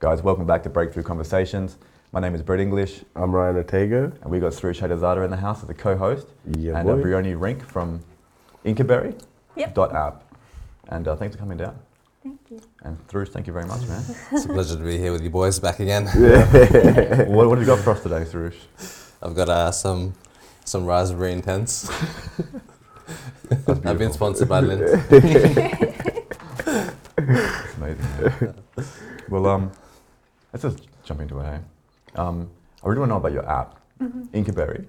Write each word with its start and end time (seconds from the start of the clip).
Guys, 0.00 0.22
welcome 0.22 0.46
back 0.46 0.62
to 0.62 0.68
Breakthrough 0.70 1.02
Conversations. 1.02 1.76
My 2.12 2.20
name 2.20 2.34
is 2.34 2.42
Brett 2.42 2.60
English, 2.60 3.00
I'm 3.16 3.34
Ryan 3.34 3.56
Ortega. 3.56 4.12
and 4.22 4.30
we've 4.30 4.40
got 4.40 4.54
Sri 4.54 4.72
Shadazada 4.72 5.24
in 5.24 5.30
the 5.30 5.36
house 5.36 5.62
as 5.62 5.68
a 5.68 5.74
co-host, 5.74 6.28
Yeah, 6.56 6.78
and 6.78 6.88
uh, 6.88 6.94
boy. 6.96 7.02
Brehoni 7.02 7.36
Renk 7.38 7.62
from 7.62 8.00
Incaberry 8.64 9.20
Yep. 9.56 9.74
dot 9.74 9.94
app. 9.94 10.22
And 10.88 11.06
uh, 11.06 11.16
thanks 11.16 11.34
for 11.36 11.40
coming 11.40 11.58
down. 11.58 11.76
Thank 12.22 12.38
you. 12.50 12.60
And 12.82 12.96
Thrush, 13.08 13.28
thank 13.28 13.46
you 13.46 13.52
very 13.52 13.66
much, 13.66 13.82
man. 13.88 14.02
It's 14.32 14.44
a 14.44 14.48
pleasure 14.48 14.76
to 14.76 14.82
be 14.82 14.96
here 14.98 15.12
with 15.12 15.22
you 15.22 15.30
boys 15.30 15.58
back 15.58 15.80
again. 15.80 16.06
what, 17.28 17.48
what 17.48 17.58
have 17.58 17.60
you 17.60 17.74
got 17.74 17.80
for 17.80 17.90
us 17.90 18.02
today, 18.02 18.24
Thrush? 18.24 18.56
I've 19.22 19.34
got 19.34 19.48
uh, 19.48 19.72
some 19.72 20.14
some 20.64 20.86
raspberry 20.86 21.32
intense. 21.32 21.88
That's 23.48 23.68
I've 23.68 23.82
been 23.82 23.96
beautiful. 24.10 24.14
sponsored 24.14 24.48
by 24.48 24.60
Lint. 24.60 24.82
It's 25.10 25.16
amazing. 27.76 28.04
man. 28.36 28.54
well, 29.28 29.46
um, 29.46 29.72
let's 30.52 30.62
just 30.62 30.86
jump 31.04 31.20
into 31.20 31.38
it. 31.40 31.44
Hey? 31.44 31.60
Um, 32.16 32.50
I 32.84 32.88
really 32.88 33.00
want 33.00 33.10
to 33.10 33.14
know 33.14 33.18
about 33.18 33.32
your 33.32 33.48
app, 33.48 33.76
Mm-hmm. 34.00 34.82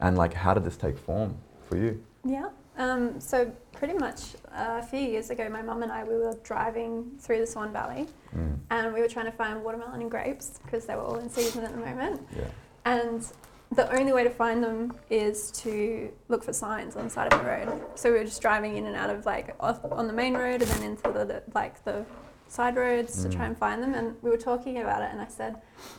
And 0.00 0.16
like 0.16 0.32
how 0.34 0.54
did 0.54 0.64
this 0.64 0.76
take 0.76 0.98
form 0.98 1.36
for 1.68 1.76
you? 1.76 2.02
Yeah. 2.24 2.48
Um, 2.76 3.20
so 3.20 3.52
pretty 3.72 3.94
much 3.94 4.34
uh, 4.52 4.80
a 4.80 4.82
few 4.82 4.98
years 4.98 5.30
ago, 5.30 5.48
my 5.48 5.62
mum 5.62 5.82
and 5.82 5.92
I 5.92 6.02
we 6.02 6.14
were 6.14 6.34
driving 6.42 7.12
through 7.20 7.38
the 7.40 7.46
Swan 7.46 7.72
Valley, 7.72 8.06
Mm, 8.36 8.58
and 8.70 8.92
we 8.92 9.00
were 9.00 9.06
trying 9.08 9.26
to 9.26 9.32
find 9.32 9.62
watermelon 9.62 10.00
and 10.00 10.10
grapes 10.10 10.58
because 10.64 10.86
they 10.86 10.96
were 10.96 11.02
all 11.02 11.16
in 11.16 11.30
season 11.30 11.62
at 11.62 11.70
the 11.72 11.78
moment. 11.78 12.20
yeah. 12.36 12.44
And 12.84 13.24
the 13.70 13.88
only 13.96 14.12
way 14.12 14.24
to 14.24 14.30
find 14.30 14.62
them 14.62 14.92
is 15.08 15.50
to 15.52 16.10
look 16.28 16.42
for 16.42 16.52
signs 16.52 16.96
on 16.96 17.04
the 17.04 17.10
side 17.10 17.32
of 17.32 17.38
the 17.40 17.46
road. 17.46 17.80
So 17.94 18.10
we 18.12 18.18
were 18.18 18.24
just 18.24 18.42
driving 18.42 18.76
in 18.76 18.86
and 18.86 18.96
out 18.96 19.10
of 19.10 19.24
like 19.24 19.54
off 19.60 19.80
on 19.92 20.06
the 20.08 20.12
main 20.12 20.34
road 20.34 20.62
and 20.62 20.70
then 20.72 20.82
into 20.82 21.10
the, 21.12 21.24
the 21.24 21.42
like 21.54 21.84
the 21.84 22.04
side 22.54 22.76
roads 22.76 23.22
to 23.22 23.28
try 23.28 23.42
Mm. 23.44 23.48
and 23.48 23.58
find 23.58 23.82
them. 23.82 23.94
And 23.94 24.16
we 24.22 24.30
were 24.30 24.36
talking 24.50 24.78
about 24.80 25.02
it, 25.02 25.10
and 25.12 25.20
I 25.20 25.26
said, 25.26 25.56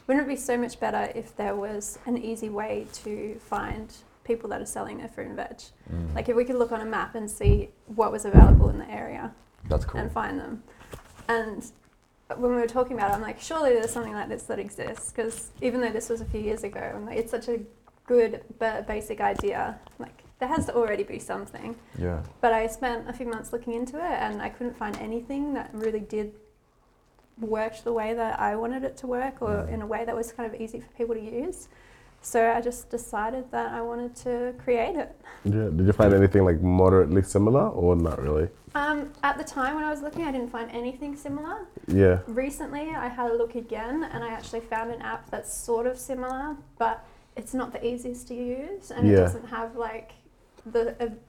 wouldn't 0.07 0.25
it 0.25 0.29
be 0.29 0.35
so 0.37 0.57
much 0.57 0.79
better 0.79 1.11
if 1.13 1.35
there 1.35 1.55
was 1.55 1.99
an 2.05 2.17
easy 2.17 2.49
way 2.49 2.87
to 3.03 3.37
find 3.39 3.93
people 4.23 4.49
that 4.49 4.61
are 4.61 4.65
selling 4.65 4.97
their 4.99 5.09
fruit 5.09 5.27
and 5.27 5.35
veg? 5.35 5.57
Mm. 5.91 6.15
Like 6.15 6.29
if 6.29 6.35
we 6.35 6.45
could 6.45 6.55
look 6.55 6.71
on 6.71 6.81
a 6.81 6.85
map 6.85 7.13
and 7.15 7.29
see 7.29 7.69
what 7.99 8.11
was 8.11 8.23
available 8.25 8.69
in 8.69 8.77
the 8.79 8.89
area 8.89 9.33
That's 9.69 9.85
cool. 9.85 9.99
and 10.01 10.11
find 10.11 10.39
them. 10.39 10.63
And 11.27 11.69
when 12.37 12.51
we 12.55 12.61
were 12.61 12.67
talking 12.67 12.95
about 12.97 13.11
it, 13.11 13.15
I'm 13.15 13.21
like, 13.21 13.39
surely 13.39 13.73
there's 13.73 13.91
something 13.91 14.13
like 14.13 14.29
this 14.29 14.43
that 14.43 14.57
exists 14.59 15.11
because 15.11 15.51
even 15.61 15.81
though 15.81 15.91
this 15.91 16.09
was 16.09 16.21
a 16.21 16.25
few 16.25 16.39
years 16.39 16.63
ago, 16.63 16.79
I'm 16.95 17.05
like, 17.05 17.17
it's 17.17 17.31
such 17.31 17.47
a 17.49 17.59
good 18.07 18.43
but 18.59 18.87
basic 18.87 19.19
idea. 19.21 19.77
Like 19.99 20.23
there 20.39 20.49
has 20.49 20.65
to 20.67 20.75
already 20.75 21.03
be 21.03 21.19
something. 21.19 21.75
Yeah. 21.99 22.21
But 22.41 22.51
I 22.53 22.65
spent 22.67 23.07
a 23.09 23.13
few 23.13 23.27
months 23.27 23.51
looking 23.53 23.73
into 23.73 23.97
it 23.97 24.17
and 24.25 24.41
I 24.41 24.49
couldn't 24.49 24.75
find 24.77 24.95
anything 24.97 25.53
that 25.53 25.69
really 25.73 25.99
did 25.99 26.33
work 27.39 27.73
the 27.83 27.91
way 27.93 28.13
that 28.13 28.39
I 28.39 28.55
wanted 28.55 28.83
it 28.83 28.95
to 28.97 29.07
work 29.07 29.41
or 29.41 29.49
Mm. 29.49 29.69
in 29.73 29.81
a 29.81 29.85
way 29.87 30.05
that 30.05 30.15
was 30.15 30.31
kind 30.31 30.53
of 30.53 30.59
easy 30.59 30.79
for 30.79 30.87
people 30.93 31.15
to 31.15 31.21
use. 31.21 31.67
So 32.21 32.49
I 32.51 32.59
just 32.61 32.89
decided 32.89 33.51
that 33.51 33.71
I 33.73 33.81
wanted 33.81 34.15
to 34.17 34.53
create 34.63 34.95
it. 34.95 35.15
Yeah. 35.43 35.69
Did 35.75 35.85
you 35.85 35.93
find 35.93 36.13
anything 36.13 36.43
like 36.43 36.59
moderately 36.61 37.21
similar 37.21 37.67
or 37.69 37.95
not 37.95 38.19
really? 38.21 38.49
Um, 38.73 39.11
at 39.23 39.37
the 39.37 39.43
time 39.43 39.75
when 39.75 39.83
I 39.83 39.91
was 39.91 40.01
looking, 40.01 40.25
I 40.25 40.31
didn't 40.31 40.49
find 40.49 40.69
anything 40.71 41.15
similar. 41.15 41.67
Yeah. 41.87 42.19
Recently, 42.27 42.89
I 42.95 43.07
had 43.09 43.29
a 43.31 43.35
look 43.35 43.55
again 43.55 44.03
and 44.11 44.23
I 44.23 44.29
actually 44.29 44.61
found 44.61 44.91
an 44.91 45.01
app 45.01 45.29
that's 45.29 45.53
sort 45.53 45.85
of 45.87 45.97
similar, 45.99 46.57
but 46.79 47.05
it's 47.35 47.53
not 47.53 47.71
the 47.73 47.85
easiest 47.85 48.27
to 48.29 48.33
use 48.33 48.91
and 48.91 49.07
it 49.09 49.15
doesn't 49.17 49.47
have 49.49 49.75
like 49.75 50.13
the 50.65 50.95
ab- 51.01 51.19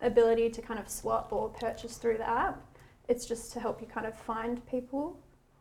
ability 0.00 0.48
to 0.50 0.62
kind 0.62 0.80
of 0.80 0.88
swap 0.88 1.32
or 1.32 1.50
purchase 1.50 1.98
through 1.98 2.16
the 2.16 2.28
app. 2.28 2.62
It's 3.08 3.26
just 3.26 3.52
to 3.52 3.60
help 3.60 3.80
you 3.82 3.86
kind 3.86 4.06
of 4.06 4.14
find 4.16 4.64
people. 4.66 5.18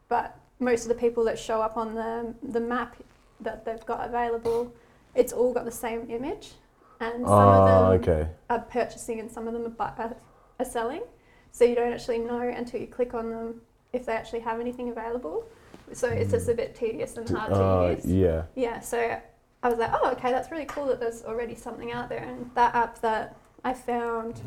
But 0.10 0.38
most 0.60 0.84
of 0.84 0.90
the 0.90 0.96
people 0.96 1.24
that 1.26 1.38
show 1.38 1.62
up 1.62 1.78
on 1.78 1.96
the, 1.96 2.34
the 2.44 2.60
map 2.60 2.96
that 3.42 3.66
they've 3.66 3.86
got 3.86 4.08
available, 4.08 4.74
it's 5.16 5.34
all 5.34 5.54
got 5.54 5.66
the 5.66 5.72
same 5.72 6.10
image. 6.10 6.52
And 7.00 7.26
some 7.26 7.28
Ah, 7.30 7.92
of 7.92 8.02
them 8.02 8.10
okay. 8.12 8.30
are 8.50 8.60
purchasing 8.60 9.20
and 9.20 9.30
some 9.32 9.48
of 9.48 9.54
them 9.54 9.66
are, 9.66 9.70
bu- 9.70 10.02
are, 10.02 10.16
are 10.60 10.66
selling. 10.66 11.04
So 11.52 11.64
you 11.64 11.76
don't 11.76 11.94
actually 11.94 12.20
know 12.20 12.40
until 12.42 12.82
you 12.82 12.88
click 12.88 13.14
on 13.14 13.30
them 13.30 13.62
if 13.94 14.06
they 14.06 14.14
actually 14.14 14.40
have 14.42 14.60
anything 14.60 14.90
available. 14.90 15.46
So 15.94 16.08
it's 16.10 16.32
just 16.32 16.50
a 16.50 16.54
bit 16.54 16.76
tedious 16.76 17.16
and 17.18 17.30
hard 17.30 17.54
to 17.54 17.64
Uh, 17.64 17.90
use. 17.96 18.06
yeah. 18.06 18.44
Yeah, 18.56 18.80
so 18.80 19.20
I 19.64 19.70
was 19.70 19.78
like, 19.78 19.92
oh, 19.94 20.12
okay, 20.12 20.32
that's 20.32 20.52
really 20.52 20.66
cool 20.66 20.86
that 20.88 21.00
there's 21.00 21.24
already 21.24 21.56
something 21.56 21.92
out 21.92 22.10
there. 22.10 22.24
And 22.24 22.50
that 22.56 22.74
app 22.76 23.00
that 23.02 23.38
I 23.64 23.74
found, 23.74 24.42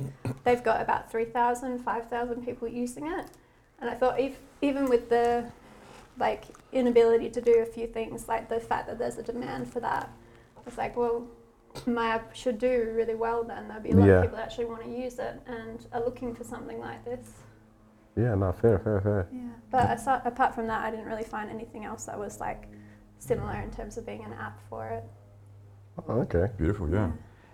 they've 0.44 0.62
got 0.62 0.80
about 0.82 1.10
3,000, 1.10 1.78
5,000 1.78 2.44
people 2.44 2.68
using 2.68 3.06
it. 3.06 3.26
And 3.80 3.88
I 3.88 3.94
thought, 3.94 4.20
if, 4.20 4.38
even 4.62 4.88
with 4.88 5.08
the 5.08 5.50
like 6.18 6.44
inability 6.72 7.30
to 7.30 7.40
do 7.40 7.58
a 7.60 7.66
few 7.66 7.86
things, 7.86 8.28
like 8.28 8.48
the 8.48 8.60
fact 8.60 8.86
that 8.88 8.98
there's 8.98 9.16
a 9.18 9.22
demand 9.22 9.72
for 9.72 9.80
that, 9.80 10.10
it's 10.66 10.76
like, 10.78 10.96
well, 10.96 11.26
my 11.86 12.08
app 12.08 12.34
should 12.34 12.58
do 12.58 12.92
really 12.94 13.14
well 13.14 13.42
then. 13.44 13.68
There'll 13.68 13.82
be 13.82 13.90
a 13.90 13.96
lot 13.96 14.06
Yeah. 14.06 14.12
of 14.16 14.22
people 14.22 14.36
that 14.36 14.44
actually 14.46 14.66
want 14.66 14.82
to 14.82 14.90
use 14.90 15.18
it 15.18 15.40
and 15.46 15.86
are 15.92 16.00
looking 16.04 16.34
for 16.34 16.44
something 16.44 16.78
like 16.78 17.04
this. 17.04 17.26
Yeah. 18.16 18.34
No. 18.34 18.52
Fair. 18.52 18.78
Fair. 18.80 19.00
Fair. 19.00 19.28
Yeah. 19.32 19.40
But 19.70 19.90
aside, 19.90 20.22
apart 20.24 20.54
from 20.54 20.66
that, 20.66 20.84
I 20.84 20.90
didn't 20.90 21.06
really 21.06 21.24
find 21.24 21.48
anything 21.48 21.84
else 21.84 22.04
that 22.06 22.18
was 22.18 22.40
like 22.40 22.68
similar 23.18 23.60
in 23.60 23.70
terms 23.70 23.96
of 23.96 24.04
being 24.04 24.24
an 24.24 24.32
app 24.32 24.60
for 24.68 24.88
it. 24.88 25.04
Oh, 26.08 26.20
okay. 26.20 26.48
Beautiful, 26.56 26.88
yeah. 26.90 27.10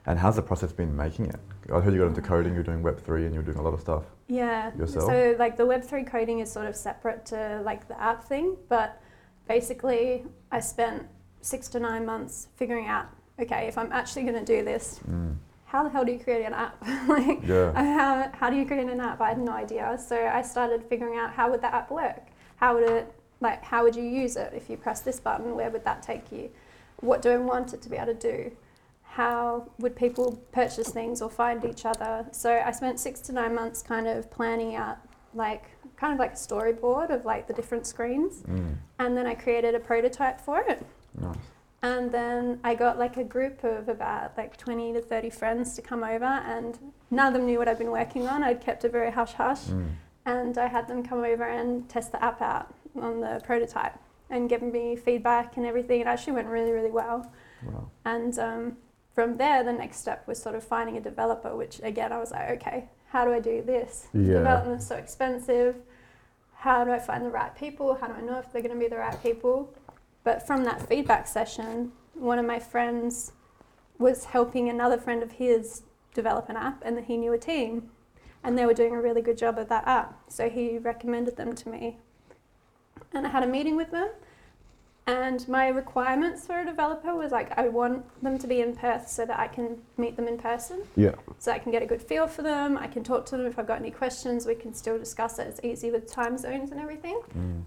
And 0.06 0.18
how's 0.18 0.36
the 0.36 0.42
process 0.42 0.72
been 0.72 0.94
making 0.96 1.26
it? 1.26 1.36
I 1.72 1.80
heard 1.80 1.92
you 1.92 2.00
got 2.00 2.06
into 2.06 2.20
um, 2.20 2.26
coding, 2.26 2.54
you're 2.54 2.62
doing 2.62 2.82
Web 2.82 3.00
three, 3.00 3.26
and 3.26 3.34
you're 3.34 3.42
doing 3.42 3.58
a 3.58 3.62
lot 3.62 3.74
of 3.74 3.80
stuff. 3.80 4.04
Yeah. 4.28 4.72
Yourself? 4.76 5.04
So 5.06 5.36
like 5.38 5.56
the 5.56 5.64
Web3 5.64 6.06
coding 6.06 6.40
is 6.40 6.50
sort 6.50 6.66
of 6.66 6.76
separate 6.76 7.24
to 7.26 7.60
like 7.64 7.86
the 7.88 8.00
app 8.00 8.24
thing, 8.24 8.56
but 8.68 9.00
basically 9.48 10.24
I 10.50 10.60
spent 10.60 11.06
six 11.40 11.68
to 11.68 11.80
nine 11.80 12.04
months 12.04 12.48
figuring 12.56 12.86
out, 12.86 13.06
okay, 13.40 13.68
if 13.68 13.78
I'm 13.78 13.92
actually 13.92 14.22
going 14.22 14.34
to 14.34 14.44
do 14.44 14.64
this, 14.64 15.00
Mm. 15.08 15.36
how 15.66 15.84
the 15.84 15.90
hell 15.90 16.04
do 16.04 16.12
you 16.12 16.18
create 16.18 16.44
an 16.44 16.54
app? 16.54 16.76
like, 17.08 17.46
Yeah. 17.46 17.72
how, 17.72 18.30
how 18.32 18.50
do 18.50 18.56
you 18.56 18.66
create 18.66 18.88
an 18.88 19.00
app? 19.00 19.20
I 19.20 19.28
had 19.28 19.38
no 19.38 19.52
idea. 19.52 19.96
So 20.04 20.16
I 20.16 20.42
started 20.42 20.82
figuring 20.84 21.18
out 21.18 21.32
how 21.32 21.50
would 21.50 21.62
that 21.62 21.74
app 21.74 21.90
work? 21.90 22.22
How 22.56 22.74
would 22.74 22.88
it, 22.90 23.12
like, 23.40 23.62
how 23.62 23.84
would 23.84 23.94
you 23.94 24.02
use 24.02 24.36
it? 24.36 24.52
If 24.54 24.68
you 24.68 24.76
press 24.76 25.00
this 25.02 25.20
button, 25.20 25.54
where 25.54 25.70
would 25.70 25.84
that 25.84 26.02
take 26.02 26.32
you? 26.32 26.50
What 27.00 27.20
do 27.22 27.30
I 27.30 27.36
want 27.36 27.74
it 27.74 27.82
to 27.82 27.88
be 27.88 27.96
able 27.96 28.14
to 28.14 28.14
do? 28.14 28.50
How 29.16 29.66
would 29.78 29.96
people 29.96 30.38
purchase 30.52 30.90
things 30.90 31.22
or 31.22 31.30
find 31.30 31.64
each 31.64 31.86
other? 31.86 32.26
So 32.32 32.62
I 32.62 32.70
spent 32.70 33.00
six 33.00 33.20
to 33.20 33.32
nine 33.32 33.54
months 33.54 33.80
kind 33.80 34.06
of 34.06 34.30
planning 34.30 34.76
out, 34.76 34.98
like, 35.32 35.64
kind 35.96 36.12
of 36.12 36.18
like 36.18 36.32
a 36.32 36.36
storyboard 36.36 37.08
of 37.08 37.24
like 37.24 37.46
the 37.46 37.54
different 37.54 37.86
screens. 37.86 38.42
Mm. 38.42 38.74
And 38.98 39.16
then 39.16 39.26
I 39.26 39.34
created 39.34 39.74
a 39.74 39.80
prototype 39.80 40.38
for 40.38 40.60
it. 40.60 40.84
Nice. 41.18 41.34
And 41.80 42.12
then 42.12 42.60
I 42.62 42.74
got 42.74 42.98
like 42.98 43.16
a 43.16 43.24
group 43.24 43.64
of 43.64 43.88
about 43.88 44.36
like 44.36 44.58
20 44.58 44.92
to 44.92 45.00
30 45.00 45.30
friends 45.30 45.74
to 45.76 45.80
come 45.80 46.04
over, 46.04 46.26
and 46.26 46.78
none 47.10 47.28
of 47.28 47.32
them 47.32 47.46
knew 47.46 47.58
what 47.58 47.68
I'd 47.68 47.78
been 47.78 47.90
working 47.90 48.28
on. 48.28 48.42
I'd 48.42 48.60
kept 48.60 48.84
it 48.84 48.92
very 48.92 49.10
hush 49.10 49.32
hush. 49.32 49.62
Mm. 49.64 49.92
And 50.26 50.58
I 50.58 50.66
had 50.66 50.88
them 50.88 51.02
come 51.02 51.24
over 51.24 51.44
and 51.44 51.88
test 51.88 52.12
the 52.12 52.22
app 52.22 52.42
out 52.42 52.74
on 53.00 53.20
the 53.20 53.40
prototype 53.44 53.98
and 54.28 54.50
give 54.50 54.60
me 54.60 54.94
feedback 54.94 55.56
and 55.56 55.64
everything. 55.64 56.02
It 56.02 56.06
actually 56.06 56.34
went 56.34 56.48
really, 56.48 56.72
really 56.72 56.90
well. 56.90 57.32
Wow. 57.62 57.90
And 58.04 58.38
um, 58.38 58.76
from 59.16 59.38
there, 59.38 59.64
the 59.64 59.72
next 59.72 59.96
step 59.96 60.28
was 60.28 60.40
sort 60.40 60.54
of 60.54 60.62
finding 60.62 60.98
a 60.98 61.00
developer, 61.00 61.56
which 61.56 61.80
again, 61.82 62.12
I 62.12 62.18
was 62.18 62.32
like, 62.32 62.50
okay, 62.60 62.90
how 63.06 63.24
do 63.24 63.32
I 63.32 63.40
do 63.40 63.62
this? 63.62 64.08
Yeah. 64.12 64.62
is 64.68 64.86
so 64.86 64.94
expensive. 64.94 65.76
How 66.54 66.84
do 66.84 66.90
I 66.90 66.98
find 66.98 67.24
the 67.24 67.30
right 67.30 67.56
people? 67.56 67.94
How 67.94 68.08
do 68.08 68.12
I 68.12 68.20
know 68.20 68.38
if 68.38 68.52
they're 68.52 68.60
going 68.60 68.74
to 68.74 68.78
be 68.78 68.88
the 68.88 68.98
right 68.98 69.20
people? 69.22 69.72
But 70.22 70.46
from 70.46 70.64
that 70.64 70.86
feedback 70.86 71.26
session, 71.26 71.92
one 72.12 72.38
of 72.38 72.44
my 72.44 72.58
friends 72.58 73.32
was 73.98 74.26
helping 74.26 74.68
another 74.68 74.98
friend 74.98 75.22
of 75.22 75.32
his 75.32 75.84
develop 76.12 76.50
an 76.50 76.58
app, 76.58 76.82
and 76.84 77.02
he 77.02 77.16
knew 77.16 77.32
a 77.32 77.38
team, 77.38 77.88
and 78.44 78.58
they 78.58 78.66
were 78.66 78.74
doing 78.74 78.92
a 78.92 79.00
really 79.00 79.22
good 79.22 79.38
job 79.38 79.56
of 79.56 79.70
that 79.70 79.86
app. 79.88 80.20
So 80.28 80.50
he 80.50 80.76
recommended 80.76 81.36
them 81.36 81.54
to 81.54 81.70
me, 81.70 81.96
and 83.14 83.26
I 83.26 83.30
had 83.30 83.42
a 83.42 83.46
meeting 83.46 83.76
with 83.76 83.92
them. 83.92 84.10
And 85.08 85.46
my 85.48 85.68
requirements 85.68 86.46
for 86.46 86.58
a 86.60 86.64
developer 86.64 87.14
was 87.14 87.30
like 87.30 87.56
I 87.56 87.68
want 87.68 88.04
them 88.24 88.38
to 88.38 88.46
be 88.48 88.60
in 88.60 88.74
Perth 88.74 89.08
so 89.08 89.24
that 89.24 89.38
I 89.38 89.46
can 89.46 89.78
meet 89.96 90.16
them 90.16 90.26
in 90.26 90.36
person 90.36 90.80
Yeah. 90.96 91.12
so 91.38 91.52
I 91.52 91.60
can 91.60 91.70
get 91.70 91.80
a 91.82 91.86
good 91.86 92.02
feel 92.02 92.26
for 92.26 92.42
them. 92.42 92.76
I 92.76 92.88
can 92.88 93.04
talk 93.04 93.24
to 93.26 93.36
them 93.36 93.46
if 93.46 93.56
I've 93.56 93.68
got 93.68 93.78
any 93.78 93.92
questions. 93.92 94.46
We 94.46 94.56
can 94.56 94.74
still 94.74 94.98
discuss 94.98 95.38
it. 95.38 95.46
It's 95.46 95.60
easy 95.62 95.92
with 95.92 96.10
time 96.10 96.36
zones 96.36 96.72
and 96.72 96.80
everything. 96.80 97.20
Mm. 97.38 97.62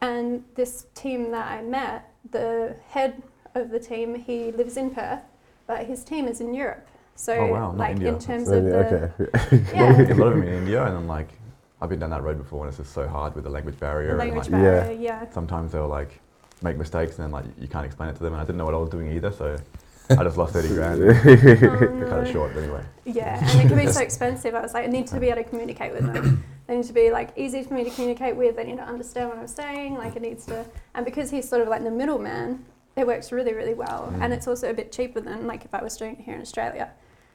And 0.00 0.44
this 0.54 0.86
team 0.94 1.32
that 1.32 1.50
I 1.50 1.62
met, 1.62 2.08
the 2.30 2.76
head 2.90 3.20
of 3.56 3.70
the 3.70 3.80
team, 3.80 4.14
he 4.14 4.52
lives 4.52 4.76
in 4.76 4.90
Perth, 4.90 5.22
but 5.66 5.86
his 5.86 6.04
team 6.04 6.28
is 6.28 6.40
in 6.40 6.54
Europe. 6.54 6.86
So, 7.16 7.32
Oh, 7.34 7.46
wow, 7.46 7.58
not 7.72 7.78
like 7.78 7.90
India. 7.92 8.12
in 8.12 8.18
terms 8.20 8.48
Yeah, 8.48 8.56
of 8.56 8.64
the 8.64 8.76
okay. 8.78 9.62
yeah, 9.74 10.12
a 10.12 10.14
lot 10.14 10.28
of 10.28 10.34
them 10.38 10.42
in 10.42 10.52
India, 10.54 10.84
and 10.84 10.94
I'm 10.96 11.08
like, 11.08 11.28
I've 11.80 11.88
been 11.88 11.98
down 11.98 12.10
that 12.10 12.22
road 12.22 12.36
before, 12.38 12.60
and 12.60 12.68
it's 12.68 12.76
just 12.76 12.92
so 12.92 13.08
hard 13.08 13.34
with 13.34 13.44
the 13.44 13.50
language 13.50 13.80
barrier. 13.80 14.08
the 14.08 14.12
and 14.12 14.18
language 14.20 14.50
like, 14.50 14.62
Yeah. 14.62 14.80
barrier, 14.82 15.00
yeah. 15.00 15.30
sometimes 15.30 15.72
they'll 15.72 15.88
like 15.88 16.20
make 16.62 16.76
mistakes, 16.76 17.16
and 17.18 17.24
then 17.24 17.30
like 17.30 17.44
you 17.58 17.68
can't 17.68 17.86
explain 17.86 18.08
it 18.08 18.16
to 18.16 18.22
them, 18.22 18.32
and 18.32 18.40
I 18.40 18.44
didn't 18.44 18.58
know 18.58 18.64
what 18.64 18.74
I 18.74 18.78
was 18.78 18.90
doing 18.90 19.12
either, 19.12 19.32
so 19.32 19.56
I 20.10 20.22
just 20.24 20.36
lost 20.36 20.52
thirty 20.52 20.68
grand. 20.68 21.02
Oh, 21.06 22.04
to 22.06 22.06
cut 22.08 22.22
no. 22.22 22.28
it 22.28 22.32
short, 22.32 22.54
but 22.54 22.62
anyway. 22.62 22.84
Yeah, 23.04 23.38
and 23.50 23.60
it 23.60 23.68
can 23.68 23.76
be 23.76 23.90
so 23.90 24.00
expensive. 24.08 24.54
I 24.54 24.60
was 24.60 24.74
like, 24.74 24.84
I 24.84 24.88
need 24.88 25.06
to 25.08 25.20
be 25.20 25.28
able 25.28 25.42
to 25.42 25.48
communicate 25.48 25.92
with 25.92 26.12
them. 26.12 26.44
They 26.66 26.76
need 26.76 26.86
to 26.86 26.92
be 26.92 27.10
like 27.10 27.30
easy 27.36 27.62
for 27.62 27.74
me 27.74 27.84
to 27.84 27.90
communicate 27.90 28.36
with. 28.36 28.56
They 28.56 28.64
need 28.64 28.76
to 28.76 28.84
understand 28.84 29.30
what 29.30 29.38
I'm 29.38 29.46
saying. 29.46 29.94
Like 29.94 30.16
it 30.16 30.22
needs 30.22 30.46
to, 30.46 30.64
and 30.94 31.04
because 31.04 31.30
he's 31.30 31.48
sort 31.48 31.62
of 31.62 31.68
like 31.68 31.84
the 31.84 31.90
middleman, 31.90 32.64
it 32.96 33.06
works 33.06 33.30
really, 33.30 33.52
really 33.52 33.74
well. 33.74 34.12
Mm. 34.12 34.22
And 34.22 34.32
it's 34.32 34.48
also 34.48 34.70
a 34.70 34.74
bit 34.74 34.90
cheaper 34.90 35.20
than 35.20 35.46
like 35.46 35.64
if 35.64 35.74
I 35.74 35.82
was 35.82 35.96
doing 35.96 36.16
it 36.16 36.24
here 36.24 36.34
in 36.34 36.40
Australia. 36.40 36.90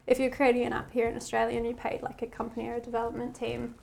If 0.08 0.20
you're 0.20 0.32
creating 0.32 0.66
an 0.66 0.74
app 0.74 0.92
here 0.92 1.08
in 1.08 1.16
Australia 1.16 1.58
and 1.58 1.66
you 1.66 1.76
paid 1.76 2.02
like 2.02 2.22
a 2.22 2.28
company 2.28 2.68
or 2.68 2.76
a 2.76 2.82
development 2.82 3.36
team, 3.36 3.76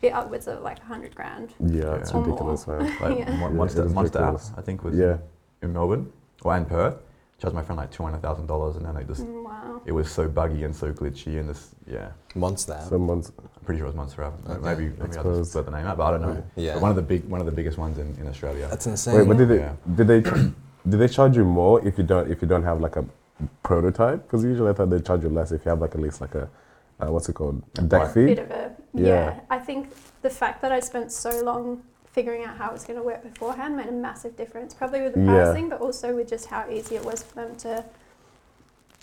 be 0.00 0.10
upwards 0.10 0.46
of 0.48 0.62
like 0.62 0.78
a 0.80 0.84
hundred 0.84 1.14
grand. 1.14 1.52
Yeah, 1.60 1.94
it's 1.96 2.10
Yeah. 2.12 2.16
Or 2.16 2.20
more. 2.20 2.26
ridiculous, 2.26 2.66
man. 2.66 2.78
Like 3.00 3.18
Yeah. 3.18 3.36
Mon- 3.36 3.50
Yeah, 3.52 3.56
Monster, 3.58 3.82
it 3.82 3.86
is 3.86 3.92
Monster 3.94 4.22
app. 4.22 4.40
I 4.56 4.60
think 4.62 4.84
was 4.84 4.94
Yeah, 4.96 5.16
in 5.62 5.72
Melbourne 5.72 6.12
or 6.42 6.56
in 6.56 6.64
Perth. 6.64 6.96
Charged 7.40 7.54
my 7.56 7.62
friend 7.64 7.76
like 7.78 7.90
two 7.90 8.04
hundred 8.04 8.22
thousand 8.22 8.46
dollars, 8.46 8.76
and 8.76 8.86
then 8.86 8.94
they 8.94 9.02
just 9.04 9.22
Mm, 9.26 9.44
Wow. 9.44 9.82
it 9.84 9.92
was 9.92 10.10
so 10.10 10.28
buggy 10.28 10.62
and 10.64 10.74
so 10.74 10.92
glitchy, 10.92 11.40
and 11.40 11.48
this 11.48 11.74
yeah, 11.86 12.10
Monster. 12.36 12.78
someone's 12.88 13.32
I'm 13.38 13.64
pretty 13.64 13.78
sure 13.80 13.86
it 13.86 13.90
was 13.90 13.96
Monster 13.96 14.22
app. 14.22 14.34
Okay. 14.48 14.60
Maybe 14.62 14.84
maybe 14.96 15.10
I 15.10 15.14
Suppose. 15.14 15.38
just 15.38 15.50
split 15.50 15.64
the 15.66 15.72
name 15.72 15.86
out, 15.86 15.96
but 15.96 16.04
I 16.04 16.10
don't 16.12 16.22
know. 16.22 16.44
Yeah. 16.54 16.74
But 16.74 16.82
one 16.82 16.90
of 16.90 16.96
the 16.96 17.02
big 17.02 17.24
one 17.28 17.40
of 17.40 17.46
the 17.46 17.52
biggest 17.52 17.76
ones 17.76 17.98
in, 17.98 18.16
in 18.20 18.28
Australia. 18.28 18.68
That's 18.70 18.86
insane. 18.86 19.16
Wait, 19.18 19.26
but 19.28 19.36
did 19.36 19.48
they 19.48 19.58
Yeah. 19.58 19.72
did 19.96 20.06
they 20.06 20.20
did 20.90 20.98
they 21.00 21.08
charge 21.08 21.36
you 21.36 21.44
more 21.44 21.84
if 21.86 21.98
you 21.98 22.04
don't 22.04 22.30
if 22.30 22.40
you 22.40 22.46
don't 22.46 22.62
have 22.62 22.80
like 22.80 22.94
a 22.96 23.04
prototype? 23.64 24.22
Because 24.22 24.44
usually 24.44 24.70
I 24.70 24.74
thought 24.74 24.90
they 24.90 25.00
charge 25.00 25.22
you 25.24 25.28
less 25.28 25.50
if 25.52 25.64
you 25.64 25.70
have 25.70 25.80
like 25.80 25.94
at 25.96 26.00
least 26.00 26.20
like 26.20 26.34
a 26.36 26.48
uh, 27.00 27.10
what's 27.10 27.28
it 27.28 27.32
called 27.34 27.60
A 27.78 27.82
deck 27.82 28.02
bite. 28.02 28.14
bit 28.14 28.28
feed. 28.28 28.38
of 28.38 28.50
a 28.52 28.73
Yeah. 28.94 29.06
yeah. 29.06 29.40
I 29.50 29.58
think 29.58 29.92
the 30.22 30.30
fact 30.30 30.62
that 30.62 30.72
I 30.72 30.80
spent 30.80 31.12
so 31.12 31.42
long 31.42 31.82
figuring 32.12 32.44
out 32.44 32.56
how 32.56 32.70
it 32.70 32.72
was 32.72 32.84
going 32.84 32.98
to 32.98 33.04
work 33.04 33.22
beforehand 33.22 33.76
made 33.76 33.88
a 33.88 33.92
massive 33.92 34.36
difference. 34.36 34.72
Probably 34.72 35.02
with 35.02 35.14
the 35.14 35.20
Yeah. 35.20 35.44
pricing, 35.44 35.68
but 35.68 35.80
also 35.80 36.14
with 36.14 36.28
just 36.28 36.46
how 36.46 36.68
easy 36.70 36.94
it 36.94 37.04
was 37.04 37.22
for 37.22 37.34
them 37.34 37.56
to 37.56 37.84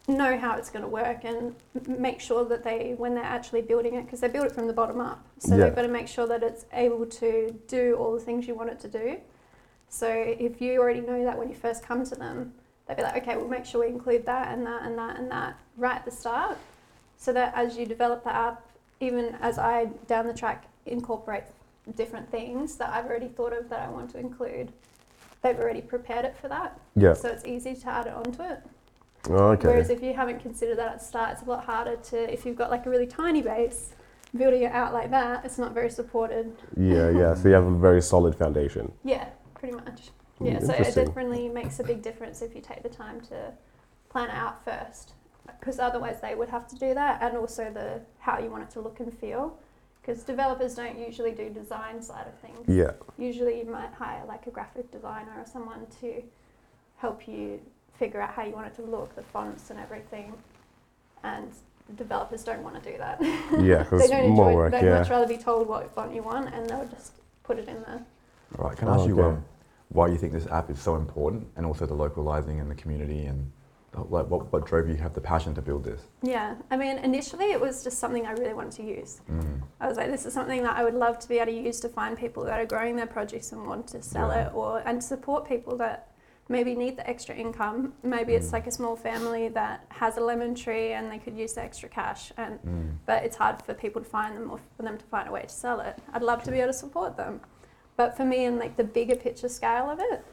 know 0.07 0.37
how 0.37 0.55
it's 0.55 0.69
going 0.69 0.81
to 0.81 0.87
work 0.87 1.23
and 1.25 1.53
make 1.87 2.19
sure 2.21 2.43
that 2.45 2.63
they, 2.63 2.95
when 2.97 3.13
they're 3.13 3.23
actually 3.23 3.61
building 3.61 3.95
it, 3.95 4.05
because 4.05 4.21
they 4.21 4.27
build 4.29 4.45
it 4.45 4.51
from 4.53 4.65
the 4.67 4.73
bottom 4.73 4.99
up, 4.99 5.23
so 5.37 5.55
Yeah. 5.55 5.65
they've 5.65 5.75
got 5.75 5.83
to 5.83 5.87
make 5.89 6.07
sure 6.07 6.25
that 6.25 6.41
it's 6.41 6.65
able 6.73 7.05
to 7.05 7.51
do 7.67 7.95
all 7.99 8.13
the 8.13 8.19
things 8.19 8.47
you 8.47 8.55
want 8.55 8.69
it 8.69 8.79
to 8.79 8.87
do. 8.87 9.17
So 9.89 10.07
if 10.07 10.61
you 10.61 10.79
already 10.79 11.01
know 11.01 11.23
that 11.23 11.37
when 11.37 11.49
you 11.49 11.55
first 11.55 11.83
come 11.83 12.03
to 12.05 12.15
them, 12.15 12.53
they'll 12.87 12.97
be 12.97 13.03
like, 13.03 13.17
okay, 13.17 13.35
we'll 13.37 13.47
make 13.47 13.65
sure 13.65 13.81
we 13.81 13.87
include 13.87 14.25
that 14.25 14.53
and 14.53 14.65
that 14.65 14.83
and 14.83 14.97
that 14.97 15.17
and 15.19 15.29
that 15.31 15.55
right 15.77 15.97
at 15.97 16.05
the 16.05 16.11
start, 16.11 16.57
so 17.17 17.31
that 17.33 17.53
as 17.55 17.77
you 17.77 17.85
develop 17.85 18.23
the 18.23 18.33
app, 18.33 18.65
even 19.01 19.35
as 19.41 19.57
I 19.57 19.85
down 20.07 20.27
the 20.27 20.33
track 20.33 20.65
incorporate 20.85 21.43
different 21.95 22.29
things 22.31 22.75
that 22.77 22.89
I've 22.93 23.05
already 23.05 23.27
thought 23.27 23.53
of 23.53 23.67
that 23.69 23.79
I 23.81 23.89
want 23.89 24.11
to 24.11 24.19
include, 24.19 24.71
they've 25.41 25.59
already 25.59 25.81
prepared 25.81 26.25
it 26.25 26.35
for 26.39 26.47
that. 26.47 26.79
Yeah. 26.95 27.13
So 27.13 27.27
it's 27.29 27.45
easy 27.45 27.75
to 27.75 27.89
add 27.89 28.07
it 28.07 28.13
onto 28.13 28.43
it. 28.43 28.61
Oh, 29.29 29.49
okay. 29.49 29.67
Whereas 29.67 29.89
if 29.89 30.01
you 30.01 30.13
haven't 30.13 30.39
considered 30.39 30.77
that 30.77 30.93
at 30.93 30.99
the 30.99 31.05
start, 31.05 31.31
it's 31.33 31.41
a 31.41 31.45
lot 31.45 31.65
harder 31.65 31.95
to, 31.95 32.31
if 32.31 32.45
you've 32.45 32.55
got 32.55 32.69
like 32.71 32.85
a 32.85 32.89
really 32.89 33.07
tiny 33.07 33.41
base, 33.41 33.93
building 34.35 34.63
it 34.63 34.71
out 34.71 34.93
like 34.93 35.11
that, 35.11 35.43
it's 35.45 35.57
not 35.57 35.73
very 35.73 35.89
supported. 35.89 36.55
yeah, 36.77 37.09
yeah. 37.09 37.33
So 37.33 37.49
you 37.49 37.53
have 37.55 37.65
a 37.65 37.77
very 37.77 38.01
solid 38.01 38.35
foundation. 38.35 38.91
Yeah, 39.03 39.27
pretty 39.55 39.75
much. 39.75 40.09
Mm, 40.39 40.53
Yeah, 40.53 40.59
so 40.59 40.73
it 40.73 40.95
definitely 40.95 41.49
makes 41.49 41.79
a 41.79 41.83
big 41.83 42.01
difference 42.01 42.41
if 42.41 42.55
you 42.55 42.61
take 42.61 42.81
the 42.83 42.89
time 42.89 43.21
to 43.21 43.53
plan 44.09 44.29
it 44.29 44.35
out 44.35 44.63
first, 44.63 45.13
because 45.59 45.79
otherwise 45.79 46.21
they 46.21 46.35
would 46.35 46.49
have 46.49 46.67
to 46.69 46.75
do 46.75 46.93
that, 46.93 47.21
and 47.21 47.37
also 47.37 47.71
the 47.71 48.01
how 48.19 48.39
you 48.39 48.49
want 48.49 48.63
it 48.63 48.69
to 48.71 48.81
look 48.81 48.99
and 48.99 49.13
feel, 49.17 49.57
because 50.01 50.23
developers 50.23 50.75
don't 50.75 50.97
usually 50.97 51.31
do 51.31 51.49
design 51.49 52.01
side 52.01 52.27
of 52.27 52.33
things. 52.39 52.67
Yeah. 52.67 52.91
Usually 53.17 53.59
you 53.59 53.65
might 53.65 53.91
hire 53.93 54.23
like 54.27 54.47
a 54.47 54.51
graphic 54.51 54.91
designer 54.91 55.33
or 55.37 55.45
someone 55.45 55.85
to 56.01 56.23
help 56.97 57.27
you 57.27 57.59
figure 57.97 58.21
out 58.21 58.31
how 58.31 58.43
you 58.43 58.51
want 58.53 58.67
it 58.67 58.75
to 58.75 58.81
look, 58.83 59.15
the 59.15 59.23
fonts 59.23 59.69
and 59.69 59.79
everything, 59.79 60.33
and 61.23 61.51
developers 61.95 62.43
don't 62.43 62.63
want 62.63 62.81
to 62.81 62.91
do 62.91 62.97
that. 62.97 63.19
Yeah, 63.61 63.83
because 63.83 64.01
they 64.07 64.07
don't 64.07 64.29
more 64.29 64.49
enjoy. 64.49 64.55
work. 64.55 64.71
They'd 64.71 64.83
Yeah. 64.85 64.99
much 64.99 65.09
rather 65.09 65.27
be 65.27 65.37
told 65.37 65.67
what 65.67 65.89
font 65.93 66.13
you 66.13 66.23
want, 66.23 66.53
and 66.53 66.67
they'll 66.69 66.87
just 66.87 67.13
put 67.43 67.57
it 67.59 67.67
in 67.67 67.81
there. 67.83 68.03
Right. 68.57 68.75
Can 68.77 68.87
I 68.87 68.91
Oh, 68.95 68.99
ask 68.99 69.07
you 69.07 69.19
okay. 69.19 69.29
um, 69.29 69.45
why 69.89 70.07
you 70.07 70.17
think 70.17 70.31
this 70.33 70.47
app 70.47 70.69
is 70.69 70.79
so 70.79 70.95
important, 70.95 71.47
and 71.55 71.65
also 71.65 71.85
the 71.85 71.93
localizing 71.93 72.59
and 72.59 72.69
the 72.71 72.75
community, 72.75 73.25
and 73.25 73.51
like 73.93 74.05
what, 74.29 74.51
what 74.51 74.65
drove 74.65 74.87
you 74.87 74.95
to 74.95 75.01
have 75.01 75.13
the 75.13 75.21
passion 75.21 75.53
to 75.55 75.61
build 75.61 75.83
this? 75.83 76.01
Yeah, 76.21 76.55
I 76.69 76.77
mean, 76.77 76.97
initially 76.99 77.51
it 77.51 77.59
was 77.59 77.83
just 77.83 77.99
something 77.99 78.25
I 78.25 78.31
really 78.31 78.53
wanted 78.53 78.73
to 78.73 78.83
use. 78.83 79.21
Mm. 79.29 79.61
I 79.79 79.87
was 79.87 79.97
like, 79.97 80.09
this 80.09 80.25
is 80.25 80.33
something 80.33 80.63
that 80.63 80.77
I 80.77 80.83
would 80.83 80.93
love 80.93 81.19
to 81.19 81.27
be 81.27 81.37
able 81.39 81.47
to 81.51 81.59
use 81.59 81.79
to 81.81 81.89
find 81.89 82.17
people 82.17 82.43
that 82.45 82.59
are 82.59 82.65
growing 82.65 82.95
their 82.95 83.07
produce 83.07 83.51
and 83.51 83.65
want 83.67 83.87
to 83.87 84.01
sell 84.01 84.29
Yeah. 84.29 84.47
it, 84.47 84.53
or 84.55 84.81
and 84.85 85.03
support 85.03 85.47
people 85.47 85.75
that 85.77 86.07
maybe 86.47 86.73
need 86.75 86.97
the 86.97 87.07
extra 87.09 87.35
income. 87.35 87.93
Maybe 88.03 88.33
it's 88.33 88.49
Mm. 88.49 88.53
like 88.53 88.67
a 88.67 88.71
small 88.71 88.95
family 88.95 89.49
that 89.49 89.85
has 89.89 90.17
a 90.17 90.21
lemon 90.21 90.55
tree 90.55 90.93
and 90.93 91.11
they 91.11 91.17
could 91.17 91.37
use 91.37 91.53
the 91.53 91.61
extra 91.61 91.87
cash, 91.89 92.31
and 92.37 92.59
Mm. 92.63 92.91
but 93.05 93.23
it's 93.23 93.35
hard 93.35 93.61
for 93.61 93.73
people 93.73 94.01
to 94.01 94.09
find 94.09 94.35
them 94.37 94.49
or 94.51 94.59
for 94.77 94.83
them 94.83 94.97
to 94.97 95.05
find 95.05 95.27
a 95.27 95.31
way 95.31 95.43
to 95.43 95.49
sell 95.49 95.79
it. 95.81 95.97
I'd 96.13 96.23
love 96.23 96.43
to 96.43 96.51
be 96.51 96.59
able 96.59 96.71
to 96.71 96.77
support 96.77 97.17
them, 97.17 97.41
but 97.97 98.15
for 98.15 98.23
me, 98.25 98.45
in 98.45 98.57
like 98.57 98.77
the 98.77 98.83
bigger 98.85 99.15
picture 99.15 99.49
scale 99.49 99.89
of 99.89 99.99
it, 99.99 100.25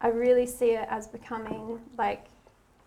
I 0.00 0.08
really 0.08 0.46
see 0.46 0.72
it 0.72 0.86
as 0.90 1.06
becoming 1.08 1.80
like 1.98 2.26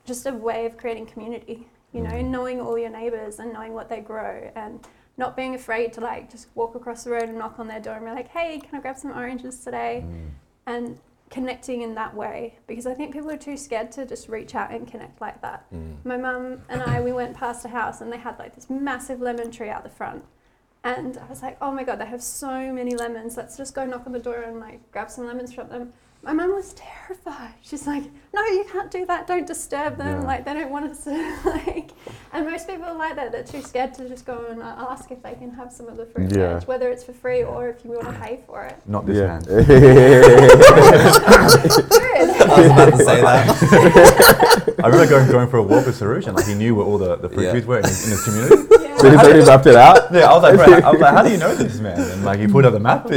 just 0.10 0.26
a 0.26 0.34
way 0.34 0.66
of 0.66 0.76
creating 0.76 1.06
community. 1.06 1.68
You 1.94 2.02
know, 2.02 2.12
Mm. 2.12 2.26
knowing 2.36 2.62
all 2.62 2.78
your 2.78 2.90
neighbors 2.90 3.40
and 3.40 3.54
knowing 3.54 3.74
what 3.74 3.88
they 3.90 4.00
grow 4.02 4.52
and 4.56 4.86
not 5.18 5.36
being 5.36 5.56
afraid 5.56 5.92
to 5.94 6.02
like 6.02 6.30
just 6.30 6.48
walk 6.56 6.76
across 6.76 7.04
the 7.04 7.12
road 7.12 7.24
and 7.30 7.38
knock 7.38 7.60
on 7.60 7.68
their 7.68 7.80
door 7.80 7.96
and 7.96 8.06
be 8.06 8.12
like, 8.12 8.28
"Hey, 8.30 8.60
can 8.60 8.78
I 8.78 8.82
grab 8.82 8.98
some 8.98 9.12
oranges 9.12 9.64
today?" 9.64 10.04
Mm. 10.06 10.30
And 10.66 11.00
connecting 11.30 11.82
in 11.84 11.94
that 11.94 12.16
way 12.16 12.56
because 12.66 12.88
I 12.88 12.96
think 12.96 13.14
people 13.14 13.30
are 13.30 13.38
too 13.38 13.56
scared 13.56 13.92
to 13.92 14.04
just 14.06 14.30
reach 14.30 14.56
out 14.56 14.72
and 14.72 14.88
connect 14.88 15.22
like 15.22 15.40
that. 15.42 15.64
Mm. 15.72 15.98
My 16.04 16.18
mum 16.18 16.62
and 16.70 16.82
I, 16.82 17.02
we 17.02 17.12
went 17.12 17.36
past 17.38 17.64
a 17.66 17.68
house 17.70 18.02
and 18.02 18.12
they 18.12 18.18
had 18.18 18.40
like 18.40 18.56
this 18.56 18.68
massive 18.68 19.22
lemon 19.22 19.52
tree 19.52 19.70
out 19.70 19.84
the 19.84 19.90
front. 20.02 20.24
And 20.84 21.18
I 21.18 21.26
was 21.30 21.42
like, 21.44 21.58
oh 21.62 21.72
my 21.72 21.84
God, 21.84 22.00
they 22.00 22.06
have 22.06 22.24
so 22.24 22.74
many 22.74 22.96
lemons. 22.96 23.36
Let's 23.38 23.58
just 23.58 23.76
go 23.76 23.86
knock 23.86 24.04
on 24.08 24.12
the 24.14 24.20
door 24.30 24.42
and 24.42 24.60
like 24.60 24.80
grab 24.92 25.10
some 25.12 25.28
lemons 25.28 25.54
from 25.54 25.70
them. 25.70 25.94
My 26.22 26.34
mum 26.34 26.52
was 26.54 26.74
terrified. 26.74 27.54
She's 27.62 27.88
like, 27.88 28.04
no, 28.34 28.44
you 28.48 28.66
can't 28.70 28.92
do 28.92 29.06
that. 29.06 29.26
Don't 29.26 29.48
disturb 29.48 29.98
them. 29.98 30.20
Yeah. 30.22 30.28
Like, 30.28 30.44
they 30.44 30.54
don't 30.54 30.70
want 30.70 30.92
us 30.92 31.06
to, 31.06 31.12
like. 31.46 31.92
And 32.34 32.46
most 32.46 32.68
people 32.68 32.86
are 32.86 32.94
like 32.94 33.16
that. 33.16 33.32
They're 33.32 33.44
too 33.44 33.62
scared 33.62 33.94
to 33.96 34.08
just 34.10 34.26
go 34.26 34.46
and 34.50 34.62
ask 34.62 35.10
if 35.12 35.24
they 35.24 35.34
can 35.36 35.50
have 35.52 35.72
some 35.72 35.88
of 35.88 35.96
the 35.96 36.06
fruit 36.06 36.36
Yeah. 36.36 36.60
veg, 36.60 36.68
whether 36.68 36.90
it's 36.90 37.06
for 37.06 37.14
free 37.14 37.44
or 37.44 37.70
if 37.70 37.86
you 37.86 37.92
want 37.92 38.04
to 38.08 38.14
pay 38.20 38.42
for 38.46 38.66
it. 38.66 38.76
Not 38.86 39.06
this 39.06 39.18
yeah. 39.18 39.28
man. 39.28 39.44
I 42.52 42.62
was 42.62 42.72
about 42.72 42.92
to 42.92 42.98
say 42.98 43.22
that. 43.22 44.76
I 44.84 44.88
remember 44.88 45.08
going, 45.10 45.32
going 45.32 45.50
for 45.50 45.58
a 45.58 45.64
walk 45.64 45.86
with 45.86 45.98
Sarush, 45.98 46.28
and 46.28 46.36
like 46.36 46.46
he 46.48 46.54
knew 46.54 46.76
where 46.76 46.86
all 46.86 46.98
the, 46.98 47.16
the 47.16 47.30
fruit 47.30 47.44
Yeah. 47.46 47.52
trees 47.52 47.66
were 47.66 47.78
in 47.80 47.86
his, 47.86 48.04
in 48.06 48.12
his 48.12 48.24
community. 48.26 48.68
Yeah. 48.82 48.98
so 48.98 49.10
he's 49.10 49.20
already 49.20 49.46
mapped 49.46 49.66
it 49.68 49.76
out. 49.76 50.12
Yeah, 50.14 50.30
I 50.30 50.34
was 50.34 50.44
like, 50.44 50.60
I 50.84 50.92
was 50.92 51.00
like, 51.02 51.14
how 51.14 51.24
do 51.24 51.32
you 51.32 51.38
know 51.38 51.56
this 51.56 51.80
man? 51.80 52.00
And 52.00 52.24
like 52.26 52.40
he 52.40 52.48
pulled 52.48 52.66
out 52.66 52.74
the 52.74 52.80
map. 52.80 53.08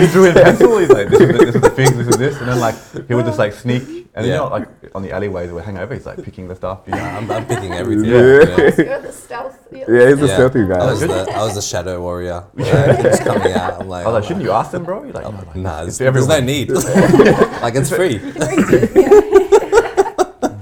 He's 0.00 0.06
he 0.08 0.12
drew 0.12 0.24
in 0.26 0.34
pencil. 0.34 0.78
He's 0.78 0.88
like, 0.90 1.08
this 1.08 1.20
is 1.20 1.26
the, 1.28 1.44
this 1.44 1.54
is 1.54 1.60
the 1.60 1.70
fig, 1.70 1.88
this 1.94 2.08
is 2.08 2.16
this, 2.16 2.36
and 2.38 2.48
then 2.48 2.58
like 2.60 2.74
he 3.08 3.14
would 3.14 3.24
just 3.26 3.38
like 3.38 3.52
sneak, 3.52 4.08
and 4.14 4.26
you 4.26 4.32
know, 4.32 4.48
like 4.48 4.68
on 4.94 5.02
the 5.02 5.12
alleyways 5.12 5.50
we 5.52 5.62
hang 5.62 5.78
over, 5.78 5.94
he's 5.94 6.06
like 6.06 6.22
picking 6.22 6.48
the 6.48 6.56
stuff. 6.56 6.80
You 6.86 6.92
know? 6.92 6.98
I'm, 7.02 7.30
I'm 7.30 7.46
picking 7.46 7.72
everything. 7.72 8.04
Yeah. 8.04 8.14
You're 8.86 9.00
the 9.00 9.12
stealth. 9.12 9.58
you're 9.72 10.00
Yeah, 10.00 10.08
he's 10.14 10.22
a 10.22 10.28
stealthy 10.28 10.66
guy. 10.66 10.78
I 10.78 10.90
was, 10.90 11.00
the, 11.00 11.30
I 11.32 11.42
was 11.44 11.54
the 11.54 11.62
shadow 11.62 12.00
warrior. 12.00 12.44
Yeah, 12.56 13.02
keeps 13.02 13.20
coming 13.20 13.52
out. 13.52 13.80
I'm 13.80 13.88
like, 13.88 14.04
I 14.06 14.08
was 14.08 14.14
like, 14.14 14.24
shouldn't 14.24 14.44
you 14.44 14.52
ask 14.52 14.70
them, 14.70 14.84
bro? 14.84 15.02
He's 15.04 15.14
like, 15.14 15.24
I'm 15.26 15.32
"No, 15.32 15.38
like, 15.38 15.46
like, 15.48 15.56
nah, 15.56 15.82
it's 15.84 15.98
there's, 15.98 16.14
there's 16.14 16.28
no 16.28 16.40
need. 16.40 16.70
like 17.62 17.74
it's 17.74 17.90
free. 17.94 18.14
You 18.14 18.32
can 18.32 18.56
reach 18.56 18.72
it, 18.72 18.90
yeah. 18.96 19.10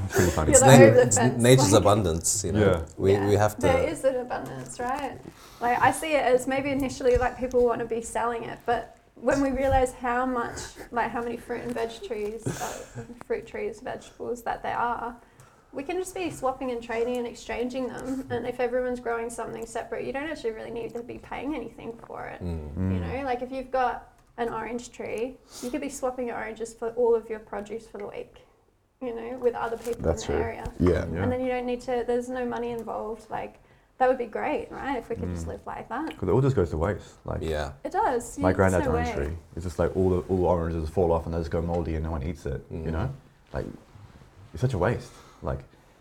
It's 0.06 0.14
pretty 0.14 0.30
funny. 0.30 0.52
It's, 0.52 0.60
na- 1.16 1.24
it's 1.24 1.36
nature's 1.36 1.72
like- 1.72 1.80
abundance. 1.82 2.44
You 2.44 2.52
know, 2.52 2.60
Yeah. 2.60 2.82
we, 2.96 3.12
Yeah, 3.12 3.28
we 3.28 3.34
have 3.34 3.54
to. 3.56 3.60
There 3.62 3.88
is 3.88 4.04
an 4.04 4.16
abundance, 4.16 4.78
right? 4.80 5.18
Like 5.60 5.80
I 5.80 5.92
see 5.92 6.12
it 6.12 6.22
as 6.24 6.46
maybe 6.46 6.70
initially 6.70 7.16
like 7.16 7.38
people 7.38 7.64
want 7.64 7.80
to 7.80 7.86
be 7.86 8.02
selling 8.02 8.44
it, 8.44 8.58
but 8.66 8.96
when 9.14 9.40
we 9.40 9.50
realize 9.50 9.92
how 9.92 10.26
much, 10.26 10.58
like 10.90 11.10
how 11.10 11.22
many 11.22 11.36
fruit 11.36 11.62
and 11.62 11.72
veg 11.72 11.90
trees, 12.06 12.46
uh, 12.46 13.04
fruit 13.26 13.46
trees, 13.46 13.80
vegetables 13.80 14.42
that 14.42 14.62
there 14.62 14.76
are, 14.76 15.16
we 15.72 15.82
can 15.82 15.96
just 15.96 16.14
be 16.14 16.30
swapping 16.30 16.70
and 16.70 16.82
trading 16.82 17.16
and 17.16 17.26
exchanging 17.26 17.88
them. 17.88 18.26
And 18.30 18.46
if 18.46 18.60
everyone's 18.60 19.00
growing 19.00 19.28
something 19.30 19.66
separate, 19.66 20.04
you 20.04 20.12
don't 20.12 20.28
actually 20.28 20.52
really 20.52 20.70
need 20.70 20.94
to 20.94 21.02
be 21.02 21.18
paying 21.18 21.54
anything 21.54 21.98
for 22.06 22.26
it. 22.26 22.42
Mm. 22.42 22.92
You 22.92 23.00
know, 23.00 23.24
like 23.24 23.42
if 23.42 23.50
you've 23.50 23.70
got 23.72 24.12
an 24.36 24.48
orange 24.50 24.90
tree, 24.90 25.36
you 25.62 25.70
could 25.70 25.80
be 25.80 25.88
swapping 25.88 26.28
your 26.28 26.36
oranges 26.36 26.74
for 26.74 26.90
all 26.90 27.14
of 27.14 27.28
your 27.28 27.40
produce 27.40 27.86
for 27.86 27.98
the 27.98 28.06
week. 28.06 28.36
You 29.00 29.14
know, 29.14 29.38
with 29.38 29.54
other 29.54 29.76
people 29.76 30.00
That's 30.02 30.26
in 30.28 30.32
the 30.32 30.38
true. 30.38 30.44
area 30.44 30.72
Yeah. 30.78 31.04
Yeah. 31.12 31.22
and 31.22 31.30
then 31.30 31.40
you 31.42 31.48
don't 31.48 31.66
need 31.66 31.82
to 31.82 32.04
there's 32.06 32.30
no 32.30 32.46
money 32.46 32.70
involved 32.70 33.28
like 33.28 33.60
that 34.04 34.08
would 34.10 34.18
be 34.18 34.26
great 34.26 34.70
right 34.70 34.98
if 34.98 35.08
we 35.08 35.16
could 35.16 35.30
just 35.34 35.46
Mm. 35.46 35.52
live 35.52 35.60
like 35.66 35.88
that 35.88 36.08
Because 36.10 36.28
it 36.28 36.32
all 36.32 36.42
just 36.42 36.54
goes 36.54 36.68
to 36.70 36.76
waste. 36.76 37.14
Like 37.24 37.38
Yeah. 37.40 37.70
it 37.84 37.92
does 37.92 38.38
my 38.38 38.50
yeah, 38.50 38.52
there's 38.52 38.56
granddad's 38.56 38.84
no 38.86 38.92
orange 38.92 39.08
way. 39.08 39.14
tree. 39.14 39.36
It's 39.56 39.64
just 39.64 39.78
like 39.78 39.96
all 39.96 40.10
the 40.10 40.18
all 40.28 40.36
the 40.36 40.42
oranges 40.44 40.90
fall 40.90 41.10
off 41.10 41.24
and 41.24 41.32
they 41.34 41.38
just 41.38 41.50
go 41.50 41.62
moldy 41.62 41.94
and 41.94 42.04
no 42.04 42.10
one 42.10 42.22
eats 42.22 42.44
it. 42.44 42.62
You 42.70 42.78
Mm. 42.80 42.92
know, 42.92 43.08
like 43.54 43.64
it's 44.52 44.60
such 44.60 44.74
a 44.74 44.78
waste. 44.78 45.10
Like 45.42 45.60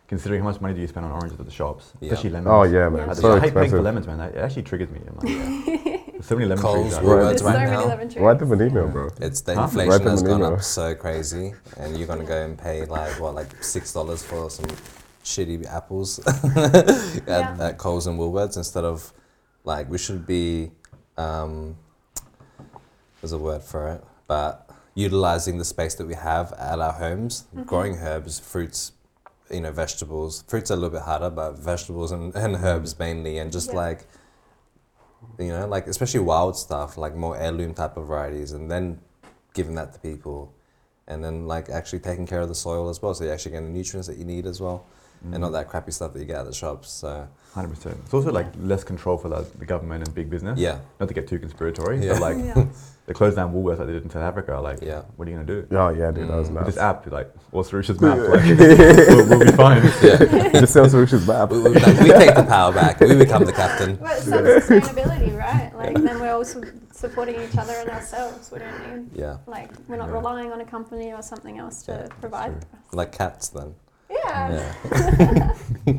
considering 0.09 0.41
how 0.41 0.49
much 0.49 0.59
money 0.59 0.73
do 0.73 0.81
you 0.81 0.87
spend 0.87 1.05
on 1.05 1.13
oranges 1.13 1.39
at 1.39 1.45
the 1.45 1.51
shops, 1.51 1.93
Yeah. 2.01 2.11
especially 2.11 2.31
lemons. 2.31 2.51
Oh 2.51 2.63
yeah, 2.63 2.71
Yeah. 2.79 2.89
man. 2.89 3.09
I, 3.09 3.13
So 3.13 3.21
just, 3.21 3.25
I 3.25 3.39
hate 3.45 3.53
paying 3.53 3.69
for 3.69 3.81
lemons, 3.81 4.05
man. 4.05 4.19
It 4.19 4.35
actually 4.35 4.63
triggers 4.63 4.89
me. 4.89 4.99
I'm 5.07 5.15
like, 5.15 6.05
there's 6.11 6.25
so 6.25 6.35
many 6.35 6.47
lemon 6.49 6.61
Coles, 6.61 6.81
trees 6.81 6.93
out 6.95 7.03
Woolworths 7.03 7.07
there. 7.07 7.23
there's 7.29 7.39
so 7.39 7.45
right 7.47 7.59
many 7.59 7.71
now. 7.71 7.85
lemon 7.87 8.09
trees 8.09 8.21
Write 8.21 8.39
them 8.39 8.51
an 8.51 8.61
email, 8.67 8.87
bro. 8.89 9.07
It's 9.21 9.39
the 9.41 9.55
Huh? 9.55 9.63
Inflation 9.63 10.07
has 10.07 10.21
gone 10.23 10.43
up 10.43 10.61
so 10.61 10.93
crazy, 10.93 11.53
and 11.77 11.97
you're 11.97 12.07
gonna 12.07 12.25
go 12.25 12.35
and 12.43 12.57
pay 12.57 12.83
like 12.83 13.13
what, 13.21 13.33
like 13.33 13.63
six 13.63 13.93
dollars 13.93 14.21
for 14.23 14.49
some 14.49 14.65
shitty 15.23 15.65
apples 15.67 16.19
at, 16.19 17.23
Yeah. 17.27 17.57
at 17.59 17.77
Coles 17.77 18.07
and 18.07 18.19
Woolworths 18.19 18.57
instead 18.57 18.83
of 18.83 19.13
like 19.63 19.89
we 19.89 19.97
should 19.97 20.25
be 20.27 20.71
um, 21.17 21.77
there's 23.21 23.31
a 23.31 23.37
word 23.37 23.61
for 23.63 23.87
it, 23.89 24.03
but 24.27 24.69
utilizing 24.95 25.57
the 25.57 25.65
space 25.65 25.95
that 25.95 26.05
we 26.07 26.13
have 26.15 26.51
at 26.53 26.79
our 26.79 26.91
homes, 26.91 27.45
growing 27.65 27.95
herbs, 27.95 28.39
fruits, 28.39 28.91
you 29.49 29.61
know, 29.61 29.71
vegetables. 29.71 30.43
Fruits 30.47 30.69
are 30.71 30.73
a 30.73 30.77
little 30.77 30.89
bit 30.89 31.01
harder, 31.03 31.29
but 31.29 31.53
vegetables 31.57 32.11
and, 32.11 32.35
and 32.35 32.55
herbs 32.57 32.97
mainly, 32.99 33.37
and 33.37 33.51
just 33.51 33.69
Yeah. 33.69 33.75
like 33.77 34.07
you 35.39 35.47
know, 35.47 35.65
like 35.67 35.87
especially 35.87 36.19
wild 36.19 36.57
stuff, 36.57 36.97
like 36.97 37.15
more 37.15 37.37
heirloom 37.37 37.73
type 37.73 37.95
of 37.97 38.07
varieties, 38.07 38.51
and 38.51 38.69
then 38.69 38.99
giving 39.53 39.75
that 39.75 39.93
to 39.93 39.99
people, 39.99 40.53
and 41.07 41.23
then 41.23 41.47
like 41.47 41.69
actually 41.69 41.99
taking 41.99 42.27
care 42.27 42.41
of 42.41 42.49
the 42.49 42.55
soil 42.55 42.89
as 42.89 43.01
well, 43.01 43.13
so 43.13 43.23
you're 43.23 43.33
actually 43.33 43.51
getting 43.51 43.71
the 43.71 43.77
nutrients 43.77 44.07
that 44.07 44.17
you 44.17 44.25
need 44.25 44.45
as 44.45 44.59
well, 44.59 44.85
and 45.31 45.39
not 45.41 45.51
that 45.53 45.69
crappy 45.69 45.91
stuff 45.91 46.13
that 46.13 46.19
you 46.19 46.25
get 46.25 46.37
at 46.37 46.45
the 46.45 46.53
shops. 46.53 46.89
So 46.91 47.27
Hundred 47.53 47.69
percent. 47.69 47.97
It's 48.05 48.13
also 48.13 48.31
like 48.31 48.47
less 48.59 48.83
control 48.83 49.15
for 49.17 49.29
like, 49.29 49.59
the 49.59 49.65
government 49.65 50.03
and 50.05 50.15
big 50.15 50.27
business. 50.29 50.57
yeah, 50.59 50.79
Not 50.99 51.07
to 51.07 51.13
get 51.13 51.27
too 51.27 51.37
conspiratory, 51.37 52.03
Yeah. 52.03 52.13
but 52.13 52.21
like 52.21 52.37
Yeah. 52.45 52.65
they 53.05 53.13
closed 53.13 53.35
down 53.35 53.53
Woolworths 53.53 53.77
like 53.77 53.87
they 53.87 53.93
did 53.93 54.03
in 54.03 54.09
South 54.09 54.23
Africa. 54.23 54.59
Like, 54.59 54.81
Yeah. 54.81 55.03
what 55.17 55.27
are 55.27 55.31
you 55.31 55.37
gonna 55.37 55.47
do? 55.47 55.67
Oh 55.71 55.89
yeah, 55.89 56.09
dude, 56.11 56.29
that 56.29 56.35
was 56.35 56.49
Mm. 56.49 56.55
With 56.57 56.65
this 56.65 56.77
app, 56.77 57.05
like, 57.11 57.31
or 57.51 57.61
Sarusha's 57.63 58.01
map, 58.01 58.17
like, 58.17 58.43
we'll, 58.57 59.27
we'll 59.29 59.39
be 59.39 59.51
fine. 59.51 59.83
yeah. 60.01 60.59
Just 60.61 60.73
sell 60.73 60.89
Solutions 60.89 61.27
map. 61.27 61.51
we, 61.51 61.57
we, 61.59 61.63
no, 61.69 61.71
we 61.71 62.09
take 62.09 62.33
the 62.35 62.45
power 62.47 62.73
back. 62.73 62.99
We 62.99 63.15
become 63.15 63.45
the 63.45 63.53
captain. 63.53 63.99
Well, 63.99 64.17
it's 64.17 64.27
like 64.27 64.43
sustainability, 64.83 65.37
right? 65.37 65.71
Like 65.77 65.93
then 66.01 66.19
we're 66.19 66.33
also 66.33 66.63
supporting 66.91 67.35
each 67.39 67.55
other 67.57 67.73
and 67.73 67.89
ourselves. 67.91 68.49
We 68.51 68.59
don't 68.59 69.11
need 69.11 69.19
Yeah, 69.19 69.37
like 69.45 69.69
we're 69.87 69.97
not 69.97 70.07
Yeah. 70.09 70.13
relying 70.15 70.51
on 70.51 70.59
a 70.61 70.65
company 70.65 71.13
or 71.13 71.21
something 71.21 71.59
else 71.59 71.83
to 71.83 71.91
Yeah, 71.91 72.07
provide 72.19 72.53
true. 72.53 72.61
for 72.71 72.77
us. 72.87 72.93
like 72.93 73.11
cats 73.11 73.49
then. 73.49 73.75
Yeah, 74.13 74.73
Yeah. 74.85 75.53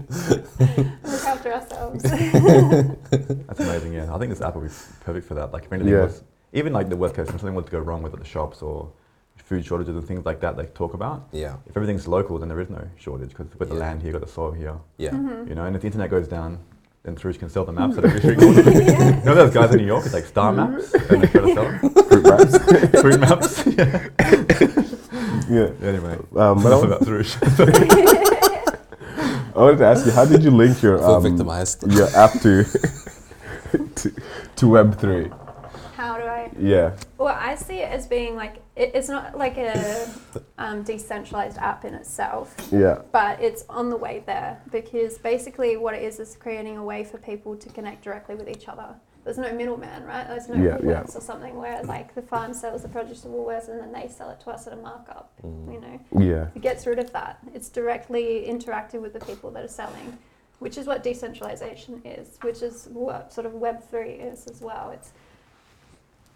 look 1.05 1.25
after 1.25 1.53
ourselves. 1.53 2.03
That's 3.47 3.61
amazing. 3.61 3.93
Yeah, 3.95 4.15
I 4.15 4.19
think 4.19 4.31
this 4.31 4.41
app 4.41 4.55
will 4.55 4.63
be 4.63 4.69
perfect 5.01 5.27
for 5.27 5.35
that. 5.35 5.53
Like, 5.53 5.65
if 5.65 5.73
anything 5.73 5.93
Yeah. 5.93 6.05
was, 6.05 6.23
even 6.53 6.73
like 6.73 6.89
the 6.89 6.97
worst 6.97 7.15
case, 7.17 7.27
if 7.29 7.33
something 7.41 7.55
was 7.55 7.65
to 7.67 7.71
go 7.73 7.79
wrong 7.81 8.03
with 8.03 8.13
at 8.15 8.21
the 8.21 8.25
shops 8.27 8.63
or 8.63 8.91
food 9.37 9.65
shortages 9.65 9.95
and 9.97 10.07
things 10.07 10.25
like 10.25 10.41
that, 10.41 10.57
they 10.57 10.65
talk 10.67 10.95
about. 10.95 11.29
Yeah, 11.33 11.57
If 11.67 11.77
everything's 11.77 12.07
local, 12.09 12.39
then 12.39 12.49
there 12.49 12.61
is 12.61 12.71
no 12.71 12.83
shortage 12.97 13.31
because 13.31 13.47
we've 13.49 13.59
got 13.59 13.69
the 13.69 13.75
Yeah. 13.75 13.81
land 13.81 14.03
here, 14.03 14.13
got 14.13 14.23
the 14.23 14.29
soil 14.29 14.53
here. 14.53 14.77
yeah. 14.97 15.11
Mhm. 15.11 15.49
You 15.49 15.55
know, 15.55 15.65
and 15.67 15.77
if 15.77 15.83
the 15.83 15.87
internet 15.89 16.09
goes 16.11 16.29
down, 16.29 16.59
then 17.03 17.17
Sarush 17.17 17.39
can 17.39 17.51
sell 17.51 17.65
the 17.67 17.73
maps 17.73 17.99
at 17.99 18.05
every 18.07 18.21
street 18.21 18.39
corner. 18.39 18.63
You 18.63 19.25
know 19.25 19.35
those 19.35 19.53
guys 19.53 19.71
in 19.73 19.79
New 19.81 19.87
York, 19.87 20.05
it's 20.07 20.15
like 20.15 20.25
star 20.25 20.51
maps, 20.53 20.95
and 20.95 21.23
they 21.23 21.27
try 21.27 21.41
to 21.43 21.55
sell 21.55 21.65
them? 21.65 21.79
Fruit 22.09 22.25
maps. 22.25 22.59
fruit 23.03 23.21
maps. 23.21 23.67
yeah. 23.67 24.69
Yeah. 25.55 25.89
Anyway, 25.89 26.19
Um, 26.37 26.63
but 26.63 26.73
I, 26.73 26.77
enough 26.79 26.81
wa- 26.81 26.97
about 26.97 27.05
I 29.57 29.59
wanted 29.59 29.79
to 29.79 29.85
ask 29.87 30.05
you, 30.07 30.13
how 30.13 30.25
did 30.25 30.43
you 30.43 30.51
link 30.51 30.83
your 30.83 31.03
um, 31.05 31.23
victimized. 31.23 31.85
your 31.93 32.09
app 32.17 32.33
to 32.41 32.65
to, 33.95 34.13
to 34.57 34.69
Web 34.69 34.99
three? 34.99 35.31
How 35.97 36.17
do 36.19 36.25
I? 36.25 36.51
Yeah. 36.59 36.97
Well, 37.19 37.35
I 37.39 37.55
see 37.55 37.79
it 37.79 37.89
as 37.91 38.07
being 38.07 38.35
like 38.37 38.57
it, 38.75 38.91
it's 38.95 39.09
not 39.09 39.39
like 39.39 39.57
a 39.57 40.09
um, 40.59 40.83
decentralized 40.83 41.57
app 41.59 41.85
in 41.85 41.95
itself, 41.95 42.55
Yeah. 42.73 42.99
but 43.13 43.41
it's 43.41 43.65
on 43.69 43.91
the 43.91 43.97
way 43.97 44.25
there 44.27 44.61
because 44.73 45.19
basically 45.19 45.77
what 45.77 45.95
it 45.95 46.03
is 46.03 46.19
is 46.19 46.37
creating 46.37 46.77
a 46.77 46.85
way 46.85 47.05
for 47.05 47.19
people 47.19 47.57
to 47.57 47.69
connect 47.71 48.03
directly 48.03 48.35
with 48.35 48.49
each 48.49 48.69
other. 48.69 48.97
There's 49.25 49.39
no 49.39 49.53
middleman, 49.55 50.05
right? 50.05 50.27
There's 50.29 50.49
no 50.49 50.57
Yeah, 50.63 50.79
yeah. 50.85 51.03
or 51.03 51.21
something 51.21 51.57
where 51.57 51.83
like 51.85 52.15
the 52.15 52.21
farm 52.23 52.53
sells 52.53 52.83
the 52.83 52.89
produce 52.89 53.23
to 53.23 53.29
Woolworths 53.29 53.69
and 53.69 53.81
then 53.81 53.91
they 53.91 54.07
sell 54.09 54.29
it 54.31 54.41
to 54.41 54.51
us 54.51 54.67
at 54.67 54.75
a 54.75 54.77
markup. 54.77 55.33
Mm. 55.43 55.73
You 55.73 55.81
know, 55.81 56.25
Yeah. 56.25 56.47
it 56.55 56.61
gets 56.61 56.87
rid 56.87 56.99
of 56.99 57.11
that. 57.13 57.39
It's 57.55 57.71
directly 57.71 58.45
interacting 58.45 59.01
with 59.01 59.15
the 59.15 59.21
people 59.21 59.51
that 59.53 59.65
are 59.65 59.69
selling, 59.69 60.19
which 60.59 60.77
is 60.77 60.87
what 60.87 61.03
decentralization 61.03 62.03
is, 62.05 62.39
which 62.43 62.61
is 62.63 62.87
what 62.93 63.33
sort 63.33 63.47
of 63.47 63.55
Web 63.55 63.83
three 63.83 64.13
is 64.13 64.47
as 64.47 64.61
well. 64.61 64.91
It's 64.91 65.13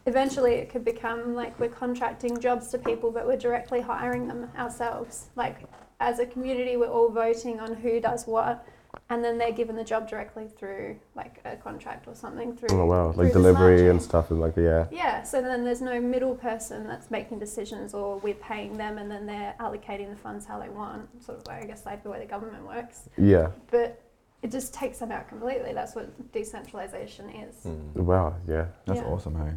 eventually 0.07 0.55
it 0.55 0.71
could 0.71 0.85
become 0.85 1.35
like 1.35 1.59
we're 1.61 1.69
contracting 1.69 2.41
jobs 2.41 2.69
to 2.69 2.79
people, 2.79 3.11
but 3.11 3.27
we're 3.27 3.37
directly 3.37 3.83
hiring 3.83 4.29
them 4.29 4.51
ourselves. 4.57 5.29
Like 5.37 5.57
as 6.01 6.21
a 6.21 6.25
community, 6.27 6.79
we're 6.79 6.87
all 6.89 7.11
voting 7.11 7.61
on 7.61 7.75
who 7.75 8.01
does 8.01 8.27
what, 8.27 8.67
and 9.11 9.23
then 9.25 9.39
they're 9.39 9.53
given 9.53 9.77
the 9.77 9.85
job 9.85 10.09
directly 10.09 10.47
through 10.49 10.97
like 11.15 11.41
a 11.45 11.57
contract 11.57 12.09
or 12.09 12.15
something 12.15 12.57
through. 12.57 12.69
Oh 12.71 12.87
wow, 12.87 13.13
like 13.13 13.33
delivery 13.33 13.89
and 13.89 14.01
stuff 14.03 14.31
and 14.31 14.41
like 14.41 14.57
yeah. 14.57 14.87
Yeah, 14.91 15.23
so 15.23 15.41
then 15.43 15.65
there's 15.65 15.81
no 15.83 16.01
middle 16.01 16.35
person 16.35 16.87
that's 16.87 17.11
making 17.11 17.39
decisions, 17.39 17.95
or 17.95 18.19
we're 18.19 18.35
paying 18.35 18.77
them 18.77 18.99
and 18.99 19.11
then 19.11 19.27
they're 19.27 19.55
allocating 19.61 20.11
the 20.11 20.17
funds 20.17 20.47
how 20.47 20.59
they 20.59 20.69
want, 20.69 21.09
sort 21.25 21.39
of 21.39 21.47
way, 21.47 21.61
I 21.63 21.67
guess, 21.67 21.85
like 21.87 22.03
the 22.03 22.11
way 22.11 22.19
the 22.19 22.27
government 22.27 22.67
works. 22.67 23.09
Yeah. 23.17 23.49
But 23.71 24.01
it 24.43 24.51
just 24.51 24.73
takes 24.73 24.99
them 24.99 25.11
out 25.11 25.29
completely. 25.29 25.73
That's 25.73 25.95
what 25.95 26.33
decentralization 26.33 27.29
is. 27.31 27.57
Mm. 27.67 27.95
Wow. 27.97 28.37
Yeah. 28.47 28.67
That's 28.87 29.01
Yeah. 29.01 29.07
awesome, 29.07 29.35
hey. 29.37 29.53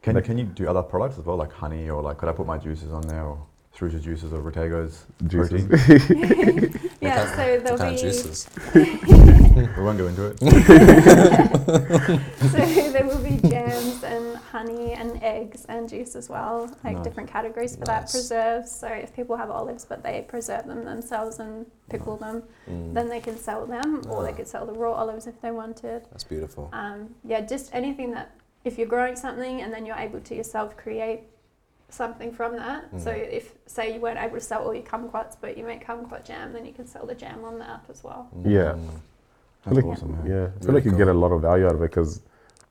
Can, 0.00 0.14
Like- 0.16 0.24
can 0.24 0.38
you 0.38 0.44
do 0.44 0.68
other 0.68 0.82
products 0.82 1.18
as 1.18 1.24
well, 1.24 1.36
like 1.36 1.52
honey, 1.52 1.88
or 1.90 2.02
like 2.02 2.18
could 2.18 2.28
I 2.28 2.32
put 2.32 2.46
my 2.46 2.58
juices 2.58 2.92
on 2.92 3.02
there, 3.02 3.24
or 3.24 3.38
Sarush's 3.76 4.04
juices, 4.04 4.32
or 4.32 4.40
Rotego's 4.42 5.04
Juices. 5.26 5.64
protein? 5.66 6.78
Yeah, 7.00 7.18
What 7.24 7.28
so 7.30 7.34
kind- 7.36 7.66
there'll 7.66 7.78
what 7.78 7.78
kind 7.78 7.90
be 7.90 7.94
of 7.96 8.00
juices? 8.00 8.48
we 9.76 9.82
won't 9.82 9.98
go 9.98 10.06
into 10.06 10.26
it. 10.26 10.38
so 12.50 12.90
there 12.92 13.04
will 13.06 13.18
be 13.18 13.36
jams 13.48 14.02
and 14.04 14.36
honey 14.36 14.92
and 14.92 15.20
eggs 15.22 15.64
and 15.68 15.88
juice 15.88 16.14
as 16.14 16.28
well, 16.28 16.70
like 16.84 16.96
Nice. 16.96 17.04
different 17.04 17.30
categories 17.30 17.74
for 17.76 17.84
that. 17.86 18.02
Nice. 18.02 18.12
Preserves. 18.12 18.70
So 18.70 18.86
if 18.86 19.14
people 19.16 19.36
have 19.36 19.50
olives 19.50 19.84
but 19.84 20.02
they 20.02 20.24
preserve 20.28 20.66
them 20.66 20.84
themselves 20.84 21.38
and 21.40 21.66
pickle 21.90 22.16
them, 22.16 22.42
Mm. 22.68 22.94
then 22.94 23.08
they 23.08 23.20
can 23.20 23.36
sell 23.36 23.66
them, 23.66 24.02
or 24.08 24.22
they 24.22 24.30
Ah. 24.30 24.34
could 24.34 24.46
sell 24.46 24.64
the 24.66 24.72
raw 24.74 24.92
olives 24.92 25.26
if 25.26 25.40
they 25.40 25.50
wanted. 25.50 26.04
That's 26.12 26.24
beautiful. 26.24 26.68
Um, 26.72 27.14
yeah, 27.24 27.40
just 27.40 27.74
anything 27.74 28.12
that 28.12 28.30
if 28.64 28.78
you're 28.78 28.86
growing 28.86 29.16
something 29.16 29.60
and 29.60 29.72
then 29.74 29.84
you're 29.86 29.96
able 29.96 30.20
to 30.20 30.34
yourself 30.36 30.76
create 30.76 31.22
something 31.92 32.32
from 32.32 32.56
that. 32.56 32.84
So 32.98 33.10
Mm. 33.10 33.32
if 33.32 33.54
say 33.66 33.94
you 33.94 34.00
weren't 34.00 34.18
able 34.18 34.34
to 34.34 34.40
sell 34.40 34.62
all 34.64 34.74
your 34.74 34.84
kumquats, 34.84 35.36
but 35.40 35.56
you 35.58 35.64
make 35.64 35.86
kumquat 35.86 36.24
jam, 36.24 36.52
then 36.52 36.64
you 36.64 36.72
can 36.72 36.86
sell 36.86 37.06
the 37.06 37.14
jam 37.14 37.44
on 37.44 37.58
the 37.58 37.68
app 37.68 37.88
as 37.90 38.02
well. 38.02 38.28
Yeah. 38.44 38.72
Mm. 38.72 38.88
That's 39.64 39.76
Like- 39.76 39.84
awesome, 39.86 40.14
hey. 40.22 40.30
Yeah. 40.30 40.44
I 40.44 40.48
feel 40.48 40.68
Really 40.68 40.74
like 40.80 40.84
you 40.84 40.96
get 40.96 41.08
a 41.08 41.14
lot 41.14 41.32
of 41.32 41.40
value 41.42 41.66
out 41.66 41.74
of 41.74 41.82
it 41.82 41.90
because 41.90 42.22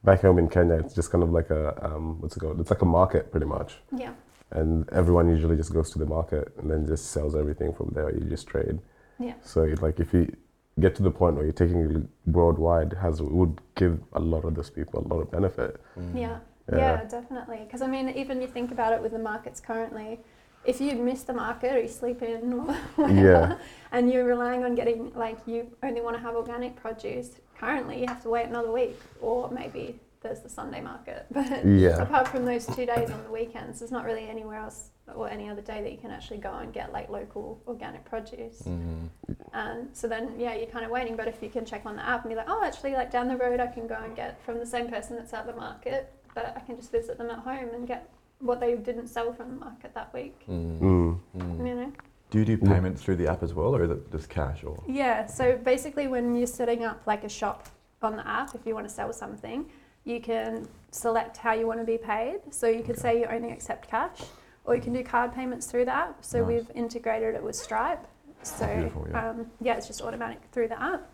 back 0.04 0.22
home 0.22 0.38
in 0.40 0.48
Kenya, 0.50 0.76
it's 0.76 0.94
just 0.94 1.12
kind 1.12 1.24
of 1.24 1.32
like 1.32 1.50
a 1.50 1.62
um, 1.88 2.18
what's 2.22 2.36
it 2.36 2.40
called? 2.42 2.60
It's 2.60 2.70
like 2.72 2.82
a 2.82 2.86
market 2.86 3.32
pretty 3.32 3.46
much, 3.46 3.82
Yeah, 3.92 4.14
and 4.52 4.90
everyone 4.92 5.30
usually 5.30 5.56
just 5.56 5.74
goes 5.74 5.90
to 5.92 6.00
the 6.00 6.06
market 6.06 6.52
and 6.58 6.70
then 6.70 6.86
just 6.86 7.12
sells 7.12 7.36
everything 7.36 7.72
from 7.74 7.90
there. 7.94 8.10
You 8.14 8.22
just 8.30 8.48
trade. 8.48 8.80
yeah, 9.20 9.36
So 9.42 9.62
like 9.82 10.00
if 10.00 10.14
you 10.14 10.34
get 10.80 10.96
to 10.96 11.04
the 11.04 11.12
point 11.12 11.36
where 11.36 11.44
you're 11.46 11.54
taking 11.54 11.80
it 11.82 12.04
worldwide, 12.26 12.94
has 12.94 13.20
it 13.20 13.32
would 13.32 13.62
give 13.76 14.00
a 14.14 14.20
lot 14.20 14.44
of 14.46 14.56
those 14.56 14.70
people 14.70 15.00
a 15.00 15.06
lot 15.14 15.22
of 15.22 15.30
benefit. 15.32 15.80
Mm. 15.98 16.20
yeah, 16.20 16.38
Yeah. 16.72 17.02
yeah, 17.02 17.04
definitely. 17.06 17.60
Because 17.66 17.82
I 17.82 17.88
mean, 17.88 18.10
even 18.10 18.42
you 18.42 18.48
think 18.48 18.72
about 18.72 18.94
it 18.94 19.02
with 19.02 19.12
the 19.12 19.20
markets 19.20 19.60
currently. 19.60 20.20
If 20.64 20.80
you 20.80 20.94
miss 20.96 21.24
the 21.24 21.34
market 21.34 21.76
or 21.76 21.80
you 21.82 21.88
sleep 21.88 22.22
in 22.22 22.54
or 22.54 22.74
whatever, 22.96 23.20
Yeah. 23.20 23.58
and 23.92 24.12
you're 24.12 24.26
relying 24.26 24.64
on 24.64 24.76
getting 24.76 25.12
like 25.16 25.40
you 25.48 25.68
only 25.82 26.02
want 26.02 26.16
to 26.18 26.22
have 26.22 26.36
organic 26.36 26.76
produce, 26.76 27.32
currently 27.60 28.00
you 28.00 28.06
have 28.08 28.22
to 28.24 28.30
wait 28.30 28.46
another 28.46 28.72
week, 28.72 29.00
or 29.22 29.50
maybe 29.50 30.00
there's 30.22 30.42
the 30.42 30.50
Sunday 30.50 30.82
market. 30.82 31.26
But 31.32 31.66
Yeah. 31.66 32.00
apart 32.02 32.28
from 32.28 32.46
those 32.46 32.68
two 32.68 32.86
days 32.86 33.10
on 33.10 33.24
the 33.24 33.32
weekends, 33.32 33.80
there's 33.80 33.92
not 33.92 34.06
really 34.06 34.28
anywhere 34.30 34.58
else 34.60 34.90
or 35.16 35.28
any 35.28 35.50
other 35.50 35.64
day 35.64 35.82
that 35.82 35.92
you 35.92 35.98
can 35.98 36.12
actually 36.12 36.38
go 36.38 36.54
and 36.54 36.72
get 36.72 36.94
like 36.94 37.10
local 37.10 37.60
organic 37.68 38.06
produce. 38.06 38.62
Mm. 38.62 39.10
And 39.54 39.90
so 39.94 40.08
then, 40.08 40.36
yeah, 40.38 40.54
you're 40.54 40.68
kind 40.68 40.86
of 40.86 40.92
waiting. 40.92 41.16
But 41.16 41.28
if 41.28 41.42
you 41.42 41.50
can 41.50 41.66
check 41.66 41.86
on 41.88 41.96
the 41.96 42.08
app 42.08 42.22
and 42.24 42.30
be 42.30 42.36
like, 42.36 42.46
oh, 42.48 42.64
actually, 42.64 42.94
like 42.94 43.10
down 43.12 43.28
the 43.28 43.36
road, 43.36 43.60
I 43.60 43.68
can 43.68 43.88
go 43.88 43.96
and 43.96 44.16
get 44.16 44.40
from 44.46 44.60
the 44.60 44.66
same 44.66 44.88
person 44.90 45.18
that's 45.18 45.34
at 45.34 45.46
the 45.48 45.54
market, 45.54 46.14
but 46.34 46.54
I 46.56 46.60
can 46.62 46.76
just 46.78 46.92
visit 46.92 47.18
them 47.18 47.30
at 47.30 47.40
home 47.40 47.70
and 47.74 47.88
get 47.88 48.10
what 48.40 48.60
they 48.60 48.76
didn't 48.76 49.08
sell 49.08 49.34
from 49.34 49.50
the 49.50 49.56
market 49.66 49.94
that 49.94 50.14
week. 50.14 50.40
Mm. 50.50 50.80
Mm. 50.80 51.20
Mm. 51.38 51.68
You 51.68 51.76
know? 51.76 51.92
Do 52.30 52.40
you 52.40 52.46
do 52.46 52.58
Yeah. 52.62 52.74
payments 52.74 53.02
through 53.04 53.18
the 53.18 53.28
app 53.28 53.44
as 53.44 53.54
well, 53.54 53.76
or 53.76 53.84
is 53.84 53.92
it 53.92 54.12
just 54.12 54.30
cash? 54.30 54.64
Or 54.64 54.82
Yeah, 54.88 55.26
so 55.26 55.58
basically, 55.58 56.08
when 56.08 56.36
you're 56.36 56.48
setting 56.48 56.84
up 56.86 57.02
like 57.06 57.24
a 57.24 57.30
shop 57.30 57.68
on 58.02 58.16
the 58.16 58.28
app, 58.28 58.56
if 58.56 58.66
you 58.66 58.74
want 58.74 58.88
to 58.88 58.94
sell 58.94 59.12
something, 59.14 59.70
you 60.06 60.20
can 60.22 60.68
select 60.92 61.38
how 61.38 61.54
you 61.54 61.68
want 61.68 61.80
to 61.80 61.86
be 61.86 61.98
paid. 61.98 62.40
So 62.50 62.68
you 62.68 62.84
could 62.84 62.98
say 62.98 63.20
you 63.20 63.26
only 63.26 63.52
accept 63.52 63.88
cash, 63.90 64.22
or 64.66 64.76
you 64.76 64.82
can 64.82 64.94
do 64.94 65.04
card 65.04 65.34
payments 65.34 65.68
through 65.68 65.86
the 65.86 65.94
app. 65.94 66.24
So 66.24 66.40
Nice. 66.40 66.48
we've 66.48 66.72
integrated 66.74 67.36
it 67.36 67.44
with 67.44 67.56
Stripe. 67.56 68.08
So 68.44 68.66
Beautiful, 68.66 69.08
yeah. 69.10 69.30
um, 69.30 69.52
yeah, 69.60 69.76
it's 69.76 69.86
just 69.88 70.02
automatic 70.02 70.40
through 70.52 70.70
the 70.70 70.82
app. 70.82 71.08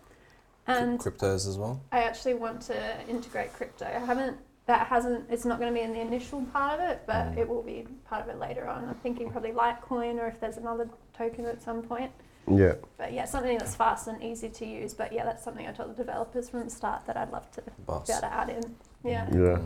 And 0.66 0.98
Cryptos 0.98 1.48
as 1.48 1.58
well. 1.58 1.80
I 1.92 2.00
actually 2.04 2.34
want 2.34 2.60
to 2.62 3.00
integrate 3.08 3.52
crypto. 3.54 3.86
I 3.86 3.98
haven't. 3.98 4.36
That 4.68 4.86
hasn't. 4.86 5.24
It's 5.30 5.46
not 5.46 5.58
going 5.58 5.72
to 5.72 5.74
be 5.78 5.82
in 5.82 5.94
the 5.94 6.00
initial 6.00 6.42
part 6.52 6.78
of 6.78 6.80
it, 6.90 7.00
but 7.06 7.32
Mm. 7.32 7.38
it 7.38 7.48
will 7.48 7.62
be 7.62 7.86
part 8.06 8.22
of 8.22 8.28
it 8.28 8.38
later 8.38 8.68
on. 8.68 8.84
I'm 8.86 8.94
thinking 8.96 9.30
probably 9.30 9.52
Litecoin, 9.52 10.20
or 10.20 10.26
if 10.26 10.38
there's 10.40 10.58
another 10.58 10.86
token 11.16 11.46
at 11.46 11.62
some 11.62 11.80
point. 11.82 12.12
Yeah. 12.46 12.74
But 12.98 13.14
yeah, 13.14 13.24
something 13.24 13.56
that's 13.56 13.74
fast 13.74 14.08
and 14.08 14.22
easy 14.22 14.50
to 14.50 14.66
use. 14.66 14.92
But 14.92 15.10
yeah, 15.12 15.24
that's 15.24 15.42
something 15.42 15.66
I 15.66 15.72
told 15.72 15.90
the 15.92 15.94
developers 15.94 16.50
from 16.50 16.64
the 16.64 16.70
start 16.70 17.06
that 17.06 17.16
I'd 17.16 17.32
love 17.32 17.50
to 17.52 17.62
Boss. 17.86 18.06
be 18.06 18.12
able 18.12 18.20
to 18.20 18.34
add 18.34 18.50
in. 18.50 18.74
Yeah. 19.04 19.26
Yeah. 19.34 19.58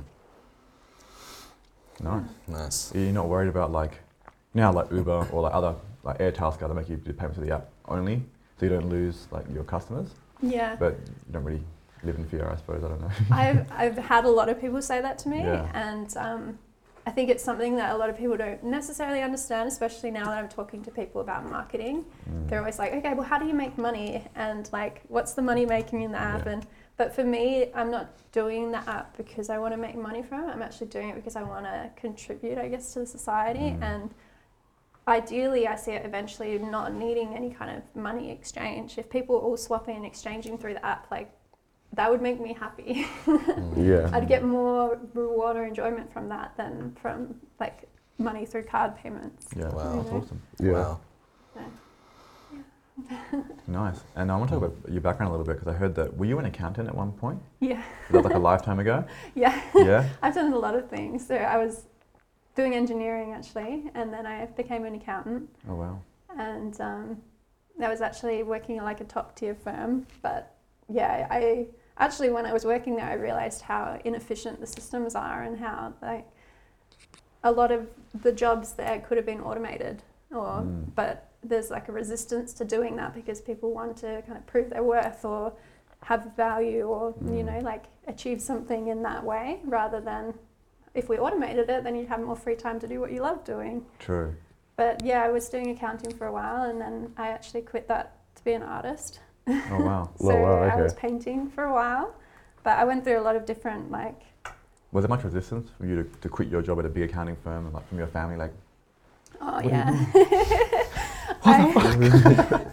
nice. 2.01 2.23
Nice. 2.47 2.95
You're 2.95 3.13
not 3.13 3.29
worried 3.29 3.49
about 3.49 3.73
like, 3.73 3.99
now 4.55 4.73
like 4.73 4.91
Uber 4.93 5.29
or 5.33 5.43
like 5.43 5.55
other 5.55 5.75
like 6.05 6.19
Airtasker, 6.19 6.69
they 6.69 6.75
make 6.75 6.89
you 6.89 6.97
do 6.97 7.13
payments 7.13 7.39
to 7.39 7.45
the 7.45 7.53
app 7.53 7.69
only, 7.89 8.23
so 8.59 8.67
you 8.67 8.71
don't 8.71 8.89
lose 8.89 9.27
like 9.33 9.45
your 9.53 9.65
customers, 9.65 10.11
Yeah. 10.41 10.77
but 10.77 10.93
you 11.27 11.33
don't 11.33 11.45
really 11.45 11.63
living 12.05 12.25
fear, 12.27 12.49
I 12.51 12.57
suppose. 12.57 12.83
I 12.85 12.89
don't 12.89 13.01
know. 13.01 13.11
I've, 13.31 13.71
I've 13.73 13.99
had 13.99 14.25
a 14.25 14.31
lot 14.31 14.49
of 14.49 14.61
people 14.61 14.81
say 14.83 15.01
that 15.01 15.19
to 15.21 15.29
me, 15.29 15.39
Yeah. 15.39 15.71
and 15.75 16.17
um, 16.17 16.59
I 17.07 17.11
think 17.11 17.31
it's 17.31 17.43
something 17.43 17.77
that 17.77 17.95
a 17.95 17.99
lot 17.99 18.11
of 18.11 18.17
people 18.17 18.37
don't 18.37 18.63
necessarily 18.63 19.23
understand, 19.23 19.69
especially 19.69 20.11
now 20.11 20.27
that 20.27 20.39
I'm 20.39 20.49
talking 20.49 20.83
to 20.85 20.91
people 20.91 21.21
about 21.21 21.49
marketing. 21.49 22.05
Mm. 22.31 22.49
They're 22.49 22.61
always 22.61 22.79
like, 22.79 22.93
okay, 22.95 23.15
well, 23.15 23.27
how 23.27 23.39
do 23.39 23.47
you 23.47 23.55
make 23.55 23.77
money? 23.77 24.25
And 24.35 24.69
like, 24.73 25.03
what's 25.09 25.33
the 25.33 25.43
money 25.43 25.67
making 25.67 26.03
in 26.03 26.13
the 26.13 26.21
app? 26.21 26.47
Yeah. 26.47 26.53
And 26.53 26.67
but 26.97 27.15
for 27.15 27.25
me, 27.25 27.71
I'm 27.75 27.91
not 27.91 28.11
doing 28.33 28.71
the 28.71 28.79
app 28.89 29.17
because 29.17 29.51
I 29.51 29.59
want 29.59 29.75
to 29.75 29.79
make 29.79 29.97
money 29.97 30.23
from 30.23 30.49
it. 30.49 30.53
I'm 30.53 30.63
actually 30.63 30.89
doing 30.89 31.09
it 31.09 31.17
because 31.17 31.35
I 31.37 31.43
want 31.43 31.65
to 31.65 31.91
contribute, 31.97 32.59
I 32.59 32.69
guess, 32.69 32.93
to 32.93 33.01
the 33.01 33.07
society. 33.07 33.59
Mm. 33.77 33.83
And 33.83 34.11
ideally, 35.09 35.67
I 35.67 35.75
see 35.75 35.93
it 35.93 36.05
eventually 36.07 36.59
not 36.59 36.95
needing 36.95 37.35
any 37.35 37.51
kind 37.51 37.77
of 37.77 37.97
money 37.97 38.31
exchange. 38.31 38.99
If 38.99 39.11
people 39.11 39.37
are 39.37 39.41
all 39.41 39.57
swapping 39.57 39.97
and 39.97 40.07
exchanging 40.07 40.59
through 40.59 40.75
the 40.75 40.87
app, 40.87 41.11
like 41.11 41.33
that 41.95 42.11
would 42.11 42.23
make 42.23 42.41
me 42.41 42.53
happy. 42.59 43.07
Mm. 43.27 43.77
Yeah. 43.89 44.11
I'd 44.13 44.29
get 44.29 44.45
more 44.45 44.99
reward 45.15 45.57
or 45.57 45.65
enjoyment 45.65 46.13
from 46.13 46.29
that 46.29 46.57
than 46.57 46.97
from 47.01 47.35
like 47.61 47.89
money 48.19 48.45
through 48.47 48.65
card 48.65 48.97
payments. 48.97 49.49
Yeah, 49.57 49.69
Wow. 49.71 49.97
that's 49.97 50.11
awesome. 50.11 50.43
Yeah. 50.61 50.73
Wow. 50.73 51.01
Nice. 53.67 54.01
And 54.17 54.31
I 54.31 54.37
want 54.37 54.51
to 54.51 54.57
talk 54.61 54.65
about 54.65 54.93
your 54.93 55.01
background 55.01 55.29
a 55.29 55.37
little 55.37 55.47
bit 55.47 55.59
because 55.59 55.75
I 55.75 55.77
heard 55.77 55.95
that 55.95 56.17
were 56.17 56.27
you 56.27 56.39
an 56.39 56.45
accountant 56.45 56.89
at 56.89 56.95
one 56.95 57.13
point? 57.13 57.41
Yeah, 57.61 57.83
Was 58.11 58.23
that 58.23 58.25
like 58.29 58.35
a 58.35 58.39
lifetime 58.39 58.79
ago? 58.79 59.05
yeah. 59.35 59.61
Yeah. 59.75 60.09
I've 60.23 60.35
done 60.35 60.53
a 60.53 60.59
lot 60.59 60.75
of 60.75 60.89
things. 60.91 61.27
So 61.27 61.35
I 61.37 61.57
was 61.57 61.87
doing 62.55 62.75
engineering 62.75 63.33
actually, 63.33 63.91
and 63.95 64.13
then 64.13 64.27
I 64.27 64.45
became 64.47 64.85
an 64.85 64.95
accountant, 64.95 65.49
Oh 65.69 65.75
wow. 65.75 65.99
and 66.39 66.79
um, 66.81 67.17
I 67.83 67.89
was 67.89 68.03
actually 68.03 68.43
working 68.43 68.77
at 68.79 68.85
like 68.85 69.01
a 69.01 69.05
top 69.05 69.35
tier 69.37 69.55
firm. 69.55 70.07
But 70.21 70.55
yeah, 70.89 71.27
I 71.31 71.67
actually 71.99 72.31
when 72.31 72.47
I 72.47 72.53
was 72.53 72.65
working 72.65 72.97
there, 72.97 73.07
I 73.07 73.15
realized 73.15 73.63
how 73.63 73.99
inefficient 74.05 74.61
the 74.61 74.67
systems 74.67 75.15
are 75.15 75.43
and 75.43 75.59
how 75.59 75.95
like 76.03 76.27
a 77.45 77.51
lot 77.53 77.71
of 77.73 77.89
the 78.23 78.33
jobs 78.33 78.73
there 78.75 79.01
could 79.01 79.17
have 79.17 79.27
been 79.27 79.41
automated, 79.41 80.03
or 80.31 80.63
Mm. 80.63 80.95
but 80.95 81.29
there's 81.43 81.71
like 81.71 81.89
a 81.89 81.93
resistance 81.93 82.53
to 82.55 82.65
doing 82.65 82.95
that 82.97 83.15
because 83.15 83.41
people 83.41 83.73
want 83.73 83.97
to 83.99 84.23
kind 84.27 84.39
of 84.39 84.47
prove 84.47 84.71
their 84.71 84.83
worth 84.85 85.25
or 85.25 85.53
have 86.05 86.35
value 86.37 86.85
or 86.85 87.15
you 87.23 87.43
Mm. 87.43 87.45
know 87.47 87.59
like 87.61 87.85
achieve 88.07 88.41
something 88.41 88.89
in 88.89 89.03
that 89.03 89.25
way 89.25 89.61
rather 89.65 90.01
than 90.01 90.35
if 90.95 91.09
we 91.09 91.19
automated 91.19 91.69
it 91.71 91.83
then 91.85 91.95
you'd 91.97 92.09
have 92.09 92.21
more 92.21 92.37
free 92.37 92.55
time 92.57 92.79
to 92.81 92.87
do 92.87 93.01
what 93.01 93.11
you 93.13 93.21
love 93.23 93.43
doing 93.45 93.85
True. 93.99 94.35
but 94.77 95.03
yeah 95.05 95.23
i 95.23 95.29
was 95.31 95.49
doing 95.49 95.71
accounting 95.71 96.13
for 96.17 96.27
a 96.27 96.33
while 96.33 96.63
and 96.69 96.81
then 96.81 97.13
i 97.17 97.29
actually 97.29 97.63
quit 97.63 97.87
that 97.89 98.17
to 98.37 98.45
be 98.45 98.53
an 98.53 98.63
artist 98.63 99.21
Oh 99.49 99.53
wow. 99.71 100.11
Oh, 100.21 100.29
so 100.29 100.37
wow, 100.37 100.63
i 100.63 100.77
was 100.81 100.95
painting 100.95 101.51
for 101.51 101.65
a 101.65 101.73
while 101.73 102.15
but 102.63 102.79
i 102.79 102.85
went 102.85 103.03
through 103.05 103.19
a 103.19 103.25
lot 103.29 103.35
of 103.37 103.45
different 103.45 103.91
like 103.91 104.21
Was 104.93 105.03
there 105.05 105.09
much 105.09 105.25
resistance 105.25 105.71
for 105.79 105.87
you 105.87 106.03
to, 106.03 106.05
to 106.21 106.29
quit 106.29 106.49
your 106.49 106.63
job 106.63 106.79
at 106.79 106.85
a 106.87 106.89
big 106.89 107.05
accounting 107.11 107.37
firm 107.45 107.65
and 107.67 107.75
like 107.75 107.89
from 107.89 107.99
your 107.99 108.07
family? 108.07 108.37
Like, 108.37 108.53
oh 109.41 109.61
yeah 109.65 109.89
I- 111.45 111.73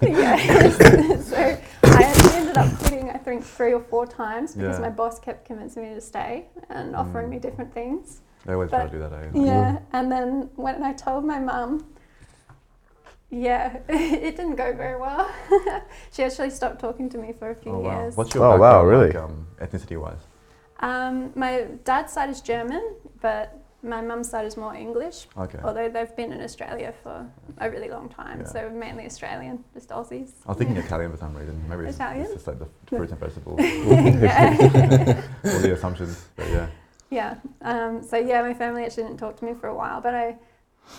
yeah. 0.02 1.18
so 1.32 1.38
I 1.84 2.04
actually 2.04 2.36
ended 2.38 2.58
up 2.58 2.78
quitting, 2.80 3.10
I 3.10 3.18
think, 3.18 3.44
three 3.44 3.74
or 3.74 3.80
four 3.82 4.06
times 4.06 4.54
because 4.54 4.78
Yeah. 4.78 4.86
my 4.88 4.90
boss 4.90 5.20
kept 5.20 5.46
convincing 5.46 5.84
me 5.90 5.96
to 5.96 6.02
stay 6.02 6.46
and 6.70 6.96
offering 6.96 7.28
Mm. 7.28 7.32
me 7.32 7.40
different 7.40 7.74
things. 7.74 8.22
they 8.46 8.54
always 8.54 8.70
try 8.70 8.86
to 8.86 8.92
do 8.92 9.00
that, 9.00 9.12
eh? 9.14 9.30
Yeah. 9.34 9.80
And 9.94 10.12
then 10.12 10.50
when 10.56 10.84
I 10.84 10.94
told 10.94 11.26
my 11.26 11.40
mum, 11.40 11.86
yeah, 13.30 13.78
it 13.90 14.36
didn't 14.38 14.56
go 14.56 14.74
very 14.74 15.00
well. 15.00 15.30
she 16.12 16.24
actually 16.24 16.50
stopped 16.50 16.80
talking 16.80 17.10
to 17.10 17.18
me 17.18 17.34
for 17.38 17.52
a 17.52 17.56
few 17.56 17.72
Oh 17.74 17.80
wow. 17.80 18.00
years. 18.02 18.18
What's 18.18 18.34
your 18.34 18.46
Oh, 18.46 18.58
wow, 18.58 18.84
really? 18.84 19.08
like, 19.08 19.16
um, 19.16 19.48
ethnicity 19.62 20.00
wise? 20.00 20.18
Um, 20.80 21.32
my 21.36 21.68
dad's 21.84 22.14
side 22.14 22.30
is 22.30 22.42
German, 22.42 22.96
but 23.22 23.56
my 23.84 24.02
mum's 24.02 24.30
side 24.30 24.46
is 24.46 24.58
more 24.58 24.74
English. 24.76 25.28
Okay. 25.38 25.60
Although 25.64 25.90
they've 25.90 26.14
been 26.16 26.32
in 26.34 26.42
Australia 26.42 26.94
for 27.04 27.26
a 27.60 27.70
really 27.70 27.90
long 27.90 28.10
time, 28.10 28.40
Yeah. 28.42 28.48
so 28.48 28.70
mainly 28.70 29.06
Australian, 29.06 29.64
just 29.74 29.90
Aussies. 29.90 30.32
I 30.46 30.50
was 30.50 30.58
thinking 30.58 30.78
Italian 30.78 31.12
for 31.12 31.18
some 31.18 31.36
reason. 31.36 31.62
Maybe 31.70 31.86
it's, 31.86 31.96
Italian? 31.96 32.24
it's 32.26 32.34
just 32.34 32.48
like 32.48 32.60
the 32.60 32.68
fruits 32.88 33.12
and 33.12 33.20
vegetables, 33.22 33.60
all 33.60 33.66
the 35.62 35.74
assumptions. 35.74 36.26
But 36.36 36.48
yeah. 36.50 36.68
Yeah. 37.10 37.36
Um, 37.62 38.04
so 38.04 38.18
yeah, 38.18 38.42
my 38.42 38.54
family 38.54 38.84
actually 38.86 39.04
didn't 39.04 39.18
talk 39.20 39.38
to 39.38 39.46
me 39.46 39.54
for 39.54 39.68
a 39.68 39.76
while, 39.76 40.02
but 40.02 40.14
I, 40.14 40.36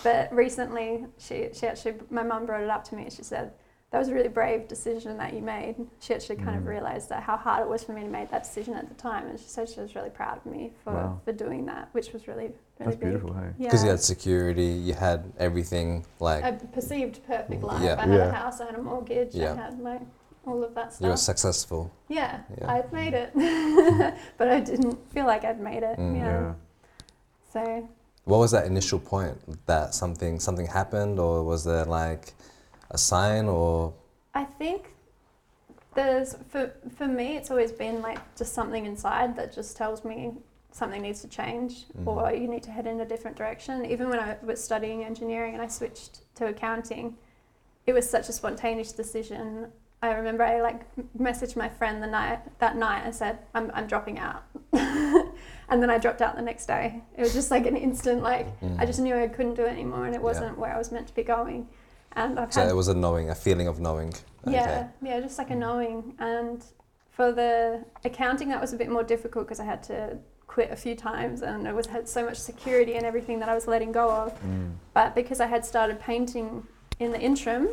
but 0.03 0.33
recently 0.33 1.05
she 1.17 1.49
she 1.53 1.67
actually 1.67 1.95
my 2.09 2.23
mum 2.23 2.45
brought 2.45 2.61
it 2.63 2.69
up 2.69 2.83
to 2.85 2.95
me. 2.95 3.03
and 3.03 3.13
She 3.13 3.23
said 3.23 3.53
that 3.91 3.99
was 3.99 4.07
a 4.07 4.13
really 4.13 4.29
brave 4.29 4.69
decision 4.69 5.17
that 5.17 5.33
you 5.33 5.41
made. 5.41 5.75
She 5.99 6.13
actually 6.13 6.37
kind 6.37 6.55
of 6.57 6.63
Mm. 6.63 6.67
realised 6.67 7.09
that 7.09 7.23
how 7.23 7.35
hard 7.35 7.61
it 7.61 7.67
was 7.69 7.83
for 7.83 7.91
me 7.91 8.01
to 8.03 8.07
make 8.07 8.31
that 8.31 8.43
decision 8.43 8.73
at 8.75 8.87
the 8.87 8.95
time, 8.95 9.27
and 9.27 9.37
she 9.37 9.49
said 9.49 9.67
she 9.67 9.81
was 9.81 9.95
really 9.95 10.09
proud 10.09 10.37
of 10.37 10.45
me 10.45 10.71
for, 10.83 10.93
Wow. 10.93 11.19
for 11.25 11.33
doing 11.33 11.65
that, 11.65 11.89
which 11.91 12.13
was 12.13 12.25
really 12.27 12.53
really 12.79 12.93
That's 12.93 12.95
big. 12.95 13.09
beautiful, 13.09 13.33
hey? 13.33 13.49
Yeah. 13.57 13.67
Because 13.67 13.83
you 13.83 13.89
had 13.89 13.99
security, 13.99 14.63
you 14.87 14.93
had 14.93 15.31
everything 15.37 16.05
like 16.21 16.43
a 16.43 16.53
perceived 16.67 17.21
perfect 17.27 17.61
life. 17.61 17.83
Yeah. 17.83 17.95
I 17.99 18.01
had 18.07 18.09
Yeah. 18.13 18.29
a 18.29 18.31
house, 18.31 18.61
I 18.61 18.65
had 18.67 18.75
a 18.75 18.81
mortgage, 18.81 19.35
Yeah. 19.35 19.51
I 19.53 19.55
had 19.57 19.79
like 19.81 20.01
all 20.47 20.63
of 20.63 20.73
that 20.73 20.93
stuff. 20.93 21.03
you 21.05 21.09
were 21.09 21.17
successful. 21.17 21.91
Yeah, 22.07 22.39
Yeah. 22.59 22.71
I'd 22.73 22.91
made 22.93 23.13
it, 23.13 23.29
but 24.37 24.47
I 24.47 24.61
didn't 24.61 24.97
feel 25.11 25.25
like 25.27 25.43
I'd 25.43 25.59
made 25.59 25.83
it. 25.83 25.99
Mm. 25.99 26.15
yeah. 26.15 26.23
Yeah. 26.25 26.53
So 27.53 27.89
What 28.31 28.37
was 28.39 28.51
that 28.51 28.65
initial 28.65 28.97
point 28.97 29.37
that 29.65 29.93
something 29.93 30.39
something 30.39 30.65
happened, 30.65 31.19
or 31.19 31.43
was 31.43 31.65
there 31.65 31.83
like 31.83 32.33
a 32.89 32.97
sign, 32.97 33.49
or 33.49 33.93
I 34.33 34.45
think 34.45 34.93
there's 35.95 36.37
for 36.47 36.71
for 36.95 37.09
me 37.09 37.35
it's 37.35 37.51
always 37.51 37.73
been 37.73 38.01
like 38.01 38.19
just 38.37 38.53
something 38.53 38.85
inside 38.85 39.35
that 39.35 39.53
just 39.53 39.75
tells 39.75 40.05
me 40.05 40.31
something 40.71 41.01
needs 41.01 41.19
to 41.23 41.27
change 41.27 41.87
Mhm. 41.89 42.07
or 42.07 42.31
you 42.31 42.47
need 42.47 42.63
to 42.63 42.71
head 42.71 42.87
in 42.87 43.01
a 43.01 43.05
different 43.05 43.35
direction. 43.35 43.85
Even 43.85 44.07
when 44.09 44.19
I 44.21 44.37
was 44.41 44.63
studying 44.63 45.03
engineering 45.03 45.53
and 45.53 45.61
I 45.61 45.67
switched 45.67 46.21
to 46.35 46.47
accounting, 46.47 47.17
it 47.85 47.91
was 47.91 48.09
such 48.09 48.29
a 48.29 48.31
spontaneous 48.31 48.93
decision. 48.93 49.73
I 50.01 50.13
remember 50.13 50.45
I 50.45 50.61
like 50.61 50.81
messaged 51.19 51.57
my 51.57 51.67
friend 51.67 52.01
the 52.01 52.07
night 52.07 52.39
that 52.59 52.77
night 52.77 53.01
and 53.03 53.13
said 53.13 53.39
I'm 53.53 53.69
I'm 53.73 53.87
dropping 53.87 54.19
out. 54.19 54.43
and 55.71 55.81
then 55.81 55.89
I 55.89 55.97
dropped 55.97 56.21
out 56.21 56.35
the 56.35 56.41
next 56.41 56.67
day. 56.67 57.01
It 57.17 57.21
was 57.21 57.33
just 57.33 57.49
like 57.49 57.65
an 57.65 57.75
instant 57.75 58.21
like 58.21 58.47
Mm. 58.61 58.79
I 58.79 58.85
just 58.85 58.99
knew 58.99 59.15
I 59.15 59.27
couldn't 59.27 59.55
do 59.55 59.63
it 59.63 59.69
anymore 59.69 60.05
and 60.05 60.13
it 60.13 60.21
wasn't 60.21 60.57
where 60.57 60.73
I 60.73 60.77
was 60.77 60.91
meant 60.91 61.07
to 61.07 61.15
be 61.15 61.23
going. 61.23 61.67
And 62.13 62.37
I've 62.37 62.53
so 62.53 62.61
had 62.61 62.69
it 62.69 62.75
was 62.75 62.89
a 62.89 62.93
knowing, 62.93 63.29
a 63.29 63.35
feeling 63.35 63.67
of 63.67 63.79
knowing? 63.79 64.13
yeah, 64.45 64.89
yeah, 65.01 65.19
just 65.21 65.37
like 65.37 65.49
a 65.49 65.55
knowing. 65.55 66.13
And 66.19 66.63
for 67.09 67.31
the 67.31 67.85
accounting, 68.03 68.49
that 68.49 68.59
was 68.59 68.73
a 68.73 68.77
bit 68.77 68.89
more 68.89 69.03
difficult 69.03 69.45
because 69.45 69.59
I 69.59 69.65
had 69.65 69.81
to 69.83 70.17
quit 70.47 70.71
a 70.71 70.75
few 70.75 70.95
times, 70.95 71.41
and 71.41 71.65
it 71.65 71.73
was 71.73 71.85
had 71.85 72.09
so 72.09 72.25
much 72.25 72.37
security 72.37 72.95
and 72.95 73.05
everything 73.05 73.39
that 73.39 73.47
I 73.47 73.55
was 73.55 73.65
letting 73.67 73.93
go 73.93 74.11
of. 74.11 74.37
Mm. 74.43 74.73
But 74.93 75.15
because 75.15 75.39
I 75.39 75.47
had 75.47 75.63
started 75.65 76.01
painting 76.01 76.67
in 76.99 77.11
the 77.11 77.19
interim, 77.19 77.69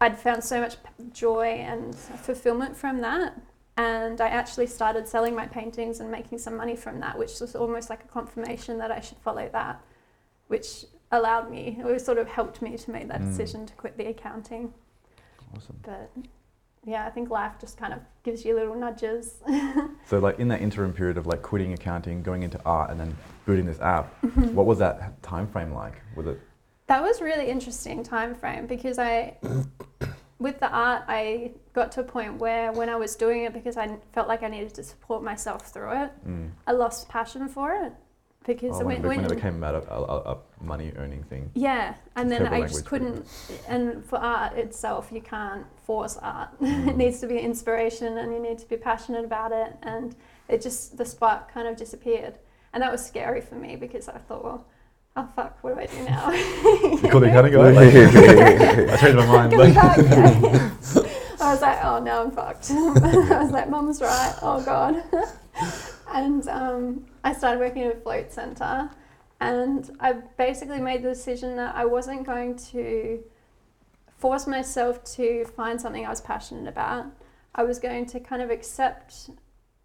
I'd 0.00 0.18
found 0.18 0.44
so 0.44 0.60
much 0.60 0.76
joy 1.12 1.46
and 1.46 1.94
fulfillment 1.94 2.76
from 2.76 3.00
that. 3.00 3.40
And 3.78 4.20
I 4.20 4.26
actually 4.26 4.66
started 4.66 5.06
selling 5.06 5.36
my 5.36 5.46
paintings 5.46 6.00
and 6.00 6.10
making 6.10 6.38
some 6.38 6.56
money 6.56 6.74
from 6.74 6.98
that, 6.98 7.16
which 7.16 7.38
was 7.40 7.54
almost 7.54 7.88
like 7.88 8.02
a 8.04 8.08
confirmation 8.08 8.76
that 8.78 8.90
I 8.90 8.98
should 8.98 9.18
follow 9.18 9.48
that, 9.52 9.80
which 10.48 10.84
allowed 11.12 11.48
me, 11.48 11.78
it 11.84 12.00
sort 12.00 12.18
of 12.18 12.26
helped 12.26 12.60
me 12.60 12.76
to 12.76 12.90
make 12.90 13.06
that 13.06 13.20
Mm. 13.20 13.26
decision 13.26 13.66
to 13.66 13.74
quit 13.74 13.96
the 13.96 14.06
accounting. 14.06 14.74
Awesome. 15.56 15.78
But 15.82 16.10
yeah, 16.84 17.06
I 17.06 17.10
think 17.10 17.30
life 17.30 17.52
just 17.60 17.78
kind 17.78 17.92
of 17.92 18.00
gives 18.24 18.44
you 18.44 18.54
little 18.56 18.74
nudges. 18.74 19.36
So 20.06 20.18
like 20.18 20.38
in 20.40 20.48
that 20.48 20.62
interim 20.62 20.92
period 20.94 21.18
of 21.18 21.26
like 21.26 21.42
quitting 21.42 21.72
accounting, 21.74 22.22
going 22.22 22.42
into 22.42 22.58
art, 22.64 22.90
and 22.90 22.98
then 22.98 23.14
building 23.44 23.66
this 23.66 23.78
app, 23.80 24.06
what 24.54 24.64
was 24.66 24.78
that 24.78 25.22
time 25.22 25.46
frame 25.46 25.72
like? 25.72 26.00
Was 26.16 26.26
it? 26.26 26.40
That 26.88 27.02
was 27.02 27.20
really 27.20 27.46
interesting 27.48 28.02
time 28.02 28.34
frame 28.34 28.66
because 28.66 28.98
I, 28.98 29.36
with 30.38 30.58
the 30.60 30.68
art, 30.70 31.02
I 31.06 31.52
got 31.78 31.92
to 31.92 32.00
a 32.00 32.04
point 32.04 32.32
where 32.44 32.72
when 32.72 32.88
I 32.88 32.96
was 33.04 33.14
doing 33.24 33.40
it 33.46 33.52
because 33.52 33.76
I 33.76 33.86
felt 34.12 34.26
like 34.32 34.42
I 34.42 34.48
needed 34.48 34.74
to 34.74 34.82
support 34.82 35.22
myself 35.22 35.62
through 35.72 35.92
it, 36.04 36.10
Mm. 36.26 36.50
I 36.66 36.72
lost 36.72 37.08
passion 37.08 37.48
for 37.48 37.68
it 37.84 37.92
because 38.50 38.76
Oh, 38.80 38.84
when, 38.88 39.02
when, 39.02 39.18
it, 39.20 39.22
when 39.22 39.24
it 39.30 39.34
became 39.38 39.56
about 39.62 39.76
a, 39.76 39.82
a, 39.92 40.02
a 40.34 40.36
money 40.72 40.88
earning 40.96 41.22
thing. 41.30 41.50
yeah, 41.54 41.94
and 42.16 42.24
then 42.32 42.46
I 42.56 42.62
just 42.62 42.84
couldn't. 42.90 43.26
And 43.68 44.04
for 44.04 44.18
art 44.18 44.52
itself, 44.64 45.02
you 45.12 45.20
can't 45.20 45.64
force 45.86 46.16
art. 46.36 46.50
Mm. 46.60 46.88
it 46.90 46.96
needs 46.96 47.20
to 47.20 47.26
be 47.32 47.38
inspiration, 47.50 48.10
and 48.20 48.32
you 48.34 48.40
need 48.48 48.58
to 48.64 48.68
be 48.74 48.76
passionate 48.90 49.24
about 49.24 49.52
it. 49.52 49.70
And 49.82 50.16
it 50.48 50.58
just 50.68 50.96
the 51.00 51.04
spark 51.14 51.52
kind 51.54 51.66
of 51.70 51.76
disappeared, 51.84 52.34
and 52.72 52.82
that 52.82 52.90
was 52.90 53.02
scary 53.12 53.40
for 53.48 53.54
me 53.64 53.76
because 53.76 54.08
I 54.08 54.18
thought, 54.26 54.42
well, 54.44 54.60
oh 55.16 55.28
fuck, 55.36 55.52
what 55.62 55.74
do 55.74 55.80
I 55.84 55.86
do 55.86 56.00
now? 56.14 56.24
You 57.02 57.08
called 57.12 57.22
the 57.24 57.28
accounting 57.32 57.52
guy? 57.52 57.68
I 58.94 58.96
changed 59.02 59.16
my 59.20 59.26
mind. 59.26 59.50
I 61.40 61.52
was 61.52 61.62
like, 61.62 61.78
oh, 61.84 62.00
now 62.00 62.22
I'm 62.22 62.30
fucked. 62.30 62.70
I 62.70 63.42
was 63.42 63.50
like, 63.50 63.70
mum's 63.70 64.00
right. 64.00 64.34
Oh, 64.42 64.62
God. 64.62 65.02
and 66.14 66.48
um, 66.48 67.06
I 67.24 67.32
started 67.32 67.60
working 67.60 67.82
at 67.82 67.96
a 67.96 68.00
float 68.00 68.32
centre. 68.32 68.90
And 69.40 69.90
I 70.00 70.14
basically 70.36 70.80
made 70.80 71.02
the 71.02 71.10
decision 71.10 71.56
that 71.56 71.74
I 71.76 71.84
wasn't 71.84 72.26
going 72.26 72.56
to 72.72 73.22
force 74.16 74.46
myself 74.46 75.04
to 75.16 75.44
find 75.56 75.80
something 75.80 76.04
I 76.04 76.10
was 76.10 76.20
passionate 76.20 76.68
about. 76.68 77.06
I 77.54 77.62
was 77.62 77.78
going 77.78 78.06
to 78.06 78.20
kind 78.20 78.42
of 78.42 78.50
accept 78.50 79.30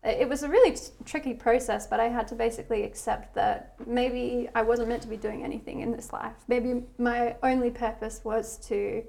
it 0.04 0.22
it 0.22 0.30
was 0.30 0.44
a 0.44 0.50
really 0.50 0.76
t- 0.76 0.92
tricky 1.06 1.34
process, 1.34 1.88
but 1.88 2.00
I 2.00 2.10
had 2.10 2.28
to 2.30 2.36
basically 2.36 2.84
accept 2.84 3.34
that 3.36 3.76
maybe 3.86 4.50
I 4.54 4.62
wasn't 4.62 4.90
meant 4.90 5.02
to 5.04 5.08
be 5.08 5.18
doing 5.18 5.44
anything 5.44 5.80
in 5.80 5.92
this 5.92 6.12
life. 6.12 6.34
Maybe 6.48 6.84
my 6.98 7.36
only 7.42 7.72
purpose 7.72 8.22
was 8.24 8.58
to 8.68 9.04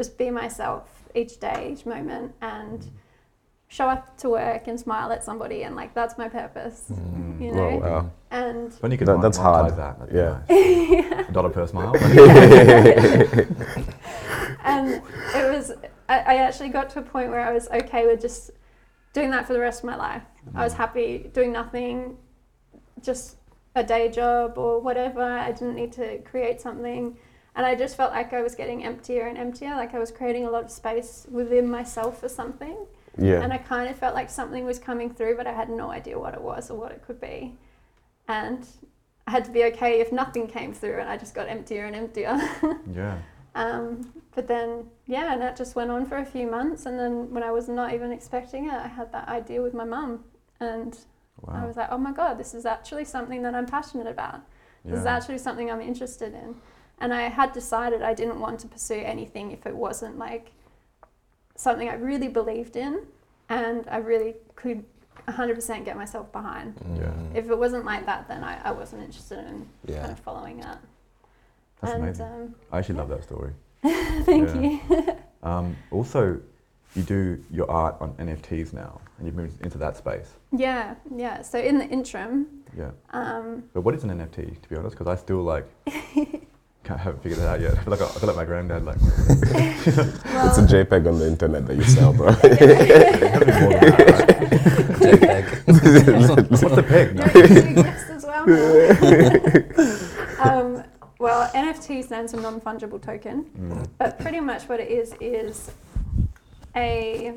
just 0.00 0.16
be 0.16 0.30
myself 0.30 0.84
each 1.14 1.38
day, 1.40 1.58
each 1.72 1.84
moment, 1.84 2.32
and 2.40 2.86
show 3.68 3.86
up 3.86 4.16
to 4.16 4.30
work 4.30 4.66
and 4.66 4.80
smile 4.80 5.12
at 5.12 5.22
somebody, 5.22 5.62
and 5.64 5.76
like 5.76 5.92
that's 5.94 6.16
my 6.16 6.26
purpose, 6.26 6.86
Mm. 6.90 7.40
you 7.44 7.52
know. 7.52 7.68
Oh, 7.68 7.76
wow. 7.78 8.10
And 8.30 8.72
When 8.80 8.90
you 8.92 8.96
could 8.98 9.08
That- 9.08 9.16
mon- 9.18 9.20
that's 9.26 9.38
monetize 9.38 9.42
hard. 9.42 9.76
that, 9.76 9.98
that'd 9.98 10.14
Yeah. 10.20 10.34
be 10.48 11.02
nice. 11.02 11.28
A 11.28 11.32
dollar 11.32 11.50
per 11.50 11.66
smile. 11.66 11.92
and 14.64 14.86
it 15.40 15.46
was 15.54 15.72
I, 16.08 16.16
I 16.32 16.34
actually 16.46 16.70
got 16.70 16.88
to 16.90 16.98
a 17.00 17.02
point 17.02 17.28
where 17.30 17.44
I 17.50 17.52
was 17.52 17.68
okay 17.80 18.06
with 18.06 18.20
just 18.22 18.50
doing 19.12 19.30
that 19.32 19.46
for 19.46 19.52
the 19.52 19.60
rest 19.60 19.80
of 19.80 19.84
my 19.92 19.96
life. 19.96 20.22
I 20.54 20.64
was 20.64 20.72
happy 20.72 21.30
doing 21.34 21.52
nothing, 21.52 22.16
just 23.02 23.36
a 23.76 23.84
day 23.84 24.08
job 24.08 24.56
or 24.56 24.80
whatever. 24.80 25.22
I 25.22 25.52
didn't 25.52 25.74
need 25.74 25.92
to 25.92 26.06
create 26.30 26.60
something. 26.60 27.16
And 27.56 27.66
I 27.66 27.74
just 27.74 27.96
felt 27.96 28.12
like 28.12 28.32
I 28.32 28.42
was 28.42 28.54
getting 28.54 28.84
emptier 28.84 29.26
and 29.26 29.36
emptier, 29.36 29.74
like 29.74 29.94
I 29.94 29.98
was 29.98 30.10
creating 30.10 30.46
a 30.46 30.50
lot 30.50 30.64
of 30.64 30.70
space 30.70 31.26
within 31.30 31.68
myself 31.68 32.20
for 32.20 32.28
something. 32.28 32.76
Yeah. 33.18 33.42
And 33.42 33.52
I 33.52 33.58
kind 33.58 33.90
of 33.90 33.98
felt 33.98 34.14
like 34.14 34.30
something 34.30 34.64
was 34.64 34.78
coming 34.78 35.12
through, 35.12 35.36
but 35.36 35.46
I 35.46 35.52
had 35.52 35.68
no 35.68 35.90
idea 35.90 36.18
what 36.18 36.34
it 36.34 36.40
was 36.40 36.70
or 36.70 36.78
what 36.78 36.92
it 36.92 37.02
could 37.04 37.20
be. 37.20 37.54
And 38.28 38.66
I 39.26 39.32
had 39.32 39.44
to 39.46 39.50
be 39.50 39.64
okay 39.64 40.00
if 40.00 40.12
nothing 40.12 40.46
came 40.46 40.72
through 40.72 41.00
and 41.00 41.08
I 41.08 41.16
just 41.16 41.34
got 41.34 41.48
emptier 41.48 41.86
and 41.86 41.96
emptier. 41.96 42.38
yeah. 42.94 43.18
Um, 43.56 44.12
but 44.34 44.46
then, 44.46 44.84
yeah, 45.06 45.32
and 45.32 45.42
that 45.42 45.56
just 45.56 45.74
went 45.74 45.90
on 45.90 46.06
for 46.06 46.18
a 46.18 46.24
few 46.24 46.46
months. 46.46 46.86
And 46.86 46.98
then 46.98 47.30
when 47.32 47.42
I 47.42 47.50
was 47.50 47.68
not 47.68 47.92
even 47.92 48.12
expecting 48.12 48.66
it, 48.66 48.74
I 48.74 48.86
had 48.86 49.10
that 49.12 49.28
idea 49.28 49.60
with 49.60 49.74
my 49.74 49.84
mum. 49.84 50.24
And 50.60 50.96
I 51.48 51.66
was 51.66 51.76
like, 51.76 51.88
oh 51.90 51.98
my 51.98 52.12
God, 52.12 52.38
this 52.38 52.54
is 52.54 52.64
actually 52.64 53.04
something 53.04 53.42
that 53.42 53.54
I'm 53.54 53.66
passionate 53.66 54.06
about. 54.06 54.40
This 54.84 55.00
is 55.00 55.06
actually 55.06 55.38
something 55.38 55.70
I'm 55.70 55.80
interested 55.80 56.32
in. 56.32 56.54
And 57.00 57.14
I 57.14 57.22
had 57.22 57.52
decided 57.52 58.02
I 58.02 58.14
didn't 58.14 58.40
want 58.40 58.60
to 58.60 58.68
pursue 58.68 59.02
anything 59.04 59.52
if 59.52 59.66
it 59.66 59.74
wasn't 59.74 60.18
like 60.18 60.52
something 61.56 61.88
I 61.88 61.94
really 61.94 62.28
believed 62.28 62.76
in 62.76 63.02
and 63.48 63.86
I 63.90 63.98
really 63.98 64.34
could 64.54 64.84
100% 65.28 65.84
get 65.84 65.96
myself 65.96 66.30
behind. 66.32 66.74
Yeah. 66.96 67.04
Mm. 67.06 67.34
If 67.34 67.50
it 67.50 67.58
wasn't 67.58 67.84
like 67.84 68.06
that, 68.06 68.28
then 68.28 68.44
I, 68.44 68.60
I 68.64 68.72
wasn't 68.72 69.02
interested 69.02 69.38
in 69.38 69.66
kind 69.86 70.12
of 70.12 70.18
following 70.20 70.60
it. 70.60 70.78
That's 71.80 71.94
and 71.94 72.02
amazing. 72.04 72.26
Um, 72.26 72.54
I 72.72 72.78
actually 72.78 72.96
love 72.96 73.08
that 73.08 73.22
story. 73.24 73.52
thank 73.82 74.54
you. 74.54 75.16
Um, 75.42 75.74
also, 75.90 76.38
you 76.94 77.02
do 77.02 77.42
your 77.50 77.70
art 77.70 77.96
on 77.98 78.12
NFTs 78.16 78.74
now, 78.74 79.00
and 79.16 79.26
you've 79.26 79.36
moved 79.36 79.64
into 79.64 79.78
that 79.78 79.96
space. 79.96 80.34
Yeah, 80.52 80.96
yeah. 81.16 81.40
So 81.40 81.58
in 81.58 81.78
the 81.78 81.86
interim, 81.86 82.46
Yeah. 82.76 82.90
um, 83.14 83.64
But 83.72 83.80
what 83.80 83.94
is 83.94 84.04
an 84.04 84.10
NFT, 84.10 84.60
to 84.60 84.68
be 84.68 84.76
honest? 84.76 84.98
Because 84.98 85.06
I 85.06 85.16
still 85.16 85.42
like 85.42 85.66
can't 86.84 86.98
haven't 87.00 87.22
figured 87.22 87.40
it 87.40 87.46
out 87.46 87.60
yet. 87.60 87.74
I 87.74 87.82
feel 87.82 87.90
like 87.92 88.00
I, 88.00 88.06
I 88.06 88.08
feel 88.08 88.26
like 88.28 88.36
my 88.36 88.44
granddad. 88.44 88.84
Like 88.84 88.96
It's 89.00 90.58
a 90.58 90.62
JPEG 90.66 91.06
on 91.08 91.18
the 91.18 91.26
internet 91.26 91.66
that 91.66 91.76
you 91.76 91.82
sell, 91.84 92.12
bro. 92.12 92.28
it 92.28 92.34
has 92.34 93.38
to 93.38 93.44
be 93.44 93.52
more 93.52 93.70
than 93.70 93.80
that, 93.80 93.98
right? 94.18 94.28
JPEG. 95.00 96.50
What's 96.50 96.60
the 96.62 96.82
peg? 96.82 97.14
No. 97.14 97.24
you're, 97.34 97.68
you 97.68 97.84
as 98.10 98.24
well. 98.24 98.44
um, 100.78 100.84
well, 101.18 101.50
NFT 101.52 102.02
stands 102.04 102.32
for 102.32 102.40
non-fungible 102.40 103.00
token, 103.02 103.44
Mm. 103.58 103.86
but 103.98 104.18
pretty 104.18 104.40
much 104.40 104.62
what 104.68 104.80
it 104.80 104.90
is 104.90 105.14
is 105.20 105.70
a 106.76 107.34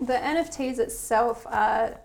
the 0.00 0.14
NFTs 0.14 0.78
itself 0.78 1.46
are 1.46 2.00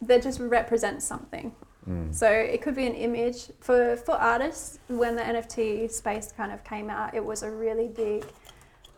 they 0.00 0.18
just 0.20 0.40
represent 0.40 1.02
something. 1.02 1.52
Mm. 1.88 2.14
So 2.14 2.28
it 2.28 2.60
could 2.60 2.76
be 2.76 2.86
an 2.86 2.94
image 2.94 3.50
for 3.60 3.96
for 3.96 4.12
artists. 4.12 4.78
When 4.88 5.16
the 5.16 5.22
NFT 5.22 5.90
space 5.90 6.32
kind 6.36 6.52
of 6.52 6.62
came 6.64 6.90
out, 6.90 7.14
it 7.14 7.24
was 7.24 7.42
a 7.42 7.50
really 7.50 7.88
big 7.88 8.24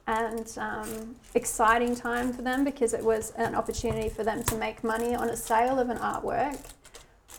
and 0.06 0.58
um, 0.58 1.14
exciting 1.34 1.94
time 1.94 2.32
for 2.32 2.42
them 2.42 2.64
because 2.64 2.94
it 2.94 3.04
was 3.04 3.30
an 3.36 3.54
opportunity 3.54 4.08
for 4.08 4.24
them 4.24 4.42
to 4.42 4.56
make 4.56 4.82
money 4.82 5.14
on 5.14 5.30
a 5.30 5.36
sale 5.36 5.78
of 5.78 5.88
an 5.88 5.98
artwork, 5.98 6.58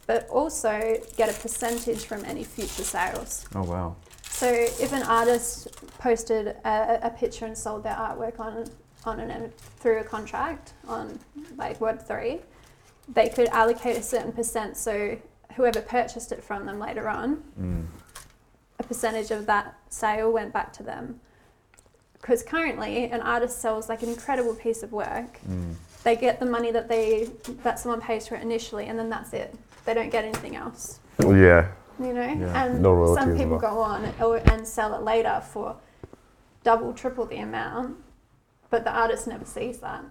but 0.07 0.27
also 0.29 0.97
get 1.17 1.29
a 1.29 1.41
percentage 1.41 2.05
from 2.05 2.23
any 2.23 2.45
future 2.45 2.83
sales. 2.83 3.45
Oh 3.53 3.63
wow. 3.63 3.95
So 4.23 4.47
if 4.47 4.93
an 4.93 5.03
artist 5.03 5.67
posted 5.99 6.47
a, 6.63 6.99
a 7.03 7.09
picture 7.09 7.45
and 7.45 7.57
sold 7.57 7.83
their 7.83 7.95
artwork 7.95 8.39
on 8.39 8.67
on 9.03 9.19
an 9.19 9.51
through 9.79 9.99
a 9.99 10.03
contract 10.03 10.73
on 10.87 11.19
like 11.57 11.81
Web 11.81 12.01
three, 12.07 12.39
they 13.09 13.27
could 13.27 13.49
allocate 13.49 13.97
a 13.97 14.01
certain 14.01 14.31
percent. 14.31 14.77
So 14.77 15.17
whoever 15.55 15.81
purchased 15.81 16.31
it 16.31 16.43
from 16.43 16.65
them 16.65 16.79
later 16.79 17.07
on, 17.09 17.43
Mm. 17.59 17.85
a 18.79 18.83
percentage 18.83 19.31
of 19.31 19.45
that 19.47 19.75
sale 19.89 20.31
went 20.31 20.53
back 20.53 20.73
to 20.73 20.83
them. 20.83 21.19
Because 22.13 22.43
currently, 22.43 23.05
an 23.11 23.21
artist 23.21 23.59
sells 23.59 23.89
like 23.89 24.03
an 24.03 24.09
incredible 24.09 24.53
piece 24.53 24.83
of 24.83 24.91
work. 24.91 25.39
Mm. 25.49 25.73
They 26.03 26.15
get 26.15 26.39
the 26.39 26.45
money 26.45 26.71
that 26.71 26.87
they 26.87 27.29
that 27.63 27.79
someone 27.79 28.01
pays 28.01 28.27
for 28.27 28.35
it 28.35 28.41
initially, 28.43 28.85
and 28.87 28.97
then 28.97 29.09
that's 29.09 29.33
it. 29.33 29.55
They 29.85 29.93
don't 29.95 30.09
get 30.11 30.23
anything 30.25 30.55
else 30.55 30.99
yeah. 31.19 31.67
you 31.99 32.13
know 32.13 32.21
Yeah. 32.21 32.63
and 32.65 32.81
No 32.81 33.15
some 33.15 33.35
people 33.35 33.57
well. 33.57 33.59
go 33.59 33.79
on 33.79 34.05
and 34.05 34.67
sell 34.67 34.93
it 34.93 35.01
later 35.01 35.41
for 35.51 35.75
double 36.63 36.93
triple 36.93 37.25
the 37.25 37.37
amount 37.37 37.97
but 38.69 38.83
the 38.83 38.91
artist 38.91 39.27
never 39.27 39.43
sees 39.45 39.79
that 39.79 40.03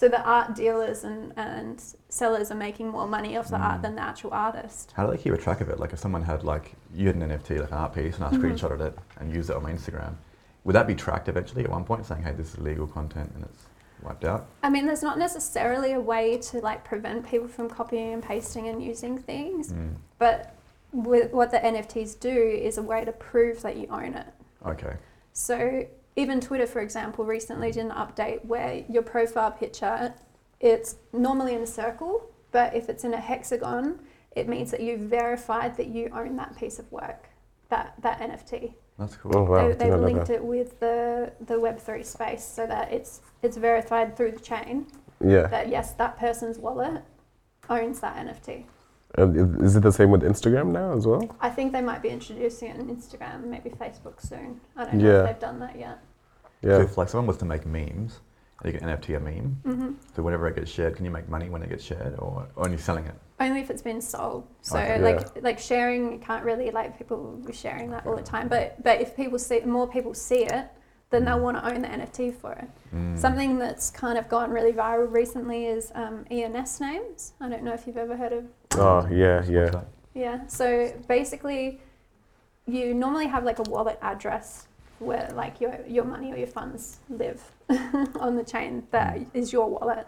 so 0.00 0.08
the 0.08 0.22
art 0.36 0.54
dealers 0.54 1.04
and, 1.04 1.22
and 1.36 1.74
sellers 2.08 2.50
are 2.50 2.60
making 2.68 2.88
more 2.88 3.06
money 3.06 3.36
off 3.36 3.48
the 3.50 3.56
art 3.68 3.80
Mm. 3.80 3.82
than 3.82 3.94
the 3.96 4.02
actual 4.12 4.32
artist 4.32 4.92
How 4.96 5.04
do 5.04 5.10
they 5.14 5.22
keep 5.22 5.34
a 5.34 5.36
track 5.46 5.60
of 5.60 5.68
it? 5.68 5.78
Like 5.78 5.92
if 5.92 5.98
someone 5.98 6.22
had 6.22 6.42
like 6.42 6.66
you 6.94 7.06
had 7.08 7.16
an 7.16 7.28
NFT, 7.30 7.50
like 7.60 7.70
an 7.70 7.76
art 7.84 7.94
piece, 7.94 8.14
and 8.16 8.24
I 8.24 8.30
Mhm. 8.30 8.38
screenshotted 8.40 8.80
it 8.88 8.94
and 9.18 9.24
used 9.38 9.50
it 9.50 9.56
on 9.56 9.62
my 9.62 9.72
Instagram, 9.72 10.14
would 10.64 10.74
that 10.74 10.86
be 10.86 10.94
tracked 10.94 11.28
eventually 11.28 11.64
at 11.64 11.70
one 11.70 11.84
point, 11.84 12.06
saying, 12.06 12.22
"Hey, 12.22 12.32
this 12.32 12.48
is 12.54 12.58
legal 12.58 12.86
content," 12.86 13.30
and 13.34 13.44
it's 13.44 13.62
wiped 14.02 14.24
out? 14.24 14.46
i 14.62 14.70
mean 14.70 14.86
there's 14.86 15.02
not 15.02 15.18
necessarily 15.18 15.92
a 15.92 16.00
way 16.00 16.38
to 16.38 16.54
like 16.68 16.82
prevent 16.92 17.26
people 17.32 17.46
from 17.56 17.68
copying 17.68 18.14
and 18.14 18.22
pasting 18.22 18.66
and 18.70 18.82
using 18.82 19.14
things 19.18 19.64
Mm. 19.74 19.96
but 20.18 20.54
with 20.92 21.26
what 21.38 21.50
the 21.50 21.58
nfts 21.74 22.18
do 22.18 22.30
is 22.68 22.78
a 22.78 22.82
way 22.92 23.04
to 23.04 23.12
prove 23.12 23.60
that 23.66 23.76
you 23.76 23.86
own 23.90 24.14
it 24.14 24.26
Okay. 24.66 24.94
So 25.34 25.84
even 26.16 26.40
Twitter, 26.40 26.66
for 26.66 26.80
example, 26.80 27.24
recently 27.24 27.70
did 27.72 27.86
an 27.86 27.92
update 27.92 28.44
where 28.44 28.84
your 28.88 29.02
profile 29.02 29.50
picture, 29.50 30.12
it's 30.58 30.96
normally 31.12 31.54
in 31.54 31.62
a 31.62 31.66
circle, 31.66 32.30
but 32.50 32.74
if 32.74 32.88
it's 32.88 33.04
in 33.04 33.14
a 33.14 33.20
hexagon, 33.20 34.00
it 34.36 34.48
means 34.48 34.70
that 34.70 34.80
you've 34.80 35.00
verified 35.00 35.76
that 35.76 35.86
you 35.88 36.10
own 36.14 36.36
that 36.36 36.56
piece 36.56 36.78
of 36.78 36.90
work, 36.92 37.28
that, 37.68 37.94
that 38.02 38.20
NFT. 38.20 38.74
That's 38.98 39.16
cool. 39.16 39.36
Oh 39.36 39.42
wow. 39.44 39.68
they, 39.68 39.74
they've 39.74 39.98
linked 39.98 40.30
it 40.30 40.44
with 40.44 40.78
the, 40.80 41.32
the 41.46 41.54
Web3 41.54 42.04
space 42.04 42.44
so 42.44 42.66
that 42.66 42.92
it's, 42.92 43.22
it's 43.42 43.56
verified 43.56 44.16
through 44.16 44.32
the 44.32 44.40
chain 44.40 44.86
Yeah. 45.24 45.46
that 45.46 45.68
yes, 45.68 45.92
that 45.92 46.18
person's 46.18 46.58
wallet 46.58 47.02
owns 47.68 48.00
that 48.00 48.16
NFT. 48.16 48.64
And 49.16 49.60
is 49.62 49.76
it 49.76 49.80
the 49.82 49.92
same 49.92 50.10
with 50.10 50.22
Instagram 50.22 50.70
now 50.72 50.92
as 50.96 51.06
well? 51.06 51.34
I 51.40 51.50
think 51.50 51.72
they 51.72 51.80
might 51.82 52.02
be 52.02 52.10
introducing 52.10 52.68
it 52.70 52.78
on 52.78 52.86
Instagram, 52.88 53.44
maybe 53.44 53.70
Facebook 53.70 54.20
soon. 54.20 54.60
I 54.76 54.84
don't 54.84 54.94
know 54.94 55.04
Yeah. 55.12 55.20
if 55.22 55.26
they've 55.26 55.40
done 55.40 55.58
that 55.60 55.76
yet. 55.78 55.98
So 56.62 56.68
Yeah. 56.68 56.82
if 56.82 56.96
like 56.96 57.08
someone 57.08 57.26
was 57.26 57.36
to 57.38 57.44
make 57.44 57.66
memes, 57.66 58.20
and 58.62 58.72
you 58.72 58.78
can 58.78 58.88
NFT 58.88 59.14
a 59.16 59.20
meme, 59.20 59.56
hmm 59.64 59.92
so 60.14 60.22
whenever 60.22 60.46
it 60.46 60.54
gets 60.54 60.70
shared, 60.70 60.94
can 60.96 61.04
you 61.04 61.10
make 61.10 61.28
money 61.28 61.48
when 61.50 61.62
it 61.62 61.70
gets 61.70 61.82
shared, 61.82 62.14
or 62.18 62.46
only 62.56 62.76
selling 62.76 63.06
it? 63.06 63.14
Only 63.40 63.60
if 63.60 63.70
it's 63.70 63.82
been 63.82 64.00
sold. 64.02 64.46
So 64.60 64.78
Okay. 64.78 64.98
like 65.00 65.42
like 65.42 65.58
sharing, 65.58 66.12
you 66.12 66.18
can't 66.18 66.44
really 66.44 66.70
like 66.70 66.96
people 66.98 67.16
will 67.16 67.36
be 67.46 67.52
sharing 67.52 67.90
that 67.90 68.06
all 68.06 68.14
the 68.16 68.22
time. 68.22 68.48
But 68.48 68.82
but 68.82 69.00
if 69.00 69.16
people 69.16 69.38
see 69.38 69.60
more 69.60 69.88
people 69.88 70.14
see 70.14 70.44
it, 70.44 70.66
then 71.08 71.24
they'll 71.24 71.40
want 71.40 71.56
to 71.56 71.66
own 71.68 71.82
the 71.82 71.88
NFT 71.88 72.30
for 72.32 72.52
it. 72.52 72.68
Mm. 72.94 73.18
Something 73.18 73.58
that's 73.58 73.90
kind 73.90 74.16
of 74.18 74.28
gone 74.28 74.50
really 74.52 74.72
viral 74.72 75.10
recently 75.10 75.66
is 75.66 75.90
um, 75.96 76.24
ENS 76.30 76.80
names. 76.80 77.32
I 77.40 77.48
don't 77.48 77.64
know 77.64 77.72
if 77.72 77.86
you've 77.86 77.96
ever 77.96 78.16
heard 78.16 78.32
of. 78.32 78.44
Oh 78.76 79.06
yeah, 79.10 79.44
yeah. 79.46 79.70
that? 79.70 79.86
Yeah. 80.14 80.46
So 80.46 80.92
basically, 81.08 81.80
you 82.66 82.94
normally 82.94 83.26
have 83.26 83.44
like 83.44 83.58
a 83.58 83.62
wallet 83.62 83.98
address 84.02 84.66
where 84.98 85.30
like 85.34 85.60
your 85.60 85.78
your 85.88 86.04
money 86.04 86.32
or 86.32 86.36
your 86.36 86.46
funds 86.46 86.98
live 87.08 87.42
on 88.20 88.36
the 88.36 88.44
chain 88.44 88.86
that 88.90 89.18
is 89.34 89.52
your 89.52 89.68
wallet. 89.68 90.06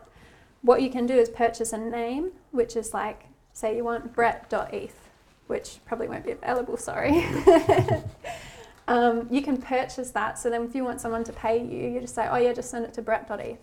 What 0.62 0.80
you 0.80 0.90
can 0.90 1.06
do 1.06 1.14
is 1.14 1.28
purchase 1.28 1.72
a 1.72 1.78
name, 1.78 2.32
which 2.52 2.76
is 2.76 2.94
like 2.94 3.24
say 3.52 3.76
you 3.76 3.84
want 3.84 4.12
Brett.eth, 4.14 5.08
which 5.48 5.80
probably 5.84 6.08
won't 6.08 6.24
be 6.24 6.32
available. 6.32 6.76
Sorry. 6.76 7.24
um, 8.88 9.26
you 9.30 9.42
can 9.42 9.56
purchase 9.56 10.10
that. 10.12 10.38
So 10.38 10.50
then, 10.50 10.62
if 10.62 10.74
you 10.74 10.84
want 10.84 11.00
someone 11.00 11.24
to 11.24 11.32
pay 11.32 11.58
you, 11.58 11.88
you 11.94 12.00
just 12.00 12.14
say, 12.14 12.28
"Oh 12.30 12.36
yeah, 12.36 12.52
just 12.52 12.70
send 12.70 12.84
it 12.84 12.94
to 12.94 13.02
Brett.eth," 13.02 13.58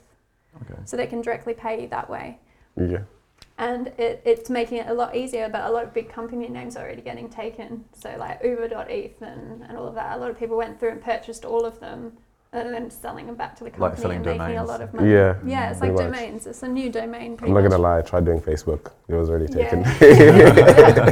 Okay. 0.62 0.82
so 0.86 0.98
they 0.98 1.08
can 1.08 1.22
directly 1.22 1.54
pay 1.54 1.82
you 1.84 1.88
that 1.90 2.10
way 2.10 2.40
Yeah. 2.76 3.04
And 3.60 3.88
it, 3.98 4.22
it's 4.26 4.50
making 4.50 4.78
it 4.78 4.88
a 4.88 4.94
lot 4.94 5.16
easier 5.16 5.50
but 5.50 5.66
a 5.66 5.70
lot 5.70 5.84
of 5.84 5.94
big 5.94 6.10
company 6.10 6.48
names 6.48 6.78
are 6.78 6.86
already 6.86 7.02
getting 7.02 7.30
taken 7.30 7.84
so 7.94 8.16
like 8.18 8.40
uber.eth 8.44 9.22
and, 9.22 9.64
and 9.64 9.78
all 9.78 9.86
of 9.86 9.96
that 9.96 10.16
a 10.16 10.20
lot 10.20 10.32
of 10.32 10.40
people 10.40 10.56
went 10.56 10.80
through 10.80 10.92
and 10.92 11.02
purchased 11.04 11.44
all 11.44 11.66
of 11.66 11.80
them 11.82 12.14
and 12.52 12.74
then 12.74 12.90
selling 12.90 13.28
them 13.28 13.36
back 13.36 13.56
to 13.58 13.64
the 13.64 13.70
Like 13.72 13.96
company 13.96 14.02
selling 14.02 14.18
and 14.18 14.26
making 14.26 14.58
a 14.58 14.66
lot 14.66 14.82
of 14.82 14.92
money. 14.94 15.12
Yeah. 15.12 15.36
Yeah, 15.46 15.70
it's 15.70 15.82
like 15.82 15.94
much. 15.94 16.02
domains. 16.02 16.48
It's 16.48 16.64
a 16.64 16.68
new 16.68 16.90
domain. 16.90 17.38
I'm 17.42 17.54
not 17.54 17.62
much. 17.62 17.70
gonna 17.70 17.82
lie. 17.82 18.00
I 18.00 18.02
tried 18.02 18.26
doing 18.26 18.42
Facebook. 18.42 18.92
It 19.08 19.14
was 19.14 19.30
already 19.30 19.48
taken. 19.48 19.84
Yeah. 20.02 20.40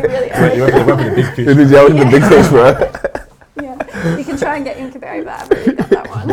Really, 0.01 0.29
really 0.31 0.55
You 0.55 0.63
went, 0.63 0.73
for 0.73 0.95
the 0.95 1.13
big 1.15 1.25
fish. 1.35 1.47
it 1.47 1.59
is 1.59 1.71
yeah, 1.71 1.79
I 1.79 1.83
went 1.83 1.97
to 1.97 2.05
the 2.05 2.11
big 2.11 2.23
fish, 2.23 2.47
bro. 2.49 3.63
yeah, 3.63 4.17
you 4.17 4.23
can 4.23 4.37
try 4.37 4.55
and 4.55 4.65
get 4.65 4.77
Incaberry, 4.77 5.23
but 5.23 5.51
I've 5.51 5.77
got 5.77 5.89
that 5.89 6.09
one. 6.09 6.27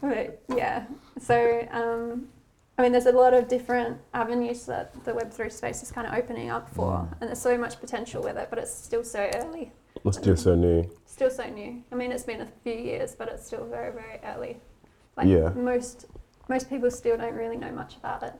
but 0.12 0.42
yeah, 0.56 0.84
so 1.20 1.66
um, 1.72 2.28
I 2.82 2.86
mean, 2.86 2.90
there's 2.90 3.06
a 3.06 3.12
lot 3.12 3.32
of 3.32 3.46
different 3.46 3.96
avenues 4.12 4.66
that 4.66 5.04
the 5.04 5.12
Web3 5.12 5.52
space 5.52 5.84
is 5.84 5.92
kind 5.92 6.04
of 6.04 6.14
opening 6.14 6.50
up 6.50 6.68
for, 6.74 6.94
Mm. 6.94 7.12
and 7.20 7.28
there's 7.28 7.38
so 7.40 7.56
much 7.56 7.78
potential 7.78 8.24
with 8.24 8.36
it, 8.36 8.48
but 8.50 8.58
it's 8.58 8.74
still 8.74 9.04
so 9.04 9.30
early, 9.36 9.70
Let's 10.02 10.18
do 10.18 10.34
so 10.34 10.56
new. 10.56 10.90
still 11.06 11.30
so 11.30 11.44
new. 11.48 11.80
I 11.92 11.94
mean, 11.94 12.10
it's 12.10 12.24
been 12.24 12.40
a 12.40 12.48
few 12.64 12.72
years, 12.74 13.14
but 13.14 13.28
it's 13.28 13.46
still 13.46 13.64
very, 13.66 13.92
very 13.92 14.18
early. 14.24 14.60
Like 15.16 15.28
Yeah. 15.28 15.50
most 15.50 16.06
most 16.48 16.68
people 16.68 16.90
still 16.90 17.16
don't 17.16 17.36
really 17.36 17.56
know 17.56 17.70
much 17.70 17.96
about 17.98 18.24
it. 18.24 18.34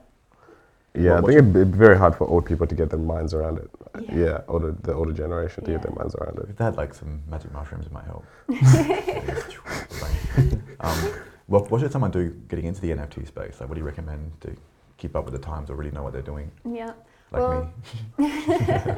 Yeah, 0.92 1.18
I 1.18 1.20
think 1.20 1.34
it'd 1.34 1.52
be 1.52 1.62
very 1.62 1.96
hard 1.96 2.16
for 2.16 2.26
old 2.28 2.44
people 2.44 2.66
to 2.66 2.74
get 2.74 2.90
their 2.90 2.98
minds 2.98 3.34
around 3.34 3.58
it. 3.58 3.70
Yeah. 4.00 4.16
Yeah, 4.24 4.40
older 4.48 4.72
the 4.82 4.92
older 4.92 5.12
generation 5.12 5.62
to 5.66 5.70
get 5.70 5.82
their 5.82 5.92
minds 5.94 6.16
around 6.16 6.40
it. 6.40 6.48
If 6.50 6.56
they 6.56 6.64
had 6.64 6.76
like 6.76 6.94
some 6.94 7.22
magic 7.30 7.52
mushrooms, 7.52 7.86
it 7.86 7.92
might 7.92 8.06
help. 8.06 8.24
um, 10.80 11.12
what, 11.52 11.70
what 11.70 11.82
should 11.82 11.92
someone 11.92 12.10
do 12.10 12.30
getting 12.48 12.64
into 12.64 12.80
the 12.80 12.90
NFT 12.90 13.26
space? 13.26 13.60
Like, 13.60 13.68
what 13.68 13.74
do 13.74 13.80
you 13.80 13.84
recommend 13.84 14.32
to 14.40 14.56
keep 14.96 15.14
up 15.14 15.26
with 15.26 15.34
the 15.34 15.38
times 15.38 15.68
or 15.68 15.74
really 15.74 15.90
know 15.90 16.02
what 16.02 16.14
they're 16.14 16.22
doing? 16.22 16.50
Yeah. 16.64 16.94
Like 17.30 17.42
Well, 17.42 17.72
me. 18.16 18.26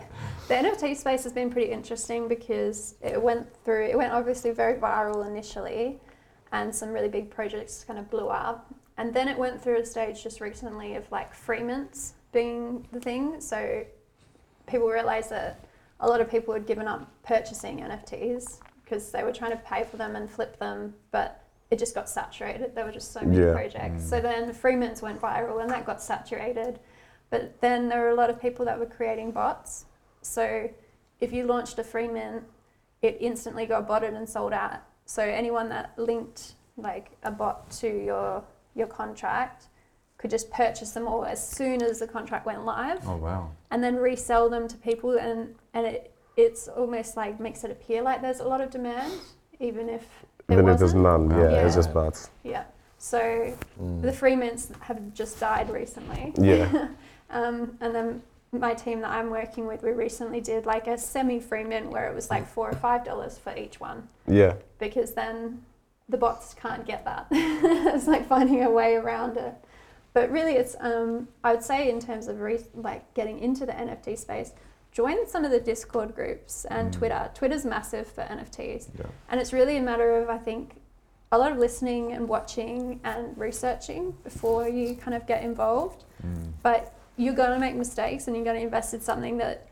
The 0.48 0.54
NFT 0.54 0.96
space 0.96 1.24
has 1.24 1.32
been 1.32 1.50
pretty 1.50 1.72
interesting 1.72 2.28
because 2.28 2.94
it 3.02 3.20
went 3.20 3.52
through, 3.64 3.86
it 3.86 3.98
went 3.98 4.12
obviously 4.12 4.52
very 4.52 4.74
viral 4.74 5.26
initially, 5.26 5.98
and 6.52 6.72
some 6.72 6.90
really 6.90 7.08
big 7.08 7.28
projects 7.28 7.82
kind 7.84 7.98
of 7.98 8.08
blew 8.08 8.28
up. 8.28 8.72
And 8.98 9.12
then 9.12 9.26
it 9.26 9.36
went 9.36 9.60
through 9.60 9.80
a 9.80 9.84
stage 9.84 10.22
just 10.22 10.40
recently 10.40 10.94
of 10.94 11.10
like 11.10 11.34
free 11.34 11.62
mints 11.62 12.14
being 12.32 12.86
the 12.92 13.00
thing. 13.00 13.40
So 13.40 13.84
people 14.68 14.86
realized 14.86 15.30
that 15.30 15.64
a 15.98 16.08
lot 16.08 16.20
of 16.20 16.30
people 16.30 16.54
had 16.54 16.66
given 16.66 16.86
up 16.86 17.10
purchasing 17.24 17.80
NFTs 17.80 18.60
because 18.84 19.10
they 19.10 19.24
were 19.24 19.32
trying 19.32 19.50
to 19.50 19.56
pay 19.56 19.82
for 19.82 19.96
them 19.96 20.14
and 20.14 20.30
flip 20.30 20.56
them, 20.60 20.94
but 21.10 21.43
it 21.70 21.78
just 21.78 21.94
got 21.94 22.08
saturated. 22.08 22.74
There 22.74 22.84
were 22.84 22.92
just 22.92 23.12
so 23.12 23.20
many 23.20 23.38
Yeah. 23.44 23.52
projects. 23.52 24.02
Mm. 24.04 24.08
So 24.10 24.20
then 24.20 24.52
free 24.52 24.76
mints 24.76 25.02
went 25.02 25.20
viral 25.20 25.60
and 25.60 25.70
that 25.70 25.84
got 25.86 26.00
saturated. 26.02 26.78
But 27.30 27.60
then 27.60 27.88
there 27.88 28.00
were 28.02 28.10
a 28.10 28.14
lot 28.14 28.30
of 28.30 28.40
people 28.40 28.64
that 28.66 28.78
were 28.78 28.86
creating 28.86 29.32
bots. 29.32 29.86
So 30.20 30.68
if 31.20 31.32
you 31.32 31.44
launched 31.44 31.78
a 31.78 31.84
free 31.84 32.06
mint, 32.08 32.44
it 33.02 33.16
instantly 33.20 33.66
got 33.66 33.88
botted 33.88 34.14
and 34.14 34.28
sold 34.28 34.52
out. 34.52 34.80
So 35.06 35.22
anyone 35.22 35.68
that 35.70 35.92
linked 35.98 36.54
like 36.76 37.10
a 37.22 37.30
bot 37.30 37.70
to 37.70 37.88
your 37.88 38.42
your 38.74 38.86
contract 38.88 39.66
could 40.18 40.30
just 40.30 40.50
purchase 40.50 40.90
them 40.92 41.06
all 41.06 41.24
as 41.24 41.46
soon 41.46 41.82
as 41.82 42.00
the 42.00 42.06
contract 42.08 42.44
went 42.46 42.64
live 42.64 42.98
Oh, 43.06 43.16
wow. 43.16 43.50
and 43.70 43.84
then 43.84 43.96
resell 43.96 44.48
them 44.48 44.66
to 44.68 44.76
people 44.78 45.16
and 45.18 45.54
and 45.74 45.86
it 45.86 46.12
it's 46.36 46.66
almost 46.66 47.16
like 47.16 47.38
makes 47.38 47.62
it 47.62 47.70
appear 47.70 48.02
like 48.02 48.20
there's 48.22 48.40
a 48.40 48.48
lot 48.48 48.60
of 48.60 48.70
demand 48.70 49.12
even 49.60 49.88
if 49.88 50.24
there 50.46 50.58
Even 50.58 50.68
if 50.74 50.80
wasn't. 50.80 51.02
none, 51.02 51.28
Wow. 51.28 51.38
yeah, 51.38 51.64
it's 51.64 51.74
Yeah. 51.74 51.80
just 51.82 51.94
bots. 51.94 52.30
yeah 52.42 52.64
so 52.98 53.52
Mm. 53.80 54.02
the 54.02 54.12
free 54.12 54.36
mints 54.36 54.70
have 54.80 55.12
just 55.12 55.38
died 55.40 55.70
recently 55.70 56.32
Yeah. 56.36 56.88
um, 57.30 57.76
and 57.80 57.94
then 57.94 58.22
my 58.52 58.72
team 58.72 59.00
that 59.00 59.10
I'm 59.10 59.30
working 59.30 59.66
with, 59.66 59.82
we 59.82 59.90
recently 59.90 60.40
did 60.40 60.64
like 60.64 60.86
a 60.86 60.96
semi-free 60.96 61.64
mint 61.64 61.90
where 61.90 62.08
it 62.08 62.14
was 62.14 62.30
like 62.30 62.46
four 62.46 62.68
or 62.70 62.74
five 62.76 63.04
dollars 63.04 63.36
for 63.36 63.54
each 63.56 63.80
one 63.80 64.08
Yeah. 64.28 64.54
because 64.78 65.12
then 65.14 65.62
the 66.08 66.16
bots 66.16 66.54
can't 66.54 66.86
get 66.86 67.04
that. 67.04 67.26
it's 67.30 68.06
like 68.06 68.26
finding 68.28 68.62
a 68.62 68.70
way 68.70 68.94
around 68.94 69.36
it. 69.38 69.54
But 70.12 70.30
really, 70.30 70.52
it's 70.52 70.76
um, 70.78 71.26
I 71.42 71.50
would 71.52 71.64
say 71.64 71.90
in 71.90 71.98
terms 71.98 72.28
of 72.28 72.40
re- 72.40 72.60
like 72.74 73.12
getting 73.14 73.40
into 73.40 73.66
the 73.66 73.72
NFT 73.72 74.16
space, 74.16 74.52
join 74.94 75.26
some 75.26 75.44
of 75.44 75.50
the 75.50 75.60
Discord 75.60 76.14
groups 76.14 76.64
and 76.70 76.90
Mm. 76.90 76.98
Twitter. 76.98 77.30
Twitter's 77.34 77.66
massive 77.66 78.06
for 78.06 78.22
NFTs, 78.22 78.88
Yeah. 78.98 79.06
and 79.28 79.38
it's 79.40 79.52
really 79.52 79.76
a 79.76 79.82
matter 79.82 80.16
of 80.16 80.30
I 80.30 80.38
think 80.38 80.76
a 81.32 81.36
lot 81.36 81.50
of 81.52 81.58
listening 81.58 82.12
and 82.12 82.28
watching 82.28 83.00
and 83.04 83.36
researching 83.36 84.12
before 84.22 84.68
you 84.68 84.94
kind 84.94 85.14
of 85.16 85.26
get 85.26 85.42
involved 85.42 86.04
Mm. 86.24 86.52
but 86.62 86.92
you're 87.16 87.34
going 87.34 87.50
to 87.50 87.58
make 87.58 87.74
mistakes 87.74 88.26
and 88.28 88.36
you're 88.36 88.44
going 88.44 88.56
to 88.56 88.62
invest 88.62 88.94
in 88.94 89.00
something 89.00 89.36
that 89.38 89.66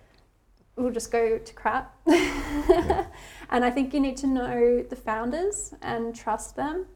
will 0.77 0.91
just 0.91 1.11
go 1.13 1.39
to 1.39 1.53
crap. 1.55 1.95
and 2.07 3.65
I 3.65 3.71
think 3.71 3.93
you 3.95 4.01
need 4.01 4.17
to 4.19 4.27
know 4.27 4.83
the 4.83 4.97
founders 4.97 5.75
and 5.83 6.15
trust 6.15 6.57
them 6.57 6.87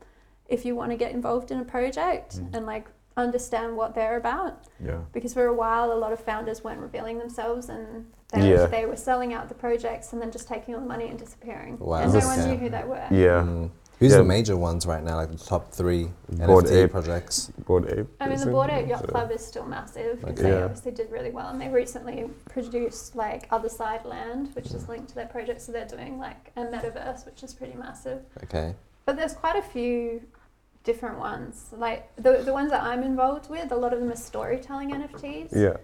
if 0.49 0.65
you 0.65 0.75
want 0.75 0.91
to 0.93 0.97
get 0.97 1.13
involved 1.13 1.51
in 1.51 1.59
a 1.61 1.65
project 1.65 2.39
Mm. 2.39 2.55
and 2.57 2.67
like 2.67 2.87
understand 3.17 3.77
what 3.77 3.95
they're 3.95 4.17
about. 4.17 4.65
Yeah. 4.81 5.01
Because 5.13 5.33
for 5.35 5.47
a 5.47 5.53
while, 5.55 5.93
a 5.93 5.99
lot 6.05 6.13
of 6.13 6.21
founders 6.21 6.63
weren't 6.65 6.81
revealing 6.81 7.19
themselves 7.19 7.69
and 7.69 8.07
they, 8.33 8.51
Yeah. 8.51 8.63
were, 8.63 8.67
they 8.69 8.87
were 8.87 8.97
selling 8.97 9.33
out 9.35 9.49
the 9.49 9.55
projects 9.55 10.13
and 10.13 10.21
then 10.21 10.31
just 10.31 10.49
taking 10.49 10.75
all 10.75 10.81
the 10.81 10.87
money 10.87 11.09
and 11.09 11.19
disappearing. 11.19 11.79
Wow, 11.79 11.99
And 11.99 12.13
no 12.13 12.19
okay. 12.19 12.27
one 12.27 12.49
knew 12.49 12.57
who 12.57 12.69
they 12.71 12.85
were. 12.85 13.07
Yeah. 13.11 13.43
Mm. 13.43 13.71
Who's 13.99 14.11
Yeah. 14.13 14.19
the 14.19 14.25
major 14.25 14.57
ones 14.59 14.85
right 14.85 15.03
now, 15.03 15.17
like 15.17 15.31
the 15.31 15.39
top 15.39 15.73
three 15.73 16.11
Board 16.29 16.67
NFT 16.67 16.83
Ape. 16.85 16.91
projects? 16.91 17.51
Bored 17.67 17.89
Ape. 17.91 18.07
I 18.21 18.29
mean, 18.29 18.39
the 18.39 18.45
Board 18.47 18.69
Bored 18.69 18.71
Ape 18.71 18.89
Yacht 18.89 19.01
So- 19.01 19.07
Club 19.07 19.31
is 19.31 19.47
still 19.47 19.65
massive 19.65 20.21
because 20.21 20.33
Okay. 20.35 20.43
they 20.43 20.59
Yeah. 20.59 20.65
obviously 20.65 20.93
did 20.93 21.11
really 21.11 21.31
well, 21.31 21.49
and 21.49 21.59
they 21.61 21.69
recently 21.69 22.29
produced 22.51 23.17
like 23.17 23.49
Otherside 23.51 24.05
Land, 24.05 24.51
which 24.55 24.71
is 24.73 24.87
linked 24.89 25.09
to 25.11 25.15
their 25.15 25.27
project. 25.29 25.63
So 25.63 25.73
they're 25.73 25.87
doing 25.87 26.19
like 26.19 26.53
a 26.57 26.63
metaverse, 26.65 27.25
which 27.25 27.43
is 27.43 27.55
pretty 27.55 27.75
massive. 27.75 28.21
Okay. 28.45 28.75
But 29.07 29.17
there's 29.17 29.33
quite 29.35 29.57
a 29.57 29.63
few 29.63 30.21
different 30.85 31.19
ones. 31.19 31.69
Like 31.73 32.15
the 32.17 32.43
the 32.45 32.53
ones 32.53 32.71
that 32.73 32.83
I'm 32.83 33.03
involved 33.03 33.49
with, 33.49 33.73
a 33.73 33.77
lot 33.77 33.95
of 33.95 34.01
them 34.01 34.11
are 34.13 34.17
storytelling 34.17 34.91
NFTs, 34.93 35.53
Yeah. 35.57 35.77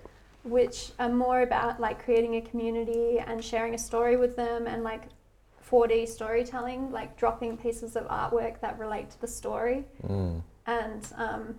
Which 0.45 0.93
are 0.99 1.09
more 1.09 1.43
about 1.43 1.81
like 1.81 2.03
creating 2.05 2.37
a 2.37 2.41
community 2.41 3.19
and 3.19 3.43
sharing 3.45 3.75
a 3.75 3.79
story 3.79 4.17
with 4.17 4.37
them 4.37 4.67
and 4.67 4.83
like 4.83 5.03
4D 5.71 6.09
storytelling, 6.09 6.91
like 6.91 7.17
dropping 7.17 7.57
pieces 7.57 7.97
of 7.97 8.05
artwork 8.09 8.61
that 8.61 8.79
relate 8.79 9.11
to 9.11 9.21
the 9.21 9.29
story 9.29 9.85
Mm. 10.07 10.43
and 10.67 11.07
um, 11.17 11.55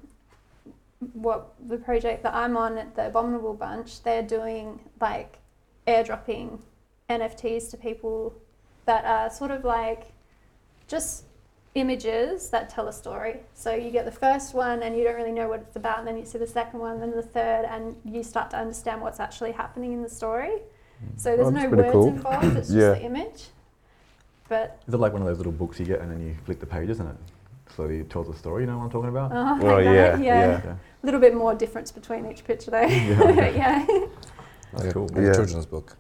what 1.13 1.54
the 1.67 1.78
project 1.78 2.24
that 2.24 2.34
I'm 2.34 2.56
on 2.58 2.78
at 2.78 2.96
the 2.96 3.08
Abominable 3.08 3.54
Bunch, 3.54 4.04
they're 4.04 4.24
doing 4.24 4.80
like 5.02 5.39
airdropping 5.88 6.60
NFTs 7.10 7.69
to 7.72 7.78
people 7.78 8.34
that 8.86 9.04
are 9.06 9.30
sort 9.30 9.52
of 9.52 9.63
like 9.65 10.12
just 10.88 11.26
images 11.76 12.50
that 12.50 12.70
tell 12.70 12.88
a 12.88 12.94
story. 12.94 13.40
So 13.54 13.74
you 13.74 13.90
get 13.90 14.06
the 14.06 14.12
first 14.12 14.54
one 14.54 14.84
and 14.84 14.96
you 14.98 15.04
don't 15.04 15.16
really 15.16 15.32
know 15.32 15.48
what 15.48 15.62
it's 15.62 15.76
about, 15.76 16.00
and 16.00 16.08
then 16.08 16.18
you 16.18 16.26
see 16.26 16.38
the 16.38 16.48
second 16.48 16.80
one, 16.80 17.00
then 17.00 17.12
the 17.12 17.22
third, 17.22 17.66
and 17.66 17.96
you 18.06 18.24
start 18.24 18.50
to 18.52 18.58
understand 18.58 19.02
what's 19.02 19.20
actually 19.20 19.52
happening 19.52 19.94
in 19.94 20.02
the 20.02 20.10
story. 20.10 20.58
So 21.18 21.36
there's 21.36 21.48
Oh, 21.48 21.52
no 21.52 21.70
words 21.70 21.92
cool. 21.92 22.08
involved, 22.08 22.46
it's 22.58 22.70
just 22.72 23.00
the 23.00 23.02
image. 23.04 23.46
But 24.48 24.82
Is 24.88 24.94
it 24.94 24.98
like 24.98 25.12
one 25.14 25.22
of 25.22 25.28
those 25.28 25.38
little 25.38 25.52
books 25.52 25.80
you 25.80 25.86
get 25.86 26.00
and 26.02 26.12
then 26.12 26.22
you 26.26 26.36
flick 26.46 26.60
the 26.60 26.66
pages 26.66 27.00
and 27.00 27.10
it 27.10 27.16
slowly 27.76 28.04
tells 28.04 28.30
a 28.30 28.38
story? 28.38 28.64
You 28.64 28.68
know 28.68 28.78
what 28.78 28.86
I'm 28.86 28.90
talking 28.92 29.10
about? 29.10 29.32
uh, 29.32 29.56
like 29.56 29.64
Oh, 29.64 29.78
yeah, 29.80 29.92
yeah. 29.94 30.18
yeah. 30.18 30.62
Yeah. 30.64 30.72
A 30.74 31.06
little 31.06 31.20
bit 31.20 31.34
more 31.34 31.56
difference 31.56 31.92
between 31.92 32.30
each 32.32 32.44
picture 32.46 32.72
though. 32.72 32.82
Yeah. 32.88 33.48
yeah. 33.50 33.86
That's 34.72 34.86
Like 34.86 34.94
cool. 34.94 35.08
like 35.08 35.18
a 35.26 35.34
children's 35.34 35.66
book. 35.66 35.98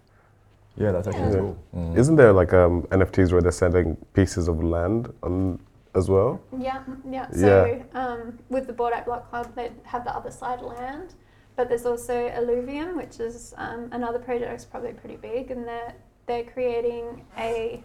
Yeah, 0.75 0.91
that's 0.91 1.07
actually 1.07 1.33
Yeah. 1.33 1.39
cool. 1.39 1.57
Mm. 1.75 1.97
Isn't 1.97 2.15
there 2.15 2.33
like 2.33 2.53
um, 2.53 2.83
NFTs 2.91 3.31
where 3.31 3.41
they're 3.41 3.51
selling 3.51 3.95
pieces 4.13 4.47
of 4.47 4.63
land 4.63 5.13
on 5.21 5.59
as 5.95 6.09
well? 6.09 6.39
Yeah, 6.57 6.81
yeah. 7.07 7.29
So 7.31 7.81
Um, 7.93 8.39
with 8.49 8.67
the 8.67 8.73
Bored 8.73 8.93
Ape 8.95 9.05
Block 9.05 9.29
Club, 9.29 9.47
they 9.55 9.71
have 9.83 10.03
the 10.03 10.09
Otherside 10.11 10.61
land, 10.61 11.13
but 11.55 11.69
there's 11.69 11.85
also 11.85 12.29
Illuvium, 12.29 12.95
which 12.95 13.19
is 13.19 13.53
um, 13.57 13.89
another 13.91 14.17
project 14.19 14.49
that's 14.49 14.65
probably 14.65 14.93
pretty 14.93 15.17
big, 15.17 15.51
and 15.51 15.67
they're 15.67 15.93
they're 16.25 16.43
creating 16.45 17.23
a 17.37 17.83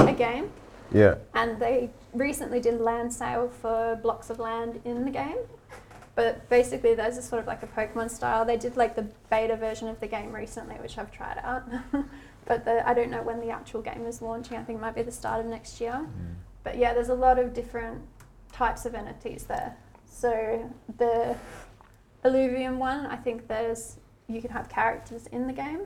a 0.00 0.12
game, 0.12 0.50
Yeah. 0.92 1.14
and 1.34 1.58
they 1.58 1.88
recently 2.12 2.60
did 2.60 2.80
land 2.80 3.12
sale 3.14 3.48
for 3.48 3.96
blocks 4.02 4.28
of 4.28 4.38
land 4.38 4.80
in 4.84 5.04
the 5.04 5.10
game. 5.10 5.38
But 6.16 6.48
basically, 6.48 6.94
there's 6.94 7.16
a 7.18 7.22
sort 7.22 7.40
of 7.40 7.46
like 7.46 7.62
a 7.62 7.66
Pokemon 7.66 8.10
style. 8.10 8.44
They 8.44 8.56
did 8.56 8.76
like 8.76 8.96
the 8.96 9.06
beta 9.30 9.54
version 9.56 9.86
of 9.88 10.00
the 10.00 10.06
game 10.06 10.32
recently, 10.34 10.74
which 10.76 10.98
I've 10.98 11.12
tried 11.12 11.38
out. 11.42 11.62
but 12.46 12.64
the, 12.64 12.88
I 12.88 12.94
don't 12.94 13.10
know 13.10 13.22
when 13.22 13.40
the 13.40 13.50
actual 13.50 13.82
game 13.82 14.06
is 14.06 14.22
launching. 14.22 14.56
I 14.56 14.62
think 14.62 14.78
it 14.78 14.82
might 14.82 14.94
be 14.94 15.02
the 15.02 15.12
start 15.12 15.40
of 15.40 15.46
next 15.46 15.80
year. 15.80 15.92
Mm. 15.92 16.34
But 16.64 16.78
yeah, 16.78 16.94
there's 16.94 17.10
a 17.10 17.14
lot 17.14 17.38
of 17.38 17.52
different 17.52 18.02
types 18.52 18.86
of 18.86 18.94
NFTs 18.94 19.46
there. 19.46 19.76
So 20.06 20.72
the 20.96 21.36
Illuvium 22.24 22.78
one, 22.78 23.06
I 23.06 23.16
think 23.16 23.48
there's 23.48 23.98
you 24.28 24.40
can 24.40 24.50
have 24.50 24.68
characters 24.68 25.26
in 25.28 25.46
the 25.46 25.52
game, 25.52 25.82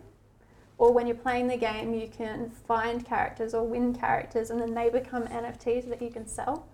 or 0.78 0.92
when 0.92 1.06
you're 1.06 1.16
playing 1.16 1.48
the 1.48 1.56
game, 1.56 1.92
you 1.92 2.08
can 2.08 2.50
find 2.50 3.04
characters 3.04 3.52
or 3.52 3.66
win 3.66 3.94
characters, 3.94 4.50
and 4.50 4.60
then 4.60 4.72
they 4.72 4.88
become 4.88 5.24
NFTs 5.24 5.88
that 5.88 6.00
you 6.00 6.10
can 6.10 6.26
sell. 6.26 6.66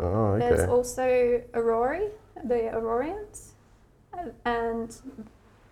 Oh, 0.00 0.36
There's 0.36 0.68
also 0.68 1.42
Aurory, 1.54 2.08
the 2.42 2.70
Aurorians, 2.74 3.50
and 4.44 4.96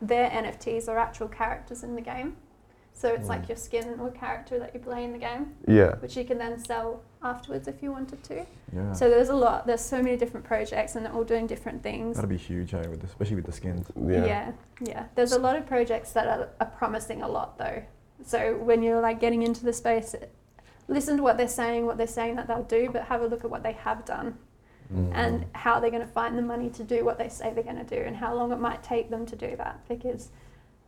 their 0.01 0.31
NFTs 0.31 0.89
are 0.89 0.99
actual 0.99 1.27
characters 1.27 1.83
in 1.83 1.97
the 1.97 2.01
game. 2.01 2.37
So 3.01 3.09
it's 3.15 3.25
Mm. 3.25 3.29
like 3.31 3.49
your 3.49 3.57
skin 3.57 3.99
or 3.99 4.11
character 4.11 4.59
that 4.59 4.75
you 4.75 4.81
play 4.81 5.05
in 5.05 5.13
the 5.13 5.19
game, 5.19 5.55
Yeah. 5.67 5.95
which 6.01 6.19
you 6.19 6.25
can 6.27 6.37
then 6.37 6.59
sell 6.63 7.01
afterwards 7.23 7.67
if 7.67 7.83
you 7.83 7.91
wanted 7.91 8.23
to. 8.25 8.45
Yeah. 8.75 8.93
So 8.93 9.09
there's 9.09 9.31
a 9.31 9.35
lot. 9.35 9.67
There's 9.67 9.81
so 9.81 10.03
many 10.03 10.19
different 10.19 10.45
projects, 10.45 10.97
and 10.97 11.07
they're 11.07 11.13
all 11.15 11.25
doing 11.25 11.47
different 11.47 11.83
things. 11.83 12.17
That'd 12.17 12.29
be 12.29 12.37
huge, 12.37 12.73
hey, 12.73 12.87
with 12.89 13.01
the, 13.01 13.07
especially 13.07 13.37
with 13.37 13.47
the 13.47 13.53
skins. 13.53 13.91
Yeah. 13.97 14.27
yeah, 14.27 14.53
yeah. 14.83 15.05
There's 15.15 15.33
a 15.33 15.39
lot 15.39 15.57
of 15.57 15.65
projects 15.65 16.13
that 16.13 16.27
are, 16.29 16.49
are 16.61 16.67
promising 16.67 17.23
a 17.23 17.29
lot 17.29 17.57
though. 17.57 17.83
So 18.23 18.59
when 18.59 18.83
you're 18.83 19.01
like 19.01 19.19
getting 19.19 19.41
into 19.45 19.65
the 19.65 19.73
space, 19.73 20.15
listen 20.87 21.17
to 21.17 21.23
what 21.23 21.39
they're 21.39 21.49
saying, 21.49 21.87
what 21.87 21.97
they're 21.97 22.07
saying 22.07 22.37
that 22.37 22.49
they'll 22.49 22.65
do, 22.65 22.91
but 22.93 23.05
have 23.05 23.23
a 23.23 23.27
look 23.27 23.45
at 23.47 23.51
what 23.51 23.63
they 23.63 23.73
have 23.73 24.05
done 24.05 24.37
Mm. 24.93 25.13
and 25.15 25.45
how 25.53 25.79
they're 25.81 25.91
going 25.97 26.03
to 26.07 26.13
find 26.21 26.37
the 26.37 26.43
money 26.43 26.69
to 26.69 26.83
do 26.85 27.03
what 27.05 27.17
they 27.17 27.29
say 27.29 27.51
they're 27.55 27.63
going 27.63 27.83
to 27.87 27.97
do 27.97 28.03
and 28.03 28.17
how 28.17 28.35
long 28.35 28.51
it 28.53 28.59
might 28.59 28.83
take 28.83 29.09
them 29.09 29.25
to 29.25 29.37
do 29.37 29.55
that 29.57 29.79
because 29.89 30.31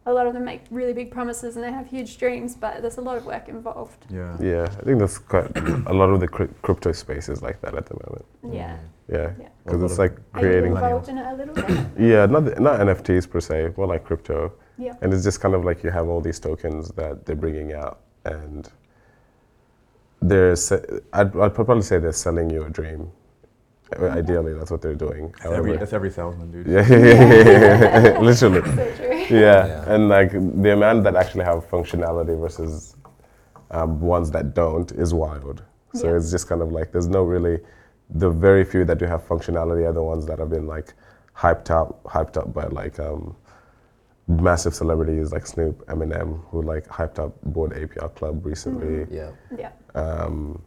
a 0.07 0.13
lot 0.13 0.27
of 0.27 0.35
them 0.35 0.45
make 0.45 0.63
really 0.71 0.93
big 0.93 1.11
promises 1.13 1.55
and 1.57 1.65
they 1.65 1.71
have 1.73 1.87
huge 1.87 2.19
dreams 2.19 2.55
but 2.57 2.83
there's 2.83 2.99
a 2.99 3.01
lot 3.01 3.17
of 3.17 3.25
work 3.25 3.49
involved 3.49 4.05
Yeah. 4.11 4.37
Yeah. 4.41 4.65
I 4.81 4.83
think 4.83 4.99
that's 4.99 5.19
quite 5.19 5.47
a 5.87 5.93
lot 5.93 6.11
of 6.11 6.19
the 6.21 6.29
cri- 6.29 6.49
crypto 6.63 6.93
space 6.93 7.29
is 7.29 7.41
like 7.43 7.61
that 7.63 7.75
at 7.75 7.87
the 7.87 7.95
moment. 8.05 8.25
yeah 8.61 8.77
Yeah. 9.09 9.31
Yeah. 9.41 9.49
Because 9.65 9.81
lot 9.81 9.85
it's 9.85 9.93
of- 9.95 9.99
like 10.05 10.15
are 10.35 10.41
you 10.41 10.49
creating. 10.49 10.73
involved 10.73 11.09
in 11.09 11.19
it 11.19 11.27
a 11.33 11.35
little 11.35 11.55
bit 11.55 11.87
Yeah, 12.11 12.27
not 12.27 12.45
the- 12.47 12.59
not 12.61 12.81
NFTs 12.81 13.31
per 13.31 13.41
se, 13.41 13.73
more 13.77 13.87
like 13.87 14.03
crypto. 14.05 14.53
yeah 14.79 14.95
And 15.03 15.13
it's 15.15 15.23
just 15.25 15.41
kind 15.41 15.55
of 15.55 15.65
like 15.65 15.85
you 15.85 15.91
have 15.91 16.09
all 16.09 16.21
these 16.21 16.41
tokens 16.41 16.89
that 17.01 17.25
they're 17.25 17.37
bringing 17.45 17.73
out, 17.73 17.97
and 18.25 18.69
they're. 20.21 20.57
Se- 20.57 20.85
I'd, 21.13 21.37
I'd 21.37 21.55
probably 21.55 21.83
say 21.83 21.99
they're 21.99 22.13
selling 22.27 22.49
you 22.51 22.63
a 22.65 22.71
dream. 22.71 23.11
Ideally, 24.01 24.55
that's 24.55 24.71
what 24.71 24.81
they're 24.81 24.95
doing. 25.07 25.35
That's 25.43 25.53
every, 25.55 25.77
that's 25.77 25.93
every 25.93 26.11
salesman, 26.11 26.51
dude. 26.51 26.67
yeah, 26.67 26.87
yeah, 28.13 28.19
literally. 28.29 28.63
so 28.75 28.93
true 28.97 29.12
Yeah. 29.33 29.67
Yeah. 29.67 29.95
and 29.95 30.09
like 30.09 30.33
the 30.33 30.73
amount 30.73 31.05
that 31.05 31.17
actually 31.17 31.45
have 31.45 31.69
functionality 31.69 32.39
versus 32.39 32.97
um, 33.71 34.01
ones 34.01 34.31
that 34.33 34.55
don't 34.55 34.91
is 34.93 35.13
wild. 35.15 35.63
So 35.95 36.09
Yeah. 36.09 36.17
it's 36.17 36.31
just 36.31 36.49
kind 36.49 36.63
of 36.63 36.73
like 36.73 36.93
there's 36.93 37.09
no 37.09 37.23
really 37.23 37.61
the 38.11 38.31
very 38.31 38.65
few 38.65 38.85
that 38.85 38.99
do 38.99 39.07
have 39.07 39.27
functionality 39.27 39.89
are 39.89 39.93
the 39.93 40.03
ones 40.03 40.27
that 40.27 40.39
have 40.39 40.51
been 40.51 40.67
like 40.67 40.93
hyped 41.35 41.71
up, 41.71 42.03
hyped 42.05 42.37
up 42.37 42.53
by 42.53 42.65
like 42.67 42.99
um, 43.01 43.35
massive 44.29 44.75
celebrities 44.75 45.33
like 45.33 45.47
Snoop, 45.47 45.85
Eminem, 45.87 46.45
who 46.51 46.63
like 46.63 46.87
hyped 46.89 47.19
up 47.19 47.33
Bored 47.43 47.73
Ape 47.73 47.95
Club 48.15 48.45
recently. 48.45 49.07
Yeah. 49.15 49.31
yeah 49.57 49.71
Um, 49.95 50.63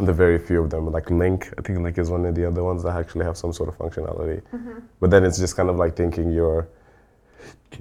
the 0.00 0.12
very 0.12 0.38
few 0.38 0.62
of 0.62 0.70
them, 0.70 0.90
like 0.92 1.10
Link, 1.10 1.52
I 1.58 1.62
think 1.62 1.78
Link 1.80 1.96
is 1.98 2.10
one 2.10 2.24
of 2.26 2.34
the 2.34 2.44
other 2.46 2.62
ones 2.62 2.82
that 2.82 2.94
actually 2.96 3.24
have 3.24 3.36
some 3.36 3.52
sort 3.52 3.68
of 3.68 3.78
functionality. 3.78 4.42
hmm 4.50 4.78
But 5.00 5.10
then 5.10 5.24
it's 5.24 5.38
just 5.38 5.56
kind 5.56 5.70
of 5.70 5.76
like 5.76 5.96
thinking 5.96 6.30
you're 6.30 6.68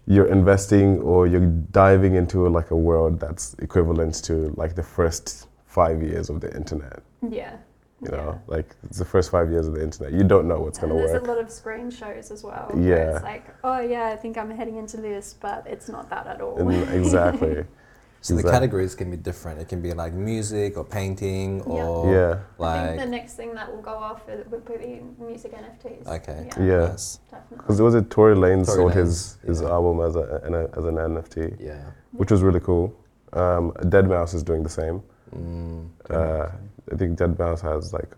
you're 0.06 0.27
investing 0.27 0.99
or 0.99 1.27
you're 1.27 1.45
diving 1.71 2.15
into 2.15 2.47
like 2.49 2.71
a 2.71 2.75
world 2.75 3.19
that's 3.19 3.56
equivalent 3.60 4.15
to 4.25 4.53
like 4.58 4.75
the 4.75 4.84
first 4.84 5.47
five 5.65 6.01
years 6.01 6.30
of 6.30 6.41
the 6.41 6.53
internet. 6.56 7.01
yeah 7.30 7.58
You 8.01 8.12
know, 8.12 8.41
like 8.47 8.75
it's 8.84 8.99
the 8.99 9.06
first 9.06 9.32
five 9.32 9.49
years 9.49 9.67
of 9.67 9.73
the 9.73 9.84
internet. 9.84 10.13
You 10.13 10.23
don't 10.23 10.47
know 10.47 10.60
what's 10.60 10.77
gonna 10.80 10.93
there's 10.93 11.12
work. 11.12 11.23
a 11.23 11.32
lot 11.32 11.39
of 11.39 11.49
screen 11.51 11.89
shows 11.89 12.30
as 12.32 12.43
well. 12.43 12.71
Yeah. 12.77 13.15
It's 13.15 13.23
like, 13.23 13.45
oh 13.63 13.80
yeah, 13.80 14.06
I 14.13 14.15
think 14.15 14.38
I'm 14.38 14.51
heading 14.51 14.77
into 14.77 14.97
this, 14.97 15.34
but 15.39 15.65
it's 15.67 15.89
not 15.89 16.10
that 16.10 16.27
at 16.27 16.39
all. 16.41 16.58
And 16.60 16.71
exactly. 16.93 17.63
So 18.21 18.34
the 18.34 18.39
Exactly. 18.39 18.51
categories 18.60 18.95
can 18.95 19.12
be 19.12 19.17
different. 19.17 19.60
It 19.60 19.67
can 19.69 19.82
be 19.82 19.93
like 19.93 20.13
music 20.13 20.77
or 20.77 20.84
painting 20.84 21.60
Yeah. 21.60 21.86
or 21.88 22.12
yeah. 22.13 22.30
I 22.30 22.34
think 22.36 22.97
like 22.97 22.99
the 22.99 23.12
next 23.17 23.34
thing 23.36 23.53
that 23.53 23.71
will 23.71 23.82
go 23.82 23.91
off 23.91 24.27
is- 24.27 24.45
would 24.51 24.65
be 24.65 25.01
music 25.19 25.53
NFTs. 25.53 26.08
okay. 26.08 26.49
Yeah, 26.58 26.63
Yeah. 26.63 26.88
Nice. 26.88 27.19
definitely. 27.32 27.58
Because 27.58 27.77
there 27.77 27.86
was 27.86 27.95
a 27.95 28.01
Tory 28.01 28.36
Lanez 28.36 28.65
Tory 28.65 28.77
sold 28.77 28.91
Lanez, 28.91 28.95
his 28.95 29.38
his 29.45 29.62
yeah. 29.62 29.69
album 29.69 30.01
as 30.01 30.15
a, 30.15 30.41
an 30.43 30.53
as 30.77 30.84
an 30.86 30.97
NFT, 30.97 31.56
Yeah. 31.60 31.84
which 32.12 32.32
was 32.32 32.41
really 32.43 32.60
cool. 32.60 32.93
Um, 33.34 33.71
Deadmau5 33.93 34.34
is 34.34 34.43
doing 34.43 34.63
the 34.63 34.69
same. 34.69 35.01
Mm. 35.36 35.88
Uh, 36.10 36.47
I 36.91 36.95
think 36.95 37.17
Deadmau5 37.19 37.62
has 37.62 37.93
like 37.93 38.12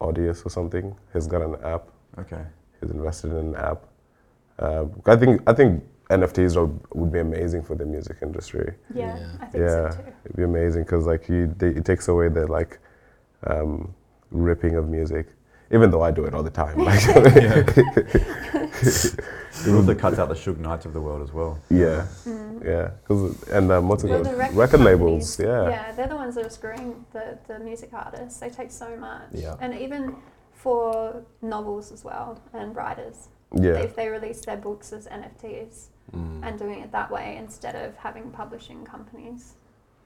Audius 0.00 0.44
or 0.46 0.50
something. 0.50 0.94
He's 1.12 1.26
got 1.26 1.42
an 1.42 1.56
app. 1.64 1.88
Okay. 2.18 2.42
He's 2.80 2.90
invested 2.90 3.30
in 3.32 3.36
an 3.38 3.56
app. 3.56 3.84
Uh, 4.58 4.84
I 5.06 5.16
think 5.16 5.42
I 5.46 5.52
think 5.54 5.82
NFTs 6.10 6.56
are, 6.56 6.66
would 6.98 7.12
be 7.12 7.20
amazing 7.20 7.62
for 7.62 7.74
the 7.76 7.84
music 7.86 8.16
industry. 8.22 8.74
Yeah, 8.94 9.16
Yeah. 9.18 9.28
I 9.40 9.46
think 9.46 9.62
Yeah, 9.64 9.90
so 9.90 9.96
too. 9.96 10.12
it'd 10.24 10.36
be 10.36 10.42
amazing 10.42 10.82
because 10.82 11.06
like 11.06 11.28
you, 11.28 11.54
they, 11.56 11.68
it 11.68 11.84
takes 11.84 12.08
away 12.08 12.28
the 12.28 12.46
like 12.46 12.78
um, 13.46 13.94
ripping 14.30 14.74
of 14.76 14.88
music. 14.88 15.26
Even 15.72 15.88
though 15.92 16.02
I 16.02 16.10
do 16.10 16.24
it 16.24 16.34
all 16.34 16.42
the 16.42 16.50
time. 16.50 16.76
Like, 16.88 17.00
It 19.66 19.74
also 19.74 19.94
cuts 19.94 20.18
out 20.18 20.28
the 20.28 20.34
Suge 20.34 20.58
Knights 20.58 20.86
of 20.86 20.92
the 20.94 21.00
world 21.00 21.22
as 21.22 21.32
well. 21.32 21.58
yeah, 21.68 22.06
Mm. 22.24 22.64
yeah. 22.64 22.90
'Cause- 23.04 23.42
and 23.50 23.70
um, 23.70 23.88
what's 23.88 24.04
it 24.04 24.08
called? 24.08 24.24
the 24.26 24.34
record, 24.36 24.56
Record 24.56 24.80
labels. 24.80 25.38
Yeah. 25.38 25.68
yeah, 25.68 25.92
they're 25.92 26.06
the 26.08 26.16
ones 26.16 26.34
that 26.36 26.46
are 26.46 26.50
screwing 26.50 27.04
the, 27.12 27.38
the 27.46 27.58
music 27.58 27.90
artists. 27.92 28.40
They 28.40 28.48
take 28.50 28.70
so 28.70 28.96
much, 28.96 29.28
Yeah. 29.32 29.56
and 29.60 29.74
even 29.74 30.16
for 30.54 31.22
novels 31.42 31.92
as 31.92 32.04
well 32.04 32.40
and 32.52 32.74
writers, 32.74 33.28
Yeah. 33.54 33.74
if 33.86 33.94
they 33.96 34.08
release 34.08 34.40
their 34.44 34.56
books 34.56 34.92
as 34.92 35.06
NFTs 35.08 35.88
Mm. 36.14 36.40
and 36.46 36.58
doing 36.58 36.80
it 36.80 36.90
that 36.92 37.10
way 37.10 37.36
instead 37.38 37.74
of 37.76 37.96
having 37.96 38.30
publishing 38.30 38.84
companies, 38.84 39.54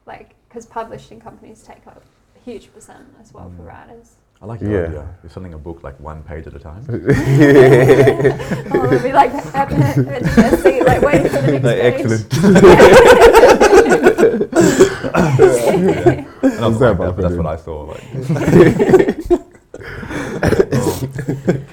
like 0.06 0.34
because 0.48 0.66
publishing 0.66 1.18
companies 1.20 1.62
take 1.62 1.86
up 1.86 2.02
a 2.36 2.40
huge 2.40 2.72
percent 2.74 3.06
as 3.20 3.32
well 3.32 3.50
for 3.56 3.62
Mm. 3.62 3.68
writers. 3.68 4.16
I 4.42 4.46
like 4.46 4.60
your 4.60 4.72
Yeah. 4.72 4.86
idea. 4.88 5.08
You're 5.22 5.30
selling 5.30 5.54
a 5.54 5.58
book 5.58 5.82
like 5.82 5.98
one 6.00 6.22
page 6.24 6.46
at 6.46 6.54
a 6.54 6.58
time. 6.58 6.84
oh, 6.90 6.94
it'll 8.86 9.02
be 9.02 9.12
like 9.12 9.32
at 9.32 9.68
the 9.70 9.76
edge 9.78 9.98
of 9.98 10.62
their 10.62 10.84
like 10.84 11.00
waiting 11.02 11.28
for 11.30 11.40
the 11.40 11.52
next 11.52 11.64
Like, 11.64 11.80
page. 11.80 11.94
excellent. 11.94 12.24
And 16.44 16.64
I 16.64 16.68
was 16.68 16.80
like 16.80 16.98
that, 16.98 17.16
that's 17.16 17.34
what 17.36 17.46
I 17.46 17.56
saw. 17.56 17.82
Like. 17.82 18.02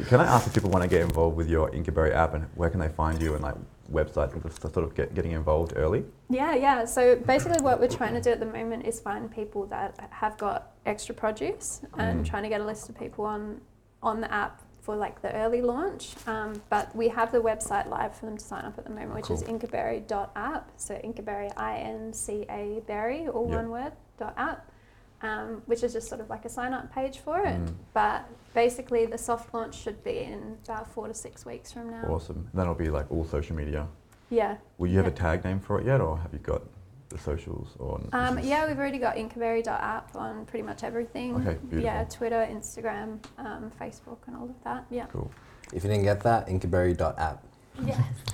Can 0.07 0.19
I 0.19 0.25
ask 0.25 0.47
if 0.47 0.53
people 0.53 0.69
want 0.69 0.83
to 0.83 0.89
get 0.89 1.01
involved 1.01 1.35
with 1.37 1.49
your 1.49 1.69
Incaberry 1.71 2.13
app 2.13 2.33
and 2.33 2.45
where 2.55 2.69
can 2.69 2.79
they 2.79 2.89
find 2.89 3.21
you 3.21 3.33
and 3.33 3.43
like 3.43 3.55
websites 3.91 4.34
and 4.34 4.41
just 4.43 4.62
sort 4.62 4.77
of 4.77 4.95
get 4.95 5.13
getting 5.13 5.32
involved 5.32 5.73
early? 5.75 6.06
Yeah, 6.30 6.56
yeah. 6.56 6.86
So 6.86 7.15
basically, 7.15 7.62
what 7.63 7.80
we're 7.80 7.88
trying 7.88 8.13
to 8.13 8.21
do 8.21 8.32
at 8.32 8.39
the 8.39 8.45
moment 8.45 8.86
is 8.86 8.99
find 8.99 9.30
people 9.32 9.65
that 9.67 10.08
have 10.12 10.38
got 10.38 10.71
extra 10.86 11.13
produce 11.13 11.82
and 11.97 12.21
Mm. 12.25 12.30
trying 12.30 12.43
to 12.43 12.49
get 12.49 12.62
a 12.62 12.65
list 12.65 12.89
of 12.89 12.97
people 12.97 13.25
on 13.25 13.62
on 14.04 14.19
the 14.21 14.32
app 14.34 14.62
for 14.82 14.95
like 14.95 15.21
the 15.21 15.32
early 15.36 15.62
launch. 15.62 16.15
Um, 16.25 16.60
but 16.69 16.95
we 16.95 17.08
have 17.10 17.32
the 17.32 17.38
website 17.39 17.88
live 17.88 18.15
for 18.15 18.25
them 18.25 18.38
to 18.38 18.43
sign 18.43 18.65
up 18.65 18.77
at 18.80 18.84
the 18.84 18.89
moment, 18.89 19.13
which 19.13 19.30
is 19.30 19.43
Cool. 19.43 19.60
incaberry.app. 19.60 20.71
So 20.77 20.95
incaberry, 21.04 21.51
I 21.56 21.77
N 21.77 22.13
C 22.13 22.45
A 22.49 22.82
berry, 22.88 23.27
all 23.27 23.47
Yeah. 23.47 23.58
one 23.58 23.69
word, 23.69 23.93
dot 24.17 24.34
app. 24.38 24.67
Um, 25.23 25.62
which 25.67 25.84
is 25.84 25.93
just 25.93 26.10
sort 26.10 26.19
of 26.19 26.32
like 26.32 26.45
a 26.45 26.49
sign 26.49 26.73
up 26.73 26.91
page 26.91 27.19
for 27.19 27.38
it. 27.41 27.60
Mm. 27.63 27.73
But 27.93 28.25
basically, 28.53 29.05
the 29.05 29.17
soft 29.17 29.53
launch 29.53 29.75
should 29.75 30.03
be 30.03 30.19
in 30.19 30.57
about 30.65 30.91
four 30.91 31.07
to 31.07 31.13
six 31.13 31.45
weeks 31.45 31.71
from 31.71 31.89
now. 31.91 32.03
Awesome. 32.07 32.49
Then 32.53 32.63
it'll 32.63 32.75
be 32.75 32.89
like 32.89 33.11
all 33.11 33.25
social 33.25 33.55
media. 33.55 33.87
Yeah. 34.29 34.57
Will 34.77 34.87
you 34.87 34.97
have 34.97 35.07
a 35.07 35.11
tag 35.11 35.43
name 35.43 35.59
for 35.59 35.79
it 35.79 35.85
yet, 35.85 36.01
or 36.01 36.17
have 36.17 36.31
you 36.33 36.39
got 36.39 36.61
the 37.09 37.17
socials 37.17 37.75
on? 37.79 38.09
Um, 38.13 38.39
yeah, 38.39 38.67
we've 38.67 38.77
already 38.77 38.97
got 38.97 39.17
Incaberry.app 39.17 40.15
on 40.15 40.45
pretty 40.45 40.63
much 40.63 40.83
everything. 40.83 41.35
Okay, 41.35 41.57
beautiful. 41.59 41.81
Yeah, 41.81 42.03
Twitter, 42.05 42.47
Instagram, 42.49 43.19
um, 43.37 43.71
Facebook, 43.79 44.19
and 44.27 44.35
all 44.37 44.45
of 44.45 44.63
that. 44.63 44.85
Yeah. 44.89 45.05
Cool. 45.07 45.29
If 45.73 45.83
you 45.83 45.89
didn't 45.89 46.03
get 46.03 46.21
that, 46.21 46.47
incaberry.app. 46.47 47.45
Yes. 47.85 47.97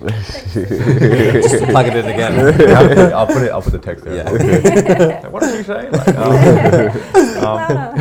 Plug 1.70 1.86
it 1.86 1.96
in 1.96 2.06
again. 2.06 2.58
Yeah, 2.58 3.16
I'll 3.16 3.26
put 3.26 3.42
it. 3.42 3.50
I'll 3.50 3.62
put 3.62 3.72
the 3.72 3.78
text 3.78 4.04
there. 4.04 4.16
Yeah. 4.16 4.30
Like, 4.30 5.32
what 5.32 5.42
did 5.42 5.56
you 5.56 5.62
say? 5.62 5.88
Like, 5.90 6.08
um, 7.44 7.94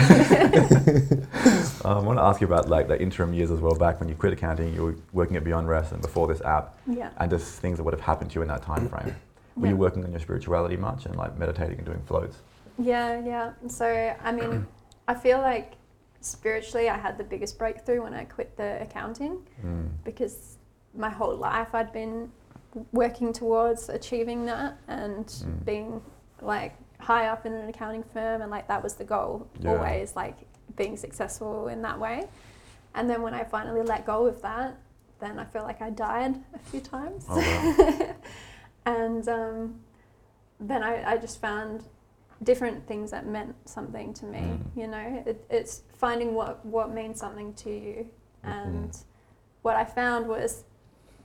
um, 1.88 1.97
I 1.97 2.02
want 2.02 2.19
to 2.19 2.23
ask 2.23 2.41
you 2.41 2.47
about 2.47 2.67
like 2.67 2.88
the 2.88 3.02
interim 3.02 3.34
years 3.34 3.50
as 3.50 3.60
well. 3.60 3.73
Back 3.76 4.00
when 4.00 4.10
you 4.10 4.15
quit 4.15 4.34
accounting, 4.34 4.73
you 4.73 4.84
were 4.84 4.95
working 5.13 5.38
at 5.38 5.43
Beyond 5.43 5.67
Rest, 5.69 5.93
and 5.93 6.02
before 6.02 6.28
this 6.28 6.41
app, 6.41 6.78
yeah. 6.86 7.12
and 7.17 7.30
just 7.32 7.60
things 7.62 7.78
that 7.78 7.84
would 7.84 7.93
have 7.93 8.02
happened 8.02 8.32
to 8.32 8.36
you 8.36 8.41
in 8.41 8.47
that 8.50 8.62
time 8.62 8.89
frame. 8.89 9.15
Were 9.56 9.65
Yeah. 9.67 9.71
you 9.71 9.78
working 9.78 10.04
on 10.04 10.12
your 10.12 10.19
spirituality 10.19 10.76
much 10.78 11.06
and 11.06 11.15
like 11.15 11.38
meditating 11.38 11.78
and 11.78 11.86
doing 11.86 12.02
floats? 12.06 12.41
Yeah, 12.78 13.19
yeah. 13.26 13.54
So, 13.67 14.13
I 14.23 14.32
mean, 14.32 14.67
I 15.08 15.15
feel 15.15 15.39
like 15.39 15.73
spiritually, 16.21 16.89
I 16.89 16.97
had 16.97 17.17
the 17.17 17.23
biggest 17.23 17.58
breakthrough 17.58 18.04
when 18.04 18.13
I 18.13 18.26
quit 18.26 18.56
the 18.58 18.82
accounting 18.82 19.39
Mm. 19.65 19.88
because 20.04 20.58
my 20.94 21.10
whole 21.10 21.35
life 21.35 21.73
I'd 21.73 21.92
been 21.94 22.31
working 22.92 23.31
towards 23.33 23.88
achieving 23.90 24.46
that 24.46 24.77
and 24.88 25.25
Mm. 25.25 25.65
being 25.65 26.02
like 26.42 26.75
high 27.00 27.27
up 27.27 27.46
in 27.46 27.54
an 27.54 27.69
accounting 27.69 28.04
firm 28.04 28.42
and 28.42 28.52
like 28.52 28.67
that 28.67 28.83
was 28.83 28.96
the 28.96 29.04
goal 29.06 29.48
Yeah. 29.60 29.71
always 29.71 30.15
like 30.15 30.35
being 30.76 30.98
successful 30.98 31.68
in 31.68 31.82
that 31.84 32.00
way. 32.00 32.28
And 32.94 33.10
then 33.10 33.22
when 33.22 33.34
I 33.34 33.44
finally 33.44 33.82
let 33.82 34.06
go 34.06 34.26
of 34.26 34.42
that 34.42 34.78
then 35.20 35.40
I 35.40 35.46
feel 35.46 35.63
like 35.63 35.82
I 35.82 35.90
died 35.90 36.36
a 36.54 36.60
few 36.60 36.80
times. 36.80 37.26
Oh 37.30 37.38
wow. 37.38 38.15
and 38.86 39.28
um, 39.28 39.80
then 40.60 40.84
I, 40.84 41.13
I 41.13 41.18
just 41.18 41.42
found 41.42 41.84
different 42.44 42.88
things 42.88 43.12
that 43.12 43.26
meant 43.26 43.56
something 43.68 44.13
to 44.13 44.26
me 44.26 44.40
Mm. 44.40 44.60
you 44.76 44.88
know? 44.88 45.24
It, 45.26 45.44
it's 45.50 45.82
finding 45.98 46.34
what 46.34 46.63
what 46.65 46.94
means 46.94 47.20
something 47.20 47.54
to 47.56 47.70
you. 47.72 48.08
And 48.44 48.96
what 49.63 49.76
I 49.76 49.84
found 49.84 50.28
was 50.28 50.63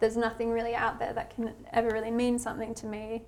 there's 0.01 0.17
nothing 0.17 0.51
really 0.51 0.75
out 0.75 0.99
there 0.99 1.13
that 1.13 1.35
can 1.35 1.53
ever 1.73 1.91
really 1.91 2.11
mean 2.11 2.39
something 2.39 2.75
to 2.75 2.87
me 2.87 3.23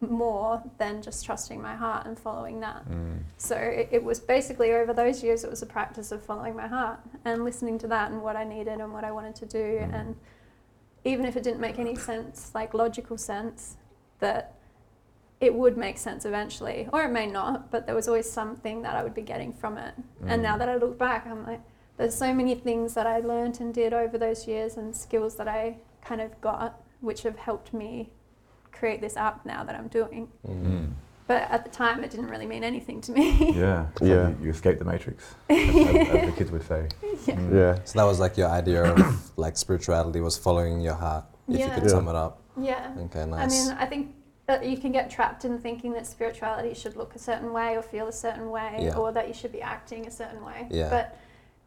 more 0.00 0.62
than 0.78 1.02
just 1.02 1.24
trusting 1.24 1.60
my 1.60 1.74
heart 1.74 2.06
and 2.06 2.18
following 2.18 2.60
that. 2.60 2.88
Mm. 2.88 3.18
So 3.36 3.56
it, 3.56 3.88
it 3.92 4.02
was 4.02 4.18
basically 4.18 4.72
over 4.72 4.92
those 4.94 5.22
years, 5.22 5.44
it 5.44 5.50
was 5.50 5.62
a 5.62 5.66
practice 5.66 6.10
of 6.10 6.22
following 6.22 6.56
my 6.56 6.66
heart 6.66 7.00
and 7.24 7.44
listening 7.44 7.78
to 7.80 7.86
that 7.88 8.10
and 8.10 8.22
what 8.22 8.36
I 8.36 8.44
needed 8.44 8.80
and 8.80 8.92
what 8.92 9.04
I 9.04 9.12
wanted 9.12 9.34
to 9.36 9.46
do. 9.46 9.58
Mm. 9.58 9.94
And 10.00 10.16
even 11.04 11.24
if 11.26 11.36
it 11.36 11.42
didn't 11.42 11.60
make 11.60 11.78
any 11.78 11.94
sense, 11.94 12.50
like 12.54 12.72
logical 12.72 13.18
sense, 13.18 13.76
that 14.20 14.54
it 15.40 15.54
would 15.54 15.76
make 15.76 15.96
sense 15.98 16.24
eventually, 16.24 16.88
or 16.92 17.02
it 17.04 17.10
may 17.10 17.26
not, 17.26 17.70
but 17.70 17.86
there 17.86 17.94
was 17.94 18.08
always 18.08 18.30
something 18.30 18.82
that 18.82 18.94
I 18.94 19.02
would 19.02 19.14
be 19.14 19.22
getting 19.22 19.52
from 19.52 19.78
it. 19.78 19.94
And 20.26 20.42
now 20.42 20.56
Mm. 20.56 20.58
that 20.58 20.68
I 20.68 20.76
look 20.76 20.98
back, 20.98 21.26
I'm 21.26 21.46
like, 21.46 21.60
there's 21.96 22.14
so 22.14 22.32
many 22.32 22.54
things 22.54 22.94
that 22.94 23.06
I 23.06 23.20
learned 23.20 23.60
and 23.60 23.72
did 23.74 23.92
over 23.92 24.16
those 24.18 24.46
years 24.46 24.76
and 24.76 24.94
skills 24.96 25.36
that 25.36 25.48
I 25.48 25.76
kind 26.02 26.20
of 26.22 26.38
got, 26.40 26.80
which 27.00 27.22
have 27.22 27.36
helped 27.36 27.72
me 27.74 28.10
create 28.72 29.00
this 29.00 29.16
app 29.16 29.44
now 29.44 29.64
that 29.64 29.74
I'm 29.74 29.88
doing. 29.88 30.28
Mm. 30.46 30.90
But 31.26 31.42
at 31.50 31.62
the 31.64 31.70
time, 31.70 32.02
it 32.02 32.10
didn't 32.10 32.26
really 32.28 32.46
mean 32.46 32.64
anything 32.64 33.00
to 33.02 33.12
me. 33.12 33.52
Yeah. 33.56 33.86
It's 33.92 34.02
Yeah. 34.02 34.22
Like 34.24 34.38
you, 34.40 34.44
you 34.46 34.50
escaped 34.50 34.78
the 34.80 34.84
matrix, 34.84 35.34
as, 35.48 35.58
as, 35.68 35.76
as 36.08 36.26
the 36.30 36.34
kids 36.36 36.50
would 36.50 36.66
say. 36.66 36.88
Yeah. 37.02 37.34
Mm. 37.36 37.54
Yeah. 37.54 37.78
So 37.84 37.98
that 38.00 38.04
was 38.04 38.18
like 38.18 38.36
your 38.36 38.48
idea 38.48 38.82
of 38.92 39.30
like 39.38 39.56
spirituality 39.56 40.20
was 40.20 40.36
following 40.36 40.80
your 40.80 40.94
heart. 40.94 41.24
If 41.48 41.60
you 41.60 41.68
could 41.68 41.84
Yeah. 41.84 41.88
sum 41.88 42.08
it 42.08 42.14
up. 42.16 42.42
Yeah. 42.60 42.92
Okay, 43.06 43.26
Nice. 43.26 43.40
I 43.42 43.46
mean, 43.70 43.76
I 43.78 43.86
think 43.86 44.14
that 44.46 44.66
you 44.66 44.76
can 44.76 44.90
get 44.90 45.08
trapped 45.10 45.44
in 45.44 45.58
thinking 45.60 45.92
that 45.92 46.06
spirituality 46.06 46.74
should 46.74 46.96
look 46.96 47.14
a 47.14 47.18
certain 47.18 47.52
way 47.52 47.76
or 47.76 47.82
feel 47.82 48.08
a 48.08 48.12
certain 48.12 48.50
way 48.50 48.78
Yeah. 48.80 48.96
or 48.96 49.12
that 49.12 49.28
you 49.28 49.34
should 49.34 49.52
be 49.52 49.62
acting 49.62 50.06
a 50.08 50.10
certain 50.10 50.44
way. 50.44 50.66
Yeah. 50.70 50.90
But 50.90 51.16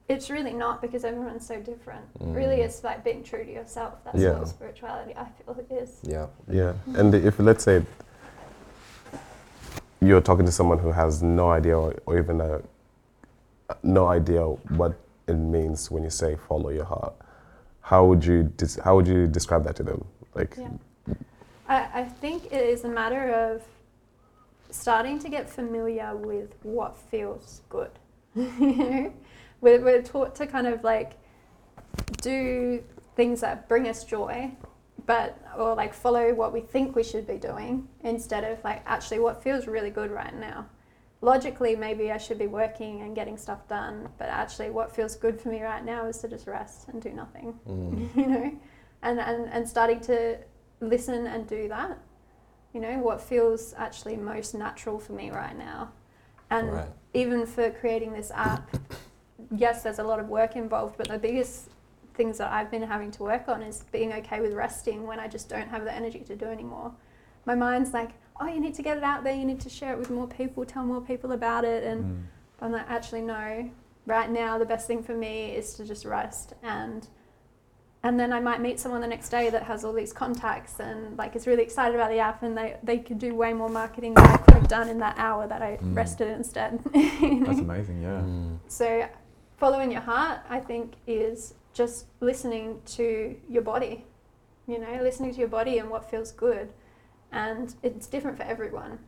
it's 0.10 0.30
really 0.30 0.54
not 0.54 0.82
because 0.82 1.04
everyone's 1.06 1.45
so 1.47 1.60
different. 1.62 2.06
Mm. 2.20 2.36
Really, 2.36 2.62
it's 2.62 2.84
like 2.84 3.04
being 3.04 3.24
true 3.24 3.43
to 3.45 3.51
yourself. 3.51 3.93
That's 4.04 4.20
Yeah. 4.20 4.39
what 4.39 4.47
spirituality 4.47 5.14
I 5.16 5.26
feel 5.26 5.56
it 5.60 5.72
is. 5.74 5.99
yeah. 6.04 6.28
Yeah, 6.47 6.74
and 6.95 7.14
if 7.16 7.39
let's 7.39 7.64
say 7.64 7.84
you're 10.01 10.22
talking 10.22 10.45
to 10.45 10.51
someone 10.51 10.80
who 10.80 10.91
has 10.91 11.24
no 11.24 11.49
idea 11.51 11.78
or, 11.78 11.95
or 12.06 12.18
even 12.18 12.41
a, 12.41 12.62
no 13.84 14.08
idea 14.08 14.41
what 14.43 14.93
it 15.28 15.36
means 15.36 15.89
when 15.89 16.04
you 16.04 16.10
say 16.10 16.36
follow 16.36 16.70
your 16.70 16.84
heart, 16.86 17.14
how 17.82 18.06
would 18.06 18.24
you 18.26 18.43
dis- 18.58 18.80
how 18.84 18.95
would 18.95 19.08
you 19.08 19.28
describe 19.28 19.64
that 19.64 19.76
to 19.78 19.84
them? 19.84 20.04
Like, 20.36 20.56
Yeah. 20.58 20.70
I, 21.70 22.01
I 22.01 22.04
think 22.04 22.45
it 22.47 22.66
is 22.74 22.84
a 22.84 22.89
matter 22.89 23.32
of 23.34 23.62
starting 24.70 25.18
to 25.20 25.30
get 25.30 25.49
familiar 25.49 26.14
with 26.16 26.54
what 26.64 26.97
feels 27.10 27.62
good. 27.70 27.91
you 28.36 28.76
know, 28.76 29.14
we're, 29.64 29.82
we're 29.82 30.01
taught 30.01 30.36
to 30.36 30.45
kind 30.45 30.68
of 30.68 30.84
like 30.84 31.14
do 32.22 32.84
things 33.16 33.41
that 33.41 33.68
bring 33.70 33.88
us 33.88 34.03
joy, 34.03 34.51
but 35.05 35.39
or 35.57 35.74
like 35.76 35.93
follow 35.93 36.34
what 36.34 36.53
we 36.53 36.61
think 36.61 36.95
we 36.95 37.03
should 37.03 37.26
be 37.26 37.38
doing 37.38 37.88
instead 38.01 38.43
of 38.43 38.64
like 38.64 38.82
actually 38.86 39.20
what 39.20 39.41
feels 39.41 39.66
really 39.66 39.89
good 39.89 40.11
right 40.11 40.36
now. 40.38 40.66
Logically, 41.22 41.74
maybe 41.78 42.11
I 42.11 42.18
should 42.18 42.38
be 42.38 42.47
working 42.47 43.01
and 43.01 43.16
getting 43.16 43.38
stuff 43.38 43.66
done, 43.70 44.09
but 44.18 44.28
actually, 44.28 44.70
what 44.72 44.93
feels 44.93 45.16
good 45.16 45.39
for 45.39 45.47
me 45.47 45.64
right 45.64 45.84
now 45.86 46.05
is 46.05 46.18
to 46.18 46.28
just 46.28 46.47
rest 46.47 46.89
and 46.89 47.01
do 47.01 47.11
nothing 47.11 47.53
Mm. 47.68 48.16
you 48.16 48.28
know, 48.28 48.59
and, 49.01 49.20
and, 49.20 49.47
and 49.53 49.68
starting 49.68 50.01
to 50.01 50.38
listen 50.82 51.28
and 51.28 51.47
do 51.47 51.70
that. 51.70 51.97
You 52.74 52.82
know, 52.82 52.97
what 52.99 53.22
feels 53.22 53.74
actually 53.78 54.18
most 54.18 54.53
natural 54.55 54.99
for 54.99 55.14
me 55.14 55.30
right 55.30 55.57
now. 55.57 55.91
And 56.49 56.74
Right. 56.74 56.89
even 57.14 57.45
for 57.45 57.70
creating 57.70 58.11
this 58.14 58.32
app, 58.32 58.70
yes, 59.56 59.84
there's 59.84 60.00
a 60.00 60.04
lot 60.04 60.20
of 60.20 60.30
work 60.30 60.56
involved, 60.56 60.98
but 60.98 61.08
the 61.08 61.18
biggest 61.18 61.70
things 62.14 62.38
that 62.38 62.52
I've 62.52 62.70
been 62.70 62.84
having 62.84 63.12
to 63.12 63.24
work 63.24 63.48
on 63.48 63.64
is 63.64 63.84
being 63.91 64.14
okay 64.14 64.39
with 64.41 64.54
resting 64.54 65.06
when 65.08 65.20
I 65.20 65.28
just 65.28 65.50
don't 65.50 65.68
have 65.70 65.84
the 65.84 65.94
energy 65.94 66.20
to 66.22 66.36
do 66.36 66.46
anymore. 66.46 66.91
My 67.46 67.56
mind's 67.56 67.94
like, 67.94 68.12
oh, 68.39 68.48
you 68.48 68.60
need 68.60 68.76
to 68.76 68.82
get 68.82 68.98
it 68.98 69.04
out 69.04 69.24
there, 69.24 69.34
you 69.36 69.46
need 69.46 69.60
to 69.62 69.70
share 69.70 69.94
it 69.94 70.00
with 70.00 70.10
more 70.10 70.28
people, 70.28 70.64
tell 70.66 70.84
more 70.86 71.02
people 71.02 71.32
about 71.32 71.66
it. 71.66 71.84
And 71.84 72.04
Mm. 72.04 72.22
I'm 72.62 72.72
like, 72.72 72.89
actually, 72.89 73.22
no. 73.22 73.70
Right 74.06 74.30
now, 74.30 74.58
the 74.58 74.66
best 74.66 74.86
thing 74.88 75.02
for 75.02 75.14
me 75.16 75.52
is 75.52 75.74
to 75.76 75.86
just 75.86 76.06
rest 76.06 76.54
and 76.62 77.08
and 78.06 78.20
then 78.20 78.34
I 78.34 78.41
might 78.41 78.60
meet 78.60 78.82
someone 78.82 79.00
the 79.00 79.08
next 79.08 79.30
day 79.30 79.50
that 79.50 79.64
has 79.64 79.86
all 79.86 79.94
these 79.94 80.12
contacts 80.12 80.82
and 80.82 81.18
like 81.18 81.38
is 81.38 81.48
really 81.48 81.64
excited 81.64 81.96
about 81.96 82.10
the 82.12 82.20
app 82.20 82.44
and 82.44 82.58
they, 82.58 82.76
they 82.84 82.98
could 82.98 83.18
do 83.18 83.34
way 83.34 83.54
more 83.54 83.70
marketing 83.70 84.14
than 84.14 84.26
I 84.26 84.36
could 84.36 84.56
have 84.56 84.68
done 84.68 84.89
in 84.89 84.98
that 85.00 85.16
hour 85.18 85.48
that 85.48 85.62
I 85.62 85.78
Mm. 85.82 85.96
rested 85.96 86.28
instead. 86.28 86.80
That's 86.94 87.60
amazing, 87.60 88.02
yeah. 88.02 88.20
Mm. 88.20 88.58
So 88.68 89.08
following 89.64 89.93
your 89.93 90.01
heart, 90.01 90.41
I 90.49 90.59
think, 90.59 90.95
is 91.07 91.53
just 91.74 92.07
listening 92.20 92.82
to 92.97 93.34
your 93.47 93.61
body. 93.61 94.03
You 94.68 94.78
know, 94.78 94.99
listening 95.01 95.32
to 95.32 95.39
your 95.39 95.47
body 95.47 95.78
and 95.78 95.89
what 95.89 96.09
feels 96.11 96.34
good. 96.34 96.74
And 97.32 97.74
it's 97.82 98.07
different 98.07 98.36
for 98.36 98.43
everyone. 98.43 98.99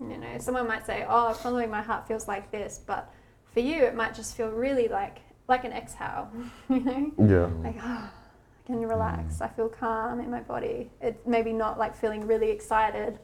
You 0.00 0.16
know, 0.16 0.38
someone 0.38 0.66
might 0.66 0.86
say, 0.86 1.04
"Oh, 1.06 1.34
following 1.34 1.68
my 1.68 1.82
heart 1.82 2.08
feels 2.08 2.26
like 2.26 2.50
this," 2.50 2.80
but 2.86 3.12
for 3.52 3.60
you, 3.60 3.84
it 3.84 3.94
might 3.94 4.14
just 4.14 4.34
feel 4.34 4.48
really 4.48 4.88
like 4.88 5.18
like 5.46 5.64
an 5.64 5.72
exhale. 5.72 6.30
You 6.70 6.80
know, 6.80 7.12
yeah, 7.34 7.46
like 7.62 7.76
oh, 7.82 8.10
I 8.10 8.66
can 8.66 8.76
mm. 8.76 8.88
relax. 8.88 9.42
I 9.42 9.48
feel 9.48 9.68
calm 9.68 10.20
in 10.20 10.30
my 10.30 10.40
body. 10.40 10.90
It's 11.02 11.26
maybe 11.26 11.52
not 11.52 11.78
like 11.78 11.94
feeling 11.94 12.26
really 12.26 12.50
excited. 12.50 13.18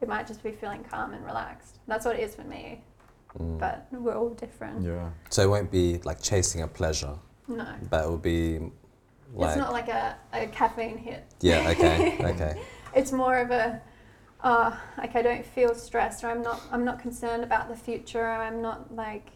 It 0.00 0.08
might 0.08 0.26
just 0.26 0.42
be 0.42 0.52
feeling 0.52 0.84
calm 0.84 1.12
and 1.12 1.22
relaxed. 1.22 1.80
That's 1.86 2.06
what 2.06 2.16
it 2.16 2.22
is 2.22 2.34
for 2.34 2.44
me. 2.44 2.82
Mm. 3.38 3.58
But 3.58 3.86
we're 3.92 4.16
all 4.16 4.30
different. 4.30 4.82
Yeah. 4.82 5.10
So 5.28 5.42
it 5.42 5.48
won't 5.48 5.70
be 5.70 5.98
like 6.04 6.20
chasing 6.20 6.62
a 6.62 6.66
pleasure, 6.68 7.14
No. 7.48 7.66
but 7.88 8.04
it 8.04 8.08
will 8.10 8.18
be 8.18 8.58
like 9.34 9.50
it's 9.50 9.58
not 9.58 9.72
like 9.72 9.88
a, 9.88 10.16
a 10.32 10.46
caffeine 10.48 10.98
hit. 10.98 11.24
yeah, 11.40 11.68
okay, 11.70 12.16
okay, 12.24 12.60
It's 12.94 13.12
more 13.12 13.38
of 13.38 13.50
a, 13.52 13.80
uh, 14.42 14.72
like 14.98 15.14
I 15.14 15.22
don't 15.22 15.46
feel 15.46 15.74
stressed, 15.76 16.24
or 16.24 16.28
I'm 16.28 16.42
not, 16.42 16.60
I'm 16.72 16.84
not 16.84 16.98
concerned 16.98 17.44
about 17.44 17.68
the 17.68 17.76
future, 17.76 18.20
or 18.24 18.32
I'm 18.42 18.60
not 18.60 18.92
like 18.94 19.28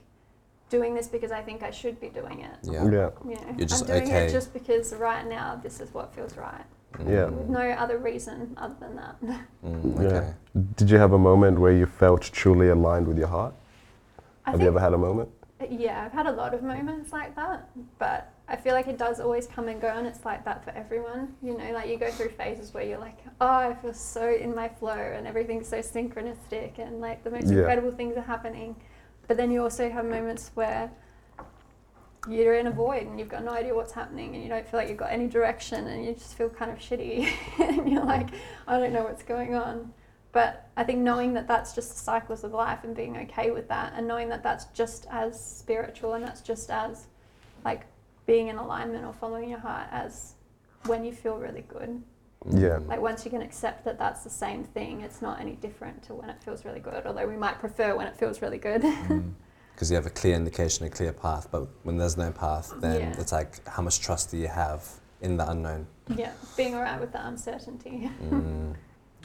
doing 0.70 0.94
this 0.96 1.06
because 1.06 1.30
I 1.30 1.42
think 1.42 1.62
I 1.62 1.70
should 1.70 2.00
be 2.00 2.08
doing 2.08 2.40
it. 2.40 2.56
yeah, 2.64 2.72
yeah, 2.72 3.10
You 3.24 3.34
know, 3.36 3.54
You're 3.56 3.66
just 3.68 3.82
I'm 3.82 3.86
doing 3.98 4.02
okay. 4.08 4.26
it 4.26 4.32
just 4.32 4.52
because 4.52 4.92
right 4.94 5.24
now 5.28 5.54
this 5.62 5.78
is 5.78 5.94
what 5.94 6.12
feels 6.12 6.36
right, 6.36 6.64
Yeah. 7.06 7.26
with 7.26 7.48
no 7.48 7.60
other 7.60 7.98
reason 7.98 8.56
other 8.56 8.74
than 8.80 8.96
that. 8.96 9.16
Mm, 9.64 10.02
Yeah. 10.02 10.32
Did 10.74 10.90
you 10.90 10.98
have 10.98 11.12
a 11.12 11.18
moment 11.18 11.60
where 11.60 11.72
you 11.72 11.86
felt 11.86 12.22
truly 12.22 12.68
aligned 12.70 13.06
with 13.06 13.18
your 13.18 13.28
heart? 13.28 13.54
I 14.46 14.50
Have 14.50 14.60
you 14.60 14.66
ever 14.68 14.80
had 14.80 14.92
a 14.94 14.98
moment? 14.98 15.28
yeah, 15.70 16.04
I've 16.04 16.12
had 16.12 16.26
a 16.26 16.32
lot 16.32 16.52
of 16.52 16.62
moments 16.62 17.12
like 17.12 17.34
that, 17.36 17.68
but 17.98 18.32
I 18.48 18.56
feel 18.56 18.74
like 18.74 18.86
it 18.88 18.98
does 18.98 19.20
always 19.20 19.46
come 19.46 19.68
and 19.68 19.80
go, 19.80 19.88
and 19.88 20.06
it's 20.06 20.24
like 20.24 20.44
that 20.44 20.62
for 20.64 20.70
everyone. 20.70 21.34
You 21.42 21.56
know, 21.56 21.72
like 21.72 21.88
you 21.88 21.96
go 21.96 22.10
through 22.10 22.30
phases 22.30 22.74
where 22.74 22.84
you're 22.84 22.98
like, 22.98 23.18
oh, 23.40 23.46
I 23.46 23.74
feel 23.74 23.94
so 23.94 24.28
in 24.34 24.54
my 24.54 24.68
flow, 24.68 24.92
and 24.92 25.26
everything's 25.26 25.68
so 25.68 25.78
synchronistic, 25.78 26.78
and 26.78 27.00
like 27.00 27.24
the 27.24 27.30
most 27.30 27.46
Yeah. 27.46 27.58
incredible 27.58 27.92
things 27.92 28.16
are 28.16 28.22
happening. 28.22 28.76
But 29.26 29.38
then 29.38 29.50
you 29.50 29.62
also 29.62 29.88
have 29.88 30.04
moments 30.04 30.50
where 30.54 30.90
you're 32.28 32.54
in 32.54 32.66
a 32.66 32.70
void 32.70 33.02
and 33.06 33.18
you've 33.18 33.28
got 33.28 33.44
no 33.44 33.52
idea 33.52 33.74
what's 33.74 33.92
happening, 33.92 34.34
and 34.34 34.42
you 34.42 34.50
don't 34.50 34.66
feel 34.68 34.78
like 34.80 34.88
you've 34.90 34.98
got 34.98 35.12
any 35.12 35.26
direction, 35.28 35.86
and 35.86 36.04
you 36.04 36.12
just 36.12 36.34
feel 36.36 36.50
kind 36.50 36.70
of 36.70 36.78
shitty, 36.78 37.26
and 37.60 37.90
you're 37.90 38.04
like, 38.04 38.28
I 38.68 38.78
don't 38.78 38.92
know 38.92 39.04
what's 39.04 39.22
going 39.22 39.54
on. 39.54 39.94
But 40.34 40.68
I 40.76 40.82
think 40.82 40.98
knowing 40.98 41.32
that 41.34 41.46
that's 41.46 41.72
just 41.74 41.90
the 41.92 41.98
cycles 42.00 42.42
of 42.42 42.52
life 42.52 42.80
and 42.82 42.94
being 42.94 43.16
okay 43.18 43.52
with 43.52 43.68
that, 43.68 43.92
and 43.96 44.06
knowing 44.08 44.28
that 44.30 44.42
that's 44.42 44.64
just 44.66 45.06
as 45.08 45.42
spiritual 45.42 46.14
and 46.14 46.24
that's 46.24 46.40
just 46.40 46.70
as 46.70 47.06
like 47.64 47.86
being 48.26 48.48
in 48.48 48.56
alignment 48.56 49.04
or 49.06 49.12
following 49.12 49.48
your 49.48 49.60
heart 49.60 49.86
as 49.92 50.34
when 50.86 51.04
you 51.04 51.12
feel 51.12 51.36
really 51.38 51.62
good. 51.68 52.02
Yeah. 52.50 52.80
Like 52.88 53.00
once 53.00 53.24
you 53.24 53.30
can 53.30 53.42
accept 53.42 53.84
that 53.84 53.96
that's 53.96 54.24
the 54.24 54.28
same 54.30 54.64
thing, 54.64 55.02
it's 55.02 55.22
not 55.22 55.40
any 55.40 55.52
different 55.52 56.02
to 56.04 56.14
when 56.14 56.28
it 56.28 56.42
feels 56.42 56.64
really 56.64 56.80
good. 56.80 57.06
Although 57.06 57.28
we 57.28 57.36
might 57.36 57.60
prefer 57.60 57.96
when 57.96 58.08
it 58.08 58.16
feels 58.16 58.42
really 58.42 58.58
good. 58.58 58.82
Mm. 58.82 59.32
Because 59.72 59.88
you 59.90 59.94
have 59.96 60.06
a 60.06 60.10
clear 60.10 60.34
indication, 60.34 60.84
a 60.86 60.90
clear 60.90 61.12
path, 61.12 61.48
but 61.50 61.66
when 61.84 61.96
there's 61.96 62.16
no 62.16 62.30
path, 62.32 62.72
then 62.80 63.00
Yeah. 63.00 63.20
it's 63.20 63.32
like 63.32 63.66
how 63.68 63.82
much 63.82 64.00
trust 64.00 64.30
do 64.32 64.36
you 64.36 64.48
have 64.48 64.88
in 65.20 65.36
the 65.36 65.48
unknown? 65.48 65.86
yeah, 66.16 66.32
being 66.56 66.74
alright 66.74 67.00
with 67.00 67.12
the 67.12 67.24
uncertainty. 67.26 68.10
Mm. 68.22 68.74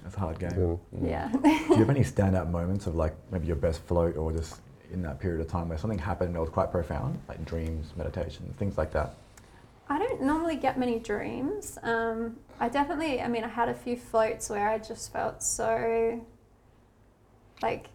That's 0.04 0.16
a 0.16 0.20
hard 0.20 0.40
game. 0.40 0.52
Mm. 0.52 0.80
Yeah. 1.08 1.30
Do 1.44 1.50
you 1.50 1.76
have 1.76 1.90
any 1.90 2.02
standout 2.02 2.50
moments 2.50 2.88
of 2.88 2.96
like 2.96 3.16
maybe 3.32 3.48
your 3.48 3.56
best 3.56 3.82
float 3.84 4.18
or 4.18 4.32
just 4.32 4.62
in 4.92 5.02
that 5.04 5.20
period 5.20 5.42
of 5.42 5.48
time 5.48 5.70
where 5.70 5.78
something 5.78 6.00
happened 6.00 6.36
that 6.36 6.40
was 6.40 6.50
quite 6.50 6.72
profound, 6.72 7.20
like 7.28 7.44
dreams, 7.46 7.92
meditation, 7.96 8.54
things 8.58 8.78
like 8.78 8.92
that? 8.92 9.16
I 9.90 9.98
don't 9.98 10.22
normally 10.22 10.56
get 10.56 10.78
many 10.78 11.00
dreams. 11.00 11.78
Um, 11.84 12.38
I 12.60 12.70
definitely, 12.70 13.22
I 13.22 13.28
mean, 13.28 13.44
I 13.44 13.48
had 13.48 13.70
a 13.70 13.74
few 13.74 13.98
floats 13.98 14.50
where 14.50 14.70
I 14.70 14.78
just 14.78 15.12
felt 15.12 15.44
so 15.44 16.22
like 17.62 17.88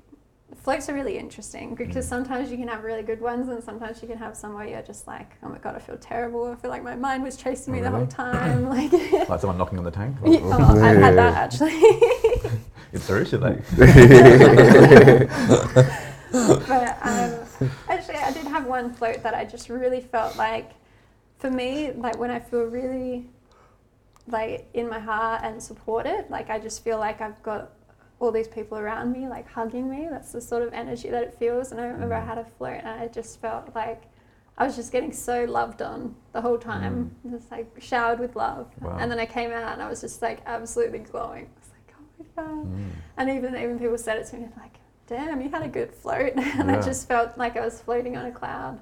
floats 0.56 0.88
are 0.88 0.94
really 0.94 1.18
interesting 1.18 1.74
because 1.74 2.06
Mm. 2.06 2.10
sometimes 2.10 2.50
you 2.50 2.56
can 2.56 2.68
have 2.68 2.84
really 2.84 3.02
good 3.02 3.20
ones 3.20 3.48
and 3.48 3.62
sometimes 3.62 4.00
you 4.02 4.08
can 4.08 4.18
have 4.18 4.36
some 4.36 4.54
where 4.54 4.66
you're 4.66 4.82
just 4.82 5.06
like, 5.06 5.32
oh 5.42 5.48
my 5.48 5.58
god, 5.58 5.74
I 5.74 5.78
feel 5.78 5.96
terrible. 5.96 6.52
I 6.52 6.54
feel 6.54 6.70
like 6.70 6.82
my 6.82 6.94
mind 6.96 7.22
was 7.22 7.36
chasing 7.36 7.72
me 7.72 7.80
Oh, 7.80 7.84
the 7.84 7.90
whole 7.90 8.06
time. 8.06 8.68
Like, 8.74 8.92
Like 9.28 9.40
someone 9.40 9.58
knocking 9.58 9.78
on 9.78 9.84
the 9.84 9.90
tank? 9.90 10.16
Yeah, 10.24 10.38
oh, 10.42 10.82
I've 10.82 10.98
had 10.98 11.16
that 11.16 11.34
actually. 11.34 11.80
It's 12.92 13.08
true, 13.08 13.24
should 13.24 13.40
but 13.44 13.58
um, 17.02 17.32
actually, 17.88 18.14
I 18.16 18.30
did 18.32 18.46
have 18.46 18.66
one 18.66 18.92
float 18.94 19.22
that 19.24 19.34
I 19.34 19.44
just 19.44 19.68
really 19.68 20.00
felt 20.00 20.36
like, 20.36 20.70
for 21.38 21.50
me, 21.50 21.90
like 21.90 22.16
when 22.18 22.30
I 22.30 22.38
feel 22.38 22.62
really 22.62 23.26
like 24.28 24.68
in 24.74 24.88
my 24.88 25.00
heart 25.00 25.42
and 25.42 25.60
supported, 25.62 26.26
like 26.30 26.50
I 26.50 26.58
just 26.60 26.84
feel 26.84 26.98
like 26.98 27.20
I've 27.20 27.42
got 27.42 27.72
all 28.24 28.32
these 28.32 28.48
people 28.48 28.78
around 28.78 29.12
me 29.12 29.28
like 29.28 29.48
hugging 29.50 29.88
me. 29.88 30.08
That's 30.10 30.32
the 30.32 30.40
sort 30.40 30.62
of 30.62 30.72
energy 30.72 31.10
that 31.10 31.22
it 31.22 31.34
feels. 31.38 31.70
And 31.72 31.80
I 31.80 31.86
remember 31.86 32.14
I 32.14 32.20
Mm. 32.22 32.26
had 32.26 32.38
a 32.38 32.44
float 32.44 32.78
and 32.78 32.88
I 32.88 33.06
just 33.08 33.40
felt 33.40 33.74
like 33.74 34.02
I 34.56 34.64
was 34.64 34.76
just 34.76 34.92
getting 34.92 35.12
so 35.12 35.44
loved 35.44 35.82
on 35.82 36.14
the 36.32 36.40
whole 36.40 36.58
time, 36.58 37.14
just 37.30 37.50
like 37.50 37.66
showered 37.80 38.18
with 38.20 38.36
love. 38.36 38.70
Mm. 38.80 38.86
Wow. 38.86 38.96
And 39.00 39.10
then 39.10 39.18
I 39.18 39.26
came 39.26 39.50
out 39.50 39.72
and 39.72 39.82
I 39.82 39.88
was 39.88 40.00
just 40.00 40.22
like 40.22 40.40
absolutely 40.46 41.00
glowing. 41.00 41.46
I 41.46 41.60
was 41.60 41.70
like, 41.76 41.94
oh 41.98 42.02
my 42.18 42.42
god. 42.42 42.66
Mm. 42.66 42.90
And 43.18 43.30
even 43.30 43.54
even 43.56 43.78
people 43.78 43.98
said 43.98 44.18
it 44.18 44.26
to 44.28 44.36
me 44.36 44.48
like, 44.58 44.76
damn, 45.06 45.40
you 45.42 45.50
had 45.50 45.62
a 45.62 45.68
good 45.68 45.92
float. 45.92 46.32
and 46.36 46.70
I 46.70 46.80
just 46.80 47.06
felt 47.08 47.36
like 47.36 47.56
I 47.56 47.64
was 47.64 47.80
floating 47.80 48.16
on 48.16 48.26
a 48.26 48.32
cloud. 48.32 48.80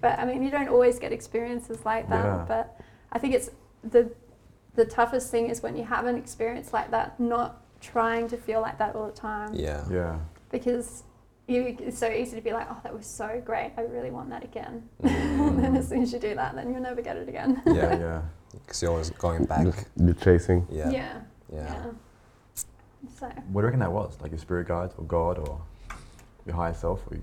But 0.00 0.18
I 0.18 0.24
mean, 0.26 0.42
you 0.42 0.50
don't 0.50 0.68
always 0.68 0.98
get 0.98 1.12
experiences 1.12 1.84
like 1.84 2.08
that. 2.10 2.24
Yeah. 2.24 2.44
But 2.46 2.80
I 3.10 3.18
think 3.18 3.34
it's 3.34 3.50
the 3.82 4.10
the 4.74 4.84
toughest 4.84 5.30
thing 5.30 5.48
is 5.48 5.62
when 5.62 5.74
you 5.74 5.84
have 5.84 6.04
an 6.04 6.16
experience 6.18 6.70
like 6.74 6.90
that, 6.90 7.18
not 7.18 7.62
trying 7.80 8.28
to 8.28 8.36
feel 8.36 8.60
like 8.60 8.78
that 8.78 8.94
all 8.94 9.06
the 9.06 9.12
time. 9.12 9.54
Yeah. 9.54 9.84
Yeah. 9.90 10.18
Because 10.50 11.04
you, 11.46 11.76
it's 11.80 11.98
so 11.98 12.10
easy 12.10 12.36
to 12.36 12.42
be 12.42 12.52
like, 12.52 12.66
oh, 12.70 12.78
that 12.82 12.92
was 12.94 13.06
so 13.06 13.40
great. 13.44 13.72
I 13.76 13.82
really 13.82 14.10
want 14.10 14.30
that 14.30 14.44
again. 14.44 14.88
Mm. 15.02 15.10
and 15.48 15.58
then 15.64 15.76
as 15.76 15.88
soon 15.88 16.02
as 16.02 16.12
you 16.12 16.18
do 16.18 16.34
that, 16.34 16.54
then 16.54 16.72
you'll 16.72 16.82
never 16.82 17.02
get 17.02 17.16
it 17.16 17.28
again. 17.28 17.62
Yeah. 17.66 17.74
Yeah. 17.74 17.98
Yeah. 17.98 18.22
Because 18.52 18.82
you're 18.82 18.90
always 18.90 19.10
going 19.10 19.44
back. 19.44 19.66
You're 19.96 20.14
chasing. 20.14 20.66
Yeah. 20.70 20.90
yeah. 20.90 21.20
Yeah. 21.52 21.84
So 23.18 23.26
What 23.26 23.34
do 23.36 23.58
you 23.58 23.60
reckon 23.66 23.80
that 23.80 23.92
was? 23.92 24.16
Like 24.20 24.30
your 24.32 24.38
spirit 24.38 24.66
guides 24.68 24.94
or 24.98 25.04
God 25.04 25.38
or 25.38 25.60
your 26.46 26.56
higher 26.56 26.74
self? 26.74 27.02
Or 27.10 27.14
you, 27.16 27.22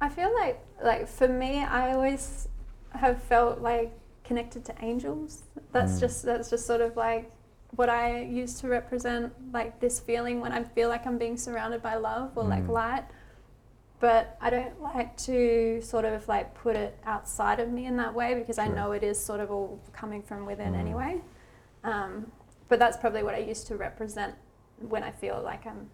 I 0.00 0.08
feel 0.08 0.32
like 0.34 0.60
like 0.82 1.06
for 1.06 1.28
me, 1.28 1.62
I 1.62 1.92
always 1.92 2.48
have 2.90 3.22
felt 3.22 3.60
like 3.60 3.92
connected 4.24 4.64
to 4.64 4.74
angels. 4.82 5.42
That's 5.72 5.92
Mm. 5.94 6.00
just 6.00 6.22
that's 6.24 6.50
just 6.50 6.66
sort 6.66 6.80
of 6.80 6.96
like 6.96 7.30
what 7.76 7.88
I 7.88 8.20
use 8.22 8.60
to 8.60 8.68
represent 8.68 9.32
like 9.52 9.80
this 9.80 9.98
feeling 10.00 10.40
when 10.40 10.52
I 10.52 10.62
feel 10.62 10.88
like 10.88 11.06
I'm 11.06 11.18
being 11.18 11.36
surrounded 11.36 11.82
by 11.82 11.94
love 11.96 12.32
or 12.36 12.44
like 12.44 12.64
Mm. 12.64 12.68
light. 12.68 13.04
But 13.98 14.36
I 14.40 14.50
don't 14.50 14.80
like 14.82 15.16
to 15.28 15.80
sort 15.80 16.04
of 16.04 16.26
like 16.28 16.54
put 16.54 16.76
it 16.76 16.98
outside 17.04 17.60
of 17.60 17.70
me 17.70 17.86
in 17.86 17.96
that 17.98 18.12
way 18.12 18.34
because 18.34 18.58
I 18.58 18.66
know 18.68 18.92
it 18.92 19.02
is 19.02 19.18
sort 19.22 19.40
of 19.40 19.50
all 19.50 19.80
coming 19.92 20.22
from 20.22 20.44
within 20.44 20.72
Mm. 20.74 20.78
anyway. 20.78 21.20
Um, 21.84 22.30
but 22.68 22.78
that's 22.78 22.96
probably 22.96 23.22
what 23.22 23.34
I 23.34 23.38
used 23.38 23.66
to 23.68 23.76
represent 23.76 24.34
when 24.88 25.02
I 25.02 25.10
feel 25.12 25.40
like 25.42 25.66
I'm 25.66 25.88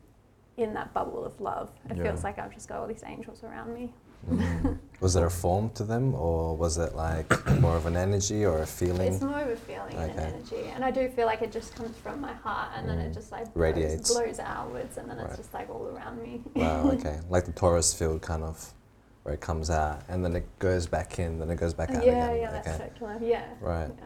in 0.56 0.74
that 0.74 0.92
bubble 0.94 1.24
of 1.24 1.40
love. 1.40 1.70
It 1.88 1.96
Yeah. 1.98 2.04
feels 2.04 2.24
like 2.24 2.38
I've 2.38 2.52
just 2.52 2.68
got 2.68 2.80
all 2.80 2.86
these 2.88 3.04
angels 3.04 3.44
around 3.44 3.72
me. 3.72 3.92
Mm. 4.26 4.78
Was 5.00 5.14
there 5.14 5.26
a 5.26 5.30
form 5.30 5.70
to 5.70 5.84
them, 5.84 6.14
or 6.14 6.56
was 6.56 6.76
it 6.76 6.94
like 6.94 7.30
more 7.60 7.76
of 7.76 7.86
an 7.86 7.96
energy 7.96 8.44
or 8.44 8.58
a 8.62 8.66
feeling? 8.66 9.12
It's 9.12 9.22
more 9.22 9.40
of 9.40 9.48
a 9.48 9.56
feeling 9.56 9.94
and 9.94 10.10
an 10.10 10.18
energy, 10.18 10.70
and 10.74 10.84
I 10.84 10.90
do 10.90 11.08
feel 11.08 11.26
like 11.26 11.40
it 11.40 11.52
just 11.52 11.74
comes 11.76 11.96
from 11.98 12.20
my 12.20 12.32
heart, 12.32 12.70
and 12.76 12.88
then 12.88 12.98
it 12.98 13.12
Mm. 13.12 13.14
just 13.14 13.30
like 13.30 13.46
Radiates. 13.54 14.12
blows, 14.12 14.40
outwards, 14.40 14.96
and 14.98 15.08
then 15.08 15.18
Right. 15.18 15.26
it's 15.28 15.36
just 15.36 15.54
like 15.54 15.70
all 15.70 15.86
around 15.86 16.20
me. 16.20 16.42
Wow. 16.54 16.90
Okay. 16.94 17.20
Like 17.30 17.44
the 17.44 17.52
torus 17.52 17.94
field, 17.96 18.22
kind 18.22 18.42
of, 18.42 18.74
where 19.22 19.34
it 19.34 19.40
comes 19.40 19.70
out 19.70 20.02
and 20.08 20.24
then 20.24 20.34
it 20.34 20.46
goes 20.58 20.86
back 20.86 21.18
in, 21.20 21.38
then 21.38 21.50
it 21.50 21.56
goes 21.56 21.74
back 21.74 21.90
out 21.90 22.04
yeah, 22.04 22.26
again. 22.30 22.40
yeah, 22.40 22.50
that's 22.50 22.68
okay. 22.68 22.78
circular. 22.78 23.18
Yeah. 23.20 23.44
Right. 23.60 23.90
Yeah. 23.96 24.04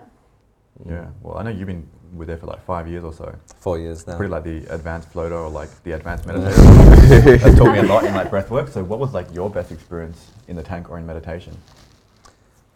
Yeah. 0.89 1.07
Well, 1.23 1.39
I 1.39 1.43
know 1.43 1.51
you've 1.51 1.67
been 1.67 1.87
with 2.13 2.29
there 2.29 2.37
for 2.37 2.47
like 2.47 2.63
five 2.65 2.89
years 2.89 3.05
or 3.05 3.13
so. 3.13 3.35
Four 3.59 3.79
years 3.79 4.07
now. 4.07 4.17
Pretty 4.17 4.31
like 4.31 4.45
the 4.45 4.67
advanced 4.75 5.09
floater 5.09 5.37
or 5.37 5.49
like 5.49 5.71
the 5.83 5.93
advanced 5.93 6.27
meditator. 6.27 7.39
That's 7.43 7.59
taught 7.59 7.73
me 7.73 7.79
a 7.79 7.83
lot 7.83 8.05
in 8.05 8.15
like 8.15 8.31
breath 8.31 8.51
work. 8.51 8.69
So 8.69 8.85
what 8.85 8.99
was 8.99 9.15
like 9.15 9.33
your 9.35 9.49
best 9.49 9.73
experience 9.73 10.31
in 10.49 10.57
the 10.57 10.63
tank 10.63 10.91
or 10.91 10.99
in 10.99 11.07
meditation? 11.07 11.57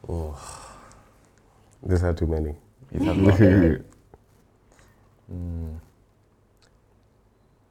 Oh, 0.08 0.38
Just 1.88 2.02
had 2.02 2.16
too 2.16 2.26
many. 2.26 2.54
You've 2.92 3.02
had 3.02 3.40
yeah. 3.40 3.76
Mm. 5.32 5.80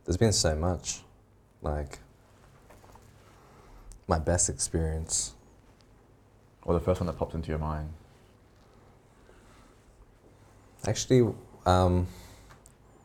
There's 0.03 0.17
been 0.17 0.33
so 0.33 0.55
much. 0.57 0.99
Like, 1.61 1.99
my 4.07 4.19
best 4.19 4.49
experience. 4.49 5.33
Or 6.63 6.73
the 6.73 6.81
first 6.81 6.99
one 6.99 7.07
that 7.07 7.17
pops 7.17 7.33
into 7.33 7.49
your 7.49 7.59
mind. 7.59 7.93
Actually, 10.88 11.33
um, 11.65 12.07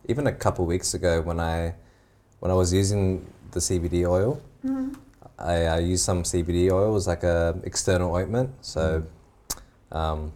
even 0.09 0.27
a 0.27 0.33
couple 0.33 0.67
weeks 0.67 0.95
ago 0.95 1.21
when 1.23 1.41
I 1.41 1.75
when 2.41 2.51
I 2.51 2.55
was 2.55 2.73
using 2.73 3.27
the 3.53 3.61
CBD 3.61 4.07
oil, 4.09 4.41
Mhm. 4.65 4.97
I, 5.39 5.67
I 5.67 5.79
used 5.79 6.05
some 6.05 6.23
CBD 6.23 6.71
oil 6.71 6.97
as 6.97 7.07
like 7.07 7.23
a 7.23 7.59
external 7.65 8.13
ointment. 8.15 8.51
So 8.61 9.03
Mm. 9.93 9.97
um, 9.97 10.33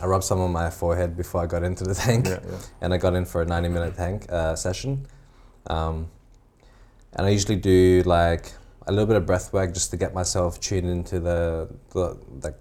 I 0.00 0.06
rubbed 0.06 0.24
some 0.24 0.40
on 0.40 0.50
my 0.52 0.70
forehead 0.70 1.16
before 1.16 1.42
I 1.42 1.46
got 1.46 1.62
into 1.62 1.84
the 1.84 1.94
tank, 1.94 2.26
Yeah, 2.26 2.40
yeah. 2.48 2.58
and 2.80 2.94
I 2.94 2.96
got 2.98 3.14
in 3.14 3.24
for 3.24 3.42
a 3.42 3.46
90 3.46 3.68
minute 3.68 3.94
tank 3.96 4.26
uh, 4.30 4.56
session. 4.56 5.06
Um, 5.66 6.08
and 7.14 7.26
I 7.26 7.30
usually 7.30 7.56
do 7.56 8.02
like 8.06 8.52
a 8.86 8.90
little 8.92 9.06
bit 9.06 9.16
of 9.16 9.26
breath 9.26 9.52
work 9.52 9.72
just 9.74 9.90
to 9.92 9.96
get 9.96 10.12
myself 10.14 10.58
tuned 10.60 10.88
into 10.88 11.20
the, 11.20 11.68
the 11.90 12.16
like 12.42 12.58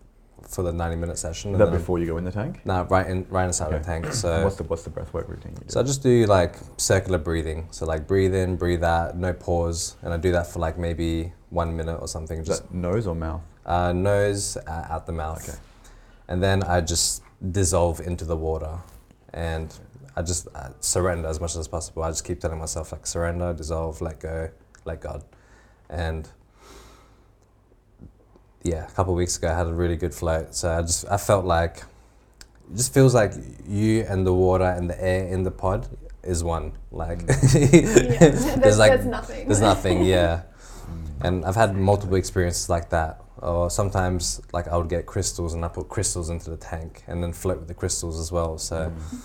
for 0.48 0.64
the 0.64 0.72
90 0.74 0.96
minute 0.98 1.18
session. 1.18 1.54
That 1.54 1.66
then- 1.66 1.74
before 1.74 2.00
you 2.00 2.06
go 2.06 2.18
in 2.18 2.24
the 2.26 2.32
tank? 2.32 2.62
No, 2.66 2.84
right 2.84 3.08
in 3.08 3.26
right 3.30 3.46
inside 3.46 3.72
the 3.72 3.76
Okay. 3.78 3.86
tank. 3.86 4.14
So 4.14 4.44
what's 4.44 4.56
the 4.58 4.64
what's 4.64 4.84
the 4.84 4.90
breath 4.90 5.14
work 5.14 5.28
routine 5.30 5.52
you 5.54 5.58
do? 5.60 5.66
so 5.70 5.80
I 5.80 5.84
just 5.84 6.04
do 6.04 6.26
like 6.26 6.56
circular 6.78 7.18
breathing. 7.18 7.68
So 7.72 7.86
like 7.86 8.08
breathe 8.08 8.34
in, 8.36 8.56
breathe 8.58 8.84
out, 8.84 9.18
no 9.18 9.34
pause, 9.34 9.96
and 10.02 10.14
I 10.14 10.18
do 10.18 10.32
that 10.34 10.48
for 10.48 10.60
like 10.60 10.78
maybe 10.78 11.34
one 11.50 11.76
minute 11.76 11.98
or 12.02 12.08
something. 12.08 12.44
Just 12.44 12.72
nose 12.74 13.08
or 13.08 13.16
mouth? 13.16 13.42
uh, 13.66 13.94
nose 13.94 14.58
uh, 14.58 14.88
out 14.90 15.06
the 15.06 15.12
mouth, 15.12 15.48
Okay. 15.48 15.58
and 16.28 16.42
then 16.42 16.64
I 16.64 16.82
just 16.82 17.22
dissolve 17.52 18.00
into 18.02 18.26
the 18.26 18.36
water, 18.36 18.80
and 19.34 19.74
I 20.16 20.24
just 20.24 20.48
uh, 20.56 20.70
surrender 20.80 21.28
as 21.28 21.40
much 21.40 21.56
as 21.56 21.68
possible. 21.68 22.04
I 22.04 22.10
just 22.10 22.24
keep 22.26 22.40
telling 22.42 22.58
myself 22.60 22.92
like 22.92 23.06
surrender, 23.08 23.54
dissolve, 23.54 24.02
let 24.02 24.20
go, 24.20 24.50
let 24.84 25.00
God, 25.02 25.24
and 25.90 26.28
yeah, 28.64 28.86
a 28.88 28.92
couple 28.92 29.14
of 29.14 29.18
weeks 29.18 29.38
ago 29.38 29.50
I 29.52 29.56
had 29.58 29.68
a 29.68 29.74
really 29.74 29.96
good 29.98 30.14
float. 30.14 30.56
So 30.56 30.72
I 30.72 30.82
just 30.82 31.06
I 31.10 31.18
felt 31.18 31.46
like 31.46 31.78
it 32.72 32.78
just 32.78 32.94
feels 32.94 33.14
like 33.14 33.34
you 33.68 34.06
and 34.08 34.26
the 34.26 34.34
water 34.34 34.66
and 34.66 34.90
the 34.90 35.04
air 35.04 35.28
in 35.28 35.44
the 35.44 35.52
pod 35.52 35.88
is 36.24 36.44
one. 36.44 36.74
Like 36.92 37.22
Yeah. 37.28 37.66
there's, 38.20 38.56
there's 38.56 38.78
like 38.80 38.92
there's 38.92 39.06
nothing. 39.06 39.48
there's 39.48 39.62
nothing, 39.62 40.06
yeah. 40.16 40.42
Mm. 41.22 41.26
And 41.28 41.46
I've 41.46 41.56
had 41.56 41.76
multiple 41.76 42.16
experiences 42.16 42.70
like 42.70 42.90
that. 42.92 43.22
Or 43.38 43.72
sometimes, 43.72 44.40
like 44.54 44.68
I 44.68 44.78
would 44.78 44.90
get 44.90 45.08
crystals 45.08 45.56
and 45.56 45.66
I 45.66 45.68
put 45.68 45.90
crystals 45.90 46.30
into 46.30 46.52
the 46.52 46.58
tank 46.58 47.04
and 47.08 47.24
then 47.24 47.34
float 47.34 47.58
with 47.60 47.68
the 47.68 47.74
crystals 47.74 48.20
as 48.20 48.32
well. 48.32 48.58
So, 48.60 48.92
Mm. 48.92 49.18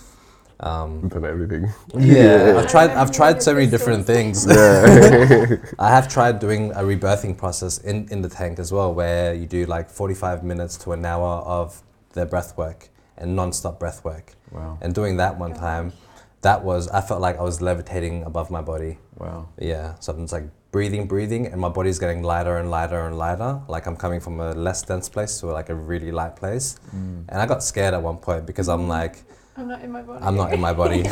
Um, 0.59 1.07
Done 1.09 1.25
everything. 1.25 1.71
yeah, 1.97 2.55
I've 2.57 2.69
tried. 2.69 2.91
I've 2.91 3.11
tried 3.11 3.43
so 3.43 3.53
many 3.53 3.67
different 3.67 4.05
things. 4.05 4.45
Yeah. 4.47 5.57
I 5.79 5.89
have 5.89 6.07
tried 6.07 6.39
doing 6.39 6.71
a 6.71 6.81
rebirthing 6.81 7.37
process 7.37 7.77
in, 7.79 8.07
in 8.09 8.21
the 8.21 8.29
tank 8.29 8.59
as 8.59 8.71
well, 8.71 8.93
where 8.93 9.33
you 9.33 9.45
do 9.45 9.65
like 9.65 9.89
45 9.89 10.43
minutes 10.43 10.77
to 10.77 10.93
an 10.93 11.05
hour 11.05 11.43
of 11.45 11.83
the 12.13 12.25
breath 12.25 12.57
work 12.57 12.89
and 13.17 13.35
non-stop 13.35 13.79
breath 13.79 14.03
work. 14.03 14.33
Wow. 14.51 14.77
And 14.81 14.95
doing 14.95 15.17
that 15.17 15.37
one 15.37 15.53
time, 15.53 15.93
that 16.41 16.63
was 16.63 16.87
I 16.89 17.01
felt 17.01 17.21
like 17.21 17.37
I 17.37 17.43
was 17.43 17.61
levitating 17.61 18.23
above 18.23 18.49
my 18.49 18.61
body. 18.61 18.97
Wow. 19.17 19.49
Yeah, 19.59 19.95
so 19.99 20.13
I'm 20.13 20.21
just 20.21 20.33
like 20.33 20.49
breathing, 20.71 21.07
breathing, 21.07 21.47
and 21.47 21.61
my 21.61 21.69
body's 21.69 21.99
getting 21.99 22.23
lighter 22.23 22.57
and 22.57 22.71
lighter 22.71 23.05
and 23.07 23.17
lighter. 23.17 23.61
Like 23.67 23.85
I'm 23.85 23.95
coming 23.95 24.19
from 24.19 24.39
a 24.39 24.53
less 24.53 24.81
dense 24.81 25.07
place 25.09 25.39
to 25.39 25.47
like 25.47 25.69
a 25.69 25.75
really 25.75 26.11
light 26.11 26.35
place. 26.35 26.79
Mm. 26.95 27.25
And 27.29 27.41
I 27.41 27.45
got 27.45 27.63
scared 27.63 27.93
at 27.93 28.01
one 28.01 28.17
point 28.17 28.45
because 28.45 28.69
I'm 28.69 28.87
like, 28.87 29.23
I'm 29.57 29.67
not 29.67 29.81
in 29.81 29.91
my 29.91 30.01
body. 30.03 30.23
I'm 30.23 30.35
not 30.35 30.53
in 30.53 30.59
my 30.61 30.71
body. 30.73 31.03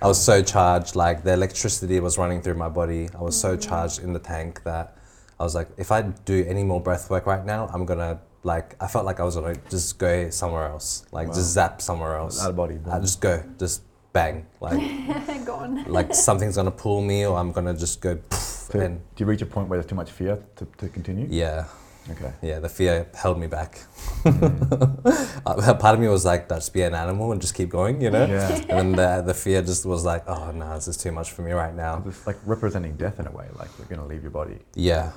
I 0.00 0.06
was 0.06 0.22
so 0.22 0.42
charged, 0.42 0.94
like 0.94 1.24
the 1.24 1.32
electricity 1.32 1.98
was 2.00 2.16
running 2.16 2.40
through 2.42 2.54
my 2.54 2.68
body. 2.68 3.08
I 3.18 3.20
was 3.22 3.38
so 3.38 3.56
Mm. 3.56 3.60
charged 3.68 3.98
in 4.02 4.12
the 4.12 4.18
tank 4.20 4.62
that 4.64 4.96
I 5.40 5.42
was 5.44 5.54
like, 5.54 5.68
if 5.76 5.90
I 5.90 6.02
do 6.02 6.44
any 6.48 6.62
more 6.62 6.80
breath 6.80 7.10
work 7.10 7.26
right 7.26 7.44
now, 7.44 7.68
I'm 7.72 7.84
gonna 7.84 8.20
like, 8.44 8.76
I 8.80 8.86
felt 8.86 9.04
like 9.04 9.18
I 9.20 9.24
was 9.24 9.34
gonna 9.34 9.56
just 9.68 9.98
go 9.98 10.30
somewhere 10.30 10.66
else, 10.68 11.04
like 11.12 11.28
Wow. 11.28 11.34
just 11.34 11.50
zap 11.52 11.82
somewhere 11.82 12.16
else. 12.16 12.40
Out 12.42 12.50
of 12.50 12.56
body. 12.56 12.78
I 12.90 12.98
just 13.00 13.20
go, 13.20 13.42
just 13.58 13.82
bang, 14.12 14.46
like 14.60 14.80
Gone. 15.44 15.84
like 15.88 16.14
something's 16.14 16.54
gonna 16.56 16.70
pull 16.70 17.02
me 17.02 17.26
or 17.26 17.36
I'm 17.36 17.50
gonna 17.52 17.74
just 17.74 18.00
go 18.00 18.14
poof, 18.16 18.38
So 18.72 18.78
and 18.80 19.00
do 19.16 19.24
you 19.24 19.26
reach 19.26 19.42
a 19.42 19.46
point 19.46 19.68
where 19.68 19.78
there's 19.78 19.88
too 19.90 19.96
much 19.96 20.10
fear 20.12 20.38
to, 20.56 20.66
to 20.78 20.88
continue? 20.88 21.26
yeah, 21.30 21.64
Okay. 22.10 22.32
yeah, 22.42 22.58
the 22.58 22.68
fear 22.68 23.06
held 23.14 23.38
me 23.38 23.46
back. 23.46 23.78
Mm. 24.24 25.34
Uh, 25.46 25.74
Part 25.74 25.94
of 25.94 26.00
me 26.00 26.08
was 26.08 26.24
like, 26.24 26.48
just 26.48 26.72
be 26.74 26.82
an 26.82 26.94
animal 26.94 27.32
and 27.32 27.40
just 27.40 27.54
keep 27.54 27.70
going, 27.70 28.00
you 28.02 28.10
know? 28.10 28.26
Yeah. 28.26 28.54
And 28.68 28.68
then 28.68 28.92
the, 28.92 29.22
the 29.28 29.34
fear 29.34 29.62
just 29.62 29.86
was 29.86 30.04
like, 30.04 30.28
oh 30.28 30.50
no, 30.52 30.74
this 30.74 30.88
is 30.88 30.96
too 30.96 31.10
much 31.12 31.30
for 31.32 31.42
me 31.42 31.52
right 31.52 31.74
now. 31.74 32.02
It's 32.06 32.26
like 32.26 32.36
representing 32.44 32.96
death 32.96 33.18
in 33.18 33.26
a 33.26 33.30
way, 33.30 33.46
like 33.58 33.70
you're 33.78 33.86
going 33.88 34.00
to 34.00 34.06
leave 34.06 34.22
your 34.22 34.30
body. 34.30 34.58
Yeah, 34.74 35.12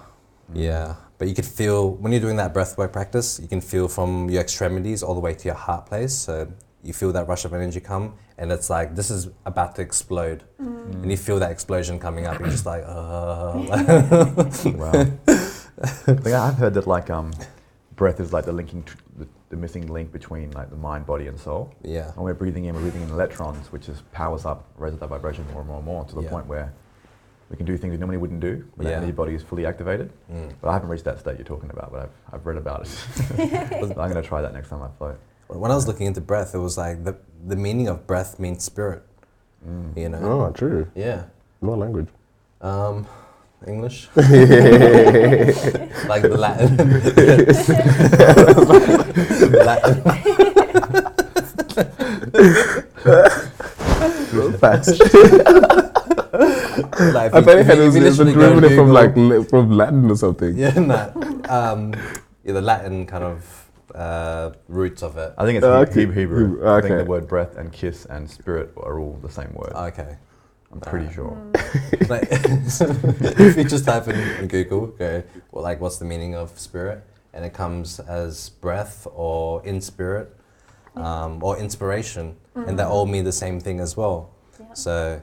yeah. 0.54 0.96
But 1.18 1.28
you 1.28 1.36
could 1.36 1.46
feel, 1.46 1.92
when 1.96 2.12
you're 2.14 2.22
doing 2.22 2.38
that 2.38 2.54
breathwork 2.54 2.94
practice, 2.94 3.40
you 3.42 3.48
can 3.48 3.62
feel 3.62 3.88
from 3.88 4.30
your 4.30 4.42
extremities 4.42 5.04
all 5.04 5.14
the 5.14 5.20
way 5.20 5.34
to 5.34 5.46
your 5.46 5.56
heart 5.56 5.86
place. 5.88 6.14
So 6.14 6.52
you 6.84 6.94
feel 6.94 7.12
that 7.12 7.28
rush 7.28 7.44
of 7.46 7.54
energy 7.54 7.80
come 7.82 8.14
and 8.38 8.52
it's 8.52 8.70
like, 8.70 8.96
this 8.96 9.12
is 9.12 9.30
about 9.46 9.76
to 9.76 9.82
explode. 9.82 10.44
Mm. 10.62 11.04
And 11.04 11.12
you 11.12 11.18
feel 11.18 11.40
that 11.40 11.52
explosion 11.52 12.00
coming 12.00 12.26
up. 12.26 12.38
and 12.38 12.42
You're 12.46 12.52
just 12.52 12.66
like, 12.66 12.84
uh, 12.88 13.54
Wow. 14.78 15.06
Like, 16.08 16.28
I've 16.34 16.56
heard 16.56 16.74
that 16.76 16.88
like 16.88 17.10
um, 17.10 17.32
breath 17.96 18.20
is 18.20 18.32
like 18.34 18.46
the 18.46 18.52
linking, 18.54 18.84
tr- 18.84 18.98
the 19.18 19.28
the 19.50 19.58
missing 19.58 19.88
link 19.88 20.12
between 20.14 20.52
like 20.52 20.70
the 20.70 20.78
mind, 20.78 21.06
body, 21.06 21.28
and 21.28 21.38
soul. 21.40 21.74
Yeah. 21.84 22.12
And 22.16 22.24
we're 22.24 22.34
breathing 22.34 22.66
in, 22.66 22.76
we're 22.76 22.82
breathing 22.82 23.02
in 23.04 23.10
electrons, 23.10 23.72
which 23.72 23.90
is 23.90 24.02
powers 24.14 24.46
up, 24.46 24.66
raises 24.78 25.00
that 25.00 25.08
vibration 25.10 25.46
more 25.52 25.60
and 25.60 25.68
more 25.68 25.78
and 25.78 25.86
more 25.86 26.06
to 26.06 26.16
the 26.16 26.22
Yeah. 26.22 26.30
point 26.30 26.46
where 26.48 26.72
we 27.50 27.58
can 27.58 27.66
do 27.66 27.76
things 27.78 27.92
we 27.92 27.98
normally 27.98 28.18
wouldn't 28.18 28.40
do 28.40 28.64
when 28.76 28.88
Yeah. 28.88 28.92
the 28.92 28.98
energy 28.98 29.12
body 29.12 29.34
is 29.36 29.44
fully 29.44 29.66
activated. 29.66 30.10
Mm. 30.32 30.54
But 30.62 30.70
I 30.70 30.74
haven't 30.74 30.88
reached 30.88 31.04
that 31.04 31.20
state 31.20 31.38
you're 31.38 31.44
talking 31.46 31.70
about, 31.70 31.92
but 31.92 32.02
I've, 32.04 32.34
I've 32.36 32.46
read 32.46 32.56
about 32.58 32.88
it. 32.88 32.98
I'm 33.82 33.94
going 33.94 34.14
to 34.16 34.22
try 34.22 34.42
that 34.42 34.54
next 34.54 34.70
time 34.70 34.82
I 34.82 34.88
float. 34.98 35.20
When 35.48 35.70
I 35.70 35.76
was 35.76 35.86
looking 35.86 36.08
into 36.08 36.22
breath, 36.22 36.56
it 36.56 36.60
was 36.60 36.78
like 36.78 37.04
the 37.04 37.18
the 37.46 37.58
meaning 37.58 37.90
of 37.90 38.08
breath 38.08 38.40
means 38.40 38.64
spirit. 38.64 39.04
Mm. 39.68 39.98
You 39.98 40.10
know. 40.10 40.20
Oh, 40.48 40.52
true. 40.54 40.90
Yeah. 40.96 41.26
No 41.62 41.74
language. 41.74 42.08
Um, 42.62 43.06
English. 43.68 44.10
like 44.16 44.28
the 46.24 46.38
Latin. 46.38 46.78
Latin. 49.66 50.02
Fast. 54.60 55.02
Like, 57.14 57.34
I 57.34 57.40
if 57.40 57.46
thought 57.46 57.58
it 57.58 57.66
had 57.66 57.78
if 57.80 57.94
you 57.96 58.06
it's 58.06 58.18
literally 58.20 58.34
derivative 58.34 58.76
from 58.78 58.92
like 58.92 59.14
from 59.50 59.72
Latin 59.78 60.10
or 60.10 60.16
something. 60.16 60.58
Yeah, 60.58 60.72
no. 60.80 61.12
Um, 61.50 61.94
yeah, 62.44 62.54
the 62.54 62.62
Latin 62.62 63.06
kind 63.06 63.24
of 63.24 63.70
uh, 63.94 64.52
roots 64.68 65.04
of 65.04 65.18
it. 65.18 65.34
I 65.38 65.46
think 65.46 65.58
it's 65.58 65.66
Uh, 65.66 65.86
He- 65.86 65.92
okay. 65.92 66.00
Hebrew. 66.02 66.16
Hebrew. 66.16 66.48
Hebrew, 66.56 66.70
I 66.70 66.82
think 66.82 66.98
the 66.98 67.06
word 67.06 67.28
breath 67.28 67.58
and 67.58 67.72
kiss 67.72 68.06
and 68.06 68.30
spirit 68.30 68.72
are 68.78 69.00
all 69.00 69.20
the 69.22 69.30
same 69.30 69.54
word. 69.54 69.74
Okay. 69.76 70.18
I'm 70.72 70.80
pretty 70.80 71.08
uh, 71.08 71.12
sure. 71.12 71.52
like, 72.10 72.28
if 72.32 73.58
you 73.58 73.64
just 73.64 73.86
type 73.86 74.08
in, 74.08 74.16
in 74.16 74.48
Google, 74.48 74.88
go, 74.88 75.24
well, 75.52 75.64
like, 75.64 75.82
what's 75.82 75.98
the 75.98 76.06
meaning 76.06 76.36
of 76.36 76.58
spirit? 76.60 77.04
And 77.34 77.46
it 77.46 77.54
comes 77.54 78.00
as 78.00 78.50
breath 78.50 79.08
or 79.14 79.66
in 79.66 79.82
spirit 79.82 80.36
um, 80.96 81.44
or 81.44 81.58
inspiration. 81.58 82.36
And 82.56 82.78
they 82.78 82.84
all 82.84 83.06
mean 83.06 83.24
the 83.24 83.32
same 83.32 83.60
thing 83.60 83.80
as 83.80 83.96
well. 83.96 84.32
Yeah. 84.60 84.74
So, 84.74 85.22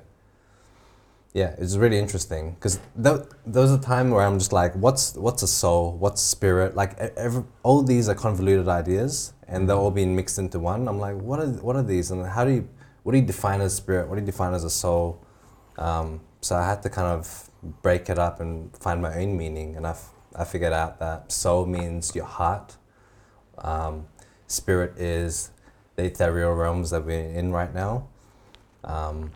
yeah, 1.34 1.54
it's 1.58 1.76
really 1.76 1.98
interesting 1.98 2.52
because 2.52 2.80
th- 3.02 3.20
there 3.46 3.62
was 3.62 3.72
a 3.72 3.78
time 3.78 4.10
where 4.10 4.26
I'm 4.26 4.38
just 4.38 4.52
like, 4.52 4.74
what's 4.74 5.14
what's 5.14 5.42
a 5.42 5.46
soul? 5.46 5.96
What's 5.98 6.22
spirit? 6.22 6.74
Like, 6.74 6.98
every, 6.98 7.44
all 7.62 7.82
these 7.82 8.08
are 8.08 8.14
convoluted 8.14 8.66
ideas, 8.68 9.34
and 9.46 9.68
they're 9.68 9.76
all 9.76 9.90
being 9.90 10.16
mixed 10.16 10.38
into 10.38 10.58
one. 10.58 10.88
I'm 10.88 10.98
like, 10.98 11.16
what 11.16 11.38
are 11.38 11.46
what 11.46 11.76
are 11.76 11.82
these? 11.82 12.10
And 12.10 12.26
how 12.26 12.44
do 12.44 12.52
you 12.52 12.68
what 13.02 13.12
do 13.12 13.18
you 13.18 13.26
define 13.26 13.60
as 13.60 13.74
spirit? 13.74 14.08
What 14.08 14.16
do 14.16 14.22
you 14.22 14.26
define 14.26 14.54
as 14.54 14.64
a 14.64 14.70
soul? 14.70 15.22
Um, 15.78 16.20
so 16.40 16.56
I 16.56 16.66
had 16.66 16.82
to 16.82 16.90
kind 16.90 17.06
of 17.08 17.50
break 17.82 18.10
it 18.10 18.18
up 18.18 18.40
and 18.40 18.76
find 18.76 19.00
my 19.00 19.14
own 19.14 19.36
meaning, 19.36 19.76
and 19.76 19.86
I, 19.86 19.90
f- 19.90 20.10
I 20.36 20.44
figured 20.44 20.72
out 20.72 20.98
that 21.00 21.32
soul 21.32 21.66
means 21.66 22.14
your 22.14 22.26
heart. 22.26 22.76
Um, 23.58 24.06
spirit 24.46 24.98
is 24.98 25.50
the 25.96 26.04
ethereal 26.04 26.54
realms 26.54 26.90
that 26.90 27.04
we're 27.04 27.18
in 27.30 27.52
right 27.52 27.72
now. 27.74 28.06
Um, 28.84 29.32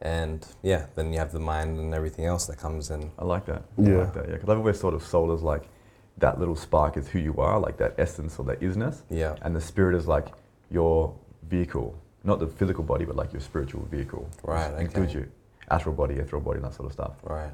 and 0.00 0.46
yeah, 0.62 0.86
then 0.96 1.12
you 1.12 1.18
have 1.18 1.32
the 1.32 1.40
mind 1.40 1.78
and 1.78 1.94
everything 1.94 2.24
else 2.26 2.46
that 2.46 2.58
comes 2.58 2.90
in. 2.90 3.10
I 3.18 3.24
like 3.24 3.46
that. 3.46 3.62
Yeah. 3.78 3.92
I 3.94 3.96
like 3.98 4.14
that. 4.14 4.26
Yeah. 4.28 4.34
Because 4.34 4.48
I've 4.48 4.58
always 4.58 4.80
thought 4.80 4.94
of 4.94 5.02
soul 5.04 5.32
as 5.32 5.42
like 5.42 5.68
that 6.18 6.38
little 6.38 6.56
spark 6.56 6.96
is 6.96 7.08
who 7.08 7.18
you 7.18 7.34
are, 7.38 7.58
like 7.60 7.76
that 7.78 7.94
essence 7.98 8.38
or 8.38 8.44
that 8.46 8.60
isness. 8.60 9.02
Yeah, 9.10 9.36
And 9.42 9.54
the 9.54 9.60
spirit 9.60 9.96
is 9.96 10.06
like 10.06 10.28
your 10.70 11.14
vehicle, 11.48 11.96
not 12.24 12.38
the 12.38 12.46
physical 12.46 12.84
body, 12.84 13.04
but 13.04 13.16
like 13.16 13.32
your 13.32 13.40
spiritual 13.40 13.82
vehicle. 13.90 14.28
Right, 14.42 14.72
Which 14.72 14.82
Includes 14.82 15.10
okay. 15.12 15.20
you. 15.20 15.30
Astral 15.70 15.94
body, 15.94 16.14
ethereal 16.14 16.40
body, 16.40 16.56
and 16.58 16.64
that 16.66 16.74
sort 16.74 16.86
of 16.86 16.92
stuff. 16.92 17.12
right. 17.24 17.50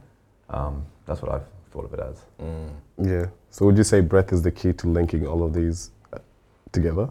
Um, 0.51 0.85
that's 1.07 1.21
what 1.23 1.31
I've 1.31 1.45
thought 1.71 1.85
of 1.85 1.93
it 1.93 2.01
as. 2.01 2.25
Mm. 2.41 2.71
Yeah. 3.03 3.27
So 3.51 3.66
would 3.66 3.77
you 3.77 3.85
say 3.85 4.01
breath 4.01 4.33
is 4.33 4.41
the 4.43 4.51
key 4.51 4.73
to 4.73 4.87
linking 4.89 5.27
all 5.27 5.43
of 5.45 5.53
these 5.53 5.91
uh, 6.12 6.19
together? 6.73 7.09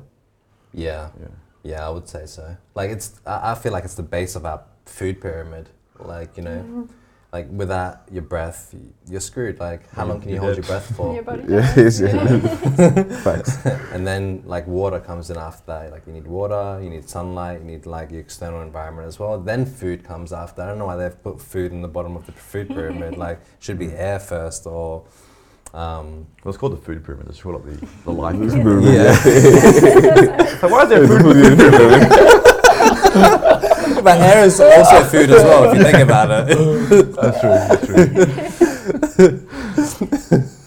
Yeah, 0.73 1.09
Yeah. 1.21 1.27
yeah, 1.63 1.87
I 1.87 1.89
would 1.91 2.07
say 2.09 2.25
so. 2.25 2.57
Like 2.75 2.89
it's, 2.91 3.19
I 3.25 3.51
I 3.51 3.55
feel 3.55 3.71
like 3.71 3.83
it's 3.85 3.93
the 3.95 4.03
base 4.03 4.35
of 4.35 4.45
our 4.45 4.61
food 4.85 5.21
pyramid. 5.21 5.69
Like 5.99 6.35
you 6.37 6.43
know, 6.43 6.57
Mm-hmm. 6.57 6.83
Like 7.33 7.47
without 7.51 8.03
your 8.11 8.21
breath, 8.23 8.73
you're 9.09 9.19
screwed. 9.19 9.59
Like 9.59 9.89
how 9.91 10.05
long 10.05 10.19
can 10.21 10.29
you 10.29 10.35
you're 10.35 10.43
hold 10.43 10.55
your 10.55 10.65
breath 10.65 10.95
for? 10.95 11.13
Your 11.17 11.23
body 11.23 11.43
Yeah. 11.47 11.73
yes, 11.75 11.99
yeah. 11.99 12.23
Facts. 13.23 13.65
and 13.93 14.07
then 14.07 14.43
like 14.45 14.65
water 14.65 14.99
comes 14.99 15.29
in 15.29 15.37
after 15.37 15.63
that. 15.67 15.91
Like 15.91 16.07
you 16.07 16.13
need 16.13 16.25
water, 16.25 16.79
you 16.81 16.89
need 16.89 17.07
sunlight, 17.09 17.59
you 17.59 17.65
need 17.65 17.85
like 17.85 18.11
your 18.11 18.21
external 18.21 18.61
environment 18.61 19.07
as 19.07 19.19
well. 19.19 19.39
Then 19.39 19.65
food 19.65 20.03
comes 20.05 20.31
after. 20.31 20.61
I 20.61 20.67
don't 20.67 20.77
know 20.79 20.85
why 20.85 20.95
they've 20.95 21.21
put 21.23 21.41
food 21.41 21.71
in 21.73 21.81
the 21.81 21.87
bottom 21.89 22.15
of 22.15 22.25
the 22.25 22.31
food 22.31 22.69
pyramid. 22.69 23.17
like 23.17 23.39
should 23.59 23.77
be 23.79 23.91
air 23.91 24.19
first 24.19 24.65
or. 24.65 25.03
Um, 25.73 26.25
Well, 26.43 26.51
it's 26.53 26.57
called 26.57 26.71
the 26.73 26.77
food 26.77 27.03
pyramid. 27.03 27.27
It's 27.27 27.41
called 27.41 27.61
the, 27.65 27.85
the 28.05 28.11
life 28.11 28.35
It's 28.39 28.53
pyramid. 28.53 28.83
booming, 28.83 28.93
yeah. 28.93 30.57
so 30.59 30.67
why 30.69 30.83
is 30.83 30.89
there 30.89 31.05
food 31.05 32.46
but 34.03 34.17
hair 34.17 34.45
is 34.45 34.59
also 34.59 35.03
food 35.05 35.29
as 35.31 35.43
well 35.43 35.71
if 35.71 35.77
you 35.77 35.83
think 35.83 35.97
about 35.99 36.29
it. 36.31 36.47
That's 37.15 37.39
true. 37.41 37.57
That's 37.67 37.85
true. 39.97 40.47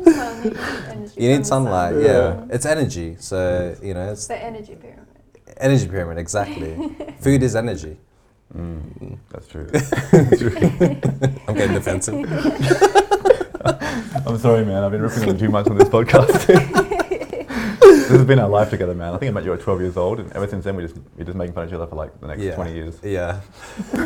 You 0.00 0.48
need 0.50 0.56
energy 0.88 1.14
You 1.22 1.28
need 1.28 1.34
from 1.36 1.42
the 1.42 1.44
sun. 1.44 1.64
sunlight. 1.64 1.94
Yeah. 1.96 2.10
Yeah. 2.12 2.44
it's 2.54 2.66
energy. 2.66 3.16
So 3.18 3.76
you 3.82 3.94
know, 3.94 4.10
it's 4.10 4.20
It's 4.20 4.28
the 4.28 4.42
energy 4.42 4.74
pyramid. 4.76 5.06
energy 5.58 5.88
pyramid 5.88 6.18
exactly. 6.18 6.76
food 7.20 7.42
is 7.42 7.54
energy. 7.56 7.98
Mm, 8.56 9.18
that's 9.30 9.46
true. 9.46 9.66
I'm 11.46 11.54
getting 11.54 11.74
defensive. 11.74 12.14
I'm 14.26 14.38
sorry, 14.38 14.64
man. 14.64 14.82
I've 14.82 14.90
been 14.92 15.02
ripping 15.02 15.22
on 15.22 15.28
you 15.28 15.38
too 15.38 15.48
much 15.50 15.66
on 15.68 15.76
this 15.78 15.88
podcast. 15.88 16.96
This 18.10 18.18
has 18.18 18.26
been 18.26 18.40
our 18.40 18.48
life 18.48 18.70
together, 18.70 18.92
man. 18.94 19.14
I 19.14 19.18
think 19.18 19.30
I 19.30 19.32
met 19.32 19.44
you 19.44 19.52
at 19.52 19.60
12 19.60 19.80
years 19.80 19.96
old, 19.96 20.18
and 20.18 20.32
ever 20.32 20.48
since 20.48 20.64
then, 20.64 20.74
we 20.74 20.82
just 20.82 20.96
we're 21.16 21.24
just 21.24 21.36
making 21.36 21.54
fun 21.54 21.62
of 21.64 21.70
each 21.70 21.74
other 21.74 21.86
for 21.86 21.94
like 21.94 22.20
the 22.20 22.26
next 22.26 22.42
Yeah. 22.42 22.56
20 22.56 22.72
years. 22.74 22.98
Yeah. 23.04 23.40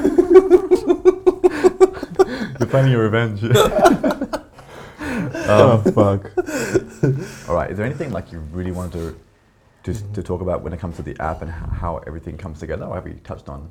You're 2.61 2.69
planning 2.69 2.93
your 2.93 3.09
revenge. 3.09 3.41
Oh 5.47 5.79
fuck. 5.93 6.31
All 7.49 7.55
right. 7.55 7.71
Is 7.71 7.77
there 7.77 7.85
anything 7.85 8.13
like 8.13 8.33
you 8.33 8.39
really 8.51 8.73
wanted 8.73 8.93
to 8.93 9.21
just 9.83 10.15
to 10.15 10.23
talk 10.23 10.41
about 10.41 10.63
when 10.63 10.73
it 10.73 10.81
comes 10.81 10.97
to 10.97 11.03
the 11.03 11.15
app 11.21 11.43
and 11.43 11.51
how, 11.51 11.67
how 11.67 11.97
everything 12.07 12.39
comes 12.39 12.61
together? 12.61 12.87
Or 12.87 12.95
have 12.95 13.05
we 13.05 13.13
touched 13.15 13.51
on 13.51 13.71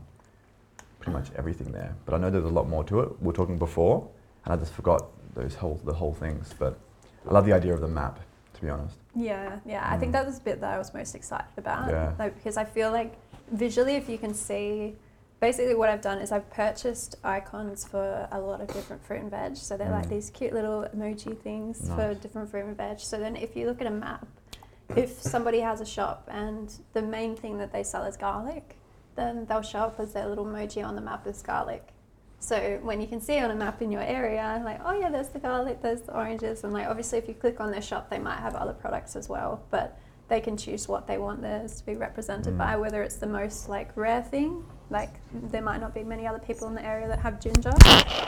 pretty 1.00 1.14
much 1.18 1.30
everything 1.36 1.72
there? 1.72 1.96
But 2.06 2.14
I 2.14 2.18
know 2.20 2.30
there's 2.30 2.44
a 2.46 2.50
lot 2.50 2.70
more 2.70 2.84
to 2.86 3.00
it. 3.00 3.20
We 3.22 3.30
are 3.30 3.34
talking 3.34 3.58
before, 3.58 4.08
and 4.46 4.54
I 4.54 4.58
just 4.58 4.72
forgot 4.72 5.08
those 5.34 5.56
whole 5.56 5.82
the 5.84 5.94
whole 5.94 6.14
things. 6.14 6.54
But 6.60 6.78
I 7.28 7.34
love 7.34 7.46
the 7.48 7.54
idea 7.54 7.74
of 7.74 7.82
the 7.82 7.88
map, 7.88 8.20
be 8.64 8.70
honest. 8.70 8.96
Yeah, 9.16 9.60
yeah. 9.66 9.88
I 9.90 9.98
think 9.98 10.10
Mm. 10.10 10.14
that 10.14 10.26
was 10.26 10.38
the 10.40 10.44
bit 10.46 10.62
that 10.62 10.74
I 10.74 10.78
was 10.78 10.94
most 10.94 11.16
excited 11.16 11.48
about. 11.58 11.90
Yeah. 11.90 12.14
Like, 12.18 12.36
because 12.36 12.58
I 12.58 12.64
feel 12.64 12.92
like 12.92 13.16
visually, 13.52 13.96
if 13.96 14.10
you 14.10 14.18
can 14.18 14.34
see, 14.34 14.96
basically 15.40 15.76
what 15.76 15.90
I've 15.90 16.02
done 16.02 16.20
is 16.20 16.32
I've 16.32 16.50
purchased 16.50 17.18
icons 17.24 17.86
for 17.86 18.28
a 18.32 18.40
lot 18.40 18.62
of 18.62 18.68
different 18.68 19.04
fruit 19.06 19.22
and 19.22 19.30
veg. 19.32 19.58
So 19.58 19.76
they're 19.78 19.92
like 19.92 20.06
Mm. 20.06 20.10
these 20.10 20.30
cute 20.30 20.54
little 20.54 20.88
emoji 20.96 21.38
things 21.38 21.90
for 21.94 22.14
different 22.14 22.50
fruit 22.50 22.66
and 22.66 22.78
veg. 22.78 23.00
So 23.00 23.18
then 23.20 23.36
if 23.36 23.56
you 23.56 23.68
look 23.68 23.82
at 23.82 23.88
a 23.88 23.92
map, 23.92 24.26
if 24.96 25.22
somebody 25.22 25.60
has 25.60 25.82
a 25.82 25.86
shop 25.86 26.30
and 26.32 26.74
the 26.94 27.02
main 27.02 27.36
thing 27.36 27.58
that 27.58 27.72
they 27.74 27.84
sell 27.84 28.04
is 28.04 28.16
garlic, 28.18 28.78
then 29.16 29.46
they'll 29.46 29.62
show 29.62 29.80
up 29.80 30.00
as 30.00 30.14
their 30.14 30.28
little 30.28 30.46
emoji 30.46 30.84
on 30.86 30.96
the 30.96 31.02
map 31.02 31.28
as 31.28 31.42
garlic. 31.42 31.93
So 32.44 32.78
when 32.84 33.00
you 33.00 33.08
can 33.08 33.22
see 33.22 33.40
on 33.40 33.52
a 33.52 33.56
map 33.56 33.82
in 33.82 33.90
your 33.90 34.02
area, 34.02 34.62
like, 34.66 34.82
oh 34.84 35.00
yeah, 35.00 35.10
there's 35.10 35.30
the 35.30 35.40
garlic, 35.40 35.82
there's 35.82 36.02
the 36.02 36.14
oranges, 36.14 36.66
and 36.66 36.74
like 36.74 36.88
obviously 36.88 37.18
if 37.18 37.28
you 37.30 37.34
click 37.34 37.62
on 37.62 37.72
their 37.72 37.82
shop, 37.82 38.10
they 38.10 38.20
might 38.20 38.40
have 38.40 38.54
other 38.56 38.74
products 38.74 39.16
as 39.16 39.30
well, 39.30 39.64
but 39.72 39.98
they 40.28 40.42
can 40.42 40.58
choose 40.58 40.90
what 40.90 41.08
they 41.08 41.18
want 41.18 41.42
theirs 41.42 41.78
to 41.80 41.86
be 41.86 41.96
represented 41.96 42.56
Mm. 42.56 42.58
by, 42.58 42.76
whether 42.76 43.02
it's 43.02 43.16
the 43.16 43.28
most 43.28 43.70
like 43.70 43.96
rare 43.96 44.22
thing, 44.22 44.62
like 44.90 45.12
there 45.52 45.62
might 45.62 45.80
not 45.80 45.94
be 45.94 46.04
many 46.04 46.28
other 46.28 46.40
people 46.40 46.68
in 46.68 46.76
the 46.76 46.86
area 46.86 47.08
that 47.08 47.20
have 47.20 47.40
ginger, 47.40 47.72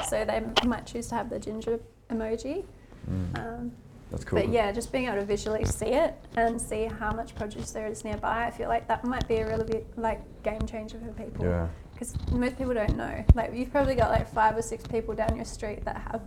so 0.08 0.24
they 0.24 0.42
might 0.66 0.86
choose 0.86 1.08
to 1.10 1.16
have 1.16 1.30
the 1.30 1.38
ginger 1.40 1.78
emoji. 2.10 2.64
Mm, 3.12 3.38
Um, 3.38 3.72
that's 4.12 4.24
cool. 4.24 4.40
but 4.40 4.48
yeah, 4.48 4.72
just 4.72 4.94
being 4.94 5.08
able 5.08 5.18
to 5.18 5.26
visually 5.26 5.66
see 5.66 5.88
it 5.88 6.14
and 6.38 6.60
see 6.62 6.86
how 6.86 7.12
much 7.12 7.36
produce 7.36 7.72
there 7.72 7.88
is 7.88 8.06
nearby, 8.06 8.46
I 8.46 8.52
feel 8.52 8.70
like 8.70 8.88
that 8.88 9.04
might 9.04 9.28
be 9.28 9.38
a 9.38 9.46
really 9.46 9.66
big 9.66 9.86
like 9.98 10.22
game 10.44 10.62
changer 10.66 11.00
for 11.00 11.12
people 11.22 11.44
Yeah. 11.46 11.68
Because 11.96 12.14
most 12.32 12.58
people 12.58 12.74
don't 12.74 12.96
know. 12.98 13.24
Like 13.34 13.54
you've 13.54 13.72
probably 13.72 13.96
got 13.96 14.12
like 14.12 14.32
five 14.32 14.56
or 14.58 14.62
six 14.62 14.86
people 14.86 15.16
down 15.16 15.36
your 15.36 15.46
street 15.46 15.84
that 15.86 15.96
have 15.98 16.22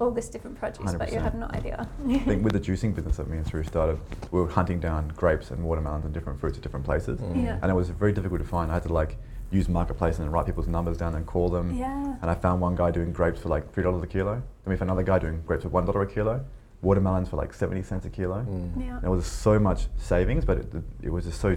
all 0.00 0.10
this 0.10 0.28
different 0.28 0.58
produce, 0.58 0.94
but 0.94 1.12
you 1.12 1.20
have 1.20 1.34
no 1.36 1.46
idea. 1.50 1.88
I 2.08 2.18
think 2.18 2.42
with 2.42 2.54
the 2.54 2.60
juicing 2.60 2.94
business 2.94 3.18
that 3.18 3.28
me 3.28 3.36
and 3.36 3.46
Suru 3.46 3.62
started, 3.62 3.98
we 4.32 4.40
were 4.40 4.48
hunting 4.48 4.80
down 4.80 5.08
grapes 5.16 5.52
and 5.52 5.62
watermelons 5.62 6.04
and 6.04 6.12
different 6.12 6.40
fruits 6.40 6.56
at 6.58 6.62
different 6.62 6.84
places. 6.84 7.20
Mm. 7.20 7.44
Yeah. 7.44 7.58
And 7.62 7.70
it 7.70 7.74
was 7.74 7.90
very 7.90 8.12
difficult 8.12 8.40
to 8.40 8.46
find. 8.46 8.70
I 8.70 8.74
had 8.74 8.82
to 8.84 8.92
like 8.92 9.16
use 9.52 9.68
marketplace 9.68 10.18
and 10.18 10.32
write 10.32 10.46
people's 10.46 10.66
numbers 10.66 10.96
down 10.96 11.14
and 11.14 11.24
call 11.24 11.48
them. 11.48 11.76
yeah. 11.76 12.16
And 12.20 12.30
I 12.30 12.34
found 12.34 12.60
one 12.60 12.74
guy 12.74 12.90
doing 12.90 13.12
grapes 13.12 13.40
for 13.40 13.48
like 13.48 13.72
three 13.72 13.84
dollars 13.84 14.02
a 14.02 14.06
kilo. 14.08 14.34
Then 14.34 14.70
we 14.72 14.76
found 14.76 14.90
another 14.90 15.04
guy 15.04 15.18
doing 15.20 15.40
grapes 15.46 15.62
for 15.62 15.68
one 15.68 15.84
dollar 15.84 16.02
a 16.02 16.06
kilo. 16.06 16.44
Watermelons 16.80 17.28
for 17.28 17.36
like 17.36 17.54
seventy 17.54 17.82
cents 17.82 18.04
a 18.06 18.10
kilo. 18.10 18.40
Mm. 18.42 18.84
Yeah. 18.84 18.98
There 19.00 19.10
was 19.10 19.24
so 19.24 19.58
much 19.60 19.86
savings, 19.98 20.44
but 20.44 20.58
it, 20.58 20.72
it 21.02 21.10
was 21.10 21.26
just 21.26 21.40
so 21.40 21.56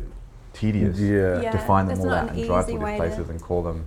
tedious 0.59 0.97
Yeah. 0.99 1.41
Yeah. 1.41 1.51
to 1.51 1.57
find 1.59 1.87
them 1.89 1.97
there's 1.97 2.07
all 2.07 2.13
out 2.13 2.29
an 2.29 2.35
and 2.39 2.45
drive 2.47 2.65
to 2.67 2.71
all 2.73 2.85
these 2.87 2.97
places 2.97 3.25
to- 3.25 3.31
and 3.31 3.41
call 3.41 3.61
them. 3.63 3.85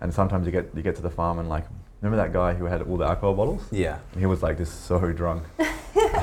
And 0.00 0.12
sometimes 0.12 0.46
you 0.46 0.52
get 0.52 0.70
you 0.74 0.82
get 0.82 0.96
to 0.96 1.02
the 1.02 1.10
farm 1.10 1.38
and 1.38 1.48
like 1.48 1.64
remember 2.00 2.16
that 2.22 2.32
guy 2.32 2.54
who 2.54 2.64
had 2.64 2.82
all 2.82 2.96
the 2.96 3.04
alcohol 3.04 3.34
bottles? 3.34 3.62
Yeah. 3.70 3.98
He 4.18 4.26
was 4.26 4.42
like 4.42 4.56
just 4.58 4.84
so 4.86 4.98
drunk. 5.12 5.42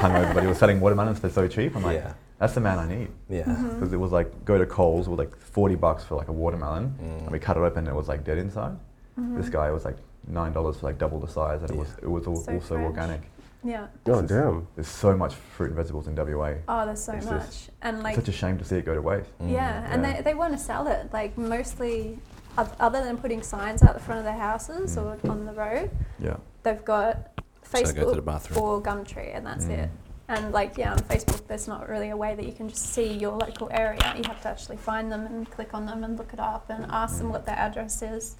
hungover, 0.04 0.34
but 0.34 0.42
he 0.44 0.48
was 0.48 0.58
selling 0.58 0.80
watermelons 0.80 1.20
for 1.20 1.30
so 1.30 1.48
cheap. 1.48 1.76
I'm 1.76 1.84
like, 1.84 1.98
yeah, 1.98 2.14
that's 2.40 2.54
the 2.54 2.62
man 2.62 2.78
I 2.80 2.88
need. 2.88 3.10
yeah. 3.30 3.44
Mm-hmm. 3.44 3.70
Because 3.76 3.94
it 3.94 3.98
was 3.98 4.12
like, 4.12 4.30
go 4.46 4.58
to 4.58 4.66
Coles 4.66 5.08
with 5.10 5.20
like 5.20 5.36
40 5.38 5.76
bucks 5.76 6.04
for 6.04 6.16
like 6.16 6.28
a 6.28 6.32
watermelon, 6.32 6.96
and 7.02 7.32
we 7.32 7.40
Mm. 7.40 7.42
cut 7.42 7.58
it 7.58 7.62
open 7.62 7.80
and 7.80 7.88
it 7.90 7.96
was 7.96 8.08
like 8.08 8.24
dead 8.24 8.38
inside. 8.38 8.74
Mm-hmm. 9.20 9.38
This 9.38 9.50
guy 9.50 9.72
was 9.72 9.86
like 9.86 9.98
$9 10.32 10.54
for 10.80 10.86
like 10.86 10.98
double 10.98 11.20
the 11.20 11.28
size, 11.28 11.62
and 11.62 11.72
it 11.72 11.78
was, 11.78 11.90
it 12.02 12.08
was 12.10 12.28
al- 12.28 12.36
So 12.36 12.54
also 12.54 12.76
fresh. 12.76 12.86
organic. 12.86 13.22
Yeah. 13.64 13.88
Oh 14.06 14.22
damn. 14.22 14.68
There's 14.76 14.88
so 14.88 15.16
much 15.18 15.34
fruit 15.34 15.68
and 15.68 15.76
vegetables 15.76 16.08
in 16.08 16.16
WA. 16.16 16.56
Oh, 16.68 16.86
there's 16.86 17.04
so 17.04 17.14
It's 17.14 17.26
much. 17.26 17.46
just- 17.46 17.70
and 17.82 18.04
like, 18.04 18.16
it's 18.18 18.26
such 18.26 18.34
a 18.34 18.38
shame 18.38 18.58
to 18.60 18.64
see 18.64 18.78
it 18.78 18.86
go 18.86 18.94
to 18.96 19.02
waste. 19.02 19.30
Mm. 19.40 19.52
yeah, 19.52 19.88
and 19.92 20.04
Yeah. 20.04 20.14
they, 20.18 20.22
they 20.22 20.34
want 20.34 20.54
to 20.54 20.60
sell 20.60 20.88
it. 20.88 21.12
Like, 21.12 21.38
mostly, 21.38 22.20
other 22.58 23.04
than 23.04 23.18
putting 23.18 23.42
signs 23.42 23.84
out 23.84 23.94
the 23.94 24.00
front 24.00 24.20
of 24.20 24.26
their 24.26 24.38
houses 24.38 24.96
Mm. 24.96 25.04
or 25.26 25.30
on 25.32 25.46
the 25.46 25.54
road, 25.54 25.90
Yeah. 26.20 26.38
they've 26.64 26.84
got 26.86 27.30
So 27.64 27.82
go 27.82 27.86
the 28.14 28.22
Facebook 28.22 28.26
bathroom. 28.26 28.64
or 28.64 28.82
Gumtree, 28.82 29.36
and 29.36 29.46
that's 29.46 29.66
Mm. 29.66 29.72
it. 29.80 29.90
And 30.30 30.52
like, 30.52 30.78
yeah, 30.78 30.92
on 30.92 31.00
Facebook, 31.00 31.48
there's 31.48 31.68
not 31.68 31.88
really 31.90 32.10
a 32.10 32.18
way 32.18 32.36
that 32.36 32.46
you 32.46 32.52
can 32.52 32.68
just 32.70 32.86
see 32.94 33.14
your 33.14 33.34
local 33.38 33.70
area. 33.72 34.00
You 34.16 34.24
have 34.28 34.42
to 34.42 34.50
actually 34.50 34.78
find 34.78 35.12
them 35.12 35.26
and 35.26 35.50
click 35.50 35.74
on 35.74 35.86
them 35.86 36.04
and 36.04 36.18
look 36.18 36.34
it 36.34 36.40
up 36.40 36.70
and 36.70 36.86
ask 36.90 37.18
them 37.18 37.28
Mm. 37.28 37.32
what 37.32 37.46
their 37.46 37.56
address 37.58 38.02
is. 38.02 38.36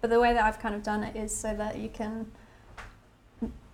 But 0.00 0.10
the 0.10 0.20
way 0.20 0.32
that 0.34 0.44
I've 0.44 0.58
kind 0.58 0.74
of 0.74 0.82
done 0.82 1.02
it 1.04 1.14
is 1.16 1.34
so 1.36 1.54
that 1.54 1.78
you 1.78 1.88
can 1.88 2.30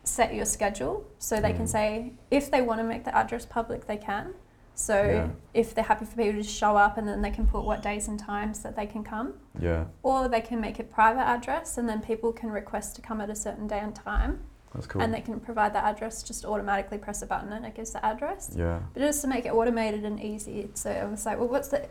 set 0.09 0.34
your 0.34 0.44
schedule 0.44 1.04
so 1.18 1.40
they 1.40 1.52
can 1.52 1.64
Mm. 1.66 1.68
say 1.68 2.12
if 2.30 2.50
they 2.50 2.62
want 2.62 2.80
to 2.80 2.84
make 2.84 3.04
the 3.04 3.14
address 3.16 3.44
public, 3.46 3.86
they 3.86 3.96
can. 3.96 4.34
So 4.74 5.02
Yeah. 5.02 5.28
if 5.54 5.74
they're 5.74 5.84
happy 5.84 6.04
for 6.04 6.16
people 6.16 6.40
to 6.40 6.48
show 6.48 6.76
up 6.76 6.96
and 6.98 7.06
then 7.09 7.20
they 7.20 7.30
can 7.30 7.46
put 7.46 7.64
what 7.64 7.82
days 7.82 8.06
and 8.09 8.18
times 8.18 8.62
that 8.62 8.76
they 8.76 8.86
can 8.86 9.02
come, 9.02 9.34
Yeah. 9.59 9.84
or 10.02 10.28
they 10.28 10.40
can 10.40 10.61
make 10.61 10.78
it 10.78 10.90
private 10.92 11.26
address 11.26 11.78
and 11.78 11.88
then 11.88 12.00
people 12.00 12.32
can 12.32 12.50
request 12.50 12.94
to 12.96 13.02
come 13.02 13.20
at 13.20 13.28
a 13.28 13.34
certain 13.34 13.66
day 13.66 13.80
and 13.80 13.94
time 13.94 14.44
That's 14.72 14.86
cool. 14.86 15.02
and 15.02 15.12
they 15.12 15.20
can 15.20 15.40
provide 15.40 15.72
that 15.74 15.84
address, 15.84 16.22
just 16.22 16.44
automatically 16.44 16.96
press 16.98 17.22
a 17.22 17.26
button 17.26 17.52
and 17.52 17.66
it 17.66 17.74
gives 17.74 17.90
the 17.92 18.04
address. 18.06 18.52
yeah. 18.54 18.78
But 18.94 19.00
just 19.00 19.20
to 19.22 19.26
make 19.26 19.46
it 19.46 19.52
automated 19.52 20.04
and 20.04 20.20
easy, 20.22 20.70
so 20.74 20.90
I 20.90 21.04
was 21.06 21.26
like, 21.26 21.38
well, 21.38 21.48
what's 21.48 21.68
the, 21.68 21.88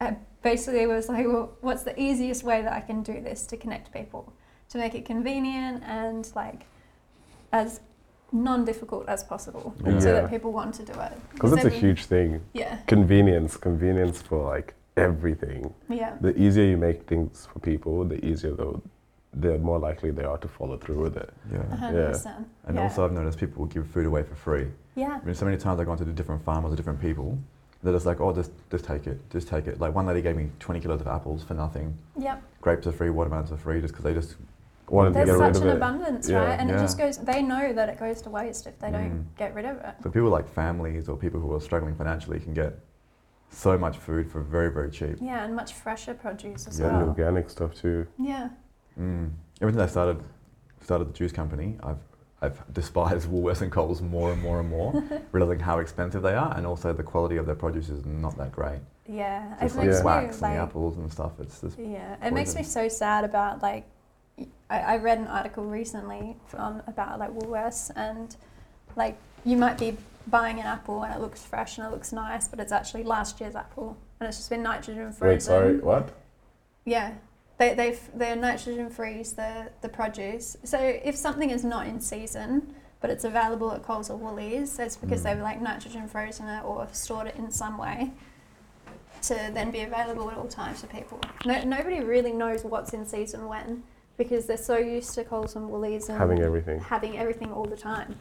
I 0.00 0.16
basically 0.42 0.86
was 0.86 1.08
like, 1.08 1.26
well, 1.26 1.50
what's 1.60 1.82
the 1.82 2.00
easiest 2.00 2.44
way 2.44 2.62
that 2.62 2.72
I 2.72 2.80
can 2.80 3.02
do 3.02 3.20
this 3.20 3.46
to 3.48 3.56
connect 3.56 3.92
people, 3.92 4.32
to 4.68 4.78
make 4.78 4.94
it 4.94 5.04
convenient 5.04 5.82
and 5.84 6.30
like 6.36 6.66
as 7.52 7.80
non-difficult 8.32 9.08
as 9.08 9.24
possible, 9.24 9.74
Yeah. 9.84 9.98
so 9.98 10.08
Yeah. 10.08 10.20
that 10.20 10.30
people 10.30 10.52
want 10.52 10.74
to 10.74 10.84
do 10.84 10.92
it. 11.00 11.12
Because 11.32 11.52
it's 11.54 11.64
a 11.64 11.66
every- 11.66 11.78
huge 11.78 12.04
thing. 12.06 12.40
Yeah, 12.52 12.76
Convenience, 12.86 13.56
convenience 13.56 14.20
for 14.20 14.44
like 14.44 14.74
everything. 14.96 15.72
yeah, 15.88 16.16
The 16.20 16.36
easier 16.38 16.64
you 16.64 16.76
make 16.76 17.04
things 17.06 17.46
for 17.46 17.58
people, 17.60 18.04
the 18.04 18.22
easier 18.24 18.52
though, 18.54 18.82
the 19.32 19.58
more 19.58 19.78
likely 19.78 20.10
they 20.10 20.24
are 20.24 20.38
to 20.38 20.48
follow 20.48 20.76
through 20.76 21.00
with 21.02 21.16
it. 21.16 21.32
Yeah. 21.52 21.76
hundred 21.76 22.16
Yeah. 22.24 22.34
And 22.66 22.76
yeah. 22.76 22.82
also, 22.82 23.04
I've 23.04 23.12
noticed 23.12 23.38
people 23.38 23.60
will 23.60 23.68
give 23.70 23.86
food 23.86 24.04
away 24.06 24.22
for 24.24 24.34
free. 24.34 24.68
yeah, 24.94 25.20
I 25.22 25.24
mean, 25.24 25.34
so 25.34 25.44
many 25.46 25.56
times 25.56 25.78
I've 25.80 25.86
gone 25.86 25.96
to 25.98 26.04
the 26.04 26.12
different 26.12 26.42
farmers 26.42 26.72
or 26.72 26.76
different 26.76 27.00
people, 27.00 27.38
they're 27.82 27.92
just 27.92 28.04
like, 28.06 28.20
oh, 28.20 28.32
just, 28.34 28.50
just 28.70 28.84
take 28.84 29.06
it, 29.06 29.18
just 29.30 29.46
take 29.48 29.68
it. 29.68 29.78
Like 29.80 29.94
one 29.94 30.04
lady 30.06 30.20
gave 30.20 30.36
me 30.36 30.50
20 30.58 30.80
kilos 30.80 31.00
of 31.00 31.06
apples 31.06 31.44
for 31.44 31.54
nothing. 31.54 31.96
yep. 32.18 32.42
Grapes 32.60 32.86
are 32.88 32.92
free, 32.92 33.08
watermelons 33.08 33.52
are 33.52 33.56
free, 33.56 33.80
just 33.80 33.94
because 33.94 34.04
they 34.04 34.12
just 34.12 34.36
Wanted 34.90 35.10
to 35.10 35.14
There's 35.14 35.28
get 35.38 35.44
rid 35.44 35.54
such 35.56 35.64
an 35.64 35.70
abundance, 35.70 36.28
Yeah. 36.28 36.38
right? 36.44 36.58
And 36.60 36.70
it 36.70 36.78
just 36.78 36.96
goes. 36.98 37.18
They 37.18 37.42
know 37.42 37.72
that 37.72 37.88
it 37.88 37.98
goes 37.98 38.22
to 38.22 38.30
waste 38.30 38.66
if 38.66 38.78
they 38.78 38.90
don't 38.90 39.10
Mm. 39.10 39.24
get 39.36 39.54
rid 39.54 39.64
of 39.66 39.76
it. 39.78 39.94
So 40.02 40.10
people 40.10 40.30
like 40.30 40.48
families 40.48 41.08
or 41.08 41.16
people 41.16 41.40
who 41.40 41.52
are 41.54 41.60
struggling 41.60 41.94
financially 41.94 42.40
can 42.40 42.54
get 42.54 42.78
so 43.50 43.76
much 43.78 43.96
food 43.98 44.30
for 44.30 44.40
very, 44.40 44.70
very 44.70 44.90
cheap. 44.90 45.16
Yeah, 45.20 45.44
and 45.44 45.54
much 45.54 45.74
fresher 45.74 46.14
produce 46.14 46.66
as 46.66 46.78
Yeah. 46.80 46.88
And 46.88 46.96
well. 46.98 47.08
organic 47.08 47.50
stuff 47.50 47.74
too. 47.74 48.06
Yeah. 48.18 48.48
Mm. 48.98 49.30
Ever 49.60 49.72
since 49.72 49.82
I 49.82 49.86
started 49.86 50.22
started 50.80 51.08
the 51.08 51.12
juice 51.12 51.32
company, 51.32 51.78
I've 51.82 51.98
I've 52.40 52.62
despised 52.72 53.28
Woolworths 53.28 53.62
and 53.62 53.72
Coles 53.72 54.00
more 54.00 54.32
and 54.32 54.40
more 54.40 54.60
and 54.60 54.70
more, 54.70 55.02
realizing 55.32 55.58
how 55.60 55.80
expensive 55.80 56.22
they 56.22 56.34
are, 56.34 56.54
and 56.56 56.66
also 56.66 56.92
the 56.92 57.02
quality 57.02 57.36
of 57.36 57.46
their 57.46 57.56
produce 57.56 57.88
is 57.88 58.06
not 58.06 58.36
that 58.38 58.52
great. 58.52 58.78
Yeah, 59.06 59.56
Just 59.60 59.74
it 59.74 59.78
like 59.78 59.88
makes 59.88 60.02
wax 60.04 60.20
me 60.22 60.32
and 60.32 60.42
like 60.42 60.52
the 60.52 60.62
apples 60.62 60.96
and 60.98 61.10
stuff. 61.10 61.32
It's 61.40 61.60
just 61.60 61.78
yeah, 61.78 62.14
it 62.24 62.32
makes 62.32 62.54
me 62.54 62.62
so 62.62 62.86
sad 62.88 63.24
about 63.24 63.60
like 63.62 63.84
I, 64.70 64.80
I 64.80 64.96
read 64.96 65.18
an 65.18 65.26
article 65.26 65.64
recently 65.64 66.36
from 66.46 66.82
about 66.86 67.18
like 67.18 67.30
Woolworths 67.30 67.90
and 67.96 68.34
like 68.96 69.16
you 69.44 69.56
might 69.56 69.78
be 69.78 69.96
buying 70.26 70.60
an 70.60 70.66
apple 70.66 71.02
and 71.04 71.14
it 71.14 71.20
looks 71.20 71.42
fresh 71.44 71.78
and 71.78 71.86
it 71.86 71.90
looks 71.90 72.12
nice, 72.12 72.48
but 72.48 72.60
it's 72.60 72.72
actually 72.72 73.02
last 73.04 73.40
year's 73.40 73.54
apple 73.54 73.96
and 74.20 74.28
it's 74.28 74.36
just 74.38 74.50
been 74.50 74.62
nitrogen 74.62 75.12
frozen. 75.12 75.28
Wait, 75.28 75.42
sorry, 75.42 75.78
what? 75.78 76.10
Yeah. 76.84 77.14
They 77.58 77.74
they 77.74 77.98
they 78.14 78.34
nitrogen 78.36 78.88
freeze 78.90 79.32
the 79.32 79.70
the 79.80 79.88
produce. 79.88 80.56
So 80.64 80.78
if 80.78 81.16
something 81.16 81.50
is 81.50 81.64
not 81.64 81.86
in 81.86 82.00
season 82.00 82.74
but 83.00 83.10
it's 83.10 83.24
available 83.24 83.70
at 83.72 83.82
Coles 83.84 84.10
or 84.10 84.16
Woolies, 84.16 84.78
it's 84.80 84.96
because 84.96 85.20
Mm. 85.20 85.24
they've 85.24 85.40
like 85.42 85.60
nitrogen 85.60 86.08
frozen 86.08 86.48
it 86.48 86.64
or 86.64 86.86
stored 86.92 87.28
it 87.28 87.36
in 87.36 87.50
some 87.50 87.78
way 87.78 88.10
to 89.22 89.34
then 89.54 89.70
be 89.70 89.80
available 89.80 90.30
at 90.30 90.36
all 90.36 90.46
times 90.48 90.80
for 90.80 90.86
people. 90.88 91.20
No, 91.44 91.62
nobody 91.62 92.00
really 92.00 92.32
knows 92.32 92.64
what's 92.64 92.92
in 92.92 93.06
season 93.06 93.46
when 93.48 93.82
because 94.18 94.44
they're 94.46 94.56
so 94.56 94.76
used 94.76 95.14
to 95.14 95.24
Coles 95.24 95.56
and 95.56 95.70
Woolies 95.70 96.08
and 96.10 96.18
Having 96.18 96.42
everything. 96.42 96.80
having 96.80 97.16
everything 97.18 97.50
all 97.52 97.64
the 97.64 97.76
time. 97.76 98.16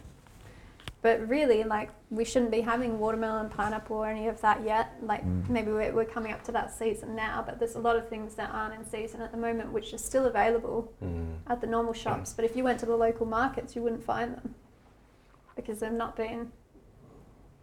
But 1.02 1.28
really, 1.28 1.64
like, 1.64 1.90
we 2.10 2.24
shouldn't 2.26 2.52
be 2.52 2.62
having 2.62 2.98
watermelon, 3.00 3.50
pineapple, 3.50 3.98
or 3.98 4.08
any 4.08 4.28
of 4.28 4.40
that 4.42 4.64
yet. 4.64 4.94
Like, 5.02 5.24
Mm. 5.26 5.48
maybe 5.50 5.72
we're, 5.72 5.94
we're 5.94 6.06
coming 6.06 6.32
up 6.32 6.44
to 6.46 6.52
that 6.54 6.74
season 6.74 7.16
now, 7.16 7.44
but 7.46 7.60
there's 7.60 7.76
a 7.76 7.80
lot 7.80 7.96
of 7.96 8.08
things 8.10 8.36
that 8.36 8.50
aren't 8.52 8.74
in 8.74 8.86
season 8.86 9.22
at 9.22 9.32
the 9.32 9.38
moment, 9.38 9.72
which 9.72 9.94
are 9.94 9.98
still 10.00 10.26
available 10.26 10.92
Mm. 11.04 11.36
at 11.48 11.62
the 11.62 11.68
normal 11.68 11.94
shops. 11.94 12.34
But 12.34 12.46
if 12.46 12.56
you 12.56 12.64
went 12.64 12.80
to 12.80 12.86
the 12.86 12.96
local 12.96 13.26
markets, 13.26 13.76
you 13.76 13.82
wouldn't 13.84 14.04
find 14.04 14.36
them 14.36 14.56
because 15.56 15.80
they've 15.80 15.92
not 15.92 16.16
been, 16.16 16.52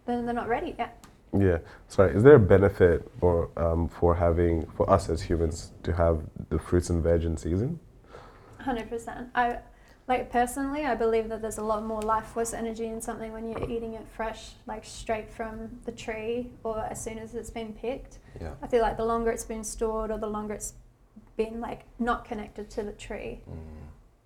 then 0.05 0.25
they're 0.25 0.33
not 0.35 0.47
ready 0.47 0.75
yet. 0.77 1.05
Yeah. 1.37 1.57
Sorry. 1.89 2.15
Is 2.15 2.23
there 2.23 2.35
a 2.35 2.39
benefit 2.39 3.09
for 3.19 3.49
um, 3.57 3.89
for 3.89 4.15
having 4.15 4.65
for 4.77 4.89
us 4.89 5.09
as 5.09 5.21
humans 5.21 5.73
to 5.83 5.91
have 5.91 6.21
the 6.49 6.57
fruits 6.57 6.89
and 6.89 7.03
veg 7.03 7.25
in 7.25 7.35
season? 7.35 7.79
Hundred 8.65 8.89
percent. 8.89 9.29
I 9.35 9.59
like 10.07 10.31
personally, 10.31 10.85
I 10.85 10.95
believe 10.95 11.29
that 11.29 11.41
there's 11.41 11.57
a 11.59 11.63
lot 11.63 11.83
more 11.85 12.01
life 12.01 12.25
force 12.25 12.53
energy 12.53 12.87
in 12.87 12.99
something 12.99 13.31
when 13.31 13.47
you're 13.47 13.69
eating 13.69 13.93
it 13.93 14.05
fresh, 14.15 14.51
like 14.67 14.83
straight 14.85 15.29
from 15.31 15.79
the 15.85 15.91
tree 15.91 16.49
or 16.63 16.79
as 16.79 17.03
soon 17.03 17.17
as 17.19 17.35
it's 17.35 17.49
been 17.51 17.73
picked. 17.73 18.17
Yeah. 18.41 18.53
I 18.61 18.67
feel 18.67 18.81
like 18.81 18.97
the 18.97 19.05
longer 19.05 19.29
it's 19.31 19.45
been 19.45 19.63
stored 19.63 20.09
or 20.11 20.17
the 20.17 20.27
longer 20.27 20.53
it's 20.55 20.73
been 21.37 21.59
like 21.61 21.81
not 21.99 22.25
connected 22.25 22.69
to 22.71 22.83
the 22.83 22.91
tree, 22.93 23.41
Mm. 23.49 23.57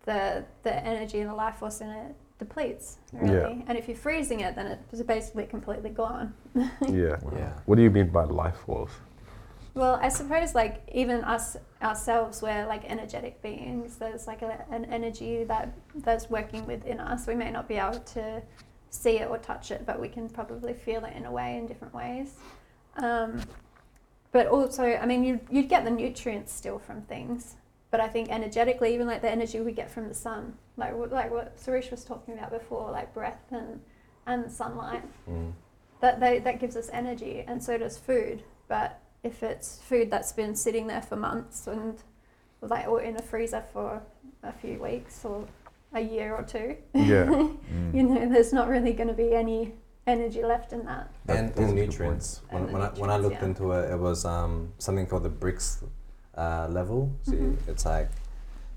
the 0.05 0.45
the 0.63 0.73
energy 0.85 1.19
and 1.19 1.29
the 1.29 1.33
life 1.35 1.55
force 1.57 1.81
in 1.81 1.89
it 1.89 2.15
depletes 2.39 2.97
really. 3.11 3.33
Yeah. 3.57 3.63
And 3.67 3.77
if 3.77 3.87
you're 3.89 3.97
freezing 3.97 4.39
it, 4.41 4.55
then 4.55 4.77
it's 4.93 5.01
basically 5.01 5.45
completely 5.47 5.89
gone. 5.89 6.33
Yeah. 6.87 7.17
Wow. 7.21 7.33
Yeah. 7.35 7.53
What 7.65 7.75
do 7.75 7.81
you 7.83 7.89
mean 7.91 8.09
by 8.09 8.23
life 8.23 8.57
force? 8.65 8.93
Well, 9.79 9.97
I 10.01 10.09
suppose 10.09 10.53
like 10.55 10.83
even 10.91 11.23
us 11.23 11.55
ourselves, 11.81 12.41
we're 12.41 12.67
like 12.67 12.83
energetic 12.91 13.41
beings. 13.41 13.95
There's 13.95 14.27
like 14.27 14.41
a, 14.41 14.65
an 14.69 14.83
energy 14.83 15.45
that 15.45 15.73
that's 15.95 16.29
working 16.29 16.65
within 16.67 16.99
us. 16.99 17.25
We 17.27 17.33
may 17.35 17.49
not 17.49 17.69
be 17.69 17.75
able 17.75 17.99
to 17.99 18.41
see 18.89 19.19
it 19.19 19.29
or 19.29 19.37
touch 19.37 19.71
it, 19.71 19.85
but 19.85 19.97
we 19.97 20.09
can 20.09 20.27
probably 20.27 20.73
feel 20.73 21.05
it 21.05 21.13
in 21.15 21.23
a 21.23 21.31
way 21.31 21.55
in 21.55 21.65
different 21.65 21.93
ways. 21.93 22.33
Um, 22.97 23.41
but 24.33 24.47
also, 24.47 24.83
I 24.83 25.05
mean, 25.05 25.23
you 25.23 25.39
you'd 25.49 25.69
get 25.69 25.85
the 25.85 25.91
nutrients 25.91 26.51
still 26.51 26.77
from 26.77 27.03
things, 27.03 27.55
but 27.89 28.01
I 28.01 28.09
think 28.09 28.27
energetically, 28.29 28.93
even 28.93 29.07
like 29.07 29.21
the 29.21 29.31
energy 29.31 29.61
we 29.61 29.71
get 29.71 29.89
from 29.89 30.09
the 30.09 30.13
sun, 30.13 30.55
like 30.75 30.93
what- 30.93 31.13
like 31.13 31.31
what 31.31 31.55
Suresh 31.57 31.89
was 31.89 32.03
talking 32.03 32.33
about 32.33 32.51
before, 32.51 32.91
like 32.91 33.13
breath 33.13 33.45
and 33.51 33.79
and 34.27 34.51
sunlight 34.51 35.03
Mm. 35.25 35.53
that 36.01 36.19
they, 36.19 36.39
that 36.39 36.59
gives 36.59 36.75
us 36.75 36.89
energy 36.91 37.45
and 37.47 37.63
so 37.63 37.77
does 37.77 37.97
food 37.97 38.43
but 38.67 38.99
if 39.23 39.43
it's 39.43 39.79
food 39.83 40.09
that's 40.11 40.31
been 40.31 40.55
sitting 40.55 40.87
there 40.87 41.01
for 41.01 41.15
months 41.15 41.67
and 41.67 42.01
like 42.61 42.87
or 42.87 43.01
in 43.01 43.15
a 43.17 43.21
freezer 43.21 43.63
for 43.73 44.01
a 44.43 44.51
few 44.51 44.81
weeks 44.81 45.23
or 45.25 45.45
a 45.93 45.99
year 46.01 46.35
or 46.35 46.43
two 46.43 46.75
Yeah. 46.93 47.25
Mm. 47.25 47.93
you 47.93 48.03
know 48.03 48.29
there's 48.29 48.53
not 48.53 48.67
really 48.67 48.93
going 48.93 49.07
to 49.09 49.13
be 49.13 49.33
any 49.33 49.73
energy 50.07 50.43
left 50.43 50.73
in 50.73 50.85
that 50.85 51.11
That- 51.25 51.37
and, 51.37 51.49
that's 51.49 51.59
and 51.59 51.69
a 51.71 51.73
good 51.73 51.89
nutrients. 51.89 52.41
And 52.49 52.59
When, 52.63 52.67
the 52.67 52.73
when, 52.73 52.81
I, 52.81 52.89
when 52.99 53.09
I 53.11 53.17
looked 53.17 53.41
yeah. 53.41 53.45
into 53.49 53.71
it, 53.73 53.91
it 53.91 53.99
was 53.99 54.25
um, 54.25 54.73
something 54.79 55.05
called 55.05 55.23
the 55.23 55.29
Brix 55.29 55.83
uh, 56.37 56.67
level. 56.71 57.11
So 57.23 57.33
Mhm. 57.33 57.57
it's 57.67 57.85
like 57.85 58.09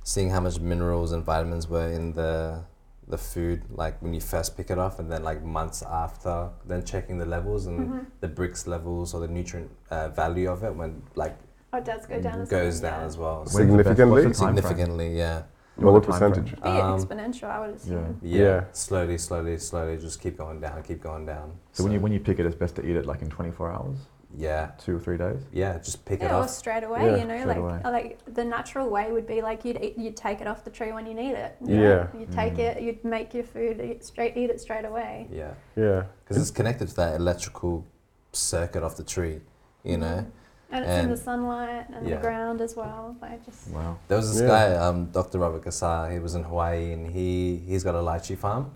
seeing 0.05 0.31
how 0.31 0.41
much 0.41 0.59
minerals 0.61 1.13
and 1.13 1.25
vitamins 1.25 1.69
were 1.69 1.89
in 1.91 2.13
the 2.13 2.65
the 3.13 3.19
food, 3.19 3.63
like 3.71 4.01
when 4.03 4.13
you 4.15 4.21
first 4.21 4.57
pick 4.57 4.71
it 4.71 4.79
off, 4.79 4.99
and 4.99 5.13
then 5.13 5.23
like 5.23 5.43
months 5.45 5.83
after, 5.83 6.49
then 6.67 6.83
checking 6.83 7.19
the 7.19 7.27
levels 7.27 7.67
and 7.67 7.79
Mhm. 7.79 8.07
the 8.21 8.29
Brix 8.29 8.67
levels 8.67 9.13
or 9.15 9.21
the 9.21 9.29
nutrient 9.29 9.71
uh, 9.91 10.09
value 10.09 10.51
of 10.51 10.65
it 10.65 10.75
when 10.75 11.03
like 11.15 11.37
oh 11.75 11.79
it 11.79 11.85
does 11.85 12.07
go 12.07 12.21
down 12.21 12.41
as 12.41 12.49
goes 12.49 12.81
well, 12.81 12.91
down 12.91 13.01
yeah. 13.01 13.07
as 13.07 13.17
well. 13.19 13.37
When's 13.41 13.53
the 13.53 13.59
best- 13.59 13.69
Significantly? 13.69 14.23
the 14.23 14.29
time 14.31 14.35
frame? 14.35 14.57
Significantly, 14.57 15.19
yeah. 15.19 15.43
What 15.77 15.93
What's 15.95 16.07
the 16.07 16.13
time 16.13 16.33
frame? 16.33 16.45
percentage? 16.45 16.59
Um, 16.65 16.99
exponential 16.99 17.49
i 17.51 17.59
would 17.61 17.75
assume 17.77 18.19
Yeah, 18.23 18.43
Yeah. 18.43 18.65
slowly, 18.73 19.19
slowly, 19.19 19.57
slowly, 19.59 19.97
just 19.99 20.21
keep 20.23 20.37
going 20.39 20.61
down, 20.61 20.83
keep 20.83 21.03
going 21.03 21.25
down. 21.27 21.53
So 21.73 21.85
when 21.85 21.93
you 21.93 22.01
when 22.01 22.13
you 22.13 22.21
pick 22.21 22.39
it, 22.41 22.47
it's 22.47 22.57
best 22.65 22.75
to 22.77 22.83
eat 22.89 22.97
it 22.97 23.05
like 23.07 23.21
in 23.23 23.29
24 23.31 23.71
hours. 23.73 23.99
Yeah, 24.37 24.71
two 24.79 24.97
or 24.97 25.01
three 25.01 25.19
days. 25.19 25.41
yeah. 25.53 25.79
Just 25.79 26.05
pick 26.05 26.21
it 26.21 26.25
Yeah, 26.25 26.37
or 26.39 26.43
off. 26.45 26.51
straight 26.51 26.85
away, 26.85 27.05
Yeah, 27.07 27.17
you 27.17 27.25
know, 27.27 27.45
like 27.47 27.57
away. 27.59 27.81
like 27.85 28.19
the 28.35 28.45
natural 28.45 28.89
way 28.89 29.13
would 29.13 29.27
be 29.27 29.43
like 29.43 29.65
you'd 29.65 29.81
eat, 29.83 29.99
you'd 29.99 30.17
take 30.17 30.41
it 30.41 30.47
off 30.47 30.65
the 30.65 30.71
tree 30.71 30.93
when 30.93 31.07
you 31.07 31.15
need 31.15 31.33
it. 31.35 31.57
you 31.65 31.75
Yeah. 31.77 31.89
know? 31.89 32.09
You'd 32.19 32.33
take 32.33 32.55
Mm. 32.55 32.59
it, 32.77 32.83
you'd 32.83 33.05
make 33.05 33.35
your 33.35 33.45
food, 33.45 33.81
eat 33.81 34.05
straight, 34.05 34.37
eat 34.37 34.51
it 34.51 34.61
straight 34.61 34.85
away. 34.85 35.29
Yeah, 35.31 35.53
Yeah. 35.77 36.05
because 36.25 36.37
it's 36.39 36.51
connected 36.51 36.89
to 36.89 36.97
that 36.97 37.17
electrical 37.21 37.85
circuit 38.33 38.83
off 38.83 38.97
the 38.97 39.05
tree. 39.05 39.41
You 39.85 39.99
know, 39.99 40.25
And 40.71 40.85
it's 40.85 41.05
in 41.05 41.11
the 41.11 41.17
sunlight 41.17 41.87
and 41.91 42.07
Yeah. 42.09 42.15
the 42.17 42.23
ground 42.23 42.61
as 42.63 42.75
well. 42.77 43.17
Like 43.21 43.45
just 43.45 43.69
Wow. 43.71 43.99
there 44.09 44.17
was 44.17 44.33
this 44.33 44.41
Yeah. 44.41 44.49
guy, 44.49 44.75
um, 44.77 45.07
Dr. 45.11 45.39
Robert 45.41 45.63
Cassar. 45.65 46.11
He 46.11 46.19
was 46.19 46.35
in 46.35 46.45
Hawaii, 46.45 46.93
and 46.93 47.09
he 47.09 47.59
he's 47.67 47.85
got 47.85 47.95
a 47.95 47.99
lychee 47.99 48.39
farm, 48.39 48.71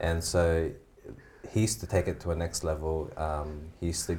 and 0.00 0.24
so 0.24 0.70
he 1.50 1.60
used 1.60 1.78
to 1.80 1.86
take 1.86 2.08
it 2.08 2.18
to 2.20 2.30
a 2.32 2.34
next 2.34 2.64
level. 2.64 3.10
Um, 3.16 3.68
he 3.78 3.86
used 3.86 4.06
to 4.08 4.18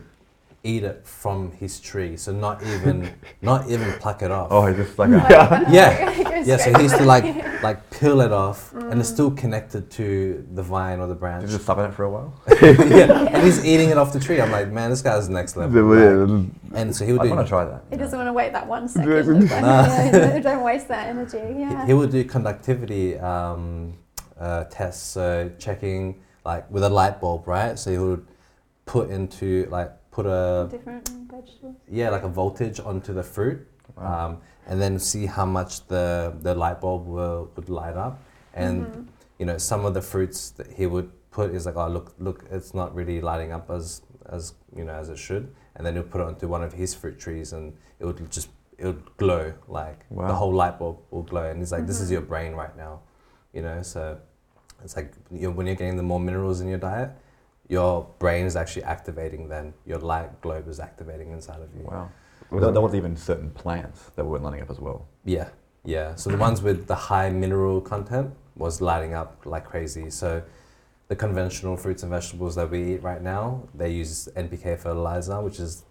eat 0.68 0.84
it 0.84 1.08
from 1.08 1.52
his 1.54 1.80
tree, 1.80 2.18
so 2.18 2.32
not 2.32 2.62
even 2.64 3.14
not 3.42 3.70
even 3.70 3.92
pluck 4.04 4.22
it 4.22 4.32
off. 4.32 4.50
Oh, 4.52 4.66
it's 4.66 4.78
just 4.78 5.00
like 5.00 5.10
like 5.10 5.24
a, 5.26 5.34
that. 5.34 5.70
Yeah. 5.80 6.34
Yeah, 6.48 6.56
so 6.58 6.62
straight 6.70 6.78
he 6.78 6.84
used 6.84 6.98
to 6.98 7.04
like 7.04 7.64
like 7.64 7.90
peel 7.90 8.22
it 8.22 8.32
off, 8.32 8.72
and 8.74 9.00
it's 9.02 9.10
Mm. 9.10 9.14
still 9.14 9.32
connected 9.32 9.90
to 10.00 10.08
the 10.54 10.64
vine 10.64 11.00
or 11.02 11.08
the 11.08 11.14
did 11.16 11.20
branch. 11.20 11.42
you 11.44 11.50
just 11.50 11.66
suck 11.66 11.78
on 11.78 11.90
it 11.90 11.94
for 11.94 12.04
a 12.06 12.12
while? 12.12 12.32
yeah, 12.62 13.28
and 13.34 13.44
he's 13.44 13.66
eating 13.66 13.90
it 13.90 13.98
off 13.98 14.14
the 14.14 14.20
tree. 14.20 14.40
I'm 14.40 14.52
like, 14.52 14.70
man, 14.72 14.90
this 14.92 15.02
guy's 15.02 15.28
next 15.30 15.58
level. 15.58 15.84
Like, 15.84 16.46
and 16.80 16.96
so 16.96 17.06
he 17.06 17.12
would 17.12 17.22
I 17.22 17.28
want 17.34 17.46
to 17.46 17.50
try 17.50 17.66
that. 17.66 17.82
He 17.90 17.96
yeah. 17.96 18.04
doesn't 18.04 18.18
want 18.18 18.28
to 18.30 18.34
wait 18.34 18.54
that 18.54 18.68
one 18.68 18.88
second. 18.88 19.12
Yeah. 19.12 19.22
Like, 19.56 19.62
Nah. 19.62 19.86
yeah, 20.20 20.40
don't 20.40 20.64
waste 20.64 20.88
that 20.90 21.08
energy. 21.08 21.40
he- 21.54 21.62
Yeah. 21.62 21.86
He 21.88 21.94
would 21.94 22.12
do 22.12 22.24
conductivity 22.24 23.18
um, 23.20 23.94
uh, 24.40 24.66
tests, 24.66 25.06
so 25.06 25.50
checking 25.58 26.22
like 26.46 26.70
with 26.72 26.84
a 26.84 26.90
light 26.90 27.20
bulb, 27.20 27.48
right? 27.48 27.78
So 27.80 27.92
he 27.92 27.98
would 27.98 28.26
put 28.86 29.10
into 29.10 29.68
like 29.72 29.92
put 30.18 30.26
a 30.26 30.68
Different 30.72 31.08
vegetables. 31.32 31.76
yeah 32.00 32.10
like 32.16 32.24
a 32.32 32.34
voltage 32.42 32.80
onto 32.90 33.14
the 33.20 33.24
fruit, 33.36 33.60
Wow. 33.96 34.04
um, 34.26 34.32
and 34.70 34.82
then 34.84 34.94
see 35.12 35.26
how 35.38 35.46
much 35.60 35.72
the 35.94 36.06
the 36.48 36.54
light 36.64 36.80
bulb 36.84 37.04
will, 37.16 37.42
would 37.56 37.70
light 37.82 37.98
up, 38.06 38.16
and 38.66 38.76
Mhm. 38.86 39.06
you 39.40 39.46
know 39.50 39.58
some 39.72 39.82
of 39.88 39.94
the 39.98 40.02
fruits 40.12 40.40
that 40.58 40.68
he 40.80 40.86
would 40.94 41.10
put 41.38 41.48
is 41.58 41.64
like 41.68 41.78
oh 41.84 41.88
look 41.96 42.08
look 42.28 42.40
it's 42.58 42.74
not 42.82 42.90
really 43.00 43.18
lighting 43.30 43.52
up 43.58 43.66
as 43.78 43.86
as 44.38 44.42
you 44.78 44.84
know 44.88 44.96
as 45.04 45.08
it 45.14 45.20
should 45.28 45.46
and 45.76 45.82
then 45.86 45.94
he'll 45.96 46.12
put 46.16 46.20
it 46.24 46.28
onto 46.32 46.48
one 46.56 46.64
of 46.68 46.74
his 46.82 46.92
fruit 47.02 47.18
trees 47.26 47.54
and 47.58 47.66
it 48.00 48.06
would 48.08 48.20
just 48.38 48.50
it 48.82 48.86
would 48.90 49.04
glow 49.24 49.44
like 49.82 50.00
the 50.30 50.38
whole 50.42 50.54
light 50.64 50.76
bulb 50.80 50.98
will 51.12 51.28
glow 51.32 51.46
and 51.52 51.58
he's 51.62 51.72
like 51.76 51.86
this 51.92 52.00
is 52.04 52.08
Mhm. 52.10 52.16
your 52.16 52.26
brain 52.34 52.52
right 52.64 52.76
now 52.86 52.94
you 53.56 53.62
know 53.68 53.78
so 53.94 54.02
it's 54.84 54.96
like 55.00 55.10
you 55.32 55.46
know, 55.48 55.54
when 55.58 55.66
you're 55.68 55.80
getting 55.82 55.98
the 56.04 56.10
more 56.12 56.20
minerals 56.30 56.58
in 56.64 56.68
your 56.74 56.82
diet 56.90 57.10
your 57.70 58.08
brain 58.20 58.46
is 58.46 58.56
actually 58.56 58.84
activating 58.84 59.50
then 59.50 59.74
your 59.86 60.00
light 60.00 60.42
globe 60.42 60.68
is 60.68 60.80
activating 60.80 61.32
inside 61.32 61.62
of 61.62 61.70
you 61.76 61.84
Wow. 61.84 62.10
There, 62.52 62.72
there 62.72 62.82
was 62.82 62.96
even 62.96 63.18
certain 63.18 63.50
plants 63.52 64.12
that 64.16 64.24
weren't 64.26 64.44
lighting 64.44 64.62
up 64.62 64.70
as 64.70 64.80
well. 64.80 65.06
Yeah, 65.26 65.50
yeah. 65.84 66.16
So 66.16 66.30
the 66.30 66.38
ones 66.38 66.62
with 66.62 66.88
the 66.88 66.96
high 66.96 67.30
mineral 67.30 67.82
content 67.82 68.34
was 68.56 68.80
lighting 68.80 69.14
up 69.14 69.46
like 69.46 69.66
crazy. 69.66 70.10
So 70.10 70.42
the 71.10 71.16
conventional 71.18 71.76
fruits 71.76 72.04
and 72.04 72.10
vegetables 72.10 72.56
that 72.56 72.70
we 72.72 72.94
eat 72.94 73.04
right 73.04 73.22
now, 73.22 73.64
they 73.76 73.90
use 73.92 74.30
NPK 74.38 74.80
fertilizer, 74.80 75.42
which 75.42 75.60
is 75.60 75.84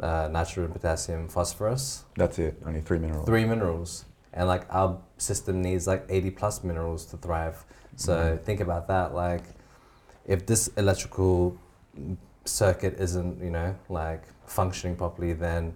uh, 0.00 0.28
nitrogen, 0.30 0.72
potassium, 0.72 1.28
phosphorus, 1.28 2.04
That's 2.16 2.38
it. 2.38 2.60
Only 2.66 2.80
three 2.82 2.98
minerals. 2.98 3.24
three 3.26 3.44
minerals. 3.46 4.04
And 4.34 4.48
like 4.48 4.66
our 4.68 4.98
system 5.16 5.62
needs 5.62 5.86
like 5.86 6.04
80 6.10 6.30
plus 6.32 6.62
minerals 6.64 7.04
to 7.06 7.16
thrive. 7.16 7.64
So 7.96 8.12
Mhm. 8.36 8.42
think 8.42 8.60
about 8.60 8.88
that. 8.88 9.14
Like 9.14 9.44
if 10.26 10.46
this 10.46 10.68
electrical 10.76 11.56
circuit 12.44 12.94
isn't, 12.98 13.42
you 13.42 13.50
know, 13.50 13.74
like 13.88 14.22
functioning 14.46 14.96
properly, 14.96 15.32
then 15.32 15.72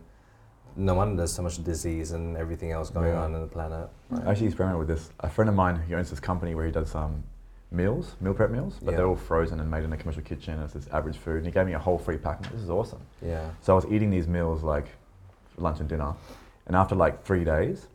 no 0.76 0.94
wonder 0.94 1.16
there's 1.16 1.32
so 1.32 1.42
much 1.42 1.62
disease 1.64 2.12
and 2.12 2.36
everything 2.36 2.70
else 2.70 2.90
going 2.90 3.08
Yeah. 3.12 3.22
on 3.22 3.34
in 3.34 3.40
the 3.40 3.46
planet. 3.46 3.88
I 4.12 4.30
actually 4.30 4.46
experimented 4.48 4.78
with 4.78 4.88
this. 4.88 5.10
A 5.20 5.28
friend 5.30 5.48
of 5.48 5.54
mine, 5.54 5.80
he 5.86 5.94
owns 5.94 6.10
this 6.10 6.20
company 6.20 6.54
where 6.54 6.66
he 6.66 6.72
does 6.72 6.94
um, 6.94 7.22
meals, 7.70 8.14
meal 8.20 8.34
prep 8.34 8.50
meals, 8.50 8.78
but 8.82 8.90
Yeah. 8.90 8.98
they're 8.98 9.06
all 9.06 9.16
frozen 9.16 9.58
and 9.60 9.70
made 9.70 9.84
in 9.84 9.92
a 9.92 9.96
commercial 9.96 10.22
kitchen. 10.22 10.60
It's 10.60 10.74
this 10.74 10.86
average 10.88 11.16
food. 11.16 11.38
And 11.38 11.46
he 11.46 11.52
gave 11.52 11.66
me 11.66 11.72
a 11.72 11.78
whole 11.78 11.98
free 11.98 12.18
pack. 12.18 12.42
This 12.52 12.60
is 12.60 12.70
awesome. 12.70 13.00
Yeah. 13.22 13.48
So 13.62 13.72
I 13.72 13.76
was 13.76 13.86
eating 13.86 14.10
these 14.10 14.28
meals 14.28 14.62
like 14.62 14.86
lunch 15.56 15.80
and 15.80 15.88
dinner. 15.88 16.14
And 16.66 16.76
after 16.76 16.94
like 16.94 17.24
three 17.24 17.44
days, 17.44 17.86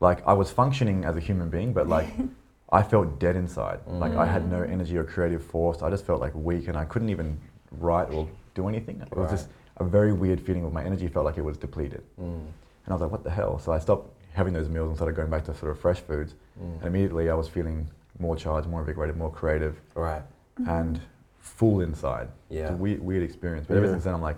like 0.00 0.26
I 0.26 0.32
was 0.32 0.50
functioning 0.50 1.04
as 1.04 1.16
a 1.16 1.20
human 1.20 1.48
being, 1.50 1.72
but 1.72 1.88
like 1.88 2.08
I 2.72 2.82
felt 2.82 3.18
dead 3.18 3.36
inside. 3.36 3.80
Like 3.86 4.14
I 4.14 4.24
had 4.24 4.50
no 4.50 4.60
Mm. 4.60 4.70
energy 4.72 4.96
or 4.96 5.04
creative 5.04 5.44
force. 5.44 5.82
I 5.82 5.90
just 5.90 6.06
felt 6.06 6.20
like 6.20 6.34
weak 6.34 6.68
and 6.68 6.76
I 6.76 6.86
couldn't 6.86 7.10
even 7.10 7.38
write 7.78 8.10
or 8.12 8.26
do 8.54 8.66
anything. 8.66 9.00
It 9.02 9.10
was 9.16 9.24
Right. 9.26 9.30
just 9.30 9.48
a 9.76 9.84
very 9.84 10.12
weird 10.12 10.40
feeling 10.40 10.62
where 10.62 10.72
my 10.72 10.82
energy 10.82 11.06
felt 11.08 11.26
like 11.26 11.36
it 11.36 11.44
was 11.44 11.58
depleted. 11.58 12.02
Mm. 12.18 12.24
And 12.24 12.88
I 12.88 12.92
was 12.92 13.02
like, 13.02 13.10
what 13.12 13.24
the 13.24 13.30
hell? 13.30 13.58
So 13.58 13.72
I 13.72 13.78
stopped 13.78 14.08
having 14.32 14.54
those 14.54 14.70
meals 14.70 14.88
and 14.88 14.96
started 14.96 15.14
going 15.14 15.28
back 15.28 15.44
to 15.44 15.54
sort 15.54 15.70
of 15.70 15.78
fresh 15.78 16.00
foods. 16.00 16.34
And 16.58 16.80
Mm. 16.80 16.86
immediately 16.86 17.28
I 17.28 17.34
was 17.34 17.46
feeling 17.46 17.88
more 18.18 18.36
charged, 18.36 18.66
more 18.68 18.80
invigorated, 18.80 19.16
more 19.18 19.30
creative, 19.30 19.78
Right. 19.94 20.22
and 20.66 21.00
full 21.40 21.80
inside. 21.82 22.28
It's 22.48 22.58
Yeah. 22.60 22.72
a 22.72 22.76
weird, 22.76 23.00
weird 23.04 23.22
experience. 23.22 23.66
But 23.66 23.76
ever 23.76 23.88
since 23.88 24.04
then, 24.04 24.14
I'm 24.14 24.22
like, 24.22 24.36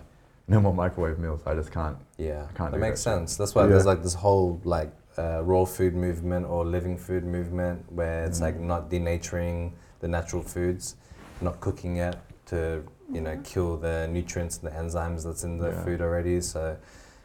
no 0.48 0.60
more 0.60 0.74
microwave 0.74 1.18
meals. 1.20 1.40
I 1.46 1.54
just 1.54 1.70
can't. 1.70 1.96
Yeah, 2.18 2.46
can't 2.54 2.72
that 2.72 2.78
makes 2.80 3.02
that 3.04 3.10
sense. 3.10 3.36
That's 3.36 3.54
why 3.54 3.62
Yeah. 3.62 3.68
there's 3.68 3.86
like 3.86 4.02
this 4.02 4.14
whole 4.14 4.60
like 4.64 4.90
uh, 5.18 5.42
raw 5.44 5.64
food 5.64 5.94
movement 5.94 6.46
or 6.46 6.64
living 6.64 6.96
food 6.98 7.24
movement 7.24 7.84
where 7.92 8.24
it's 8.24 8.40
like 8.40 8.56
Mm. 8.56 8.66
not 8.66 8.90
denaturing 8.90 9.72
the 10.00 10.08
natural 10.08 10.42
foods, 10.42 10.96
not 11.40 11.60
cooking 11.60 11.96
it 11.98 12.16
to 12.46 12.82
you 13.12 13.20
know 13.20 13.38
kill 13.44 13.76
the 13.76 14.08
nutrients 14.08 14.58
and 14.58 14.70
the 14.70 14.74
enzymes 14.76 15.24
that's 15.24 15.44
in 15.44 15.58
the 15.58 15.68
Yeah. 15.70 15.84
food 15.84 16.00
already. 16.00 16.40
So 16.40 16.76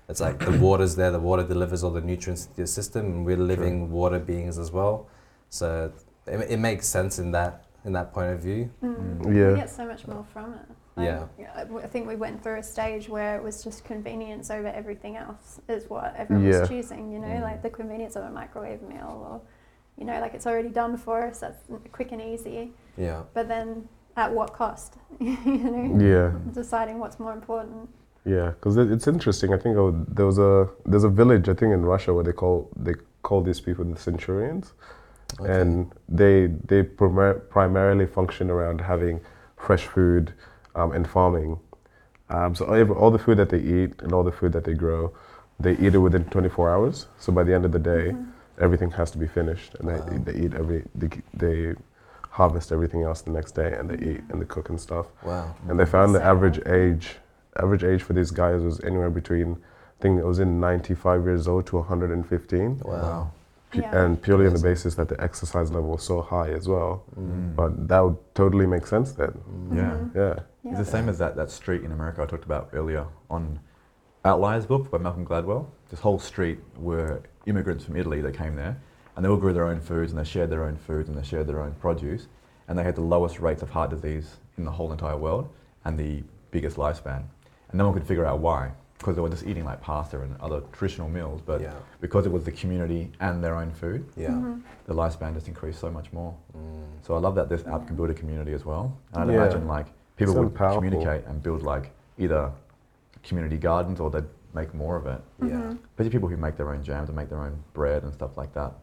it's 0.07 0.19
like 0.21 0.37
the 0.39 0.57
water's 0.59 0.95
there. 0.95 1.11
The 1.11 1.19
water 1.19 1.43
delivers 1.43 1.83
all 1.83 1.91
the 1.91 2.01
nutrients 2.01 2.45
to 2.47 2.51
your 2.57 2.67
system, 2.67 3.05
and 3.05 3.25
we're 3.25 3.37
living 3.37 3.91
water 3.91 4.19
beings 4.19 4.57
as 4.57 4.71
well. 4.71 5.07
So 5.49 5.91
it, 6.27 6.51
it 6.51 6.57
makes 6.59 6.85
sense 6.87 7.17
in 7.19 7.31
that 7.31 7.65
in 7.85 7.93
that 7.93 8.13
point 8.13 8.31
of 8.33 8.39
view. 8.39 8.69
Mm. 8.83 9.19
Mm. 9.19 9.35
Yeah. 9.35 9.49
We 9.51 9.55
get 9.57 9.69
so 9.69 9.85
much 9.85 10.05
more 10.07 10.23
from 10.33 10.53
it. 10.53 10.65
Yeah. 10.97 11.25
I 11.55 11.61
I 11.61 11.87
think 11.87 12.07
we 12.07 12.15
went 12.15 12.43
through 12.43 12.59
a 12.59 12.63
stage 12.63 13.07
where 13.09 13.35
it 13.37 13.43
was 13.43 13.63
just 13.63 13.83
convenience 13.85 14.49
over 14.51 14.67
everything 14.67 15.15
else 15.15 15.59
is 15.67 15.89
what 15.89 16.13
everyone 16.17 16.45
Yeah. 16.45 16.59
was 16.61 16.69
choosing, 16.69 17.11
you 17.11 17.19
know, 17.19 17.27
Mm. 17.27 17.41
like 17.41 17.61
the 17.61 17.69
convenience 17.69 18.15
of 18.15 18.23
a 18.25 18.29
microwave 18.31 18.81
meal 18.81 19.25
or, 19.29 19.41
you 19.97 20.05
know, 20.05 20.19
like 20.19 20.33
it's 20.33 20.47
already 20.47 20.69
done 20.69 20.97
for 20.97 21.23
us, 21.27 21.39
that's 21.39 21.63
quick 21.91 22.11
and 22.11 22.21
easy. 22.21 22.73
Yeah. 22.97 23.21
But 23.33 23.47
then 23.47 23.87
at 24.17 24.33
what 24.33 24.53
cost? 24.53 24.97
you 25.19 25.57
know, 25.71 26.05
Yeah. 26.05 26.31
deciding 26.53 26.99
what's 26.99 27.19
more 27.19 27.33
important. 27.33 27.89
Yeah, 28.25 28.49
because 28.51 28.75
it's 28.77 29.07
interesting. 29.07 29.53
I 29.53 29.57
think 29.57 29.75
there 30.15 30.25
was 30.25 30.37
a 30.39 30.67
there's 30.85 31.05
a 31.05 31.09
village 31.09 31.47
I 31.47 31.53
think 31.53 31.73
in 31.73 31.85
Russia 31.85 32.13
where 32.13 32.23
they 32.23 32.33
call 32.33 32.69
they 32.75 32.95
call 33.21 33.41
these 33.41 33.61
people 33.61 33.85
the 33.85 33.97
centurions, 33.99 34.73
Okay. 35.39 35.61
and 35.61 35.91
they 36.09 36.47
they 36.69 36.83
primar- 36.83 37.39
primarily 37.49 38.05
function 38.05 38.49
around 38.51 38.81
having 38.81 39.21
fresh 39.55 39.85
food 39.87 40.33
um, 40.75 40.91
and 40.91 41.07
farming. 41.07 41.59
Um, 42.29 42.53
so 42.55 42.65
all 42.93 43.11
the 43.11 43.19
food 43.19 43.37
that 43.37 43.49
they 43.49 43.59
eat 43.59 44.01
and 44.01 44.13
all 44.13 44.23
the 44.23 44.31
food 44.31 44.53
that 44.53 44.63
they 44.63 44.73
grow, 44.73 45.13
they 45.59 45.73
eat 45.73 45.95
it 45.95 45.97
within 45.99 46.25
24 46.25 46.69
hours. 46.69 47.07
So 47.19 47.31
by 47.33 47.43
the 47.43 47.53
end 47.53 47.65
of 47.65 47.71
the 47.71 47.79
day, 47.79 48.11
Mhm. 48.11 48.27
everything 48.59 48.91
has 48.91 49.09
to 49.11 49.17
be 49.17 49.27
finished, 49.27 49.75
and 49.75 49.87
Wow. 49.87 50.05
they, 50.05 50.17
they 50.31 50.39
eat 50.45 50.53
every 50.53 50.83
they, 50.95 51.09
they 51.33 51.75
harvest 52.29 52.71
everything 52.71 53.01
else 53.03 53.21
the 53.21 53.31
next 53.31 53.53
day, 53.53 53.73
and 53.73 53.89
they 53.89 53.97
eat 54.11 54.21
and 54.29 54.39
they 54.41 54.45
cook 54.45 54.69
and 54.69 54.79
stuff. 54.79 55.07
wow. 55.23 55.55
And 55.67 55.79
they 55.79 55.85
found 55.85 56.13
the 56.13 56.23
average 56.23 56.59
age, 56.67 57.17
average 57.57 57.83
age 57.83 58.03
for 58.03 58.13
these 58.13 58.31
guys 58.31 58.61
was 58.61 58.79
anywhere 58.83 59.09
between, 59.09 59.53
I 59.53 60.01
think 60.01 60.19
it 60.19 60.25
was 60.25 60.39
in 60.39 60.59
95 60.59 61.25
years 61.25 61.47
old 61.47 61.65
to 61.67 61.77
115, 61.77 62.81
Wow. 62.85 63.31
Pu- 63.31 63.38
Yeah. 63.73 64.03
and 64.03 64.19
purely 64.21 64.47
on 64.47 64.53
the 64.53 64.59
basis 64.61 64.95
that 64.95 65.09
the 65.09 65.21
exercise 65.21 65.71
level 65.71 65.91
was 65.91 66.03
so 66.03 66.21
high 66.21 66.49
as 66.49 66.67
well. 66.67 67.03
Mm. 67.19 67.55
But 67.55 67.87
that 67.87 67.99
would 67.99 68.17
totally 68.33 68.65
make 68.65 68.87
sense 68.87 69.11
then. 69.11 69.29
Mm. 69.71 69.75
Yeah. 69.75 69.81
Mhm. 69.91 70.15
Yeah, 70.15 70.39
Yeah. 70.63 70.69
It's 70.71 70.79
the 70.79 70.91
same 70.97 71.07
as 71.09 71.17
that, 71.19 71.35
that 71.35 71.51
street 71.51 71.83
in 71.83 71.91
America 71.91 72.23
I 72.23 72.25
talked 72.25 72.45
about 72.45 72.69
earlier 72.73 73.05
on 73.29 73.59
Outliers 74.25 74.65
book 74.65 74.89
by 74.91 74.97
Malcolm 74.97 75.25
Gladwell. 75.25 75.67
This 75.89 75.99
whole 75.99 76.19
street 76.19 76.59
were 76.77 77.21
immigrants 77.45 77.85
from 77.85 77.95
Italy 77.95 78.21
that 78.21 78.33
came 78.33 78.55
there, 78.55 78.75
and 79.15 79.23
they 79.23 79.29
all 79.29 79.37
grew 79.37 79.53
their 79.53 79.65
own 79.65 79.79
foods, 79.79 80.11
and 80.11 80.19
they 80.19 80.23
shared 80.25 80.49
their 80.49 80.63
own 80.63 80.75
foods, 80.75 81.07
and 81.07 81.17
they 81.17 81.23
shared 81.23 81.47
their 81.47 81.61
own 81.61 81.73
produce, 81.79 82.27
and 82.67 82.77
they 82.77 82.83
had 82.83 82.95
the 82.95 83.01
lowest 83.01 83.39
rates 83.39 83.61
of 83.61 83.69
heart 83.69 83.89
disease 83.91 84.37
in 84.57 84.65
the 84.65 84.71
whole 84.71 84.91
entire 84.91 85.15
world, 85.17 85.47
and 85.85 85.97
the 85.97 86.23
biggest 86.51 86.75
lifespan. 86.77 87.23
And 87.69 87.77
no 87.77 87.85
one 87.85 87.93
could 87.93 88.05
figure 88.07 88.25
out 88.25 88.39
why, 88.39 88.71
because 88.99 89.15
they 89.15 89.21
were 89.21 89.29
just 89.29 89.47
eating 89.47 89.63
like 89.63 89.81
pasta 89.81 90.19
and 90.21 90.35
other 90.41 90.61
traditional 90.73 91.07
meals, 91.09 91.41
but 91.45 91.61
yeah. 91.61 91.73
because 92.01 92.25
it 92.25 92.31
was 92.31 92.43
the 92.43 92.51
community 92.51 93.09
and 93.21 93.41
their 93.41 93.55
own 93.55 93.71
food, 93.71 94.05
Yeah. 94.17 94.29
Mhm. 94.31 94.61
the 94.87 94.93
lifespan 94.93 95.33
just 95.33 95.47
increased 95.47 95.79
so 95.79 95.89
much 95.89 96.11
more. 96.11 96.35
Mm. 96.55 96.83
So 97.01 97.15
I 97.15 97.19
love 97.19 97.33
that 97.35 97.47
this 97.47 97.65
app 97.65 97.87
can 97.87 97.95
build 97.95 98.09
a 98.09 98.13
community 98.13 98.51
as 98.53 98.65
well. 98.65 98.91
And 99.13 99.23
I'd 99.23 99.29
Yeah. 99.33 99.41
imagine 99.43 99.67
like 99.67 99.87
people 100.17 100.33
So 100.33 100.41
would 100.43 100.53
powerful. 100.53 100.81
communicate 100.81 101.25
and 101.27 101.41
build 101.41 101.63
like 101.63 101.91
either 102.17 102.51
community 103.23 103.57
gardens 103.57 104.01
or 104.01 104.09
they'd 104.09 104.25
make 104.53 104.73
more 104.73 104.97
of 104.97 105.07
it. 105.07 105.21
Yeah. 105.41 105.47
Mhm. 105.47 105.77
Especially 105.91 106.09
people 106.11 106.27
who 106.27 106.35
make 106.35 106.57
their 106.57 106.69
own 106.73 106.83
jams 106.83 107.07
and 107.07 107.15
make 107.15 107.29
their 107.29 107.39
own 107.39 107.63
bread 107.73 108.03
and 108.03 108.13
stuff 108.13 108.35
like 108.37 108.53
that. 108.53 108.73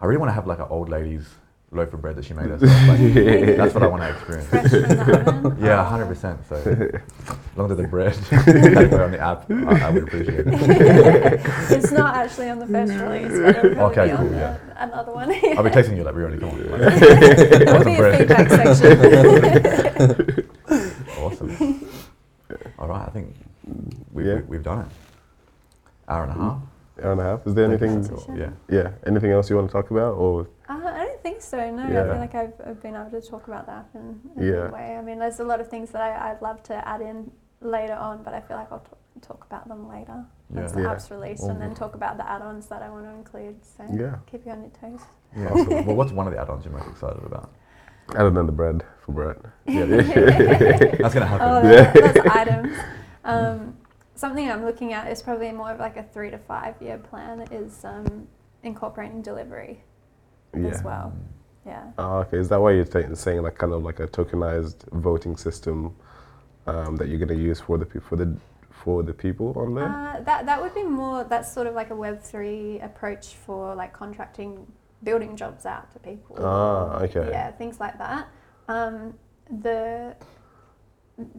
I 0.00 0.06
really 0.06 0.18
want 0.18 0.30
to 0.30 0.34
have 0.34 0.46
like 0.46 0.58
an 0.58 0.66
old 0.70 0.88
ladies 0.88 1.34
loaf 1.72 1.92
of 1.92 2.00
bread 2.00 2.16
that 2.16 2.24
she 2.24 2.32
made 2.32 2.46
herself. 2.46 2.70
Like, 2.88 2.98
that's 3.56 3.74
what 3.74 3.82
I 3.82 3.86
want 3.88 4.02
to 4.02 4.10
experience. 4.10 4.46
Fresh 4.48 4.70
from 4.70 4.82
the 4.82 5.28
oven. 5.28 5.64
Yeah, 5.64 5.84
hundred 5.84 6.06
percent. 6.06 6.38
So, 6.48 6.54
as 6.56 7.56
long 7.56 7.70
as 7.70 7.76
the 7.76 7.86
bread 7.88 8.14
category 8.30 9.02
on 9.04 9.10
the 9.12 9.18
app, 9.20 9.50
I, 9.50 9.86
I 9.86 9.90
would 9.90 10.04
appreciate 10.04 10.40
it. 10.46 10.46
it's 11.70 11.90
not 11.92 12.14
actually 12.16 12.48
on 12.50 12.58
the 12.60 12.66
first 12.66 12.92
release, 12.92 13.38
but 13.38 13.64
it'll 13.64 13.74
probably 13.74 13.98
Okay, 14.02 14.10
be 14.12 14.16
cool, 14.16 14.28
the, 14.28 14.36
yeah. 14.36 14.58
another 14.78 15.12
one. 15.12 15.30
I'll 15.30 15.62
be 15.64 15.70
texting 15.70 15.96
you 15.96 16.04
like, 16.04 16.14
Rioni, 16.14 16.38
come 16.40 16.50
on. 16.50 16.58
There'll 17.60 17.84
be 17.84 17.94
a 17.94 17.96
bread. 17.96 18.18
feedback 18.18 18.48
section. 18.74 20.50
Awesome. 21.18 21.88
All 22.78 22.88
right, 22.88 23.06
I 23.06 23.10
think 23.10 23.34
we've, 24.12 24.26
Yeah. 24.26 24.40
we've 24.46 24.62
done 24.62 24.80
it. 24.80 24.86
Hour 26.08 26.22
and 26.24 26.32
a 26.32 26.34
half. 26.34 26.58
Hour 27.02 27.12
and 27.12 27.20
a 27.20 27.24
half. 27.24 27.46
Is 27.46 27.54
there 27.54 27.64
anything? 27.64 28.04
Yeah. 28.38 28.50
Yeah. 28.70 28.90
Anything 29.06 29.32
else 29.32 29.50
you 29.50 29.56
want 29.56 29.68
to 29.68 29.72
talk 29.72 29.90
about, 29.90 30.14
or 30.14 30.46
Uh, 30.68 30.74
I 30.84 31.04
don't 31.04 31.05
think 31.26 31.42
so. 31.42 31.70
No, 31.70 31.82
I 31.84 31.88
feel 31.88 32.18
like 32.26 32.34
I've, 32.34 32.52
I've 32.66 32.80
been 32.82 32.94
able 32.94 33.10
to 33.10 33.20
talk 33.20 33.48
about 33.48 33.66
that 33.66 33.86
in, 33.94 34.20
in 34.36 34.42
a 34.42 34.46
Yeah. 34.46 34.52
good 34.62 34.72
way. 34.72 34.96
I 34.96 35.02
mean, 35.02 35.18
there's 35.18 35.40
a 35.40 35.44
lot 35.44 35.60
of 35.60 35.68
things 35.68 35.90
that 35.90 36.02
I, 36.02 36.30
I'd 36.30 36.40
love 36.42 36.62
to 36.64 36.74
add 36.86 37.00
in 37.00 37.30
later 37.60 37.94
on, 37.94 38.22
but 38.22 38.32
I 38.34 38.40
feel 38.40 38.56
like 38.56 38.70
I'll 38.70 38.80
talk, 38.80 38.98
talk 39.22 39.44
about 39.50 39.66
them 39.68 39.88
later 39.88 40.24
once 40.50 40.70
Yeah. 40.70 40.76
the 40.76 40.82
Yeah. 40.82 40.92
app's 40.92 41.10
released, 41.10 41.44
and 41.44 41.60
then 41.60 41.74
talk 41.74 41.94
about 41.94 42.16
the 42.16 42.28
add-ons 42.30 42.66
that 42.68 42.80
I 42.82 42.88
want 42.90 43.04
to 43.06 43.10
include. 43.10 43.56
So 43.64 43.84
yeah, 43.92 44.16
keep 44.26 44.46
you 44.46 44.52
on 44.52 44.60
your 44.60 44.70
toes. 44.80 45.00
Yeah. 45.36 45.48
Awesome. 45.48 45.86
Well, 45.86 45.96
what's 45.96 46.12
one 46.12 46.26
of 46.28 46.32
the 46.32 46.40
add-ons 46.40 46.64
you're 46.64 46.74
most 46.74 46.88
excited 46.88 47.22
about? 47.24 47.50
other 48.14 48.30
than 48.30 48.46
the 48.46 48.52
bread 48.52 48.84
for 49.04 49.10
bread. 49.10 49.36
Yeah, 49.66 49.84
that's 51.00 51.12
gonna 51.14 51.26
happen. 51.26 51.48
Oh, 51.48 51.68
Yeah. 51.68 51.92
that, 51.92 52.14
that's 52.14 52.36
items. 52.36 52.78
Um, 53.24 53.76
something 54.14 54.48
I'm 54.48 54.64
looking 54.64 54.92
at 54.92 55.10
is 55.10 55.20
probably 55.22 55.50
more 55.50 55.72
of 55.72 55.80
like 55.80 55.96
a 55.96 56.04
three 56.04 56.30
to 56.30 56.38
five 56.38 56.80
year 56.80 56.98
plan. 56.98 57.40
Is 57.50 57.84
um, 57.84 58.28
incorporating 58.62 59.22
delivery 59.22 59.82
Yeah. 60.64 60.70
as 60.70 60.82
well. 60.82 61.12
Yeah. 61.66 61.90
Oh, 61.98 62.18
okay. 62.18 62.38
Is 62.38 62.48
that 62.50 62.60
why 62.60 62.72
you're 62.72 62.86
saying 63.14 63.42
like 63.42 63.58
kind 63.58 63.72
of 63.72 63.82
like 63.82 64.00
a 64.00 64.06
tokenized 64.06 64.88
voting 64.92 65.36
system 65.36 65.94
um, 66.66 66.96
that 66.96 67.08
you're 67.08 67.18
going 67.18 67.36
to 67.36 67.42
use 67.42 67.60
for 67.60 67.76
the 67.76 67.86
pe- 67.86 68.00
for 68.00 68.16
the 68.16 68.36
for 68.70 69.02
the 69.02 69.12
people 69.12 69.52
on 69.56 69.74
there? 69.74 69.84
Uh, 69.84 70.20
that 70.20 70.46
that 70.46 70.62
would 70.62 70.74
be 70.74 70.84
more. 70.84 71.24
That's 71.24 71.52
sort 71.52 71.66
of 71.66 71.74
like 71.74 71.90
a 71.90 71.96
Web 71.96 72.22
three 72.22 72.78
approach 72.80 73.34
for 73.34 73.74
like 73.74 73.92
contracting, 73.92 74.64
building 75.02 75.36
jobs 75.36 75.66
out 75.66 75.92
to 75.92 75.98
people. 75.98 76.36
Ah, 76.38 77.00
okay. 77.00 77.28
Yeah, 77.30 77.50
things 77.50 77.80
like 77.80 77.98
that. 77.98 78.28
Um, 78.68 79.14
the 79.50 80.14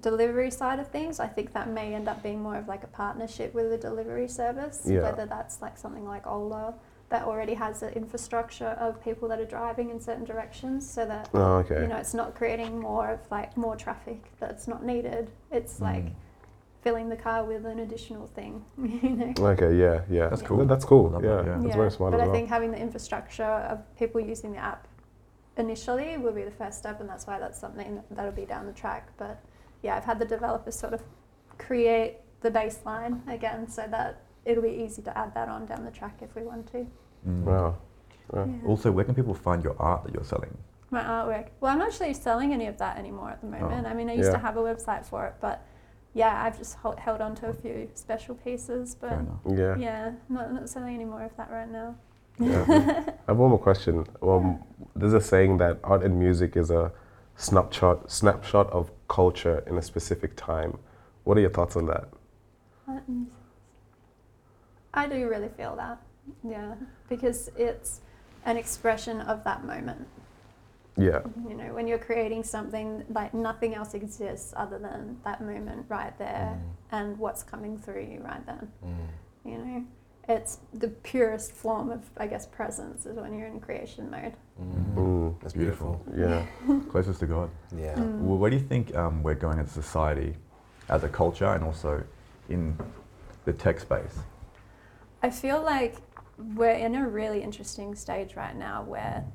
delivery 0.01 0.49
side 0.51 0.79
of 0.79 0.87
things, 0.87 1.19
I 1.19 1.27
think 1.27 1.53
that 1.53 1.69
may 1.69 1.93
end 1.93 2.07
up 2.07 2.23
being 2.23 2.41
more 2.41 2.57
of 2.57 2.67
like 2.67 2.83
a 2.83 2.87
partnership 2.87 3.53
with 3.53 3.71
a 3.71 3.77
delivery 3.77 4.27
service. 4.27 4.81
Yeah. 4.85 5.03
Whether 5.03 5.25
that's 5.25 5.61
like 5.61 5.77
something 5.77 6.05
like 6.05 6.25
Ola 6.27 6.73
that 7.09 7.23
already 7.23 7.53
has 7.53 7.83
an 7.83 7.93
infrastructure 7.93 8.75
of 8.79 9.01
people 9.03 9.27
that 9.29 9.39
are 9.39 9.45
driving 9.45 9.89
in 9.89 9.99
certain 9.99 10.25
directions, 10.25 10.89
so 10.89 11.05
that 11.05 11.29
oh, 11.33 11.57
okay. 11.57 11.81
you 11.81 11.87
know 11.87 11.95
it's 11.95 12.13
not 12.13 12.35
creating 12.35 12.79
more 12.79 13.11
of 13.11 13.19
like 13.31 13.55
more 13.55 13.75
traffic 13.75 14.21
that's 14.39 14.67
not 14.67 14.85
needed. 14.85 15.29
It's 15.51 15.79
like 15.79 16.03
Mm. 16.05 16.13
filling 16.81 17.09
the 17.09 17.15
car 17.15 17.43
with 17.45 17.65
an 17.65 17.79
additional 17.79 18.27
thing. 18.27 18.63
You 18.77 19.09
know. 19.15 19.33
okay. 19.53 19.73
Yeah. 19.75 20.01
Yeah. 20.09 20.27
That's 20.29 20.41
Yeah. 20.41 20.47
cool. 20.47 20.65
That's 20.65 20.85
cool. 20.85 21.09
Love 21.09 21.23
Yeah. 21.23 21.35
that, 21.37 21.45
yeah. 21.45 21.57
That's 21.61 21.75
very 21.75 21.91
smart 21.91 22.11
but 22.11 22.17
as 22.19 22.23
I 22.23 22.25
well. 22.27 22.35
think 22.35 22.49
having 22.49 22.71
the 22.71 22.79
infrastructure 22.79 23.43
of 23.71 23.79
people 23.97 24.19
using 24.21 24.51
the 24.51 24.59
app 24.59 24.87
initially 25.57 26.17
will 26.17 26.33
be 26.33 26.43
the 26.43 26.51
first 26.51 26.77
step, 26.79 26.99
and 27.01 27.09
that's 27.09 27.25
why 27.25 27.39
that's 27.39 27.59
something 27.59 28.03
that'll 28.11 28.31
be 28.31 28.45
down 28.45 28.65
the 28.67 28.73
track. 28.73 29.09
But 29.17 29.39
yeah, 29.81 29.95
I've 29.97 30.05
had 30.05 30.19
the 30.19 30.25
developers 30.25 30.77
sort 30.77 30.93
of 30.93 31.01
create 31.57 32.17
the 32.41 32.51
baseline 32.51 33.27
again, 33.27 33.67
so 33.67 33.87
that 33.89 34.21
it'll 34.47 34.63
be 34.63 34.69
easy 34.85 35.01
to 35.03 35.15
add 35.17 35.33
that 35.35 35.49
on 35.49 35.65
down 35.65 35.83
the 35.83 35.91
track 35.91 36.15
if 36.21 36.33
we 36.35 36.41
want 36.43 36.71
to. 36.71 36.87
Mm. 37.27 37.43
Wow. 37.43 37.75
Yeah. 38.33 38.45
Yeah. 38.45 38.67
Also, 38.67 38.91
where 38.91 39.05
can 39.05 39.13
people 39.13 39.33
find 39.33 39.63
your 39.63 39.75
art 39.79 40.03
that 40.05 40.13
you're 40.13 40.23
selling? 40.23 40.57
My 40.89 41.03
artwork. 41.03 41.47
Well, 41.59 41.71
I'm 41.73 41.79
not 41.79 41.89
actually 41.89 42.13
selling 42.13 42.53
any 42.53 42.67
of 42.67 42.77
that 42.77 42.97
anymore 42.97 43.29
at 43.29 43.41
the 43.41 43.47
moment. 43.47 43.85
I 43.85 43.93
mean, 43.93 44.09
I 44.09 44.13
used 44.13 44.29
Oh, 44.29 44.31
Yeah. 44.31 44.37
to 44.37 44.45
have 44.47 44.57
a 44.57 44.61
website 44.61 45.05
for 45.05 45.25
it, 45.25 45.35
but 45.41 45.61
yeah, 46.13 46.43
I've 46.43 46.57
just 46.57 46.75
held, 46.81 46.97
held 46.97 47.19
on 47.21 47.35
to 47.35 47.47
a 47.49 47.53
few 47.53 47.89
special 47.93 48.35
pieces. 48.35 48.95
But 48.95 49.19
Yeah. 49.45 49.75
yeah, 49.77 50.11
not, 50.29 50.53
not 50.53 50.69
selling 50.69 50.95
any 50.95 51.05
more 51.05 51.23
of 51.23 51.35
that 51.35 51.51
right 51.51 51.69
now. 51.69 51.95
Yeah. 52.39 52.63
I 53.27 53.31
have 53.31 53.37
one 53.37 53.49
more 53.49 53.59
question. 53.59 54.05
Um, 54.21 54.63
there's 54.95 55.13
a 55.13 55.21
saying 55.21 55.57
that 55.57 55.79
art 55.83 56.03
and 56.03 56.17
music 56.17 56.55
is 56.55 56.71
a 56.71 56.91
snapshot 57.35 58.09
snapshot 58.11 58.67
of 58.71 58.91
culture 59.07 59.63
in 59.67 59.77
a 59.77 59.81
specific 59.81 60.35
time. 60.35 60.77
What 61.25 61.37
are 61.37 61.41
your 61.41 61.49
thoughts 61.57 61.75
on 61.75 61.85
that? 61.87 62.05
I 64.93 65.07
do 65.07 65.27
really 65.27 65.49
feel 65.49 65.75
that, 65.75 65.99
yeah, 66.43 66.75
because 67.09 67.49
it's 67.57 68.01
an 68.45 68.57
expression 68.57 69.21
of 69.21 69.43
that 69.43 69.63
moment. 69.65 70.07
Yeah. 70.95 71.21
You 71.47 71.53
know, 71.55 71.73
when 71.73 71.87
you're 71.87 71.99
creating 71.99 72.43
something, 72.43 73.03
like 73.09 73.33
nothing 73.33 73.75
else 73.75 73.93
exists 73.93 74.53
other 74.57 74.79
than 74.79 75.17
that 75.23 75.41
moment 75.41 75.85
right 75.89 76.17
there 76.17 76.59
and 76.91 77.17
what's 77.19 77.43
coming 77.43 77.77
through 77.77 78.01
you 78.11 78.21
right 78.23 78.43
then. 78.47 78.71
Mm. 78.83 79.51
You 79.51 79.57
know, 79.59 79.85
it's 80.27 80.57
the 80.73 80.87
purest 80.87 81.51
form 81.51 81.91
of, 81.91 82.01
I 82.17 82.25
guess, 82.25 82.47
presence 82.47 83.05
is 83.05 83.15
when 83.17 83.37
you're 83.37 83.47
in 83.47 83.59
creation 83.59 84.09
mode. 84.09 84.33
Mm. 84.59 84.95
Mm, 84.95 85.41
That's 85.41 85.53
Beautiful. 85.53 86.01
beautiful. 86.11 86.47
yeah. 86.67 86.79
Closest 86.89 87.19
to 87.19 87.27
God. 87.27 87.51
Yeah. 87.77 87.93
Mm. 87.93 88.21
Well, 88.21 88.37
where 88.37 88.49
do 88.49 88.55
you 88.57 88.63
think 88.63 88.95
um, 88.95 89.21
we're 89.21 89.35
going 89.35 89.59
as 89.59 89.67
a 89.77 89.81
society, 89.83 90.33
as 90.89 91.03
a 91.03 91.09
culture, 91.09 91.45
and 91.53 91.63
also 91.63 92.03
in 92.49 92.75
the 93.45 93.53
tech 93.53 93.79
space? 93.79 94.17
I 95.27 95.29
feel 95.29 95.61
like 95.61 95.97
we're 96.55 96.71
in 96.71 96.95
a 96.95 97.05
really 97.05 97.43
interesting 97.43 97.95
stage 97.95 98.37
right 98.37 98.55
now 98.55 98.83
where 98.83 99.25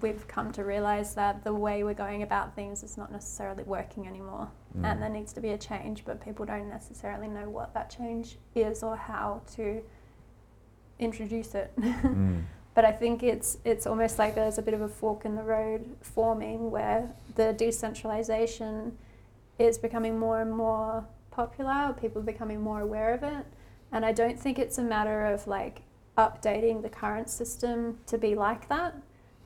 we've 0.00 0.26
come 0.26 0.52
to 0.52 0.64
realize 0.64 1.14
that 1.16 1.44
the 1.44 1.52
way 1.52 1.84
we're 1.84 1.92
going 1.92 2.22
about 2.22 2.54
things 2.54 2.82
is 2.82 2.96
not 2.96 3.12
necessarily 3.12 3.62
working 3.64 4.06
anymore. 4.06 4.48
Mm. 4.74 4.84
And 4.86 5.02
there 5.02 5.10
needs 5.10 5.34
to 5.34 5.42
be 5.42 5.50
a 5.50 5.58
change, 5.58 6.06
but 6.06 6.24
people 6.24 6.46
don't 6.46 6.70
necessarily 6.70 7.28
know 7.28 7.46
what 7.50 7.74
that 7.74 7.90
change 7.90 8.38
is 8.54 8.82
or 8.82 8.96
how 8.96 9.42
to 9.56 9.82
introduce 10.98 11.54
it. 11.54 11.72
Mm. 11.78 12.44
But 12.74 12.84
I 12.84 12.92
think 12.92 13.24
it's 13.24 13.58
it's 13.64 13.88
almost 13.88 14.20
like 14.20 14.36
there's 14.36 14.56
a 14.56 14.62
bit 14.62 14.72
of 14.72 14.82
a 14.82 14.88
fork 14.88 15.24
in 15.24 15.34
the 15.34 15.42
road 15.42 15.96
forming 16.00 16.70
where 16.70 17.10
the 17.34 17.52
decentralization 17.52 18.96
is 19.58 19.78
becoming 19.78 20.16
more 20.16 20.40
and 20.40 20.52
more 20.52 21.04
popular, 21.32 21.96
people 22.00 22.22
are 22.22 22.30
becoming 22.34 22.60
more 22.60 22.80
aware 22.80 23.12
of 23.14 23.24
it. 23.24 23.44
And 23.92 24.04
I 24.04 24.12
don't 24.12 24.38
think 24.38 24.58
it's 24.58 24.78
a 24.78 24.82
matter 24.82 25.26
of 25.26 25.46
like 25.46 25.82
updating 26.16 26.82
the 26.82 26.88
current 26.88 27.30
system 27.30 27.98
to 28.06 28.18
be 28.18 28.34
like 28.34 28.68
that. 28.68 28.94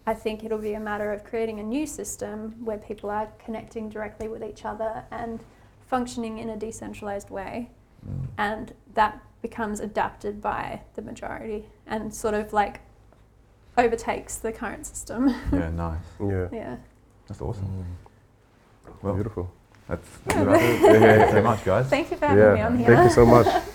I 0.07 0.15
think 0.15 0.43
it'll 0.43 0.59
be 0.59 0.75
a 0.75 0.81
matter 0.81 1.13
of 1.13 1.23
creating 1.23 1.61
a 1.61 1.63
new 1.63 1.87
system 1.87 2.57
where 2.65 2.79
people 2.79 3.09
are 3.11 3.29
connecting 3.45 3.89
directly 3.89 4.27
with 4.27 4.43
each 4.43 4.65
other 4.65 5.05
and 5.13 5.41
functioning 5.87 6.39
in 6.39 6.49
a 6.51 6.57
decentralized 6.57 7.31
way 7.31 7.71
Mm. 8.05 8.27
and 8.37 8.73
that 8.95 9.21
becomes 9.43 9.79
adapted 9.79 10.43
by 10.43 10.81
the 10.97 11.03
majority 11.03 11.67
and 11.87 12.13
sort 12.13 12.35
of 12.35 12.53
like 12.53 12.81
overtakes 13.79 14.37
the 14.39 14.51
current 14.53 14.85
system. 14.87 15.29
Yeah, 15.53 15.71
nice. 15.77 15.99
Yeah. 16.21 16.49
yeah. 16.53 16.77
That's 17.29 17.41
awesome. 17.41 17.87
Mm. 18.89 18.93
Well, 19.03 19.15
Beautiful. 19.15 19.53
that's 19.87 20.09
good. 20.27 20.49
Thank 20.51 21.21
you 21.27 21.31
so 21.31 21.43
much, 21.43 21.65
guys. 21.65 21.87
Thank 21.89 22.11
you 22.11 22.17
for 22.17 22.27
having 22.27 22.43
Yeah. 22.45 22.55
me 22.55 22.61
on 22.63 22.77
here. 22.79 22.87
Thank 22.89 23.05
you 23.05 23.15
so 23.15 23.25
much. 23.25 23.47